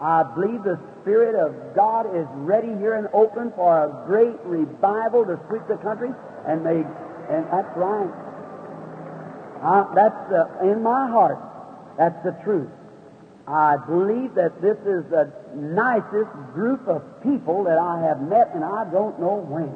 I 0.00 0.22
believe 0.34 0.62
the 0.62 0.78
Spirit 1.00 1.34
of 1.34 1.74
God 1.74 2.14
is 2.14 2.26
ready 2.44 2.68
here 2.76 2.96
in 2.96 3.08
Oakland 3.14 3.52
for 3.56 3.72
a 3.84 4.06
great 4.06 4.36
revival 4.44 5.24
to 5.24 5.40
sweep 5.48 5.62
the 5.68 5.76
country, 5.78 6.10
and 6.46 6.62
may, 6.62 6.84
and 7.32 7.46
that's 7.48 7.72
right. 7.76 8.12
Uh, 9.62 9.94
that's 9.94 10.32
uh, 10.32 10.68
in 10.70 10.82
my 10.82 11.08
heart. 11.08 11.38
That's 11.96 12.22
the 12.24 12.36
truth. 12.44 12.68
I 13.48 13.76
believe 13.88 14.34
that 14.34 14.60
this 14.60 14.76
is 14.84 15.08
the 15.08 15.32
nicest 15.54 16.34
group 16.52 16.86
of 16.88 17.00
people 17.22 17.64
that 17.64 17.78
I 17.78 18.02
have 18.02 18.20
met, 18.20 18.50
and 18.52 18.64
I 18.64 18.84
don't 18.90 19.18
know 19.18 19.40
when. 19.48 19.72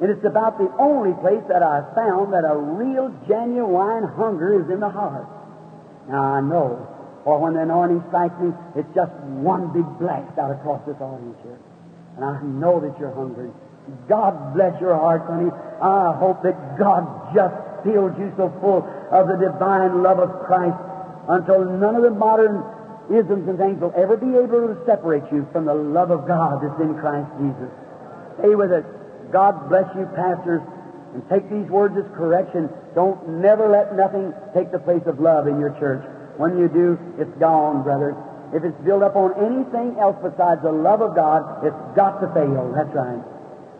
And 0.00 0.08
it's 0.08 0.24
about 0.24 0.56
the 0.56 0.72
only 0.80 1.12
place 1.20 1.44
that 1.48 1.62
I've 1.62 1.92
found 1.94 2.32
that 2.32 2.48
a 2.48 2.56
real, 2.56 3.12
genuine 3.28 4.08
hunger 4.16 4.56
is 4.56 4.70
in 4.72 4.80
the 4.80 4.88
heart. 4.88 5.28
Now 6.08 6.22
I 6.22 6.40
know, 6.40 6.88
for 7.24 7.38
when 7.38 7.52
the 7.52 7.68
anointing 7.68 8.02
strikes 8.08 8.34
me, 8.40 8.48
it's 8.76 8.88
just 8.96 9.12
one 9.44 9.72
big 9.76 9.84
blast 10.00 10.38
out 10.40 10.50
across 10.56 10.80
this 10.88 10.96
audience 11.00 11.36
here. 11.44 11.60
And 12.16 12.24
I 12.24 12.40
know 12.40 12.80
that 12.80 12.96
you're 12.98 13.12
hungry. 13.12 13.52
God 14.08 14.54
bless 14.54 14.80
your 14.80 14.96
heart, 14.96 15.28
honey. 15.28 15.52
I 15.52 16.16
hope 16.16 16.42
that 16.48 16.56
God 16.78 17.04
just 17.36 17.56
fills 17.84 18.16
you 18.16 18.32
so 18.36 18.48
full 18.60 18.84
of 19.12 19.28
the 19.28 19.36
divine 19.36 20.02
love 20.02 20.18
of 20.18 20.32
Christ 20.48 20.80
until 21.28 21.64
none 21.76 21.94
of 21.96 22.02
the 22.02 22.10
modern 22.10 22.64
isms 23.12 23.48
and 23.48 23.58
things 23.58 23.80
will 23.80 23.92
ever 23.96 24.16
be 24.16 24.32
able 24.32 24.72
to 24.72 24.76
separate 24.86 25.24
you 25.32 25.46
from 25.52 25.64
the 25.66 25.74
love 25.74 26.10
of 26.10 26.26
God 26.26 26.62
that's 26.62 26.80
in 26.80 26.96
Christ 26.96 27.28
Jesus. 27.36 27.68
Stay 28.38 28.54
with 28.54 28.72
it. 28.72 28.84
God 29.32 29.68
bless 29.68 29.86
you, 29.96 30.06
pastors, 30.14 30.62
and 31.14 31.22
take 31.28 31.48
these 31.50 31.66
words 31.70 31.96
as 31.98 32.06
correction. 32.14 32.68
Don't 32.94 33.40
never 33.40 33.68
let 33.68 33.94
nothing 33.96 34.32
take 34.54 34.70
the 34.70 34.78
place 34.78 35.02
of 35.06 35.20
love 35.20 35.46
in 35.46 35.58
your 35.58 35.74
church. 35.78 36.02
When 36.36 36.58
you 36.58 36.68
do, 36.68 36.98
it's 37.18 37.34
gone, 37.38 37.82
brother. 37.82 38.14
If 38.54 38.64
it's 38.64 38.78
built 38.82 39.02
up 39.02 39.14
on 39.14 39.34
anything 39.38 39.98
else 39.98 40.16
besides 40.22 40.62
the 40.62 40.72
love 40.72 41.02
of 41.02 41.14
God, 41.14 41.64
it's 41.66 41.76
got 41.94 42.18
to 42.20 42.26
fail. 42.34 42.72
That's 42.74 42.90
right. 42.94 43.22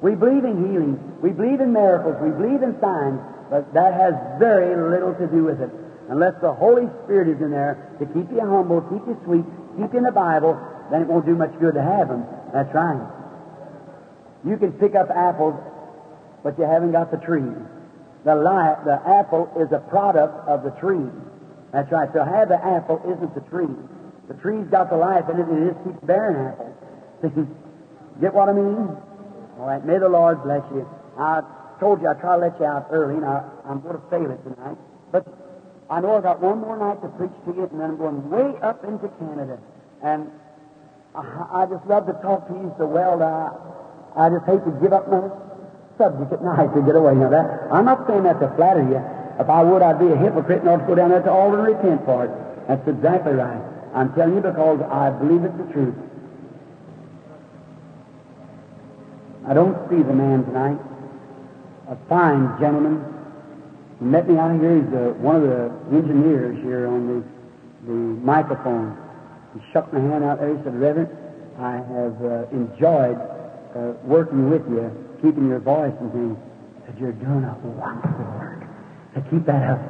We 0.02 0.14
believe 0.14 0.44
in 0.44 0.70
healing. 0.70 0.96
We 1.22 1.30
believe 1.30 1.60
in 1.60 1.72
miracles. 1.72 2.16
We 2.22 2.30
believe 2.30 2.62
in 2.62 2.78
signs, 2.80 3.20
but 3.50 3.66
that 3.74 3.94
has 3.94 4.14
very 4.38 4.74
little 4.74 5.14
to 5.14 5.26
do 5.26 5.44
with 5.44 5.60
it. 5.60 5.70
Unless 6.08 6.40
the 6.40 6.52
Holy 6.52 6.88
Spirit 7.04 7.28
is 7.28 7.40
in 7.42 7.50
there 7.50 7.94
to 7.98 8.06
keep 8.06 8.30
you 8.30 8.40
humble, 8.40 8.82
keep 8.90 9.06
you 9.06 9.18
sweet, 9.24 9.44
keep 9.78 9.92
you 9.92 9.98
in 9.98 10.06
the 10.06 10.14
Bible, 10.14 10.58
then 10.90 11.02
it 11.02 11.06
won't 11.06 11.26
do 11.26 11.34
much 11.34 11.52
good 11.60 11.74
to 11.74 11.82
have 11.82 12.08
them. 12.08 12.26
That's 12.52 12.72
right. 12.74 12.98
You 14.46 14.56
can 14.56 14.72
pick 14.72 14.94
up 14.94 15.10
apples, 15.10 15.54
but 16.42 16.58
you 16.58 16.64
haven't 16.64 16.92
got 16.92 17.10
the 17.10 17.18
tree. 17.18 17.44
The, 18.24 18.34
li- 18.34 18.80
the 18.84 19.00
apple 19.06 19.50
is 19.58 19.72
a 19.72 19.78
product 19.90 20.48
of 20.48 20.62
the 20.62 20.70
tree. 20.80 21.08
That's 21.72 21.90
right. 21.92 22.12
To 22.14 22.24
have 22.24 22.48
the 22.48 22.58
apple 22.62 23.00
isn't 23.04 23.34
the 23.34 23.44
tree. 23.48 23.72
The 24.28 24.34
tree's 24.34 24.66
got 24.70 24.90
the 24.90 24.96
life 24.96 25.24
in 25.28 25.40
it, 25.40 25.46
and 25.46 25.68
it 25.68 25.72
just 25.74 25.84
keeps 25.84 26.04
bearing 26.04 26.36
apples. 26.36 26.76
Get 28.20 28.34
what 28.34 28.48
I 28.48 28.52
mean? 28.52 28.88
All 29.58 29.66
right. 29.66 29.84
May 29.84 29.98
the 29.98 30.08
Lord 30.08 30.42
bless 30.42 30.62
you. 30.72 30.88
I 31.18 31.42
told 31.80 32.00
you 32.02 32.08
I'd 32.08 32.20
try 32.20 32.36
to 32.36 32.42
let 32.42 32.58
you 32.60 32.66
out 32.66 32.88
early, 32.90 33.16
and 33.16 33.24
I, 33.24 33.44
I'm 33.68 33.80
going 33.80 33.96
to 33.96 34.02
fail 34.10 34.30
it 34.30 34.40
tonight. 34.44 34.76
But 35.12 35.26
I 35.88 36.00
know 36.00 36.16
I've 36.16 36.22
got 36.22 36.40
one 36.40 36.60
more 36.60 36.76
night 36.76 37.00
to 37.02 37.08
preach 37.16 37.32
to 37.46 37.52
you, 37.54 37.68
and 37.70 37.80
then 37.80 37.90
I'm 37.90 37.96
going 37.96 38.28
way 38.30 38.58
up 38.62 38.84
into 38.84 39.08
Canada. 39.18 39.58
And 40.02 40.30
I, 41.14 41.64
I 41.64 41.66
just 41.66 41.84
love 41.86 42.06
to 42.06 42.12
talk 42.22 42.46
to 42.48 42.54
you 42.54 42.74
so 42.78 42.86
well 42.86 43.18
that 43.18 43.79
I, 44.16 44.28
just 44.30 44.46
hate 44.46 44.64
to 44.64 44.72
give 44.82 44.92
up 44.92 45.10
my 45.10 45.30
subject 45.98 46.32
at 46.32 46.42
night 46.42 46.72
to 46.74 46.82
get 46.82 46.96
away. 46.96 47.14
Now 47.14 47.30
that 47.30 47.68
I'm 47.70 47.84
not 47.84 48.06
saying 48.08 48.24
that 48.24 48.40
to 48.40 48.48
flatter 48.56 48.82
you. 48.82 49.00
If 49.40 49.48
I 49.48 49.62
would, 49.62 49.80
I'd 49.82 49.98
be 49.98 50.12
a 50.12 50.16
hypocrite 50.16 50.60
and 50.60 50.68
ought 50.68 50.84
to 50.84 50.86
go 50.86 50.94
down 50.94 51.10
there 51.10 51.22
to 51.22 51.30
Alden 51.30 51.60
and 51.60 51.68
repent 51.68 52.04
for 52.04 52.24
it. 52.24 52.32
That's 52.68 52.86
exactly 52.88 53.32
right. 53.32 53.60
I'm 53.94 54.12
telling 54.14 54.34
you 54.34 54.40
because 54.40 54.80
I 54.90 55.10
believe 55.10 55.44
it's 55.44 55.56
the 55.56 55.72
truth. 55.72 55.94
I 59.48 59.54
don't 59.54 59.76
see 59.88 59.96
the 59.96 60.12
man 60.12 60.44
tonight. 60.44 60.78
A 61.88 61.96
fine 62.08 62.54
gentleman. 62.60 63.02
He 63.98 64.04
met 64.04 64.28
me 64.28 64.36
out 64.36 64.60
here. 64.60 64.76
He's 64.76 64.92
uh, 64.94 65.16
one 65.18 65.36
of 65.36 65.42
the 65.42 65.72
engineers 65.96 66.56
here 66.62 66.86
on 66.86 67.08
the, 67.08 67.24
the 67.86 67.98
microphone. 68.22 68.96
He 69.54 69.60
shook 69.72 69.92
my 69.92 70.00
hand 70.00 70.22
out 70.22 70.38
there. 70.38 70.56
He 70.56 70.62
said, 70.62 70.78
Reverend, 70.78 71.08
I 71.58 71.76
have 71.76 72.16
uh, 72.22 72.46
enjoyed 72.52 73.18
uh, 73.74 73.92
working 74.04 74.50
with 74.50 74.62
you, 74.68 74.90
keeping 75.22 75.48
your 75.48 75.60
voice 75.60 75.94
and 76.00 76.12
things. 76.12 76.38
Said, 76.86 76.96
You're 76.98 77.12
doing 77.12 77.44
a 77.44 77.54
wonderful 77.62 78.24
work. 78.38 78.60
To 79.14 79.20
keep 79.30 79.46
that 79.46 79.62
up. 79.62 79.80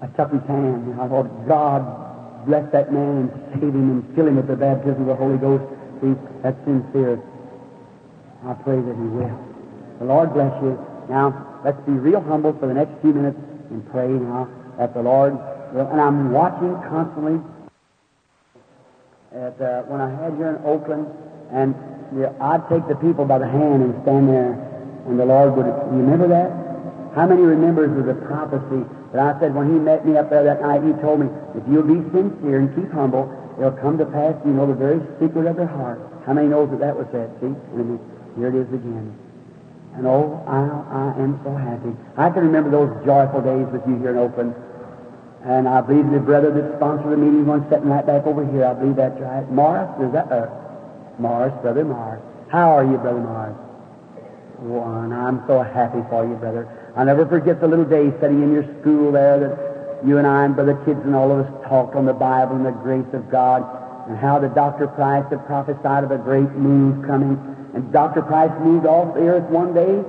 I 0.00 0.06
took 0.14 0.30
his 0.32 0.42
hand 0.46 0.90
and 0.90 1.00
I 1.00 1.08
thought, 1.08 1.26
God 1.46 2.46
bless 2.46 2.70
that 2.72 2.92
man 2.92 3.26
and 3.26 3.30
save 3.54 3.74
him 3.74 3.90
and 3.90 4.14
fill 4.14 4.28
him 4.28 4.36
with 4.36 4.46
the 4.46 4.56
baptism 4.56 5.02
of 5.02 5.06
the 5.08 5.14
Holy 5.14 5.38
Ghost. 5.38 5.64
See, 6.00 6.14
that's 6.42 6.58
sincere. 6.64 7.20
I 8.46 8.54
pray 8.54 8.76
that 8.78 8.94
he 8.94 9.08
will. 9.10 9.38
The 9.98 10.04
Lord 10.04 10.32
bless 10.34 10.54
you. 10.62 10.78
Now, 11.10 11.60
let's 11.64 11.80
be 11.82 11.92
real 11.92 12.20
humble 12.22 12.54
for 12.60 12.66
the 12.66 12.74
next 12.74 13.00
few 13.02 13.12
minutes 13.12 13.38
and 13.70 13.82
pray 13.90 14.08
now 14.08 14.48
that 14.78 14.94
the 14.94 15.02
Lord 15.02 15.34
will. 15.74 15.88
And 15.90 16.00
I'm 16.00 16.30
watching 16.30 16.74
constantly 16.86 17.40
at, 19.34 19.60
uh, 19.60 19.82
when 19.90 20.00
I 20.00 20.10
had 20.22 20.38
you 20.38 20.46
in 20.46 20.56
Oakland, 20.64 21.06
and 21.52 21.74
I'd 22.40 22.64
take 22.68 22.88
the 22.88 22.96
people 22.96 23.24
by 23.24 23.38
the 23.38 23.48
hand 23.48 23.82
and 23.84 23.92
stand 24.02 24.28
there, 24.28 24.56
and 25.06 25.20
the 25.20 25.26
Lord 25.26 25.56
would. 25.56 25.66
You 25.66 26.00
remember 26.00 26.28
that? 26.28 26.48
How 27.14 27.26
many 27.26 27.42
remembers 27.42 27.92
of 27.98 28.06
the 28.06 28.16
prophecy 28.26 28.84
that 29.12 29.20
I 29.20 29.38
said 29.40 29.54
when 29.54 29.68
He 29.72 29.78
met 29.78 30.06
me 30.06 30.16
up 30.16 30.30
there 30.30 30.44
that 30.44 30.60
night? 30.62 30.84
He 30.84 30.92
told 31.00 31.20
me, 31.20 31.28
if 31.56 31.64
you'll 31.68 31.88
be 31.88 32.00
sincere 32.12 32.60
and 32.60 32.72
keep 32.76 32.90
humble, 32.92 33.28
it'll 33.58 33.76
come 33.76 33.98
to 33.98 34.06
pass. 34.06 34.36
You 34.44 34.52
know 34.52 34.66
the 34.66 34.78
very 34.78 35.00
secret 35.20 35.44
of 35.44 35.56
their 35.56 35.68
heart. 35.68 36.00
How 36.24 36.32
many 36.32 36.48
knows 36.48 36.70
that 36.70 36.80
that 36.80 36.96
was 36.96 37.08
said? 37.12 37.28
See, 37.40 37.52
and 37.52 38.00
here 38.36 38.48
it 38.48 38.56
is 38.56 38.68
again. 38.72 39.12
And 39.96 40.06
oh, 40.06 40.44
I, 40.46 40.60
I 40.60 41.04
am 41.18 41.40
so 41.42 41.52
happy. 41.56 41.90
I 42.16 42.30
can 42.30 42.44
remember 42.44 42.70
those 42.70 42.92
joyful 43.04 43.42
days 43.42 43.66
with 43.72 43.82
you 43.88 43.98
here 43.98 44.10
in 44.12 44.18
Oakland. 44.18 44.54
And 45.44 45.68
I 45.68 45.80
believe 45.80 46.10
the 46.10 46.20
brother 46.20 46.52
that 46.52 46.76
sponsored 46.76 47.12
the 47.12 47.16
meeting, 47.16 47.46
one 47.46 47.68
sitting 47.70 47.88
right 47.88 48.04
back 48.04 48.26
over 48.26 48.44
here, 48.46 48.64
I 48.66 48.74
believe 48.74 48.96
that's 48.96 49.18
right. 49.20 49.48
Morris, 49.50 49.88
is 49.98 50.12
that 50.12 50.30
uh, 50.30 50.50
Morris, 51.18 51.54
Brother 51.62 51.84
Morris? 51.84 52.22
How 52.50 52.70
are 52.70 52.84
you, 52.84 52.96
Brother 52.98 53.20
Morris? 53.20 53.56
One, 54.58 55.12
I'm 55.12 55.46
so 55.46 55.62
happy 55.62 56.02
for 56.10 56.26
you, 56.26 56.34
brother. 56.34 56.66
I'll 56.96 57.06
never 57.06 57.26
forget 57.26 57.60
the 57.60 57.68
little 57.68 57.84
day 57.84 58.10
sitting 58.20 58.42
in 58.42 58.52
your 58.52 58.66
school 58.80 59.12
there 59.12 59.38
that 59.38 60.06
you 60.06 60.18
and 60.18 60.26
I 60.26 60.44
and 60.44 60.54
Brother 60.54 60.74
Kids 60.84 60.98
and 61.04 61.14
all 61.14 61.30
of 61.30 61.46
us 61.46 61.68
talked 61.68 61.94
on 61.94 62.06
the 62.06 62.12
Bible 62.12 62.56
and 62.56 62.66
the 62.66 62.72
grace 62.72 63.06
of 63.12 63.30
God 63.30 63.62
and 64.08 64.16
how 64.18 64.38
the 64.38 64.48
Dr. 64.48 64.88
Price 64.88 65.24
had 65.30 65.46
prophesied 65.46 66.02
of 66.02 66.10
a 66.10 66.18
great 66.18 66.50
move 66.58 67.06
coming. 67.06 67.38
And 67.74 67.92
Dr. 67.92 68.22
Price 68.22 68.50
moved 68.60 68.86
off 68.86 69.14
the 69.14 69.28
earth 69.28 69.48
one 69.50 69.74
day. 69.74 70.02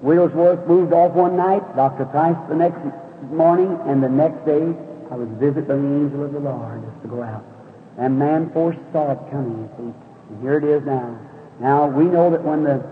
Wigglesworth 0.00 0.66
moved 0.66 0.92
off 0.92 1.12
one 1.12 1.36
night. 1.36 1.76
Dr. 1.76 2.06
Price 2.06 2.36
the 2.48 2.56
next 2.56 2.80
morning. 3.28 3.76
And 3.86 4.02
the 4.02 4.08
next 4.08 4.46
day, 4.46 4.62
I 5.10 5.14
was 5.16 5.28
visited 5.36 5.68
by 5.68 5.76
the 5.76 5.82
angel 5.82 6.24
of 6.24 6.32
the 6.32 6.40
Lord 6.40 6.82
just 6.88 7.02
to 7.02 7.08
go 7.08 7.22
out. 7.22 7.44
And 8.02 8.18
man 8.18 8.50
foresaw 8.50 9.12
it 9.12 9.30
coming, 9.30 9.62
you 9.62 9.70
see. 9.78 9.94
And 10.34 10.42
here 10.42 10.58
it 10.58 10.64
is 10.64 10.82
now. 10.82 11.16
Now, 11.60 11.86
we 11.86 12.02
know 12.02 12.32
that 12.32 12.42
when 12.42 12.64
the 12.64 12.82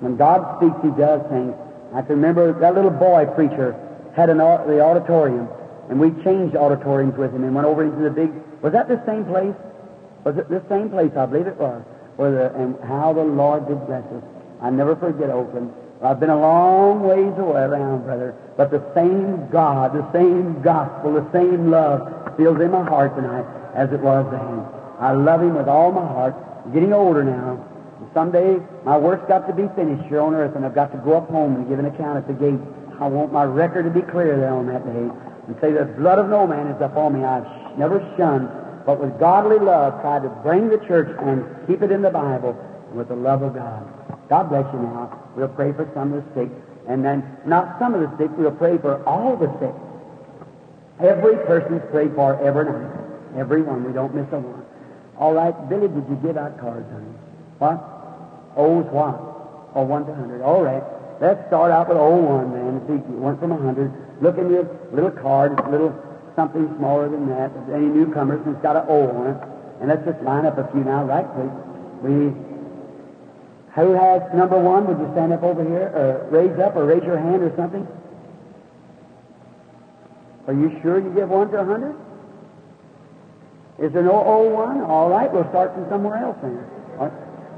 when 0.00 0.16
God 0.16 0.56
speaks, 0.56 0.80
He 0.80 0.88
does 0.96 1.20
things. 1.28 1.52
I 1.92 2.00
can 2.00 2.16
remember 2.16 2.58
that 2.58 2.74
little 2.74 2.90
boy 2.90 3.26
preacher 3.36 3.76
had 4.16 4.30
an 4.30 4.38
the 4.38 4.80
auditorium, 4.80 5.46
and 5.90 6.00
we 6.00 6.10
changed 6.24 6.56
auditoriums 6.56 7.18
with 7.18 7.34
him 7.34 7.44
and 7.44 7.54
went 7.54 7.66
over 7.66 7.84
into 7.84 8.00
the 8.00 8.08
big. 8.08 8.32
Was 8.62 8.72
that 8.72 8.88
the 8.88 8.96
same 9.04 9.26
place? 9.26 9.54
Was 10.24 10.38
it 10.38 10.48
the 10.48 10.64
same 10.70 10.88
place? 10.88 11.12
I 11.14 11.26
believe 11.26 11.46
it 11.46 11.60
was. 11.60 11.84
Where 12.16 12.30
the, 12.30 12.54
and 12.54 12.80
how 12.88 13.12
the 13.12 13.24
Lord 13.24 13.68
did 13.68 13.84
bless 13.86 14.04
us. 14.04 14.24
I 14.62 14.70
never 14.70 14.96
forget 14.96 15.28
Oakland. 15.28 15.70
I've 16.02 16.18
been 16.18 16.30
a 16.30 16.40
long 16.40 17.02
ways 17.02 17.36
away 17.36 17.60
around, 17.60 18.04
brother, 18.04 18.34
but 18.56 18.70
the 18.70 18.82
same 18.94 19.50
God, 19.50 19.92
the 19.92 20.10
same 20.12 20.62
gospel, 20.62 21.12
the 21.12 21.30
same 21.30 21.70
love 21.70 22.36
feels 22.38 22.58
in 22.60 22.70
my 22.70 22.84
heart 22.84 23.14
tonight 23.16 23.44
as 23.74 23.92
it 23.92 24.00
was 24.00 24.26
then. 24.30 24.64
I 25.00 25.12
love 25.12 25.42
Him 25.42 25.54
with 25.54 25.68
all 25.68 25.92
my 25.92 26.06
heart. 26.06 26.34
I'm 26.64 26.72
getting 26.72 26.92
older 26.92 27.24
now. 27.24 27.58
And 28.00 28.08
someday 28.14 28.58
my 28.84 28.96
work's 28.96 29.26
got 29.28 29.46
to 29.46 29.54
be 29.54 29.68
finished 29.74 30.08
here 30.08 30.20
on 30.20 30.34
earth, 30.34 30.56
and 30.56 30.64
I've 30.64 30.74
got 30.74 30.92
to 30.92 30.98
go 30.98 31.16
up 31.16 31.28
home 31.28 31.56
and 31.56 31.68
give 31.68 31.78
an 31.78 31.86
account 31.86 32.18
at 32.18 32.26
the 32.26 32.34
gate. 32.34 32.60
I 33.00 33.06
want 33.08 33.32
my 33.32 33.44
record 33.44 33.84
to 33.84 33.90
be 33.90 34.02
clear 34.02 34.36
there 34.36 34.54
on 34.54 34.66
that 34.68 34.86
day. 34.86 35.10
and 35.46 35.56
say, 35.60 35.72
The 35.72 35.84
blood 35.84 36.18
of 36.18 36.28
no 36.28 36.46
man 36.46 36.68
is 36.68 36.80
upon 36.80 37.18
me. 37.18 37.24
I've 37.24 37.46
never 37.76 37.98
shunned, 38.16 38.48
but 38.86 39.00
with 39.00 39.18
godly 39.18 39.58
love 39.58 40.00
tried 40.00 40.22
to 40.22 40.28
bring 40.42 40.68
the 40.68 40.78
church 40.86 41.10
and 41.20 41.44
keep 41.66 41.82
it 41.82 41.90
in 41.90 42.02
the 42.02 42.10
Bible 42.10 42.54
with 42.94 43.08
the 43.08 43.16
love 43.16 43.42
of 43.42 43.54
God. 43.54 43.82
God 44.28 44.48
bless 44.48 44.64
you 44.72 44.80
now. 44.80 45.20
We'll 45.36 45.48
pray 45.48 45.72
for 45.72 45.90
some 45.94 46.12
of 46.12 46.24
the 46.24 46.40
sick, 46.40 46.50
and 46.88 47.04
then 47.04 47.24
not 47.44 47.78
some 47.78 47.94
of 47.94 48.00
the 48.00 48.16
sick, 48.16 48.30
we'll 48.38 48.52
pray 48.52 48.78
for 48.78 49.02
all 49.04 49.36
the 49.36 49.50
sick. 49.58 49.74
Every 51.00 51.36
person's 51.44 51.82
prayed 51.90 52.14
for 52.14 52.40
every 52.40 52.64
night. 52.64 53.03
Every 53.36 53.62
one. 53.62 53.84
We 53.84 53.92
don't 53.92 54.14
miss 54.14 54.26
a 54.32 54.38
one. 54.38 54.64
All 55.18 55.34
right, 55.34 55.54
Billy, 55.68 55.88
did 55.88 56.04
you 56.08 56.18
give 56.22 56.36
out 56.36 56.58
cards, 56.58 56.90
honey? 56.90 57.14
What? 57.58 57.78
O's 58.56 58.86
what? 58.90 59.14
Oh, 59.74 59.82
1 59.82 60.06
to 60.06 60.12
100. 60.12 60.42
All 60.42 60.62
right. 60.62 60.82
Let's 61.20 61.46
start 61.46 61.70
out 61.70 61.88
with 61.88 61.98
O 61.98 62.10
one 62.10 62.50
then. 62.52 62.82
See, 62.86 62.98
you 63.10 63.18
went 63.18 63.38
from 63.38 63.50
100. 63.50 64.22
Look 64.22 64.38
in 64.38 64.50
your 64.50 64.66
little 64.92 65.10
card. 65.10 65.52
It's 65.52 65.66
a 65.66 65.70
little 65.70 65.94
something 66.34 66.66
smaller 66.78 67.08
than 67.08 67.28
that. 67.28 67.50
If 67.54 67.74
any 67.74 67.86
newcomers, 67.86 68.42
it's 68.46 68.62
got 68.62 68.76
an 68.76 68.86
O 68.88 69.10
on 69.10 69.26
it. 69.30 69.38
And 69.80 69.88
let's 69.88 70.04
just 70.04 70.22
line 70.22 70.46
up 70.46 70.58
a 70.58 70.66
few 70.70 70.82
now, 70.82 71.04
right, 71.04 71.26
please? 71.34 71.54
We 72.02 72.34
who 73.74 73.92
has 73.92 74.22
number 74.34 74.58
one? 74.58 74.86
Would 74.86 74.98
you 74.98 75.10
stand 75.12 75.32
up 75.32 75.42
over 75.42 75.64
here, 75.64 75.90
or 75.90 76.28
raise 76.30 76.56
up, 76.60 76.76
or 76.76 76.86
raise 76.86 77.02
your 77.02 77.18
hand, 77.18 77.42
or 77.42 77.52
something? 77.56 77.86
Are 80.46 80.54
you 80.54 80.78
sure 80.82 81.00
you 81.00 81.10
give 81.10 81.28
one 81.28 81.50
to 81.50 81.58
a 81.58 81.64
hundred? 81.64 81.96
Is 83.78 83.92
there 83.92 84.02
no 84.02 84.22
O 84.24 84.48
one? 84.48 84.82
All 84.82 85.08
right, 85.08 85.32
we'll 85.32 85.48
start 85.50 85.74
from 85.74 85.88
somewhere 85.88 86.16
else 86.16 86.36
then. 86.42 86.58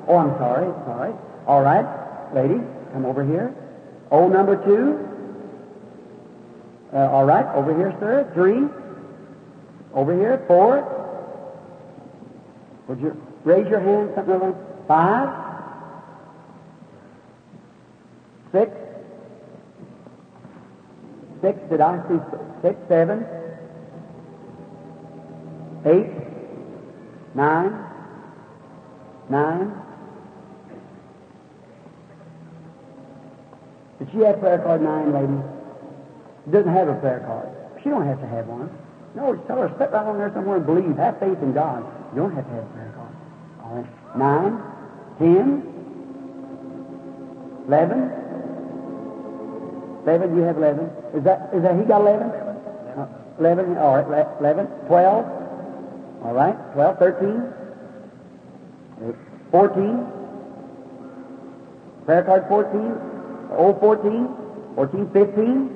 Oh, 0.08 0.16
I'm 0.16 0.30
sorry, 0.38 0.72
sorry. 0.86 1.12
All 1.46 1.62
right, 1.62 1.84
lady, 2.34 2.60
come 2.92 3.04
over 3.04 3.24
here. 3.24 3.54
O 4.10 4.28
number 4.28 4.56
two. 4.64 5.04
Uh, 6.96 7.10
all 7.10 7.24
right, 7.24 7.44
over 7.54 7.76
here, 7.76 7.94
sir. 8.00 8.30
Three. 8.34 8.68
Over 9.92 10.14
here, 10.14 10.44
four. 10.46 10.92
Would 12.88 13.00
you 13.00 13.20
raise 13.44 13.66
your 13.68 13.80
hand? 13.80 14.12
Something 14.14 14.38
like 14.38 14.54
that. 14.54 14.86
Five. 14.86 15.46
Six. 18.52 18.70
Six, 21.42 21.58
did 21.68 21.80
I 21.80 21.98
see 22.08 22.18
six, 22.62 22.76
seven, 22.88 23.26
eight, 25.86 26.10
nine, 27.34 27.72
nine. 29.28 29.72
Did 33.98 34.08
she 34.12 34.18
have 34.18 34.40
prayer 34.40 34.58
card 34.58 34.82
nine, 34.82 35.12
lady? 35.12 35.40
Doesn't 36.50 36.72
have 36.72 36.88
a 36.88 36.94
prayer 36.96 37.20
card. 37.20 37.48
She 37.82 37.88
don't 37.88 38.06
have 38.06 38.20
to 38.20 38.26
have 38.26 38.46
one. 38.46 38.70
No, 39.14 39.34
just 39.34 39.46
tell 39.46 39.56
her, 39.58 39.68
sit 39.78 39.90
right 39.90 40.04
on 40.06 40.18
there 40.18 40.30
somewhere 40.34 40.56
and 40.58 40.66
believe. 40.66 40.96
Have 40.96 41.18
faith 41.18 41.38
in 41.42 41.52
God. 41.54 41.82
You 42.14 42.20
don't 42.20 42.34
have 42.34 42.44
to 42.46 42.52
have 42.52 42.64
a 42.64 42.66
prayer 42.68 42.92
card. 42.94 43.16
All 43.64 43.76
right. 43.76 44.18
Nine, 44.18 44.62
ten, 45.18 45.62
eleven, 47.66 48.12
Eleven, 50.06 50.36
you 50.36 50.42
have 50.42 50.56
eleven. 50.56 50.86
Is 51.14 51.24
that 51.24 51.50
is 51.52 51.62
that 51.64 51.76
he 51.76 51.82
got 51.82 52.00
eleven? 52.02 52.28
Uh, 52.30 53.08
Eleven. 53.40 53.76
All 53.76 53.96
right. 53.96 54.08
le- 54.08 54.36
Eleven. 54.38 54.66
Twelve. 54.86 55.26
All 56.26 56.34
right. 56.34 56.56
Twelve. 56.74 56.98
Thirteen. 56.98 57.52
Uh, 59.00 59.12
Fourteen. 59.52 60.04
Prayer 62.04 62.24
card 62.24 62.46
fourteen. 62.48 62.94
O 63.52 63.76
fourteen. 63.78 64.28
Fourteen. 64.74 65.08
Fifteen. 65.12 65.70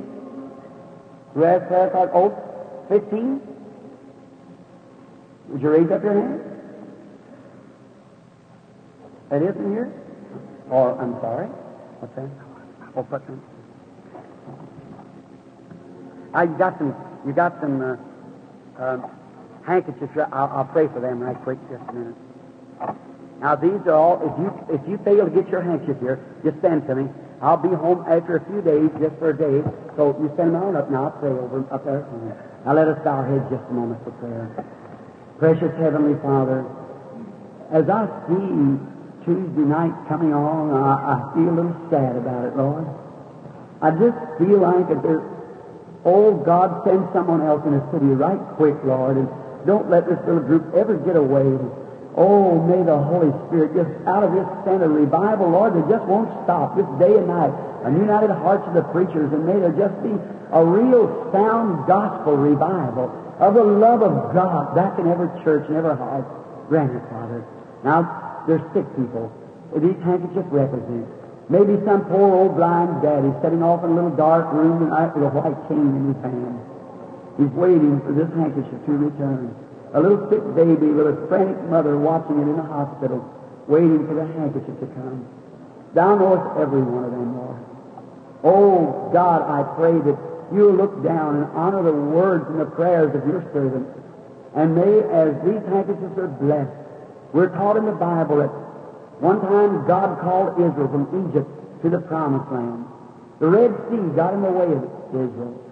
Who 1.34 1.42
has 1.42 1.62
prayer 1.68 1.90
card 1.90 2.10
O 2.12 2.34
fifteen? 2.88 3.40
Would 5.50 5.62
you 5.62 5.70
raise 5.70 5.90
up 5.90 6.02
your 6.02 6.14
hand? 6.14 6.40
That 9.28 9.42
isn't 9.42 9.70
here? 9.70 9.92
Or 10.68 11.00
I'm 11.00 11.14
sorry. 11.20 11.46
What's 11.46 12.14
that? 12.16 12.28
Oh, 12.96 13.04
put 13.04 13.24
them. 13.26 13.40
I 16.34 16.46
got 16.46 16.76
some. 16.78 16.92
You 17.24 17.32
got 17.32 17.60
some 17.60 17.80
uh, 17.80 18.82
um, 18.82 19.10
handkerchiefs. 19.66 20.12
I'll, 20.32 20.48
I'll 20.48 20.70
pray 20.72 20.88
for 20.88 21.00
them 21.00 21.20
right 21.20 21.36
quick. 21.42 21.58
Just 21.70 21.82
a 21.88 21.92
minute. 21.92 22.16
Now 23.40 23.56
these 23.56 23.80
are 23.86 23.94
all. 23.94 24.20
If 24.20 24.34
you 24.36 24.48
if 24.68 24.82
you 24.88 24.98
fail 25.04 25.24
to 25.24 25.30
get 25.30 25.48
your 25.48 25.62
handkerchief 25.62 26.00
here, 26.00 26.20
just 26.44 26.60
send 26.60 26.86
to 26.88 26.94
me. 26.94 27.08
I'll 27.40 27.56
be 27.56 27.72
home 27.72 28.04
after 28.04 28.36
a 28.36 28.44
few 28.44 28.60
days, 28.60 28.90
just 29.00 29.16
for 29.16 29.30
a 29.30 29.36
day. 29.36 29.64
So 29.96 30.12
you 30.20 30.28
send 30.36 30.54
them 30.54 30.62
on 30.62 30.76
up 30.76 30.90
now. 30.90 31.08
I'll 31.08 31.16
pray 31.16 31.30
over 31.30 31.64
up 31.72 31.84
there. 31.84 32.04
Now 32.66 32.74
let 32.74 32.88
us 32.88 33.00
bow 33.02 33.24
our 33.24 33.28
heads 33.28 33.48
just 33.48 33.64
a 33.70 33.72
moment 33.72 34.04
for 34.04 34.12
prayer. 34.20 34.44
Precious 35.40 35.72
Heavenly 35.80 36.20
Father, 36.20 36.68
as 37.72 37.88
I 37.88 38.04
see 38.28 38.76
Tuesday 39.24 39.64
night 39.64 39.96
coming 40.08 40.36
on, 40.36 40.68
I, 40.76 41.16
I 41.16 41.32
feel 41.32 41.48
a 41.48 41.56
little 41.56 41.76
sad 41.88 42.16
about 42.16 42.44
it, 42.44 42.56
Lord. 42.60 42.84
I 43.80 43.88
just 43.96 44.20
feel 44.36 44.60
like 44.60 44.84
that 44.92 45.00
there, 45.00 45.24
oh 46.04 46.36
God, 46.44 46.84
send 46.84 47.08
someone 47.16 47.40
else 47.40 47.64
in 47.64 47.72
the 47.72 47.84
city 47.88 48.12
right 48.12 48.40
quick, 48.60 48.76
Lord, 48.84 49.16
and 49.16 49.28
don't 49.66 49.90
let 49.90 50.08
this 50.08 50.18
little 50.26 50.42
group 50.42 50.74
ever 50.74 50.96
get 50.96 51.16
away. 51.16 51.58
Oh, 52.16 52.58
may 52.66 52.82
the 52.82 52.98
Holy 52.98 53.30
Spirit 53.46 53.74
just 53.74 53.90
out 54.08 54.24
of 54.24 54.32
this 54.34 54.46
center 54.66 54.88
revival, 54.88 55.50
Lord, 55.50 55.78
they 55.78 55.84
just 55.86 56.04
won't 56.06 56.28
stop, 56.44 56.76
just 56.76 56.90
day 56.98 57.16
and 57.16 57.28
night. 57.28 57.54
And 57.84 57.96
united 57.96 58.30
hearts 58.30 58.66
of 58.66 58.74
the 58.74 58.82
preachers, 58.90 59.32
and 59.32 59.46
may 59.46 59.56
there 59.60 59.72
just 59.72 59.94
be 60.02 60.12
a 60.52 60.62
real 60.64 61.06
sound 61.32 61.86
gospel 61.86 62.36
revival 62.36 63.08
of 63.38 63.54
the 63.54 63.64
love 63.64 64.02
of 64.02 64.34
God 64.34 64.74
back 64.74 64.98
in 64.98 65.06
every 65.06 65.30
church 65.44 65.64
and 65.68 65.76
every 65.76 65.96
heart. 65.96 66.26
Grant 66.68 66.92
it, 66.92 67.02
Father. 67.08 67.44
Now, 67.84 68.44
there's 68.46 68.60
sick 68.74 68.84
people. 68.96 69.32
These 69.72 69.96
handkerchiefs 70.02 70.50
represent. 70.50 71.06
Maybe 71.48 71.78
some 71.86 72.04
poor 72.06 72.34
old 72.34 72.56
blind 72.56 73.02
daddy 73.02 73.30
sitting 73.42 73.62
off 73.62 73.82
in 73.82 73.90
a 73.90 73.94
little 73.94 74.14
dark 74.14 74.52
room 74.52 74.86
tonight 74.86 75.14
with 75.16 75.24
a 75.24 75.30
white 75.30 75.58
cane 75.68 75.94
in 75.94 76.14
his 76.14 76.22
hand. 76.22 76.69
He's 77.40 77.48
waiting 77.56 78.04
for 78.04 78.12
this 78.12 78.28
handkerchief 78.36 78.84
to 78.84 78.92
return. 78.92 79.56
A 79.94 80.00
little 80.00 80.28
sick 80.28 80.44
baby 80.52 80.92
with 80.92 81.08
a 81.08 81.26
frantic 81.26 81.56
mother 81.72 81.96
watching 81.96 82.36
it 82.36 82.44
in 82.44 82.56
the 82.56 82.68
hospital, 82.68 83.24
waiting 83.66 84.06
for 84.06 84.12
the 84.12 84.28
handkerchief 84.36 84.76
to 84.76 84.86
come. 84.92 85.24
Thou 85.94 86.20
knowest 86.20 86.60
every 86.60 86.82
one 86.82 87.04
of 87.08 87.12
them, 87.16 87.32
Lord. 87.32 87.64
Oh, 88.44 89.10
God, 89.10 89.48
I 89.48 89.64
pray 89.72 89.96
that 90.04 90.20
you'll 90.52 90.76
look 90.76 91.02
down 91.02 91.36
and 91.36 91.46
honor 91.56 91.82
the 91.82 91.96
words 91.96 92.44
and 92.50 92.60
the 92.60 92.66
prayers 92.66 93.16
of 93.16 93.26
your 93.26 93.40
servant. 93.56 93.88
And 94.54 94.76
may, 94.76 95.00
as 95.08 95.32
these 95.40 95.64
handkerchiefs 95.72 96.20
are 96.20 96.28
blessed, 96.28 96.76
we're 97.32 97.48
taught 97.56 97.78
in 97.78 97.86
the 97.86 97.96
Bible 97.96 98.36
that 98.44 98.52
one 99.24 99.40
time 99.40 99.86
God 99.86 100.20
called 100.20 100.60
Israel 100.60 100.92
from 100.92 101.08
Egypt 101.24 101.48
to 101.82 101.88
the 101.88 102.00
promised 102.04 102.52
land. 102.52 102.84
The 103.40 103.48
Red 103.48 103.72
Sea 103.88 104.12
got 104.14 104.34
in 104.34 104.42
the 104.42 104.52
way 104.52 104.68
of 104.76 104.84
Israel. 105.16 105.69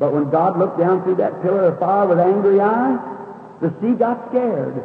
But 0.00 0.14
when 0.14 0.30
God 0.30 0.58
looked 0.58 0.78
down 0.78 1.04
through 1.04 1.16
that 1.16 1.42
pillar 1.42 1.66
of 1.66 1.78
fire 1.78 2.08
with 2.08 2.18
angry 2.18 2.58
eyes, 2.58 2.98
the 3.60 3.68
sea 3.80 3.92
got 3.92 4.30
scared. 4.30 4.82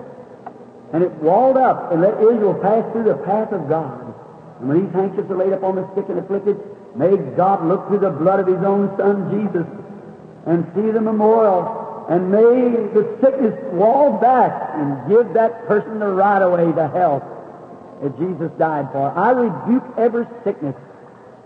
And 0.92 1.02
it 1.02 1.12
walled 1.24 1.56
up 1.56 1.94
and 1.94 2.02
let 2.02 2.20
Israel 2.20 2.54
pass 2.54 2.84
through 2.92 3.06
the 3.06 3.16
path 3.24 3.54
of 3.54 3.70
God. 3.70 4.14
And 4.60 4.68
when 4.68 4.84
these 4.84 4.94
handkerchiefs 4.94 5.32
are 5.32 5.38
laid 5.38 5.54
upon 5.54 5.78
the 5.78 5.88
sick 5.96 6.06
and 6.10 6.20
afflicted, 6.20 6.60
may 6.96 7.16
God 7.16 7.66
look 7.66 7.88
through 7.88 8.00
the 8.00 8.12
blood 8.12 8.42
of 8.42 8.48
His 8.48 8.60
own 8.60 8.92
Son, 8.98 9.32
Jesus, 9.32 9.66
and 10.46 10.68
see 10.76 10.92
the 10.92 11.00
memorial. 11.00 12.06
And 12.10 12.30
may 12.30 12.92
the 12.92 13.18
sickness 13.24 13.56
wall 13.72 14.20
back 14.20 14.52
and 14.76 15.08
give 15.08 15.34
that 15.34 15.66
person 15.66 16.00
the 16.00 16.12
right 16.12 16.42
of 16.42 16.52
way 16.52 16.76
to 16.76 16.88
health 16.90 17.24
that 18.04 18.20
Jesus 18.20 18.52
died 18.60 18.92
for. 18.92 19.12
I 19.16 19.32
rebuke 19.32 19.84
every 19.98 20.28
sickness 20.44 20.76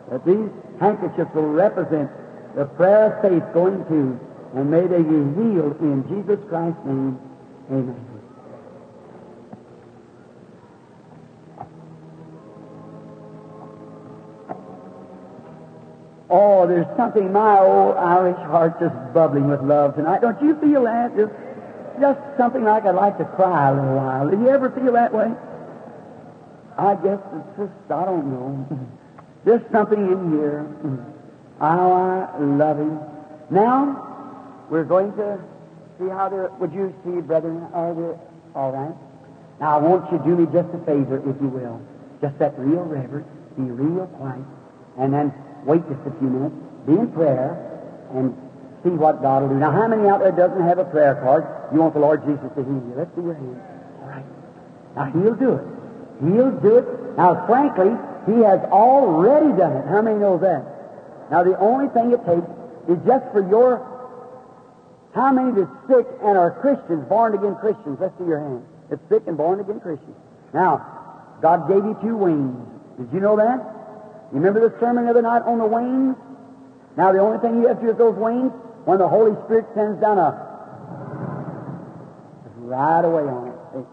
that 0.10 0.26
these 0.26 0.50
handkerchiefs 0.82 1.30
will 1.36 1.54
represent 1.54 2.10
the 2.56 2.66
prayer 2.66 3.14
of 3.14 3.22
faith 3.22 3.44
going 3.54 3.86
to, 3.86 4.20
and 4.56 4.72
may 4.72 4.82
they 4.88 5.02
be 5.02 5.20
healed 5.38 5.80
in 5.82 6.04
Jesus 6.10 6.40
Christ's 6.50 6.80
name. 6.86 7.20
Amen. 7.72 8.06
Oh, 16.32 16.68
there's 16.68 16.86
something 16.96 17.26
in 17.26 17.34
my 17.34 17.60
old 17.60 17.98
Irish 17.98 18.38
heart 18.38 18.80
just 18.80 18.94
bubbling 19.14 19.50
with 19.50 19.62
love 19.62 19.96
tonight. 19.96 20.22
Don't 20.22 20.40
you 20.42 20.56
feel 20.62 20.84
that? 20.84 21.16
Just, 21.18 21.34
just 22.00 22.20
something 22.38 22.64
like 22.64 22.86
I'd 22.86 22.94
like 22.94 23.18
to 23.18 23.26
cry 23.26 23.70
a 23.70 23.74
little 23.74 23.96
while. 23.96 24.30
Did 24.30 24.40
you 24.40 24.50
ever 24.50 24.70
feel 24.70 24.94
that 24.94 25.12
way? 25.12 25.34
I 26.78 26.96
guess 26.96 27.20
it's 27.34 27.58
just, 27.58 27.92
I 27.92 28.06
don't 28.06 28.30
know. 28.30 28.88
There's 29.46 29.62
something 29.72 30.00
in 30.00 30.32
here. 30.32 31.19
Love 31.61 32.77
him. 32.77 32.99
Now, 33.49 34.65
we're 34.69 34.84
going 34.84 35.11
to 35.14 35.40
see 35.98 36.07
how 36.10 36.30
they're, 36.30 36.49
would 36.60 36.73
you 36.73 36.94
see, 37.03 37.22
brethren, 37.22 37.68
are 37.73 37.94
they 37.94 38.18
all 38.56 38.72
right? 38.72 38.95
Now, 39.60 39.77
I 39.77 39.81
want 39.81 40.11
you 40.11 40.18
to 40.18 40.23
do 40.23 40.36
me 40.36 40.45
just 40.45 40.73
a 40.73 40.80
favor, 40.86 41.18
if 41.18 41.41
you 41.41 41.49
will. 41.49 41.81
Just 42.22 42.38
that 42.40 42.57
real 42.57 42.84
reverent, 42.84 43.27
be 43.56 43.64
real 43.64 44.07
quiet, 44.07 44.44
and 44.98 45.14
then 45.14 45.34
wait 45.65 45.81
just 45.88 46.02
a 46.06 46.11
few 46.19 46.30
minutes, 46.30 46.56
be 46.86 46.94
in 46.94 47.11
prayer, 47.11 47.56
and 48.14 48.36
See 48.84 48.90
what 48.90 49.22
God 49.22 49.44
will 49.44 49.49
do. 49.49 49.56
Now, 49.56 49.72
how 49.72 49.88
many 49.88 50.07
out 50.07 50.19
there 50.19 50.31
doesn't 50.31 50.64
have 50.64 50.80
a 50.80 50.86
prayer 50.86 51.15
card? 51.15 51.44
You 51.73 51.81
want 51.81 51.94
the 51.94 51.99
Lord 51.99 52.23
Jesus 52.23 52.48
to 52.56 52.64
heal 52.64 52.80
you. 52.80 52.94
Let's 52.95 53.11
see 53.11 53.22
your 53.22 53.36
hand. 53.36 53.60
All 54.02 54.07
right. 54.07 54.26
Now, 54.95 55.11
He'll 55.11 55.36
do 55.36 55.60
it. 55.60 55.65
He'll 56.23 56.56
do 56.64 56.77
it. 56.80 56.88
Now, 57.18 57.45
frankly, 57.45 57.91
He 58.23 58.40
has 58.48 58.64
already 58.72 59.52
done 59.57 59.76
it. 59.76 59.88
How 59.91 60.02
many 60.02 60.18
know 60.18 60.38
that? 60.40 60.64
Now, 61.32 61.44
the 61.44 61.58
only 61.60 61.88
thing 61.90 62.12
it 62.12 62.26
takes 62.26 62.48
is 62.90 62.98
just 63.06 63.26
for 63.32 63.48
your. 63.48 63.86
How 65.14 65.32
many 65.32 65.52
that's 65.52 65.72
sick 65.88 66.06
and 66.22 66.38
are 66.38 66.52
Christians, 66.62 67.08
born 67.10 67.34
again 67.34 67.56
Christians? 67.56 67.98
Let's 68.00 68.18
see 68.18 68.26
your 68.26 68.40
hand. 68.40 68.66
It's 68.92 69.02
sick 69.10 69.24
and 69.28 69.38
born 69.38 69.60
again 69.60 69.80
Christians. 69.80 70.16
Now, 70.54 70.86
God 71.42 71.68
gave 71.68 71.84
you 71.84 71.98
two 72.02 72.16
wings. 72.18 72.58
Did 72.98 73.14
you 73.14 73.20
know 73.20 73.38
that? 73.38 73.58
You 74.32 74.38
remember 74.38 74.68
the 74.70 74.78
sermon 74.80 75.06
the 75.06 75.12
other 75.12 75.22
night 75.22 75.42
on 75.44 75.58
the 75.58 75.66
wings? 75.66 76.16
Now, 76.98 77.12
the 77.12 77.20
only 77.20 77.40
thing 77.40 77.62
you 77.62 77.68
have 77.68 77.78
to 77.78 77.82
do 77.82 77.88
with 77.88 77.98
those 77.98 78.18
wings, 78.18 78.52
when 78.86 79.00
the 79.00 79.08
Holy 79.08 79.34
Spirit 79.46 79.66
sends 79.74 80.00
down 80.02 80.18
a 80.18 80.50
right 82.70 83.04
away 83.04 83.24
on 83.24 83.48
it. 83.48 83.86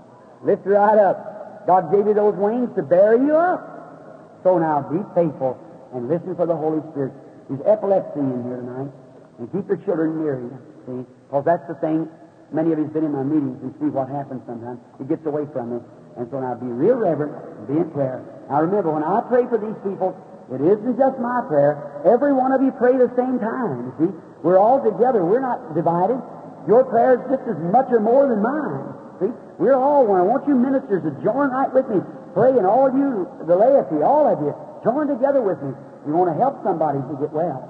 Lift 0.45 0.67
right 0.67 0.99
up. 0.99 1.67
God 1.67 1.91
gave 1.91 2.07
you 2.07 2.15
those 2.15 2.35
wings 2.37 2.69
to 2.77 2.83
bear 2.83 3.17
you 3.17 3.35
up. 3.35 4.41
So 4.45 4.59
now 4.59 4.83
be 4.83 5.01
faithful 5.15 5.59
and 5.95 6.09
listen 6.09 6.37
for 6.37 6.47
the 6.47 6.55
Holy 6.55 6.81
Spirit. 6.93 7.13
There's 7.49 7.63
epilepsy 7.67 8.21
in 8.21 8.43
here 8.43 8.59
tonight. 8.59 8.91
And 9.39 9.53
keep 9.53 9.69
your 9.69 9.79
children 9.85 10.23
near 10.23 10.41
you. 10.41 10.55
See? 10.87 11.03
Because 11.29 11.45
that's 11.45 11.67
the 11.69 11.77
thing. 11.79 12.09
Many 12.53 12.73
of 12.73 12.79
you've 12.79 12.95
been 12.95 13.05
in 13.05 13.13
my 13.13 13.27
meetings 13.27 13.59
and 13.63 13.75
see 13.79 13.91
what 13.91 14.09
happens 14.09 14.41
sometimes. 14.47 14.79
He 14.99 15.05
gets 15.05 15.27
away 15.27 15.45
from 15.53 15.77
me. 15.77 15.79
And 16.17 16.25
so 16.31 16.41
now 16.41 16.55
be 16.57 16.67
real 16.67 16.97
reverent 16.97 17.35
and 17.35 17.65
be 17.69 17.77
in 17.77 17.91
prayer. 17.91 18.25
Now 18.49 18.63
remember, 18.63 18.95
when 18.95 19.05
I 19.05 19.21
pray 19.29 19.45
for 19.51 19.59
these 19.59 19.77
people, 19.85 20.17
it 20.49 20.63
isn't 20.63 20.97
just 20.97 21.19
my 21.19 21.43
prayer. 21.51 22.03
Every 22.07 22.33
one 22.33 22.55
of 22.55 22.63
you 22.63 22.71
pray 22.73 22.97
the 22.97 23.11
same 23.19 23.39
time. 23.43 23.93
See? 23.99 24.11
We're 24.47 24.59
all 24.59 24.79
together. 24.81 25.27
We're 25.27 25.43
not 25.43 25.75
divided. 25.75 26.23
Your 26.71 26.87
prayer 26.87 27.19
is 27.19 27.23
just 27.29 27.45
as 27.51 27.59
much 27.71 27.91
or 27.91 28.01
more 28.01 28.31
than 28.31 28.41
mine. 28.41 28.95
See? 29.21 29.33
We're 29.59 29.77
all 29.77 30.07
one. 30.07 30.21
I 30.21 30.25
want 30.25 30.47
you 30.47 30.55
ministers 30.55 31.03
to 31.03 31.13
join 31.23 31.51
right 31.51 31.73
with 31.75 31.89
me. 31.91 32.01
Pray, 32.33 32.53
and 32.53 32.67
all 32.67 32.87
of 32.87 32.95
you, 32.95 33.27
the 33.49 33.57
laity, 33.57 34.05
all 34.05 34.29
of 34.29 34.39
you, 34.45 34.53
join 34.85 35.09
together 35.09 35.41
with 35.41 35.57
me. 35.65 35.73
You 36.07 36.15
want 36.15 36.31
to 36.31 36.39
help 36.39 36.63
somebody 36.63 37.03
to 37.03 37.15
get 37.19 37.35
well. 37.35 37.67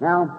Now, 0.00 0.30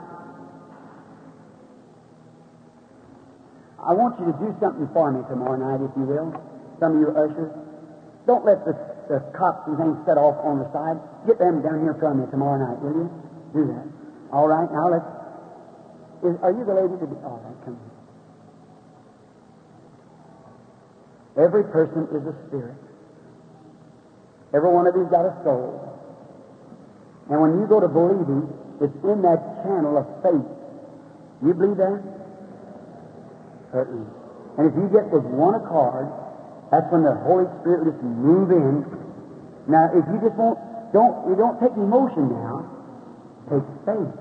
I 3.83 3.91
want 3.91 4.15
you 4.23 4.31
to 4.31 4.35
do 4.39 4.55
something 4.63 4.87
for 4.95 5.11
me 5.11 5.21
tomorrow 5.27 5.59
night, 5.59 5.83
if 5.83 5.91
you 5.99 6.07
will. 6.07 6.31
Some 6.79 6.95
of 6.95 6.99
you 7.03 7.11
ushers. 7.11 7.51
Don't 8.25 8.47
let 8.47 8.63
the, 8.65 8.73
the 9.11 9.19
cops 9.37 9.67
and 9.67 9.77
things 9.77 9.99
set 10.07 10.17
off 10.17 10.39
on 10.41 10.63
the 10.63 10.67
side. 10.71 10.97
Get 11.27 11.37
them 11.37 11.61
down 11.61 11.83
here 11.83 11.93
from 11.99 12.23
me 12.23 12.25
tomorrow 12.31 12.57
night, 12.57 12.79
will 12.81 13.03
you? 13.03 13.07
Do 13.53 13.67
that. 13.75 13.85
All 14.31 14.47
right, 14.47 14.71
now 14.71 14.89
let's. 14.89 15.05
Is, 16.23 16.39
are 16.41 16.51
you 16.55 16.65
the 16.65 16.73
lady 16.73 16.97
to 16.97 17.05
be? 17.05 17.15
All 17.21 17.37
right, 17.43 17.59
come 17.67 17.77
here. 17.77 17.95
Every 21.45 21.63
person 21.67 22.07
is 22.15 22.23
a 22.25 22.33
spirit. 22.47 22.79
Every 24.55 24.71
one 24.71 24.87
of 24.87 24.95
you's 24.95 25.11
got 25.11 25.25
a 25.27 25.35
soul. 25.43 25.94
And 27.29 27.41
when 27.41 27.59
you 27.59 27.65
go 27.65 27.79
to 27.79 27.87
believing, 27.87 28.45
it's 28.81 28.95
in 29.03 29.21
that 29.23 29.63
channel 29.63 29.97
of 29.97 30.05
faith. 30.21 30.45
You 31.41 31.53
believe 31.53 31.77
that? 31.77 32.01
Certainly. 33.71 34.07
And 34.57 34.63
if 34.69 34.73
you 34.77 34.87
get 34.93 35.09
with 35.11 35.23
one 35.25 35.55
accord, 35.55 36.07
that's 36.71 36.87
when 36.91 37.03
the 37.03 37.15
Holy 37.25 37.45
Spirit 37.61 37.85
will 37.85 37.91
just 37.91 38.03
move 38.03 38.51
in. 38.51 38.85
Now, 39.67 39.89
if 39.91 40.05
you 40.07 40.17
just 40.21 40.37
won't, 40.37 40.59
don't, 40.93 41.27
you 41.27 41.35
don't 41.35 41.59
take 41.59 41.73
emotion 41.75 42.29
now. 42.29 42.67
Take 43.49 43.65
faith, 43.85 44.13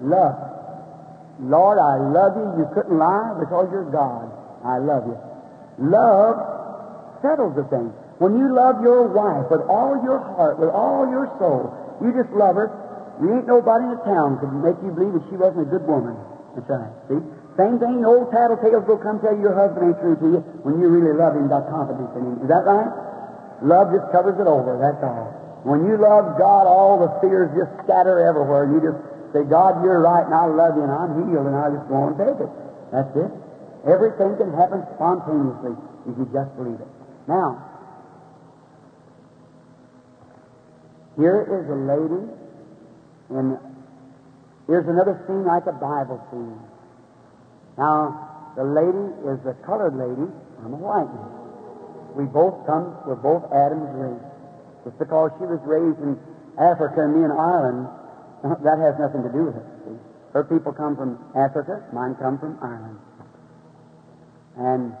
love. 0.00 0.38
Lord, 1.40 1.78
I 1.78 1.98
love 1.98 2.38
you. 2.38 2.62
You 2.62 2.66
couldn't 2.74 2.98
lie 2.98 3.34
because 3.38 3.68
you're 3.70 3.90
God. 3.90 4.30
I 4.64 4.78
love 4.78 5.06
you. 5.06 5.18
Love 5.78 6.38
settles 7.22 7.54
the 7.56 7.64
thing. 7.70 7.90
When 8.18 8.38
you 8.38 8.54
love 8.54 8.82
your 8.82 9.08
wife 9.10 9.50
with 9.50 9.62
all 9.66 9.98
your 10.04 10.20
heart, 10.36 10.58
with 10.58 10.70
all 10.70 11.10
your 11.10 11.26
soul, 11.38 11.74
you 12.00 12.14
just 12.16 12.32
love 12.32 12.56
her. 12.56 12.70
You 13.20 13.36
ain't 13.36 13.46
nobody 13.46 13.84
in 13.84 13.92
the 13.98 14.02
town 14.08 14.40
could 14.40 14.52
make 14.64 14.78
you 14.80 14.90
believe 14.94 15.12
that 15.18 15.24
she 15.28 15.36
wasn't 15.36 15.66
a 15.66 15.68
good 15.68 15.84
woman. 15.84 16.16
That's 16.56 16.68
right. 16.68 16.92
See? 17.08 17.20
Same 17.60 17.76
thing, 17.76 18.00
old 18.00 18.32
tattletales 18.32 18.88
will 18.88 18.96
come 18.96 19.20
tell 19.20 19.36
you 19.36 19.44
your 19.44 19.56
husband 19.56 19.92
ain't 19.92 20.00
true 20.00 20.16
to 20.16 20.26
you 20.36 20.40
when 20.64 20.80
you 20.80 20.88
really 20.88 21.12
love 21.12 21.36
him, 21.36 21.52
got 21.52 21.68
confidence 21.68 22.08
in 22.16 22.24
him. 22.24 22.36
Is 22.40 22.48
that 22.48 22.64
right? 22.64 22.88
Love 23.60 23.92
just 23.92 24.08
covers 24.08 24.40
it 24.40 24.48
over, 24.48 24.80
that's 24.80 25.04
all. 25.04 25.28
When 25.68 25.84
you 25.84 26.00
love 26.00 26.40
God, 26.40 26.64
all 26.64 26.98
the 26.98 27.12
fears 27.20 27.52
just 27.52 27.70
scatter 27.84 28.24
everywhere. 28.24 28.66
You 28.66 28.80
just 28.80 28.98
say, 29.36 29.44
God, 29.44 29.84
you're 29.84 30.00
right, 30.00 30.24
and 30.24 30.34
I 30.34 30.48
love 30.48 30.74
you, 30.74 30.82
and 30.82 30.90
I'm 30.90 31.12
healed, 31.28 31.46
and 31.46 31.54
I 31.54 31.70
just 31.70 31.86
go 31.86 32.08
and 32.08 32.16
take 32.16 32.40
it. 32.40 32.50
That's 32.90 33.12
it. 33.14 33.30
Everything 33.86 34.34
can 34.40 34.50
happen 34.56 34.82
spontaneously 34.96 35.76
if 36.08 36.14
you 36.16 36.26
just 36.32 36.50
believe 36.56 36.80
it. 36.80 36.90
Now, 37.28 37.71
here 41.16 41.44
is 41.44 41.64
a 41.68 41.78
lady, 41.78 42.22
and 43.30 43.58
here's 44.66 44.88
another 44.88 45.22
scene 45.26 45.44
like 45.44 45.66
a 45.66 45.76
Bible 45.76 46.20
scene. 46.30 46.60
Now, 47.76 48.52
the 48.56 48.64
lady 48.64 49.06
is 49.32 49.40
the 49.44 49.56
colored 49.64 49.96
lady. 49.96 50.28
I'm 50.64 50.72
a 50.72 50.80
white 50.80 51.08
man. 51.08 51.32
We 52.16 52.24
both 52.28 52.66
come, 52.68 52.96
we're 53.08 53.16
both 53.16 53.48
Adam's 53.52 53.88
race. 53.96 54.28
Just 54.84 54.98
because 54.98 55.32
she 55.40 55.48
was 55.48 55.60
raised 55.64 56.00
in 56.04 56.20
Africa 56.60 57.08
and 57.08 57.16
me 57.16 57.24
in 57.24 57.32
Ireland, 57.32 57.88
that 58.64 58.78
has 58.80 58.98
nothing 59.00 59.24
to 59.24 59.32
do 59.32 59.48
with 59.48 59.56
it. 59.56 59.66
See? 59.88 59.96
Her 60.32 60.44
people 60.44 60.72
come 60.72 60.96
from 60.96 61.20
Africa, 61.36 61.84
mine 61.92 62.16
come 62.20 62.38
from 62.38 62.58
Ireland. 62.60 62.98
And 64.56 64.92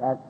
that 0.00 0.20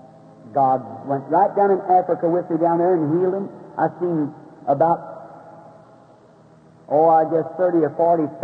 God 0.54 0.82
went 1.06 1.26
right 1.30 1.50
down 1.54 1.70
in 1.70 1.80
Africa 1.90 2.26
with 2.30 2.50
me 2.50 2.58
down 2.58 2.78
there 2.78 2.94
and 2.94 3.06
healed 3.18 3.34
him. 3.34 3.46
I've 3.78 3.94
seen 3.98 4.34
about, 4.66 5.19
oh, 6.90 7.08
I 7.08 7.24
guess 7.30 7.46
30 7.56 7.86
or 7.86 7.94
40,000 7.96 8.36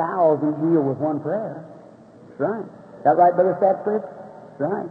healed 0.63 0.87
with 0.87 0.99
one 0.99 1.21
prayer. 1.21 1.67
That's 2.31 2.41
right. 2.41 2.67
Is 2.67 3.05
that 3.05 3.19
right, 3.19 3.35
Brother 3.35 3.59
Satchford? 3.59 4.03
Right. 4.59 4.91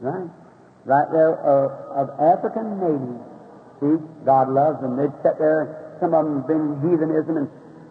Right. 0.00 0.28
Right 0.84 1.08
there 1.10 1.34
uh, 1.40 2.04
of 2.04 2.06
African 2.20 2.78
natives. 2.78 3.20
See, 3.80 3.96
God 4.24 4.48
loves 4.48 4.80
them. 4.80 4.96
They'd 4.96 5.12
sit 5.20 5.36
there, 5.36 5.96
some 6.00 6.14
of 6.14 6.24
them 6.24 6.46
been 6.46 6.80
heathenism 6.80 7.36
and 7.44 7.48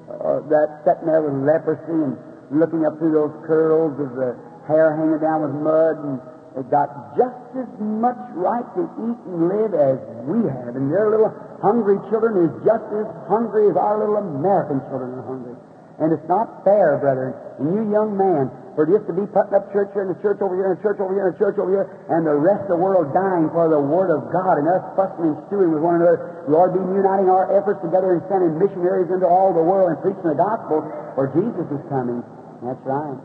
uh, 0.10 0.45
that 0.49 0.86
sitting 0.86 1.10
there 1.10 1.22
with 1.22 1.34
leprosy 1.45 1.94
and 1.94 2.18
looking 2.53 2.86
up 2.86 2.98
through 3.02 3.14
those 3.14 3.36
curls 3.45 3.98
of 3.98 4.14
the 4.14 4.38
hair 4.70 4.94
hanging 4.98 5.18
down 5.22 5.41
with 5.41 5.56
mud 5.62 5.98
and 6.06 6.18
they 6.56 6.64
got 6.72 7.18
just 7.20 7.36
as 7.57 7.68
much 7.84 8.16
right 8.32 8.64
to 8.80 8.88
eat 8.88 9.20
and 9.28 9.52
live 9.52 9.74
as 9.76 9.99
we 10.24 10.40
have. 10.48 10.80
And 10.80 10.88
their 10.88 11.12
little 11.12 11.34
hungry 11.65 11.97
children 12.13 12.45
is 12.45 12.53
just 12.61 12.85
as 12.93 13.09
hungry 13.25 13.65
as 13.73 13.75
our 13.75 13.97
little 13.97 14.21
American 14.21 14.77
children 14.85 15.17
are 15.17 15.25
hungry. 15.25 15.57
And 15.97 16.13
it's 16.13 16.27
not 16.29 16.61
fair, 16.67 16.99
brethren. 17.01 17.33
And 17.57 17.71
you 17.73 17.89
young 17.89 18.13
man, 18.13 18.51
for 18.75 18.83
just 18.83 19.07
to 19.07 19.15
be 19.15 19.23
putting 19.31 19.55
up 19.55 19.71
church 19.71 19.89
here 19.95 20.03
and 20.03 20.11
a 20.11 20.19
church 20.19 20.43
over 20.43 20.53
here 20.53 20.69
and 20.69 20.77
a 20.77 20.81
church 20.83 20.99
over 20.99 21.15
here 21.15 21.31
and 21.31 21.33
a 21.33 21.39
church 21.39 21.55
over 21.55 21.71
here, 21.71 21.87
and 22.11 22.27
the 22.27 22.35
rest 22.35 22.67
of 22.67 22.75
the 22.75 22.81
world 22.83 23.15
dying 23.15 23.47
for 23.55 23.71
the 23.71 23.79
Word 23.79 24.11
of 24.11 24.27
God 24.29 24.59
and 24.59 24.67
us 24.67 24.83
fussing 24.99 25.31
and 25.31 25.39
stewing 25.47 25.71
with 25.71 25.79
one 25.79 26.03
another. 26.03 26.43
Lord, 26.51 26.75
be 26.75 26.83
uniting 26.83 27.31
our 27.31 27.47
efforts 27.55 27.79
together 27.79 28.19
and 28.19 28.21
sending 28.27 28.59
missionaries 28.59 29.07
into 29.07 29.23
all 29.23 29.55
the 29.55 29.63
world 29.63 29.95
and 29.95 29.97
preaching 30.03 30.27
the 30.27 30.35
gospel, 30.35 30.83
for 31.15 31.31
Jesus 31.31 31.63
is 31.71 31.81
coming. 31.87 32.19
That's 32.59 32.83
right. 32.83 33.19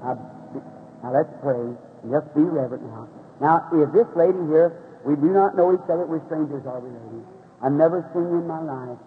Now, 0.00 0.16
now 1.04 1.10
let's 1.12 1.32
pray. 1.44 1.76
Just 2.08 2.32
be 2.32 2.40
reverent 2.40 2.88
now. 2.88 3.04
Now, 3.44 3.68
if 3.68 3.92
this 3.92 4.08
lady 4.16 4.40
here, 4.48 4.72
we 5.04 5.12
do 5.20 5.28
not 5.36 5.60
know 5.60 5.76
each 5.76 5.84
other, 5.92 6.08
we're 6.08 6.24
strangers, 6.24 6.64
are 6.64 6.80
we, 6.80 6.88
lady? 6.88 7.11
I've 7.62 7.72
never 7.72 8.02
seen 8.10 8.26
you 8.26 8.42
in 8.42 8.48
my 8.50 8.58
life. 8.58 8.98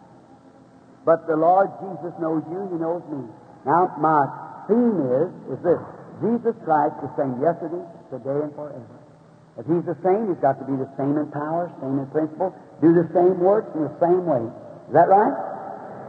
But 1.04 1.28
the 1.28 1.36
Lord 1.36 1.70
Jesus 1.84 2.16
knows 2.18 2.42
you, 2.50 2.72
He 2.72 2.78
knows 2.82 3.04
me. 3.12 3.22
Now, 3.68 3.94
my 4.00 4.26
theme 4.66 4.98
is, 5.12 5.30
is 5.54 5.60
this. 5.62 5.82
Jesus 6.24 6.56
Christ 6.64 6.96
the 7.04 7.12
same 7.20 7.38
yesterday, 7.44 7.84
today, 8.10 8.40
and 8.48 8.56
forever. 8.56 8.98
If 9.60 9.68
He's 9.68 9.84
the 9.84 10.00
same, 10.02 10.32
He's 10.32 10.42
got 10.42 10.58
to 10.64 10.66
be 10.66 10.74
the 10.80 10.90
same 10.96 11.20
in 11.20 11.28
power, 11.30 11.68
same 11.84 12.00
in 12.00 12.08
principle, 12.10 12.56
do 12.80 12.96
the 12.96 13.06
same 13.12 13.38
works 13.44 13.70
in 13.76 13.84
the 13.86 13.96
same 14.00 14.24
way. 14.24 14.48
Is 14.90 14.94
that 14.96 15.12
right? 15.12 15.36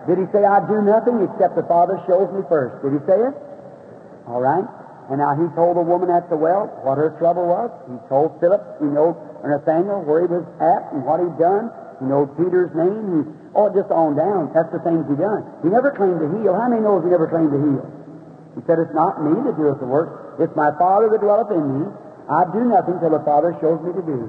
Did 0.06 0.22
He 0.22 0.26
say, 0.30 0.46
I 0.46 0.62
do 0.64 0.80
nothing 0.86 1.26
except 1.26 1.58
the 1.58 1.66
Father 1.66 1.98
shows 2.06 2.30
me 2.30 2.46
first? 2.46 2.78
Did 2.80 2.94
He 2.94 3.02
say 3.10 3.18
it? 3.18 3.34
All 4.30 4.40
right. 4.40 4.64
And 5.10 5.18
now 5.18 5.34
He 5.34 5.50
told 5.58 5.76
the 5.76 5.86
woman 5.86 6.10
at 6.14 6.30
the 6.30 6.38
well 6.38 6.70
what 6.86 6.98
her 6.98 7.14
trouble 7.18 7.46
was. 7.50 7.70
He 7.90 7.98
told 8.08 8.38
Philip, 8.38 8.62
He 8.78 8.86
knew 8.86 9.14
Nathaniel 9.46 10.02
where 10.02 10.26
he 10.26 10.28
was 10.30 10.46
at 10.58 10.90
and 10.92 11.06
what 11.06 11.22
he'd 11.22 11.38
done. 11.38 11.70
He 11.98 12.04
knew 12.04 12.28
Peter's 12.36 12.72
name. 12.76 13.04
He, 13.10 13.18
oh, 13.56 13.72
just 13.72 13.88
on 13.88 14.16
down. 14.16 14.52
That's 14.52 14.70
the 14.72 14.80
things 14.84 15.08
He 15.08 15.16
done. 15.16 15.44
He 15.64 15.68
never 15.72 15.92
claimed 15.92 16.20
to 16.20 16.28
heal. 16.40 16.52
How 16.52 16.68
many 16.68 16.84
knows 16.84 17.04
He 17.04 17.10
never 17.10 17.28
claimed 17.28 17.52
to 17.52 17.60
heal? 17.60 17.84
He 18.56 18.60
said, 18.64 18.80
It's 18.80 18.92
not 18.96 19.20
me 19.20 19.36
that 19.44 19.56
doeth 19.56 19.80
the 19.80 19.88
work, 19.88 20.40
it's 20.40 20.52
my 20.56 20.72
Father 20.76 21.08
that 21.12 21.20
dwelleth 21.20 21.52
in 21.52 21.64
me. 21.64 21.82
I 22.26 22.42
do 22.50 22.66
nothing 22.66 22.98
till 22.98 23.14
the 23.14 23.22
Father 23.22 23.56
shows 23.60 23.78
me 23.86 23.94
to 23.94 24.02
do. 24.02 24.28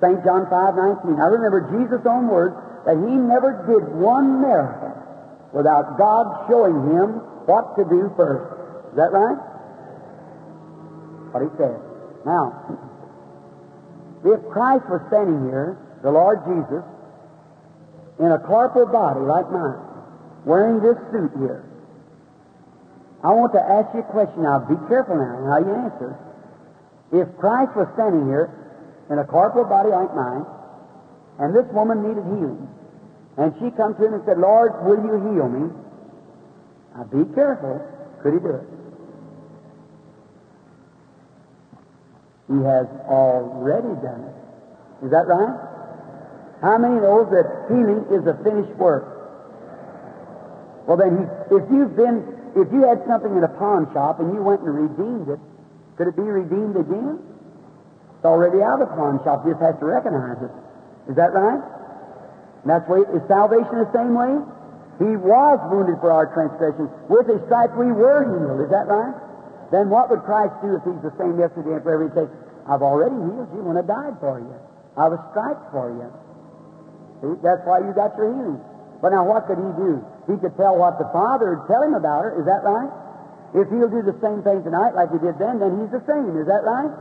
St. 0.00 0.20
John 0.24 0.48
5 0.48 0.74
19. 1.06 1.20
I 1.20 1.28
remember 1.28 1.68
Jesus' 1.72 2.04
own 2.08 2.28
words 2.28 2.56
that 2.84 2.96
he 2.96 3.12
never 3.16 3.64
did 3.68 3.84
one 4.00 4.40
miracle 4.40 4.96
without 5.52 5.98
God 5.98 6.48
showing 6.48 6.76
him 6.88 7.20
what 7.44 7.76
to 7.76 7.84
do 7.84 8.08
first. 8.16 8.48
Is 8.92 8.96
that 8.96 9.12
right? 9.12 9.36
What 11.32 11.42
he 11.44 11.50
said. 11.60 11.76
Now, 12.24 12.52
if 14.24 14.40
Christ 14.52 14.84
was 14.88 15.00
standing 15.08 15.48
here, 15.48 15.76
the 16.02 16.10
Lord 16.10 16.40
Jesus, 16.46 16.84
in 18.18 18.32
a 18.32 18.38
corporal 18.38 18.86
body 18.86 19.20
like 19.20 19.50
mine, 19.50 19.80
wearing 20.44 20.80
this 20.80 20.96
suit 21.12 21.32
here, 21.38 21.64
I 23.22 23.28
want 23.36 23.52
to 23.52 23.60
ask 23.60 23.92
you 23.92 24.00
a 24.00 24.10
question 24.12 24.42
now. 24.44 24.64
Be 24.64 24.76
careful 24.88 25.16
now 25.16 25.44
how 25.44 25.60
you 25.60 25.74
answer. 25.76 26.16
If 27.12 27.28
Christ 27.36 27.76
was 27.76 27.88
standing 27.92 28.26
here 28.32 28.48
in 29.10 29.18
a 29.18 29.24
corporal 29.24 29.68
body 29.68 29.90
like 29.90 30.08
mine, 30.16 30.44
and 31.38 31.52
this 31.52 31.68
woman 31.72 32.00
needed 32.00 32.24
healing, 32.24 32.68
and 33.36 33.52
she 33.60 33.70
come 33.76 33.94
to 33.96 34.06
him 34.06 34.14
and 34.14 34.22
said, 34.24 34.38
Lord, 34.38 34.72
will 34.84 35.00
you 35.04 35.20
heal 35.20 35.48
me? 35.48 35.68
Now 36.96 37.04
be 37.04 37.28
careful. 37.34 37.80
Could 38.22 38.34
he 38.34 38.40
do 38.40 38.56
it? 38.56 38.68
He 42.48 42.58
has 42.64 42.88
already 43.08 43.94
done 44.00 44.32
it. 44.32 45.04
Is 45.04 45.10
that 45.12 45.28
right? 45.28 45.69
How 46.60 46.76
many 46.76 47.00
knows 47.00 47.32
that 47.32 47.72
healing 47.72 48.04
is 48.12 48.26
a 48.28 48.36
finished 48.44 48.76
work? 48.76 49.08
Well, 50.84 50.96
then, 50.96 51.16
he, 51.16 51.24
if 51.56 51.64
you've 51.72 51.96
been, 51.96 52.20
if 52.56 52.68
you 52.68 52.84
had 52.84 53.00
something 53.08 53.32
in 53.32 53.44
a 53.44 53.52
pawn 53.56 53.88
shop 53.92 54.20
and 54.20 54.34
you 54.34 54.42
went 54.42 54.60
and 54.60 54.74
redeemed 54.76 55.28
it, 55.28 55.40
could 55.96 56.08
it 56.08 56.16
be 56.16 56.26
redeemed 56.26 56.76
again? 56.76 57.20
It's 58.16 58.28
already 58.28 58.60
out 58.60 58.80
of 58.80 58.88
the 58.88 58.92
pawn 58.92 59.20
shop. 59.24 59.44
You 59.48 59.56
just 59.56 59.64
has 59.64 59.76
to 59.80 59.86
recognize 59.88 60.40
it. 60.44 60.52
Is 61.08 61.16
that 61.16 61.32
right? 61.32 61.64
And 62.64 62.68
that's 62.68 62.84
way. 62.88 63.00
Is 63.08 63.24
salvation 63.24 63.80
the 63.80 63.92
same 63.96 64.12
way? 64.12 64.36
He 65.00 65.16
was 65.16 65.56
wounded 65.72 65.96
for 66.04 66.12
our 66.12 66.28
transgressions. 66.36 66.92
With 67.08 67.24
his 67.24 67.40
stripes 67.48 67.72
we 67.80 67.88
were 67.88 68.28
healed. 68.28 68.60
Is 68.60 68.68
that 68.68 68.84
right? 68.84 69.16
Then 69.72 69.88
what 69.88 70.12
would 70.12 70.20
Christ 70.28 70.52
do 70.60 70.76
if 70.76 70.84
he's 70.84 71.00
the 71.00 71.14
same 71.16 71.40
yesterday 71.40 71.80
and 71.80 71.82
forever? 71.82 72.04
He'd 72.04 72.16
say, 72.18 72.26
I've 72.68 72.84
already 72.84 73.16
healed 73.16 73.48
you 73.56 73.64
when 73.64 73.80
I 73.80 73.84
died 73.86 74.20
for 74.20 74.36
you. 74.36 74.52
I 75.00 75.08
was 75.08 75.16
striped 75.32 75.72
for 75.72 75.88
you. 75.88 76.08
That's 77.20 77.60
why 77.68 77.84
you 77.84 77.92
got 77.92 78.16
your 78.16 78.32
healing. 78.32 78.60
But 79.00 79.12
now 79.12 79.24
what 79.24 79.44
could 79.48 79.60
he 79.60 79.70
do? 79.76 80.00
He 80.28 80.36
could 80.40 80.56
tell 80.56 80.76
what 80.76 80.96
the 80.96 81.08
Father 81.12 81.56
would 81.56 81.64
tell 81.68 81.80
him 81.84 81.96
about 81.96 82.24
her. 82.24 82.40
Is 82.40 82.46
that 82.48 82.64
right? 82.64 82.92
If 83.56 83.68
he'll 83.68 83.90
do 83.90 84.04
the 84.04 84.16
same 84.24 84.40
thing 84.44 84.62
tonight 84.62 84.94
like 84.94 85.10
he 85.10 85.18
did 85.18 85.36
then, 85.36 85.58
then 85.58 85.80
he's 85.80 85.92
the 85.92 86.04
same. 86.06 86.32
Is 86.38 86.46
that 86.48 86.62
right? 86.64 86.92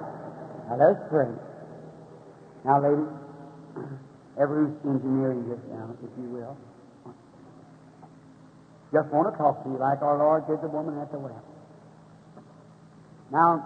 Now 0.68 0.76
let's 0.76 1.04
pray. 1.08 1.30
Now, 2.66 2.84
ladies, 2.84 3.12
every 4.42 4.68
engineering 4.84 5.48
this 5.48 5.62
now, 5.72 5.94
if 6.04 6.12
you 6.20 6.28
will. 6.32 6.58
Just 8.92 9.08
want 9.14 9.30
to 9.30 9.38
talk 9.38 9.62
to 9.64 9.70
you 9.70 9.78
like 9.78 10.02
our 10.02 10.18
Lord 10.18 10.48
did 10.50 10.60
the 10.66 10.72
woman 10.72 10.98
at 10.98 11.12
the 11.12 11.20
well. 11.20 11.44
Now, 13.32 13.62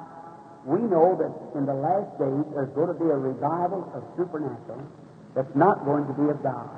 we 0.65 0.83
know 0.83 1.15
that 1.15 1.31
in 1.57 1.65
the 1.65 1.73
last 1.73 2.11
days 2.19 2.43
there's 2.51 2.73
going 2.75 2.91
to 2.91 2.99
be 2.99 3.07
a 3.07 3.15
revival 3.15 3.87
of 3.95 4.03
supernatural 4.19 4.83
that's 5.35 5.55
not 5.55 5.85
going 5.85 6.05
to 6.05 6.13
be 6.13 6.29
of 6.29 6.41
God. 6.43 6.69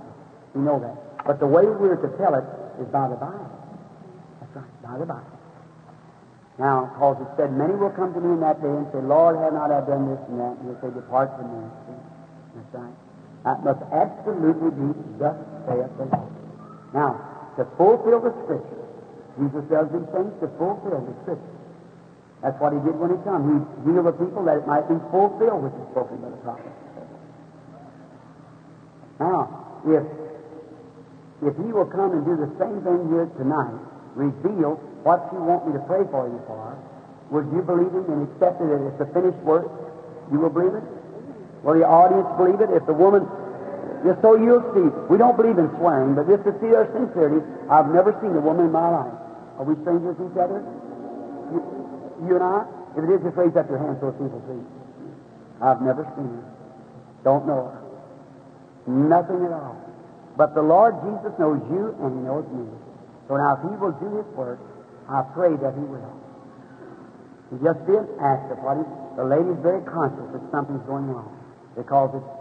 We 0.56 0.62
know 0.62 0.80
that. 0.80 1.26
But 1.28 1.40
the 1.40 1.48
way 1.48 1.66
we're 1.66 2.00
to 2.00 2.12
tell 2.18 2.36
it 2.36 2.48
is 2.80 2.88
by 2.88 3.10
the 3.12 3.20
Bible. 3.20 3.52
That's 4.40 4.56
right, 4.56 4.76
by 4.84 4.96
the 4.98 5.06
Bible. 5.06 5.36
Now, 6.56 6.88
because 6.96 7.20
it 7.20 7.30
said, 7.36 7.52
Many 7.52 7.76
will 7.76 7.92
come 7.92 8.16
to 8.16 8.22
me 8.22 8.32
in 8.32 8.40
that 8.40 8.64
day 8.64 8.72
and 8.72 8.88
say, 8.96 9.04
Lord, 9.04 9.36
have 9.36 9.52
not 9.52 9.76
I 9.76 9.84
done 9.84 10.08
this 10.08 10.22
and 10.32 10.40
that? 10.40 10.56
And 10.56 10.72
he'll 10.72 10.80
say, 10.80 10.92
Depart 10.96 11.36
from 11.36 11.52
me. 11.52 11.64
That's 12.56 12.72
right. 12.80 12.96
That 13.44 13.60
must 13.68 13.84
absolutely 13.92 14.72
be 14.72 14.88
thus 15.20 15.36
saith 15.68 15.92
the 16.00 16.08
Lord. 16.08 16.32
Now, 16.96 17.20
to 17.60 17.68
fulfill 17.76 18.24
the 18.24 18.32
Scripture, 18.48 18.88
Jesus 19.36 19.64
does 19.68 19.92
these 19.92 20.08
things 20.16 20.32
to 20.40 20.48
fulfill 20.56 21.04
the 21.04 21.16
Scripture. 21.28 21.56
That's 22.40 22.56
what 22.64 22.72
he 22.72 22.80
did 22.88 22.96
when 22.96 23.12
he 23.12 23.20
came. 23.28 23.42
He 23.52 23.56
healed 23.92 24.08
the 24.08 24.16
people 24.16 24.48
that 24.48 24.64
it 24.64 24.66
might 24.70 24.88
be 24.88 24.96
fulfilled 25.12 25.60
which 25.60 25.76
is 25.76 25.86
spoken 25.92 26.24
by 26.24 26.32
the 26.32 26.40
prophet. 26.40 26.72
If 29.86 30.04
if 31.44 31.54
he 31.60 31.70
will 31.70 31.86
come 31.86 32.16
and 32.16 32.24
do 32.26 32.40
the 32.40 32.50
same 32.58 32.80
thing 32.82 33.12
here 33.12 33.28
tonight, 33.38 33.76
reveal 34.16 34.80
what 35.04 35.28
you 35.36 35.44
want 35.44 35.68
me 35.68 35.78
to 35.78 35.84
pray 35.84 36.08
for 36.10 36.26
you 36.26 36.40
for, 36.48 36.74
would 37.30 37.46
you 37.52 37.62
believe 37.62 37.92
him 37.92 38.08
and 38.08 38.26
accept 38.32 38.64
it 38.64 38.72
as 38.72 38.98
a 39.04 39.08
finished 39.12 39.38
work? 39.44 39.68
You 40.32 40.40
will 40.40 40.50
believe 40.50 40.74
it? 40.74 40.86
Will 41.62 41.76
the 41.76 41.86
audience 41.86 42.26
believe 42.40 42.62
it? 42.64 42.72
If 42.74 42.88
the 42.88 42.96
woman, 42.96 43.28
just 44.08 44.22
so 44.26 44.40
you'll 44.40 44.64
see, 44.74 44.88
we 45.12 45.20
don't 45.20 45.36
believe 45.36 45.60
in 45.60 45.70
swearing, 45.78 46.16
but 46.16 46.26
just 46.26 46.48
to 46.50 46.56
see 46.64 46.72
their 46.72 46.90
sincerity, 46.96 47.44
I've 47.70 47.92
never 47.92 48.16
seen 48.24 48.34
a 48.34 48.42
woman 48.42 48.72
in 48.72 48.74
my 48.74 48.90
life. 48.90 49.14
Are 49.60 49.66
we 49.68 49.76
strangers 49.86 50.16
to 50.18 50.32
each 50.32 50.40
other? 50.40 50.64
You, 51.54 51.60
you 52.26 52.34
and 52.40 52.46
I? 52.46 52.66
If 52.98 53.04
it 53.04 53.10
is, 53.12 53.22
just 53.22 53.38
raise 53.38 53.54
up 53.60 53.68
your 53.70 53.78
hand 53.78 54.00
so 54.00 54.10
people 54.16 54.42
see. 54.50 54.62
I've 55.62 55.82
never 55.84 56.08
seen 56.16 56.32
her. 56.32 56.46
Don't 57.28 57.46
know 57.46 57.70
her. 57.70 57.85
Nothing 58.88 59.46
at 59.46 59.52
all. 59.52 59.78
But 60.38 60.54
the 60.54 60.62
Lord 60.62 60.96
Jesus 61.02 61.34
knows 61.40 61.62
you 61.72 61.96
and 62.02 62.10
He 62.18 62.22
knows 62.26 62.46
me. 62.54 62.68
So 63.28 63.38
now, 63.38 63.58
if 63.58 63.62
He 63.66 63.74
will 63.78 63.96
do 63.98 64.22
His 64.22 64.28
work, 64.36 64.60
I 65.10 65.22
pray 65.34 65.56
that 65.58 65.74
He 65.74 65.86
will. 65.86 66.14
He 67.50 67.58
just 67.64 67.82
be 67.88 67.98
an 67.98 68.08
act 68.22 68.52
of 68.52 68.60
what 68.62 68.78
He. 68.78 68.86
The 69.18 69.24
lady's 69.24 69.62
very 69.64 69.82
conscious 69.88 70.28
that 70.36 70.44
something's 70.52 70.84
going 70.86 71.08
on 71.08 71.32
because 71.76 72.12
it's, 72.20 72.32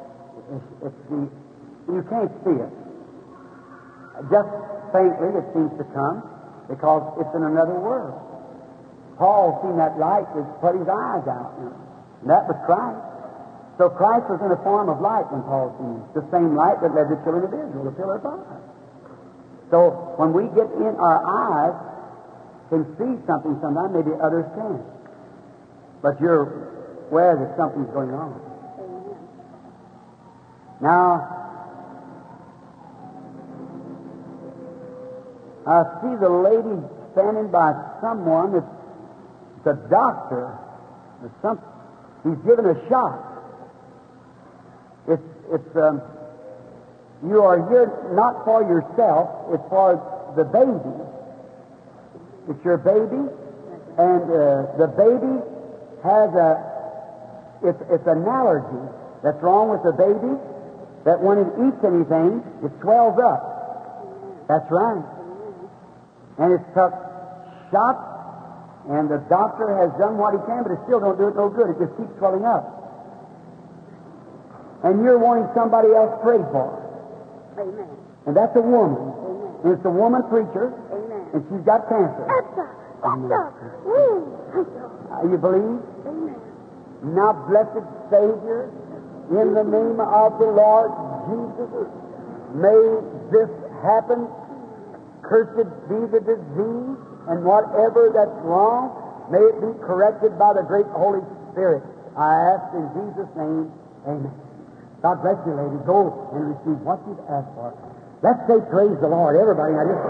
it's, 0.59 0.91
it's 0.91 1.01
the 1.09 1.31
you 1.89 2.03
can't 2.09 2.33
see 2.45 2.57
it. 2.57 2.73
Just 4.31 4.49
faintly, 4.93 5.37
it 5.37 5.47
seems 5.53 5.73
to 5.77 5.85
come 5.93 6.25
because 6.69 7.03
it's 7.21 7.35
in 7.37 7.45
another 7.45 7.77
world. 7.77 8.17
Paul 9.19 9.61
seen 9.63 9.77
that 9.77 9.99
light 9.99 10.25
that 10.35 10.47
put 10.61 10.75
his 10.75 10.89
eyes 10.89 11.27
out, 11.29 11.55
and 11.61 12.31
that 12.31 12.49
was 12.49 12.57
Christ. 12.65 13.14
So 13.79 13.91
Christ 13.91 14.31
was 14.31 14.39
in 14.45 14.55
a 14.55 14.61
form 14.63 14.89
of 14.89 15.01
light 15.01 15.27
when 15.35 15.43
Paul 15.43 15.75
seen 15.79 15.99
him. 15.99 16.07
The 16.15 16.25
same 16.31 16.55
light 16.55 16.79
that 16.83 16.95
led 16.95 17.11
the 17.11 17.19
children 17.27 17.43
of 17.43 17.53
Israel, 17.53 17.85
the 17.85 17.97
pillar 17.99 18.17
of 18.17 18.23
fire. 18.23 18.63
So 19.71 20.15
when 20.15 20.31
we 20.31 20.47
get 20.55 20.71
in 20.79 20.95
our 21.03 21.19
eyes, 21.19 21.75
can 22.71 22.85
see 22.97 23.27
something 23.27 23.59
sometimes, 23.61 23.95
maybe 23.95 24.11
others 24.23 24.47
can't. 24.55 24.83
But 26.03 26.21
you're 26.21 27.07
aware 27.11 27.37
that 27.37 27.57
something's 27.57 27.91
going 27.91 28.11
on. 28.11 28.41
Now, 30.81 31.35
I 35.67 35.85
see 36.03 36.15
the 36.21 36.29
lady 36.29 36.77
standing 37.13 37.51
by 37.51 37.73
someone 38.01 38.53
that's 38.53 39.67
a 39.67 39.89
doctor 39.89 40.59
or 41.23 41.31
something. 41.41 41.65
He's 42.25 42.39
given 42.45 42.67
a 42.67 42.89
shot. 42.89 43.34
It's, 45.53 45.77
um, 45.77 46.01
you 47.27 47.41
are 47.43 47.69
here 47.69 48.13
not 48.13 48.45
for 48.45 48.63
yourself, 48.63 49.53
it's 49.53 49.65
for 49.69 49.97
the 50.37 50.45
baby. 50.45 50.93
It's 52.49 52.65
your 52.65 52.79
baby, 52.79 53.25
and 53.97 54.25
uh, 54.29 54.77
the 54.77 54.89
baby 54.93 55.35
has 56.05 56.29
a, 56.37 56.51
it's, 57.65 57.81
it's 57.89 58.07
an 58.07 58.25
allergy 58.29 58.85
that's 59.23 59.41
wrong 59.41 59.73
with 59.73 59.81
the 59.81 59.97
baby 59.97 60.37
that 61.09 61.17
when 61.21 61.41
it 61.41 61.49
eats 61.65 61.81
anything, 61.81 62.45
it 62.61 62.73
swells 62.85 63.17
up. 63.17 63.41
That's 64.49 64.69
right. 64.69 65.05
And 66.37 66.53
it's 66.53 66.69
took 66.77 66.93
shots, 67.73 68.05
and 68.93 69.09
the 69.09 69.25
doctor 69.33 69.73
has 69.81 69.89
done 69.97 70.21
what 70.21 70.37
he 70.37 70.41
can, 70.45 70.65
but 70.65 70.77
it 70.77 70.81
still 70.85 71.01
don't 71.01 71.17
do 71.17 71.29
it 71.33 71.37
no 71.37 71.49
good. 71.49 71.73
It 71.73 71.81
just 71.81 71.97
keeps 71.97 72.13
swelling 72.21 72.45
up. 72.45 72.84
And 74.85 75.03
you're 75.03 75.19
wanting 75.19 75.49
somebody 75.57 75.89
else 75.97 76.13
prayed 76.23 76.45
for. 76.53 76.69
Amen. 77.59 77.89
And 78.27 78.37
that's 78.37 78.55
a 78.57 78.61
woman. 78.61 79.01
Amen. 79.01 79.53
And 79.65 79.69
it's 79.73 79.85
a 79.85 79.91
woman 79.91 80.23
preacher, 80.29 80.73
Amen. 80.93 81.25
and 81.33 81.41
she's 81.49 81.65
got 81.65 81.89
cancer. 81.89 82.25
That's 82.29 82.53
a, 82.61 82.67
that's 83.01 83.33
a, 83.33 83.43
woo, 83.89 84.29
that's 84.53 84.69
a, 84.77 84.85
Uh, 85.09 85.25
you 85.31 85.39
believe? 85.41 85.81
amen. 86.05 86.37
Now, 87.17 87.33
blessed 87.49 87.85
Savior, 88.13 88.69
in 89.33 89.57
the 89.57 89.65
name 89.65 90.01
of 90.01 90.37
the 90.37 90.49
Lord 90.53 90.93
Jesus, 91.33 91.89
may 92.53 92.81
this 93.33 93.49
happen. 93.83 94.29
Cursed 95.25 95.65
be 95.89 95.97
the 96.13 96.21
disease, 96.21 96.97
and 97.33 97.41
whatever 97.49 98.13
that's 98.13 98.37
wrong, 98.45 98.93
may 99.33 99.41
it 99.41 99.57
be 99.65 99.73
corrected 99.81 100.37
by 100.39 100.53
the 100.53 100.61
great 100.69 100.85
Holy 100.93 101.25
Spirit. 101.53 101.81
I 102.13 102.29
ask 102.53 102.69
in 102.77 102.85
Jesus' 102.93 103.33
name, 103.33 103.73
Amen. 104.05 104.29
God 105.05 105.21
bless 105.21 105.37
you, 105.45 105.53
lady. 105.53 105.77
Go 105.85 106.33
and 106.33 106.57
receive 106.57 106.81
what 106.81 106.97
you've 107.05 107.21
asked 107.29 107.53
for. 107.53 107.77
Let's 108.25 108.41
say 108.49 108.57
praise 108.73 108.97
the 109.05 109.13
Lord, 109.13 109.37
everybody. 109.37 109.77
I 109.77 109.85
just 109.85 110.05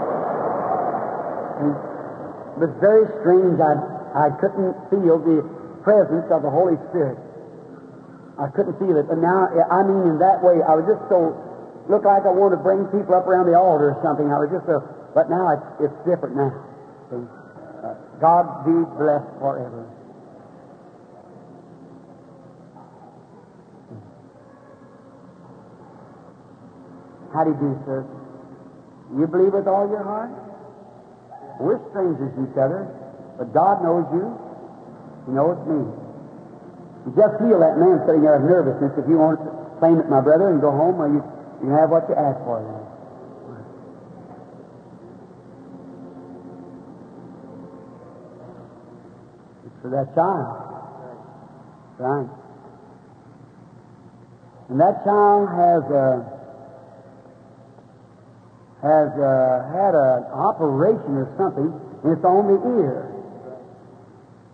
it 1.55 1.75
was 2.63 2.71
very 2.79 3.03
strange. 3.19 3.59
I 3.59 3.75
I 4.15 4.31
couldn't 4.39 4.71
feel 4.87 5.19
the 5.19 5.43
presence 5.83 6.31
of 6.31 6.47
the 6.47 6.49
Holy 6.49 6.79
Spirit. 6.87 7.19
I 8.39 8.47
couldn't 8.55 8.79
feel 8.79 8.95
it. 8.95 9.07
But 9.11 9.19
now, 9.19 9.51
I 9.67 9.83
mean, 9.83 10.15
in 10.15 10.17
that 10.23 10.39
way, 10.39 10.63
I 10.63 10.75
was 10.75 10.87
just 10.87 11.03
so, 11.07 11.35
looked 11.87 12.07
like 12.07 12.23
I 12.23 12.31
wanted 12.31 12.59
to 12.59 12.63
bring 12.63 12.87
people 12.91 13.15
up 13.15 13.27
around 13.27 13.47
the 13.47 13.55
altar 13.55 13.95
or 13.95 13.99
something. 14.03 14.27
I 14.27 14.39
was 14.43 14.51
just 14.51 14.67
so, 14.67 14.83
but 15.15 15.31
now 15.31 15.55
it's, 15.55 15.87
it's 15.87 15.97
different 16.03 16.35
now. 16.35 16.51
See? 17.11 17.23
God 18.19 18.43
be 18.67 18.75
blessed 18.95 19.39
forever. 19.39 19.87
How 27.35 27.43
do 27.43 27.51
you 27.51 27.59
do, 27.59 27.75
sir? 27.83 28.07
You 29.11 29.27
believe 29.27 29.51
with 29.51 29.67
all 29.67 29.91
your 29.91 30.07
heart? 30.07 30.31
We're 31.59 31.83
strangers 31.91 32.31
to 32.31 32.47
each 32.47 32.55
other, 32.55 32.87
but 33.35 33.51
God 33.51 33.83
knows 33.83 34.07
you. 34.15 34.31
He 35.27 35.35
knows 35.35 35.59
me. 35.67 35.83
You 37.03 37.11
just 37.11 37.35
feel 37.43 37.59
that 37.59 37.75
man 37.75 37.99
sitting 38.07 38.23
there 38.23 38.39
of 38.39 38.47
nervousness. 38.47 38.95
If 38.95 39.03
you 39.11 39.19
want 39.19 39.43
to 39.43 39.51
claim 39.83 39.99
it, 39.99 40.07
my 40.07 40.21
brother, 40.23 40.47
and 40.47 40.63
go 40.63 40.71
home, 40.71 40.95
or 40.95 41.11
you, 41.11 41.19
you 41.59 41.75
have 41.75 41.91
what 41.91 42.07
you 42.07 42.15
ask 42.15 42.39
for 42.47 42.63
then. 42.63 42.87
It's 49.67 49.77
for 49.83 49.91
that 49.91 50.07
child. 50.15 50.55
Right. 51.99 52.31
And 54.69 54.79
that 54.79 55.03
child 55.03 55.49
has 55.51 55.83
a 55.91 56.34
has 58.85 59.09
uh, 59.17 59.65
had 59.73 59.97
an 59.97 60.29
operation 60.29 61.17
or 61.17 61.25
something, 61.41 61.73
and 62.05 62.13
it's 62.13 62.21
on 62.21 62.45
the 62.45 62.59
ear. 62.77 63.09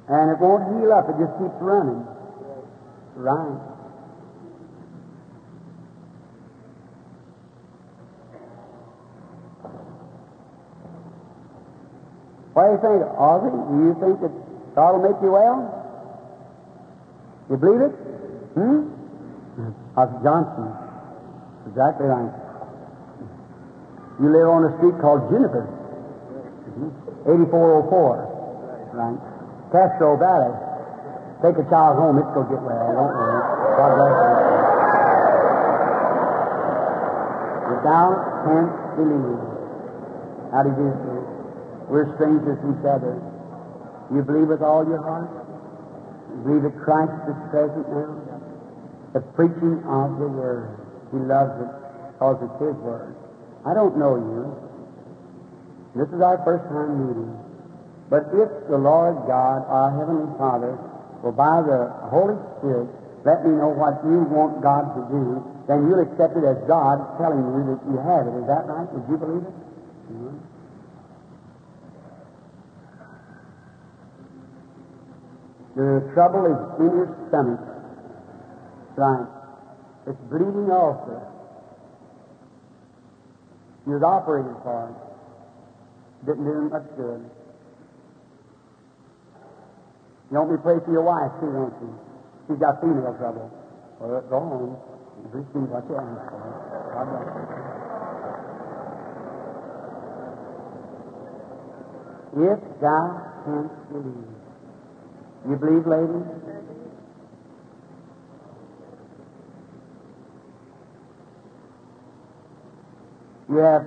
And 0.07 0.31
it 0.31 0.39
won't 0.39 0.63
heal 0.71 0.95
up, 0.95 1.11
it 1.11 1.19
just 1.19 1.35
keeps 1.35 1.59
running. 1.59 1.99
Right. 3.19 3.59
What 12.55 12.63
do 12.63 12.71
you 12.71 12.79
think, 12.79 12.99
Ozzy? 13.19 13.51
Do 13.51 13.75
you 13.83 13.95
think 13.99 14.15
that 14.23 14.33
God 14.75 14.95
will 14.95 15.03
make 15.11 15.19
you 15.21 15.31
well? 15.31 15.59
You 17.49 17.57
believe 17.57 17.83
it? 17.83 17.95
Hmm? 18.55 18.91
Ozzy 19.99 20.23
Johnson. 20.23 20.71
Exactly 21.67 22.07
right. 22.07 22.40
You 24.21 24.29
live 24.29 24.53
on 24.53 24.69
a 24.69 24.71
street 24.77 25.01
called 25.01 25.33
Juniper. 25.33 25.65
Mm-hmm. 25.65 27.25
8404. 27.25 28.93
Right. 28.93 29.17
Castro 29.73 30.13
Valley. 30.21 30.53
Take 31.41 31.57
a 31.57 31.65
child 31.73 31.97
home, 31.97 32.21
it's 32.21 32.29
going 32.37 32.45
to 32.45 32.53
get 32.53 32.61
well. 32.61 32.85
Don't 32.93 33.17
worry. 33.17 33.41
God 33.81 33.91
bless 33.97 34.13
you. 34.13 34.61
Without 37.73 38.45
can't 38.45 38.73
believe. 38.93 39.41
How 40.53 40.61
do 40.61 40.69
you 40.69 40.93
do? 41.01 41.17
We're 41.89 42.13
strangers 42.13 42.61
to 42.61 42.67
each 42.77 42.85
other. 42.85 43.17
You 44.13 44.21
believe 44.21 44.53
with 44.53 44.61
all 44.61 44.85
your 44.85 45.01
heart? 45.01 45.33
You 46.29 46.37
believe 46.45 46.63
that 46.69 46.77
Christ 46.85 47.17
is 47.25 47.39
present 47.49 47.89
now? 47.89 48.21
The 49.17 49.25
preaching 49.33 49.81
of 49.89 50.21
the 50.21 50.29
Word. 50.29 50.77
He 51.09 51.17
loves 51.17 51.57
it 51.57 51.71
because 52.13 52.37
it's 52.45 52.59
His 52.61 52.77
Word. 52.85 53.17
I 53.65 53.73
don't 53.73 53.97
know 53.97 54.15
you. 54.17 54.41
This 55.93 56.09
is 56.09 56.21
our 56.21 56.41
first 56.43 56.65
time 56.71 57.07
meeting. 57.07 57.31
But 58.09 58.27
if 58.33 58.49
the 58.67 58.77
Lord 58.77 59.27
God, 59.27 59.63
our 59.69 59.91
Heavenly 59.95 60.27
Father, 60.37 60.75
will 61.23 61.31
by 61.31 61.61
the 61.61 61.91
Holy 62.09 62.35
Spirit 62.57 62.89
let 63.23 63.45
me 63.45 63.53
know 63.53 63.69
what 63.69 64.01
you 64.03 64.25
want 64.27 64.63
God 64.63 64.91
to 64.97 65.01
do, 65.13 65.39
then 65.67 65.87
you'll 65.87 66.01
accept 66.01 66.35
it 66.35 66.43
as 66.43 66.57
God 66.67 66.99
telling 67.21 67.45
you 67.45 67.61
that 67.69 67.79
you 67.85 67.97
have 68.01 68.25
it. 68.25 68.33
Is 68.41 68.47
that 68.49 68.65
right? 68.65 68.87
Would 68.91 69.05
you 69.07 69.17
believe 69.17 69.45
it? 69.45 69.55
Mhm. 70.11 70.33
The 75.75 76.11
trouble 76.13 76.45
is 76.47 76.59
in 76.79 76.97
your 76.97 77.09
stomach. 77.29 77.59
Right. 78.97 79.27
It's 80.07 80.19
bleeding 80.29 80.71
also. 80.71 81.30
You 83.87 83.93
was 83.93 84.03
operated 84.03 84.55
for 84.63 84.89
it. 84.89 84.97
Didn't 86.25 86.45
do 86.45 86.51
him 86.51 86.69
much 86.69 86.85
good. 86.95 87.25
You 90.29 90.37
want 90.37 90.51
me 90.51 90.57
to 90.57 90.63
pray 90.63 90.77
for 90.85 90.91
your 90.91 91.01
wife 91.01 91.33
too, 91.41 91.51
don't 91.51 91.73
you? 91.81 91.91
She's 92.47 92.59
got 92.61 92.79
female 92.79 93.15
trouble. 93.17 93.49
Well, 93.99 94.21
go 94.29 94.37
and 94.37 94.77
receive 95.33 95.67
what 95.67 95.83
you 95.89 95.97
ask 95.97 96.29
for. 96.29 96.39
God 96.93 97.05
bless 97.09 97.25
you. 97.35 97.61
If 102.31 102.59
thou 102.79 103.03
canst 103.43 103.75
believe. 103.91 104.31
You 105.49 105.55
believe, 105.57 105.85
lady? 105.89 106.50
You 113.51 113.57
have 113.57 113.83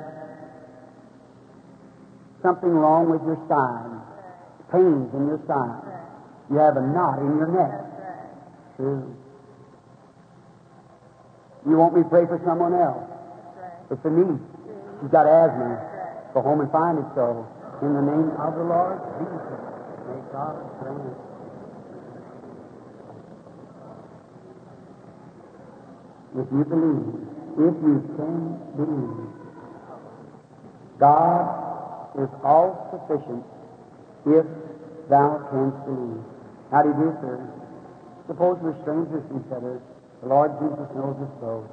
something 2.43 2.69
wrong 2.69 3.09
with 3.09 3.25
your 3.25 3.41
side, 3.49 3.97
pains 4.69 5.09
in 5.17 5.25
your 5.25 5.41
side. 5.49 5.81
You 6.53 6.61
have 6.61 6.77
a 6.77 6.85
knot 6.85 7.25
in 7.25 7.33
your 7.41 7.49
neck. 7.49 7.81
True. 8.77 9.17
You 11.65 11.77
want 11.81 11.97
me 11.97 12.03
to 12.03 12.09
pray 12.11 12.29
for 12.29 12.37
someone 12.45 12.77
else? 12.77 13.09
It's 13.89 14.05
a 14.05 14.13
niece. 14.13 14.45
She's 15.01 15.11
got 15.11 15.25
asthma. 15.25 15.81
Go 16.35 16.43
home 16.43 16.61
and 16.61 16.71
find 16.71 16.99
it 16.99 17.09
so. 17.17 17.49
In 17.81 17.95
the 17.97 18.05
name 18.05 18.37
of 18.37 18.53
the 18.61 18.65
Lord 18.69 19.01
Jesus, 19.17 19.49
may 20.05 20.21
God 20.29 20.61
grant. 20.85 21.17
If 26.37 26.53
you 26.53 26.65
believe, 26.69 27.25
if 27.57 27.77
you 27.81 27.97
can 28.21 28.61
believe, 28.77 29.44
God 30.99 32.19
is 32.19 32.29
all 32.45 32.89
sufficient 32.93 33.45
if 34.27 34.47
thou 35.11 35.49
canst 35.51 35.85
believe. 35.85 36.23
How 36.71 36.83
do 36.83 36.89
you 36.89 36.95
do, 36.95 37.17
sir? 37.21 37.51
Suppose 38.27 38.59
we're 38.63 38.81
strangers 38.83 39.23
to 39.29 39.37
each 39.37 39.53
other. 39.53 39.81
The 40.23 40.29
Lord 40.29 40.53
Jesus 40.61 40.89
knows 40.95 41.17
us 41.21 41.31
both. 41.41 41.67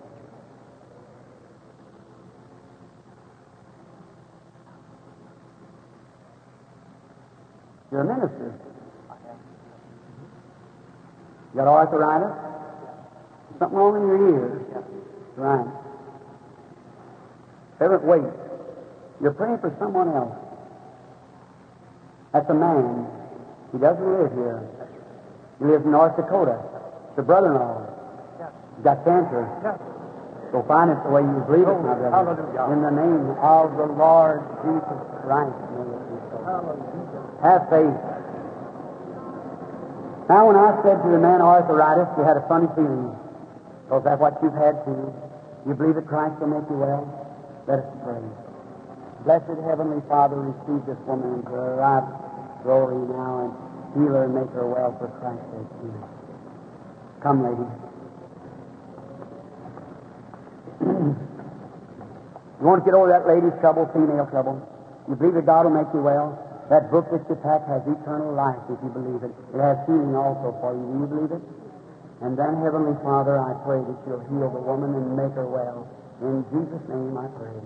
You're 7.91 8.01
a 8.01 8.05
minister. 8.05 8.59
You 11.53 11.59
got 11.59 11.67
arthritis? 11.67 12.31
Something 13.59 13.77
wrong 13.77 13.95
in 13.95 14.07
your 14.07 14.29
ears? 14.29 14.85
Right. 15.35 15.67
Everett, 17.81 18.03
wait. 18.03 18.50
You're 19.21 19.33
praying 19.33 19.59
for 19.59 19.69
someone 19.79 20.09
else. 20.09 20.35
That's 22.33 22.49
a 22.49 22.53
man. 22.53 23.05
He 23.71 23.77
doesn't 23.77 24.01
live 24.01 24.33
here. 24.33 24.65
He 25.59 25.65
lives 25.65 25.85
in 25.85 25.91
North 25.91 26.15
Dakota. 26.17 26.57
It's 27.09 27.19
a 27.19 27.21
brother-in-law. 27.21 27.91
He's 28.75 28.83
got 28.83 29.05
cancer. 29.05 29.45
Yes. 29.61 29.77
Go 30.51 30.65
find 30.67 30.91
it 30.91 30.99
the 31.05 31.11
way 31.13 31.21
you 31.21 31.39
believe 31.47 31.63
it, 31.63 31.79
my 31.79 31.95
oh, 31.95 32.11
brother. 32.11 32.11
Hallelujah. 32.11 32.75
In 32.75 32.81
the 32.83 32.91
name 32.91 33.23
of 33.39 33.71
the 33.77 33.87
Lord 33.95 34.43
Jesus 34.65 34.99
Christ. 35.23 35.55
may 35.71 35.85
it 35.85 36.03
be 36.11 36.17
so. 36.27 36.43
Have 37.45 37.69
faith. 37.71 37.99
Now, 40.27 40.47
when 40.47 40.57
I 40.59 40.75
said 40.83 40.99
to 41.03 41.09
the 41.11 41.19
man 41.19 41.39
arthritis, 41.39 42.07
you 42.17 42.23
had 42.23 42.35
a 42.35 42.45
funny 42.47 42.67
feeling. 42.75 43.15
Because 43.85 44.03
that's 44.03 44.19
what 44.19 44.39
you've 44.43 44.55
had 44.55 44.83
too. 44.83 45.13
You 45.67 45.75
believe 45.75 45.95
that 45.95 46.07
Christ 46.07 46.39
will 46.39 46.47
make 46.47 46.67
you 46.69 46.79
well? 46.79 47.05
Let 47.67 47.79
us 47.79 47.89
pray. 48.03 48.19
Blessed 49.23 49.61
Heavenly 49.63 50.01
Father, 50.09 50.35
receive 50.41 50.85
this 50.89 50.97
woman 51.05 51.39
into 51.39 51.51
her 51.51 51.77
life 51.77 52.09
glory 52.63 52.97
now 53.09 53.45
and 53.45 53.53
heal 53.93 54.13
her 54.13 54.25
and 54.25 54.33
make 54.33 54.49
her 54.53 54.65
well 54.65 54.93
for 54.97 55.09
Christ's 55.21 55.45
sake. 55.53 55.69
Come, 57.21 57.45
lady. 57.45 57.67
you 62.61 62.65
want 62.65 62.81
to 62.81 62.85
get 62.85 62.97
over 62.97 63.09
that 63.13 63.29
lady's 63.29 63.53
trouble, 63.61 63.85
female 63.93 64.25
trouble? 64.29 64.57
You 65.09 65.15
believe 65.15 65.37
that 65.37 65.45
God 65.45 65.69
will 65.69 65.77
make 65.77 65.89
you 65.93 66.01
well? 66.01 66.37
That 66.69 66.89
book 66.89 67.11
that 67.11 67.21
you 67.29 67.35
pack 67.43 67.67
has 67.67 67.83
eternal 67.85 68.33
life 68.33 68.63
if 68.71 68.79
you 68.81 68.89
believe 68.89 69.21
it. 69.21 69.33
It 69.53 69.59
has 69.59 69.77
healing 69.85 70.15
also 70.15 70.55
for 70.63 70.73
you. 70.73 70.81
Do 70.81 70.97
you 71.03 71.09
believe 71.09 71.33
it? 71.35 71.43
And 72.21 72.37
then, 72.37 72.61
Heavenly 72.61 72.95
Father, 73.03 73.37
I 73.37 73.53
pray 73.65 73.81
that 73.81 73.97
you'll 74.05 74.23
heal 74.29 74.49
the 74.49 74.61
woman 74.61 74.93
and 74.93 75.17
make 75.17 75.33
her 75.33 75.49
well. 75.49 75.89
In 76.21 76.45
Jesus' 76.53 76.85
name 76.87 77.17
I 77.17 77.27
pray. 77.37 77.57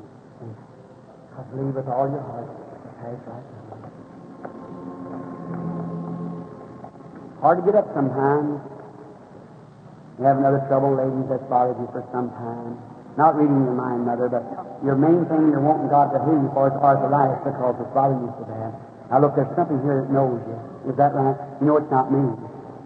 I 1.36 1.44
believe 1.52 1.76
with 1.76 1.88
all 1.91 2.07
your 2.07 2.24
heart. 2.24 2.48
Pass 2.95 3.20
right. 3.28 3.48
Hard 7.44 7.60
to 7.60 7.64
get 7.68 7.76
up 7.76 7.91
sometimes. 7.91 8.64
You 10.16 10.24
have 10.24 10.40
another 10.40 10.64
trouble, 10.72 10.95
ladies, 10.95 11.28
that's 11.28 11.44
bothered 11.52 11.76
you 11.76 11.91
for 11.91 12.07
some 12.16 12.32
time. 12.40 12.80
Not 13.20 13.36
reading 13.36 13.68
your 13.68 13.76
mind, 13.76 14.07
Mother, 14.07 14.32
but 14.32 14.48
your 14.80 14.95
main 14.95 15.28
thing 15.28 15.52
you're 15.52 15.60
wanting 15.64 15.91
God 15.91 16.16
to 16.16 16.24
heal 16.24 16.40
you 16.40 16.52
for 16.56 16.72
is 16.72 16.76
arthritis 16.80 17.44
because 17.44 17.76
it's 17.84 17.91
bothering 17.91 18.24
you 18.24 18.32
so 18.40 18.48
bad. 18.48 18.72
Now 19.12 19.20
look, 19.20 19.36
there's 19.36 19.52
something 19.60 19.80
here 19.84 20.07
that 20.07 20.12
knows 20.12 20.40
you. 20.48 20.56
Is 20.88 20.95
that 20.95 21.12
right? 21.12 21.36
You 21.60 21.68
know 21.68 21.76
it's 21.84 21.91
not 21.91 22.16
me. 22.16 22.24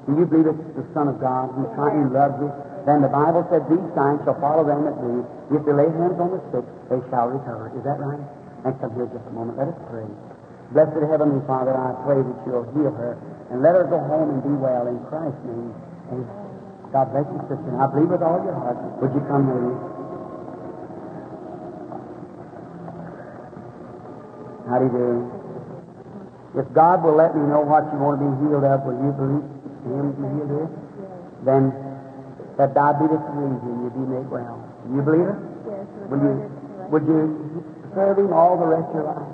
Do 0.10 0.18
you 0.18 0.26
believe 0.26 0.50
it's 0.50 0.66
the 0.74 0.86
Son 0.98 1.06
of 1.06 1.22
God 1.22 1.54
who's 1.54 1.70
trying 1.78 2.02
to 2.02 2.10
love 2.10 2.34
you? 2.42 2.50
Then 2.90 3.06
the 3.06 3.14
Bible 3.14 3.46
said, 3.54 3.70
These 3.70 3.86
signs 3.94 4.26
shall 4.26 4.38
follow 4.42 4.66
them 4.66 4.90
that 4.90 4.98
believe. 4.98 5.26
If 5.54 5.62
they 5.70 5.74
lay 5.74 5.90
hands 5.90 6.18
on 6.18 6.34
the 6.34 6.42
sick, 6.50 6.66
they 6.90 6.98
shall 7.14 7.30
recover. 7.30 7.70
Is 7.78 7.86
that 7.86 8.02
right? 8.02 8.22
And 8.66 8.76
come 8.80 8.92
here 8.96 9.08
just 9.08 9.24
a 9.28 9.34
moment. 9.34 9.58
Let 9.58 9.72
us 9.72 9.80
pray. 9.88 10.08
Blessed 10.76 11.02
Heavenly 11.02 11.42
Father, 11.48 11.74
I 11.74 11.96
pray 12.06 12.22
that 12.22 12.38
you'll 12.46 12.68
heal 12.76 12.92
her 12.94 13.18
and 13.50 13.64
let 13.64 13.74
her 13.74 13.88
go 13.90 13.98
home 13.98 14.38
and 14.38 14.40
be 14.44 14.54
well 14.54 14.86
in 14.86 15.00
Christ's 15.10 15.42
name. 15.48 15.74
Amen. 16.14 16.50
God 16.94 17.10
bless 17.14 17.26
you, 17.26 17.42
sister. 17.50 17.70
And 17.74 17.82
I 17.82 17.88
believe 17.90 18.10
with 18.10 18.22
all 18.22 18.42
your 18.46 18.54
heart. 18.54 18.78
Would 19.02 19.14
you 19.14 19.24
come, 19.26 19.46
lady? 19.50 19.74
How 24.70 24.78
do 24.78 24.86
you 24.86 24.94
do? 24.94 25.40
If 26.62 26.66
God 26.74 27.02
will 27.02 27.18
let 27.18 27.34
me 27.34 27.46
know 27.46 27.62
what 27.62 27.90
you 27.90 27.98
want 27.98 28.22
to 28.22 28.26
be 28.26 28.34
healed 28.42 28.66
of, 28.66 28.86
will 28.86 28.98
you 29.02 29.14
believe 29.14 29.46
Him 29.86 30.06
to 30.18 30.26
heal 30.34 30.50
you? 30.50 30.66
Then 31.46 31.74
that 32.58 32.74
diabetes 32.74 33.22
will 33.34 33.50
leave 33.50 33.62
you 33.66 33.70
and 33.70 33.80
you'll 33.86 33.98
be 33.98 34.06
made 34.06 34.30
well. 34.30 34.62
Do 34.86 34.94
you 34.94 35.02
believe 35.02 35.30
it? 35.30 35.40
Yes. 35.66 35.86
Will 36.10 36.22
you, 36.22 36.34
would 36.90 37.06
you 37.06 37.22
serve 37.96 38.20
Him 38.20 38.34
all 38.34 38.58
the 38.58 38.66
rest 38.66 38.90
of 38.90 38.96
your 38.96 39.08
life? 39.10 39.30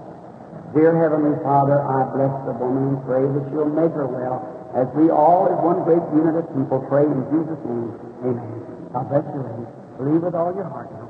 Dear 0.73 0.91
Heavenly 0.95 1.39
Father, 1.43 1.79
I 1.79 2.03
bless 2.11 2.33
the 2.47 2.53
woman 2.59 2.95
and 2.95 2.99
pray 3.07 3.23
that 3.23 3.45
you'll 3.51 3.71
make 3.71 3.95
her 3.95 4.07
well 4.07 4.55
as 4.75 4.91
we 4.91 5.07
all, 5.07 5.47
as 5.47 5.55
one 5.63 5.87
great 5.87 6.03
unit 6.11 6.35
of 6.35 6.51
people, 6.51 6.83
pray 6.91 7.07
in 7.07 7.23
Jesus' 7.31 7.63
name. 7.63 7.95
Amen. 8.27 8.59
God 8.91 9.07
bless 9.07 9.23
you, 9.31 9.39
lady. 9.39 9.65
Believe 9.95 10.21
with 10.27 10.35
all 10.35 10.51
your 10.51 10.67
heart 10.67 10.91
now. 10.91 11.07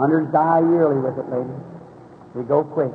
Hundreds 0.00 0.32
die 0.32 0.64
yearly 0.64 0.96
with 0.96 1.20
it, 1.20 1.28
lady. 1.28 1.52
They 2.32 2.42
go 2.48 2.64
quick. 2.64 2.92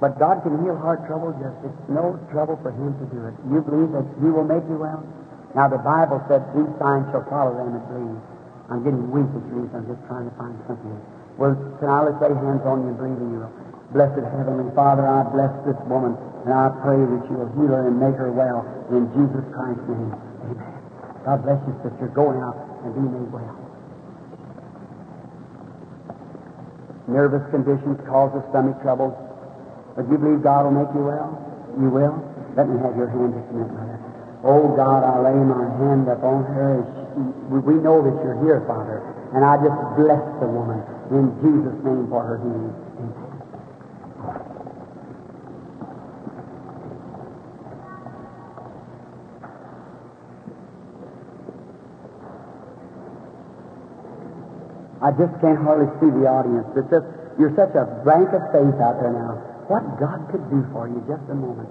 But 0.00 0.16
God 0.16 0.40
can 0.40 0.56
heal 0.64 0.76
heart 0.76 1.04
trouble 1.04 1.36
just 1.36 1.56
it's 1.68 1.84
no 1.92 2.16
trouble 2.32 2.56
for 2.64 2.72
Him 2.72 2.96
to 2.96 3.04
do 3.12 3.20
it. 3.28 3.36
You 3.52 3.60
believe 3.60 3.92
that 3.92 4.08
He 4.24 4.32
will 4.32 4.44
make 4.44 4.64
you 4.72 4.80
well? 4.80 5.04
Now 5.52 5.68
the 5.68 5.80
Bible 5.84 6.24
said 6.32 6.48
these 6.56 6.68
signs 6.80 7.12
shall 7.12 7.28
follow 7.28 7.52
them 7.60 7.76
that 7.76 7.84
believe. 7.92 8.20
I'm 8.66 8.82
getting 8.82 9.06
weak 9.14 9.30
as 9.30 9.44
you 9.46 9.70
I'm 9.70 9.86
just 9.86 10.02
trying 10.10 10.26
to 10.26 10.34
find 10.34 10.58
something. 10.66 10.98
Well, 11.38 11.54
can 11.78 11.86
I 11.86 12.10
lay 12.10 12.34
hands 12.34 12.66
on 12.66 12.82
you 12.82 12.90
and 12.90 12.98
believe 12.98 13.20
in 13.22 13.30
you? 13.38 13.46
Blessed 13.94 14.26
Heavenly 14.34 14.66
Father, 14.74 15.06
I 15.06 15.22
bless 15.30 15.54
this 15.62 15.78
woman, 15.86 16.18
and 16.42 16.50
I 16.50 16.74
pray 16.82 16.98
that 16.98 17.22
you 17.30 17.38
will 17.38 17.52
heal 17.54 17.70
her 17.70 17.86
and 17.86 17.94
make 18.02 18.18
her 18.18 18.34
well 18.34 18.66
in 18.90 19.06
Jesus 19.14 19.46
Christ's 19.54 19.86
name. 19.86 20.10
Amen. 20.50 20.74
God 21.22 21.46
bless 21.46 21.62
you, 21.70 21.74
sister. 21.86 22.10
Go 22.10 22.34
out 22.34 22.58
and 22.82 22.90
be 22.98 23.06
made 23.06 23.30
well. 23.30 23.54
Nervous 27.06 27.46
conditions 27.54 28.02
cause 28.10 28.34
of 28.34 28.42
stomach 28.50 28.82
trouble. 28.82 29.14
But 29.94 30.10
you 30.10 30.18
believe 30.18 30.42
God 30.42 30.66
will 30.66 30.74
make 30.74 30.90
you 30.90 31.06
well? 31.06 31.30
You 31.78 31.88
will? 31.94 32.18
Let 32.58 32.66
me 32.66 32.82
have 32.82 32.98
your 32.98 33.06
hand 33.06 33.30
just 33.38 33.46
a 33.46 33.54
minute, 33.54 33.70
mother. 33.70 33.98
Oh 34.42 34.74
God, 34.74 35.06
I 35.06 35.14
lay 35.22 35.38
my 35.38 35.70
hand 35.78 36.10
upon 36.10 36.42
her. 36.50 36.82
As 36.82 37.05
we, 37.16 37.80
know 37.80 38.04
that 38.04 38.12
you're 38.20 38.36
here, 38.44 38.60
Father, 38.68 39.00
and 39.32 39.40
I 39.40 39.56
just 39.56 39.78
bless 39.96 40.20
the 40.36 40.48
woman 40.48 40.84
in 41.08 41.32
Jesus' 41.40 41.80
name 41.80 42.04
for 42.12 42.20
her 42.20 42.36
healing. 42.36 42.76
I 55.00 55.12
just 55.16 55.32
can't 55.40 55.62
hardly 55.64 55.88
see 56.02 56.10
the 56.12 56.28
audience. 56.28 56.68
It's 56.76 56.90
just, 56.92 57.06
you're 57.40 57.54
such 57.56 57.72
a 57.78 57.86
blank 58.04 58.28
of 58.36 58.44
faith 58.52 58.76
out 58.82 59.00
there 59.00 59.12
now. 59.14 59.40
What 59.72 59.86
God 59.96 60.28
could 60.28 60.44
do 60.50 60.66
for 60.72 60.88
you, 60.88 61.00
just 61.08 61.24
a 61.32 61.36
moment. 61.36 61.68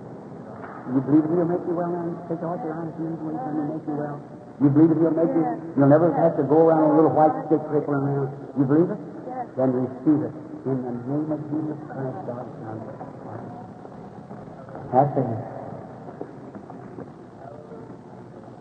You 0.89 1.01
believe 1.05 1.25
He'll 1.29 1.45
make 1.45 1.61
you 1.69 1.75
well 1.77 1.89
now? 1.89 2.17
Take 2.29 2.41
off 2.41 2.61
your 2.65 2.73
eyes 2.73 2.93
and 2.97 3.13
make 3.13 3.85
you 3.85 3.93
well. 3.93 4.44
You 4.61 4.69
believe 4.71 4.89
that 4.95 4.99
He'll 5.03 5.17
make 5.17 5.33
you? 5.35 5.45
You'll 5.75 5.91
never 5.91 6.13
have 6.15 6.39
to 6.39 6.43
go 6.47 6.71
around 6.71 6.87
with 6.87 6.93
a 6.93 6.97
little 7.03 7.15
white 7.15 7.35
stick 7.47 7.59
crippling 7.67 8.03
around. 8.07 8.31
You 8.55 8.63
believe 8.63 8.89
it? 8.91 9.01
Then 9.59 9.71
receive 9.71 10.21
it 10.31 10.35
in 10.65 10.81
the 10.81 10.93
name 11.05 11.29
of 11.29 11.39
Jesus 11.45 11.77
Christ, 11.85 12.17
God's 12.25 12.49
Son. 12.63 12.77
Have 14.89 15.13
faith. 15.13 15.43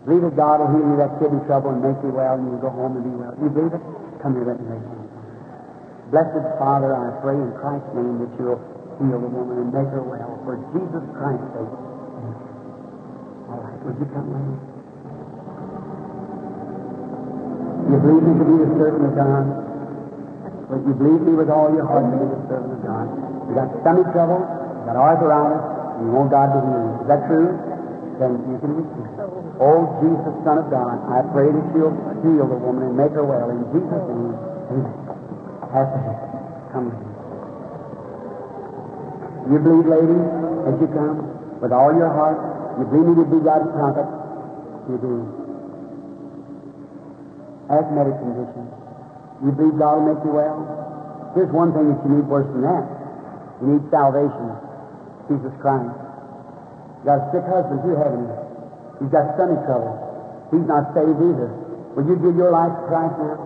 Believe 0.05 0.21
that 0.21 0.35
God 0.37 0.61
will 0.61 0.69
heal 0.69 0.85
you 0.85 0.97
that 1.01 1.17
kidney 1.17 1.41
trouble 1.49 1.73
and 1.73 1.81
make 1.81 1.97
you 2.05 2.13
well, 2.13 2.37
and 2.37 2.45
you'll 2.45 2.61
go 2.61 2.69
home 2.69 2.93
and 2.93 3.01
be 3.01 3.09
well. 3.09 3.33
You 3.41 3.49
believe 3.49 3.73
it? 3.73 3.81
Come 4.21 4.37
here, 4.37 4.45
let 4.45 4.61
me 4.61 4.69
hands 4.69 4.85
you. 4.85 5.01
Blessed 6.13 6.45
Father, 6.61 6.93
I 6.93 7.09
pray 7.25 7.33
in 7.33 7.49
Christ's 7.57 7.89
name 7.97 8.21
that 8.21 8.29
you'll 8.37 8.61
heal 9.01 9.17
the 9.17 9.31
woman 9.31 9.65
and 9.65 9.73
make 9.73 9.89
her 9.89 10.05
well 10.05 10.37
for 10.45 10.61
Jesus 10.77 11.01
Christ's 11.17 11.49
sake. 11.57 11.73
All 13.49 13.59
right, 13.65 13.79
would 13.81 13.97
you 13.97 14.05
come, 14.13 14.29
lady? 14.29 14.74
You 17.85 17.95
believe 18.01 18.25
me 18.25 18.33
to 18.41 18.45
be 18.49 18.55
the 18.65 18.69
servant 18.81 19.05
of 19.05 19.13
God? 19.13 19.45
But 20.65 20.81
you 20.81 20.93
believe 20.97 21.21
me 21.21 21.33
with 21.37 21.53
all 21.53 21.69
your 21.69 21.85
heart 21.85 22.09
to 22.09 22.17
be 22.17 22.25
the 22.25 22.41
servant 22.49 22.73
of 22.73 22.81
God. 22.81 23.05
You 23.45 23.53
got 23.53 23.69
stomach 23.85 24.09
trouble, 24.09 24.41
you 24.41 24.89
got 24.89 24.97
arthritis, 24.97 25.61
and 26.01 26.09
you 26.09 26.11
want 26.17 26.33
God 26.33 26.49
to 26.49 26.59
heal 26.65 26.81
you. 26.81 27.05
Is 27.05 27.07
that 27.13 27.21
true? 27.29 27.53
Then 28.17 28.31
you 28.49 28.57
can 28.57 28.71
receive. 28.81 29.05
Oh, 29.61 29.85
Jesus, 30.01 30.33
Son 30.41 30.57
of 30.57 30.67
God, 30.73 30.97
I 31.13 31.21
pray 31.29 31.47
that 31.47 31.65
you'll 31.77 31.93
heal 32.25 32.49
the 32.49 32.57
woman 32.57 32.89
and 32.89 32.97
make 32.97 33.13
her 33.13 33.23
well. 33.23 33.53
In 33.53 33.61
Jesus' 33.69 34.03
name, 34.09 34.33
amen. 34.73 34.91
Have 35.69 35.93
faith. 35.93 36.19
Come 36.73 36.89
with 36.89 36.99
me. 36.99 37.11
You 39.45 39.57
believe, 39.61 39.85
lady, 39.85 40.19
as 40.65 40.75
you 40.81 40.89
come, 40.89 41.21
with 41.61 41.71
all 41.71 41.93
your 41.93 42.09
heart. 42.09 42.41
You 42.81 42.85
believe 42.89 43.13
me 43.13 43.23
to 43.23 43.29
be 43.29 43.39
God's 43.45 43.69
prophet. 43.77 44.09
You 44.89 44.97
do. 44.97 45.44
Asthmatic 47.69 48.15
condition. 48.21 48.65
You 49.43 49.51
believe 49.51 49.75
God 49.81 49.99
will 49.99 50.07
make 50.13 50.21
you 50.23 50.33
well? 50.33 51.31
Here's 51.33 51.51
one 51.51 51.75
thing 51.75 51.91
that 51.91 51.99
you 52.05 52.21
need 52.21 52.27
worse 52.29 52.47
than 52.53 52.63
that. 52.63 52.85
You 53.61 53.67
need 53.75 53.83
salvation. 53.91 54.55
Jesus 55.27 55.53
Christ. 55.59 55.89
You 57.01 57.03
got 57.09 57.19
a 57.19 57.25
sick 57.33 57.45
husband 57.49 57.81
too, 57.81 57.95
haven't 57.97 58.25
you? 58.29 58.37
He's 59.01 59.11
got 59.11 59.33
stomach 59.35 59.65
trouble. 59.65 59.93
He's 60.53 60.67
not 60.69 60.93
saved 60.93 61.17
either. 61.17 61.49
Will 61.97 62.05
you 62.05 62.15
give 62.21 62.35
your 62.37 62.53
life 62.53 62.71
to 62.71 62.83
Christ 62.85 63.15
now? 63.17 63.37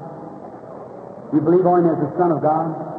You 1.32 1.40
believe 1.40 1.66
on 1.66 1.86
Him 1.86 1.94
as 1.96 2.02
the 2.04 2.12
Son 2.18 2.34
of 2.34 2.42
God? 2.42 2.90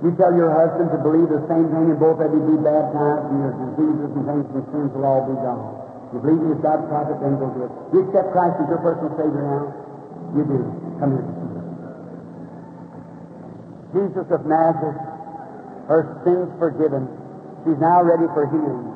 You 0.00 0.16
tell 0.16 0.32
your 0.32 0.48
husband 0.48 0.88
to 0.96 0.98
believe 1.04 1.28
the 1.28 1.44
same 1.44 1.68
thing, 1.68 1.92
and 1.92 2.00
both 2.00 2.16
of 2.24 2.32
you 2.32 2.40
be 2.40 2.56
baptized, 2.56 3.28
and 3.28 3.38
your 3.44 3.52
diseases 3.52 4.10
and 4.16 4.24
things 4.24 4.46
and 4.56 4.64
sins 4.72 4.90
will 4.96 5.04
all 5.04 5.28
be 5.28 5.36
gone. 5.36 5.89
You 6.10 6.18
believe 6.18 6.42
He 6.42 6.50
is 6.54 6.60
God's 6.62 6.86
prophet, 6.90 7.18
then 7.22 7.38
go 7.38 7.46
do 7.54 7.66
it. 7.66 7.72
You 7.94 7.98
accept 8.06 8.34
Christ 8.34 8.58
as 8.58 8.66
your 8.66 8.82
personal 8.82 9.14
Savior 9.14 9.44
now? 9.46 9.64
You 10.34 10.42
do. 10.46 10.58
Come 10.98 11.10
here. 11.14 11.26
Jesus 13.90 14.26
of 14.30 14.46
Nazareth, 14.46 15.02
her 15.90 16.02
sins 16.22 16.50
forgiven. 16.58 17.10
She's 17.66 17.78
now 17.82 18.02
ready 18.02 18.26
for 18.34 18.46
healing. 18.46 18.86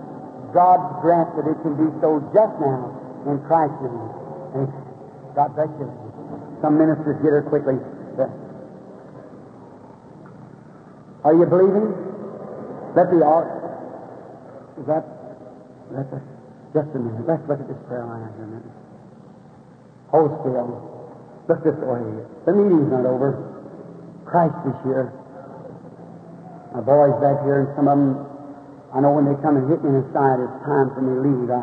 God 0.54 1.02
grant 1.02 1.34
that 1.34 1.50
it 1.50 1.58
can 1.66 1.74
be 1.74 1.90
so 1.98 2.22
just 2.30 2.54
now 2.62 2.94
in 3.26 3.42
Christ's 3.46 3.82
name. 3.82 4.10
Amen. 4.54 4.70
God 5.34 5.50
bless 5.58 5.70
you. 5.82 5.90
Some 6.62 6.78
ministers 6.78 7.18
get 7.22 7.34
her 7.34 7.42
quickly. 7.42 7.74
Are 11.24 11.34
you 11.34 11.46
believing? 11.46 11.88
Let 12.94 13.10
the 13.10 13.24
art. 13.24 13.48
Is 14.78 14.86
that? 14.86 15.04
Let 15.90 16.12
us. 16.12 16.33
Just 16.74 16.90
a 16.90 16.98
minute. 16.98 17.22
Let's 17.22 17.46
look 17.46 17.62
at 17.62 17.70
this 17.70 17.78
prayer 17.86 18.02
line 18.02 18.26
here 18.34 18.44
a 18.44 18.50
minute. 18.50 18.74
Hold 20.10 20.34
still. 20.42 20.66
Look 21.46 21.62
this 21.62 21.78
way. 21.78 22.02
The 22.44 22.52
meeting's 22.52 22.90
not 22.90 23.06
over. 23.06 23.38
Christ 24.26 24.58
is 24.66 24.74
here. 24.82 25.14
My 26.74 26.82
boys 26.82 27.14
back 27.22 27.38
here, 27.46 27.62
and 27.62 27.70
some 27.78 27.86
of 27.86 27.94
them, 27.94 28.26
I 28.90 28.98
know 28.98 29.14
when 29.14 29.30
they 29.30 29.38
come 29.38 29.54
and 29.54 29.70
hit 29.70 29.86
me 29.86 29.94
in 29.94 30.02
the 30.02 30.06
side, 30.10 30.42
it's 30.42 30.58
time 30.66 30.90
for 30.98 30.98
me 30.98 31.14
to 31.14 31.22
leave. 31.22 31.46
I, 31.54 31.62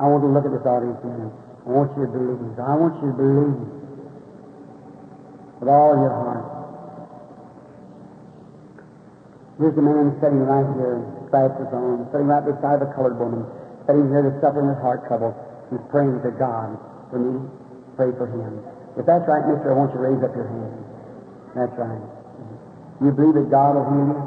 I 0.00 0.08
want 0.08 0.24
to 0.24 0.32
look 0.32 0.48
at 0.48 0.52
this 0.56 0.64
audience 0.64 0.96
a 1.04 1.08
minute. 1.12 1.36
I 1.36 1.68
want 1.68 1.92
you 1.92 2.08
to 2.08 2.12
believe. 2.16 2.56
I 2.56 2.72
want 2.80 2.96
you 3.04 3.12
to 3.12 3.16
believe 3.20 3.60
with 5.60 5.68
all 5.68 5.92
your 6.00 6.16
heart. 6.16 6.48
Here's 9.60 9.76
a 9.76 9.84
man 9.84 10.16
sitting 10.24 10.40
right 10.48 10.64
here, 10.80 11.04
glasses 11.28 11.68
on, 11.68 12.08
sitting 12.08 12.32
right 12.32 12.40
beside 12.40 12.80
the 12.80 12.88
colored 12.96 13.20
woman, 13.20 13.44
sitting 13.90 14.06
here 14.06 14.22
that's 14.22 14.38
suffering 14.38 14.70
with 14.70 14.78
heart 14.78 15.02
trouble. 15.10 15.34
He's 15.74 15.82
praying 15.90 16.22
to 16.22 16.30
God 16.38 16.78
for 17.10 17.18
me. 17.18 17.42
Pray 17.98 18.14
for 18.14 18.30
him. 18.30 18.62
If 18.94 19.02
that's 19.02 19.26
right, 19.26 19.42
mister, 19.50 19.74
I 19.74 19.74
want 19.74 19.90
you 19.90 19.98
to 19.98 20.06
raise 20.06 20.22
up 20.22 20.30
your 20.30 20.46
hand. 20.46 20.78
That's 21.58 21.74
right. 21.74 22.06
You 23.02 23.10
believe 23.10 23.34
that 23.34 23.50
God 23.50 23.74
will 23.74 23.86
heal 23.90 24.06
you? 24.14 24.22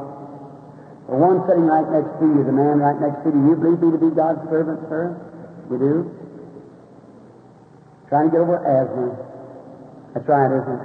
The 1.07 1.15
one 1.15 1.39
sitting 1.47 1.63
right 1.63 1.87
next 1.95 2.19
to 2.19 2.25
you, 2.27 2.43
the 2.43 2.51
man 2.51 2.83
right 2.83 2.99
next 2.99 3.23
to 3.23 3.31
you, 3.31 3.39
you 3.39 3.55
believe 3.55 3.79
me 3.79 3.91
to 3.95 4.01
be 4.03 4.11
God's 4.11 4.43
servant, 4.51 4.83
sir? 4.91 5.15
You 5.71 5.77
do? 5.79 5.95
Trying 8.11 8.27
to 8.27 8.31
get 8.35 8.41
over 8.43 8.59
asthma. 8.59 9.15
That's 10.11 10.27
right, 10.27 10.51
isn't 10.51 10.75
it? 10.75 10.83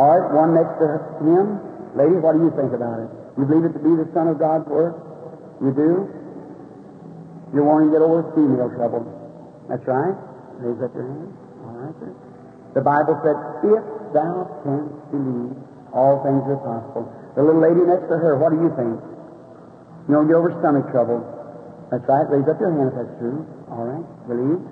All 0.00 0.08
right, 0.16 0.28
one 0.32 0.56
next 0.56 0.80
to 0.80 0.88
him. 1.20 1.60
Lady, 1.92 2.16
what 2.16 2.32
do 2.32 2.48
you 2.48 2.52
think 2.56 2.72
about 2.72 3.04
it? 3.04 3.12
You 3.36 3.44
believe 3.44 3.68
it 3.68 3.76
to 3.76 3.82
be 3.84 3.92
the 3.96 4.08
Son 4.16 4.28
of 4.28 4.40
God's 4.40 4.64
Word? 4.68 4.96
You 5.60 5.72
do? 5.72 6.21
You're 7.52 7.68
wanting 7.68 7.92
to 7.92 8.00
get 8.00 8.02
over 8.02 8.24
female 8.32 8.72
trouble. 8.72 9.04
That's 9.68 9.84
right. 9.84 10.16
Raise 10.64 10.80
up 10.80 10.92
your 10.96 11.04
hand. 11.04 11.30
All 11.68 11.76
right, 11.76 11.96
sir. 12.00 12.10
The 12.72 12.80
Bible 12.80 13.20
said, 13.20 13.36
if 13.68 13.84
thou 14.16 14.48
canst 14.64 14.96
believe, 15.12 15.52
all 15.92 16.24
things 16.24 16.40
are 16.48 16.60
possible. 16.64 17.04
The 17.36 17.44
little 17.44 17.60
lady 17.60 17.84
next 17.84 18.08
to 18.08 18.16
her, 18.16 18.40
what 18.40 18.56
do 18.56 18.58
you 18.64 18.72
think? 18.72 18.96
You 20.08 20.12
don't 20.16 20.28
get 20.28 20.36
over 20.40 20.52
stomach 20.64 20.88
trouble. 20.88 21.20
That's 21.92 22.08
right. 22.08 22.24
Raise 22.32 22.48
up 22.48 22.56
your 22.56 22.72
hand 22.72 22.88
if 22.88 22.96
that's 22.96 23.14
true. 23.20 23.44
All 23.68 23.84
right. 23.84 24.04
Believe. 24.24 24.64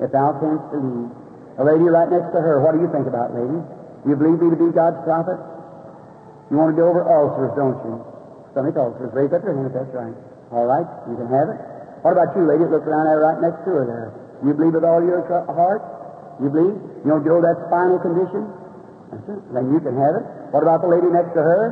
If 0.00 0.08
thou 0.10 0.32
canst 0.40 0.64
believe. 0.72 1.12
A 1.60 1.64
lady 1.64 1.84
right 1.86 2.08
next 2.08 2.32
to 2.32 2.40
her, 2.40 2.64
what 2.64 2.72
do 2.72 2.80
you 2.80 2.88
think 2.88 3.06
about, 3.06 3.36
lady? 3.36 3.60
You 4.08 4.16
believe 4.16 4.40
me 4.40 4.48
to 4.50 4.58
be 4.58 4.72
God's 4.72 4.98
prophet? 5.04 5.38
You 6.48 6.56
want 6.56 6.72
to 6.72 6.76
get 6.80 6.88
over 6.88 7.04
ulcers, 7.04 7.52
don't 7.54 7.78
you? 7.84 8.00
Stomach 8.56 8.74
ulcers. 8.80 9.12
Raise 9.12 9.30
up 9.36 9.44
your 9.44 9.54
hand 9.54 9.68
if 9.68 9.76
that's 9.76 9.92
right. 9.92 10.16
All 10.50 10.64
right. 10.64 10.88
You 11.06 11.20
can 11.20 11.28
have 11.28 11.52
it. 11.52 11.73
What 12.04 12.20
about 12.20 12.36
you, 12.36 12.44
lady? 12.44 12.68
Look 12.68 12.84
around 12.84 13.08
there 13.08 13.24
right 13.24 13.40
next 13.40 13.64
to 13.64 13.70
her 13.80 13.84
there. 13.88 14.08
You 14.44 14.52
believe 14.52 14.76
with 14.76 14.84
all 14.84 15.00
your 15.00 15.24
heart? 15.24 15.80
You 16.36 16.52
believe? 16.52 16.76
You 17.00 17.08
don't 17.08 17.24
get 17.24 17.32
over 17.32 17.48
that 17.48 17.64
spinal 17.72 17.96
condition? 17.96 18.44
That's 19.08 19.24
it. 19.24 19.40
Then 19.56 19.72
you 19.72 19.80
can 19.80 19.96
have 19.96 20.20
it. 20.20 20.24
What 20.52 20.60
about 20.60 20.84
the 20.84 20.90
lady 20.92 21.08
next 21.08 21.32
to 21.32 21.40
her? 21.40 21.62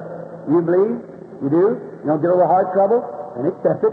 You 0.49 0.65
believe? 0.65 0.97
You 1.45 1.49
do? 1.53 1.65
You 2.01 2.07
don't 2.09 2.25
get 2.25 2.33
over 2.33 2.49
heart 2.49 2.73
trouble? 2.73 3.05
Then 3.37 3.53
accept 3.53 3.85
it. 3.85 3.93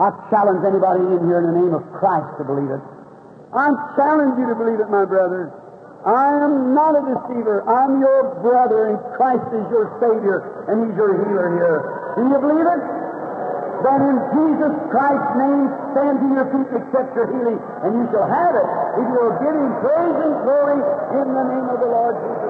I 0.00 0.08
challenge 0.32 0.64
anybody 0.64 1.04
in 1.04 1.28
here 1.28 1.44
in 1.44 1.52
the 1.52 1.56
name 1.60 1.76
of 1.76 1.84
Christ 1.92 2.40
to 2.40 2.44
believe 2.48 2.72
it. 2.72 2.80
I 3.52 3.68
challenge 4.00 4.40
you 4.40 4.48
to 4.48 4.56
believe 4.56 4.80
it, 4.80 4.88
my 4.88 5.04
brother. 5.04 5.52
I 6.08 6.40
am 6.40 6.72
not 6.72 6.96
a 6.96 7.04
deceiver. 7.04 7.68
I'm 7.68 8.00
your 8.00 8.40
brother, 8.40 8.88
and 8.88 8.96
Christ 9.20 9.44
is 9.52 9.68
your 9.68 9.92
Savior, 10.00 10.64
and 10.72 10.88
He's 10.88 10.96
your 10.96 11.12
healer 11.20 11.52
here. 11.52 11.78
Do 12.16 12.32
you 12.32 12.38
believe 12.40 12.64
it? 12.64 12.80
Then 13.80 14.00
in 14.12 14.16
Jesus 14.36 14.74
Christ's 14.92 15.32
name, 15.40 15.64
stand 15.96 16.14
to 16.20 16.26
your 16.36 16.46
feet 16.52 16.68
and 16.68 16.78
accept 16.84 17.16
your 17.16 17.28
healing, 17.32 17.58
and 17.80 17.90
you 17.96 18.04
shall 18.12 18.28
have 18.28 18.52
it 18.52 18.68
if 19.00 19.04
you 19.08 19.16
will 19.16 19.36
give 19.40 19.56
Him 19.56 19.70
praise 19.80 20.18
and 20.20 20.34
glory 20.44 20.80
in 21.16 21.26
the 21.32 21.44
name 21.48 21.66
of 21.72 21.78
the 21.80 21.88
Lord 21.88 22.14
Jesus 22.20 22.49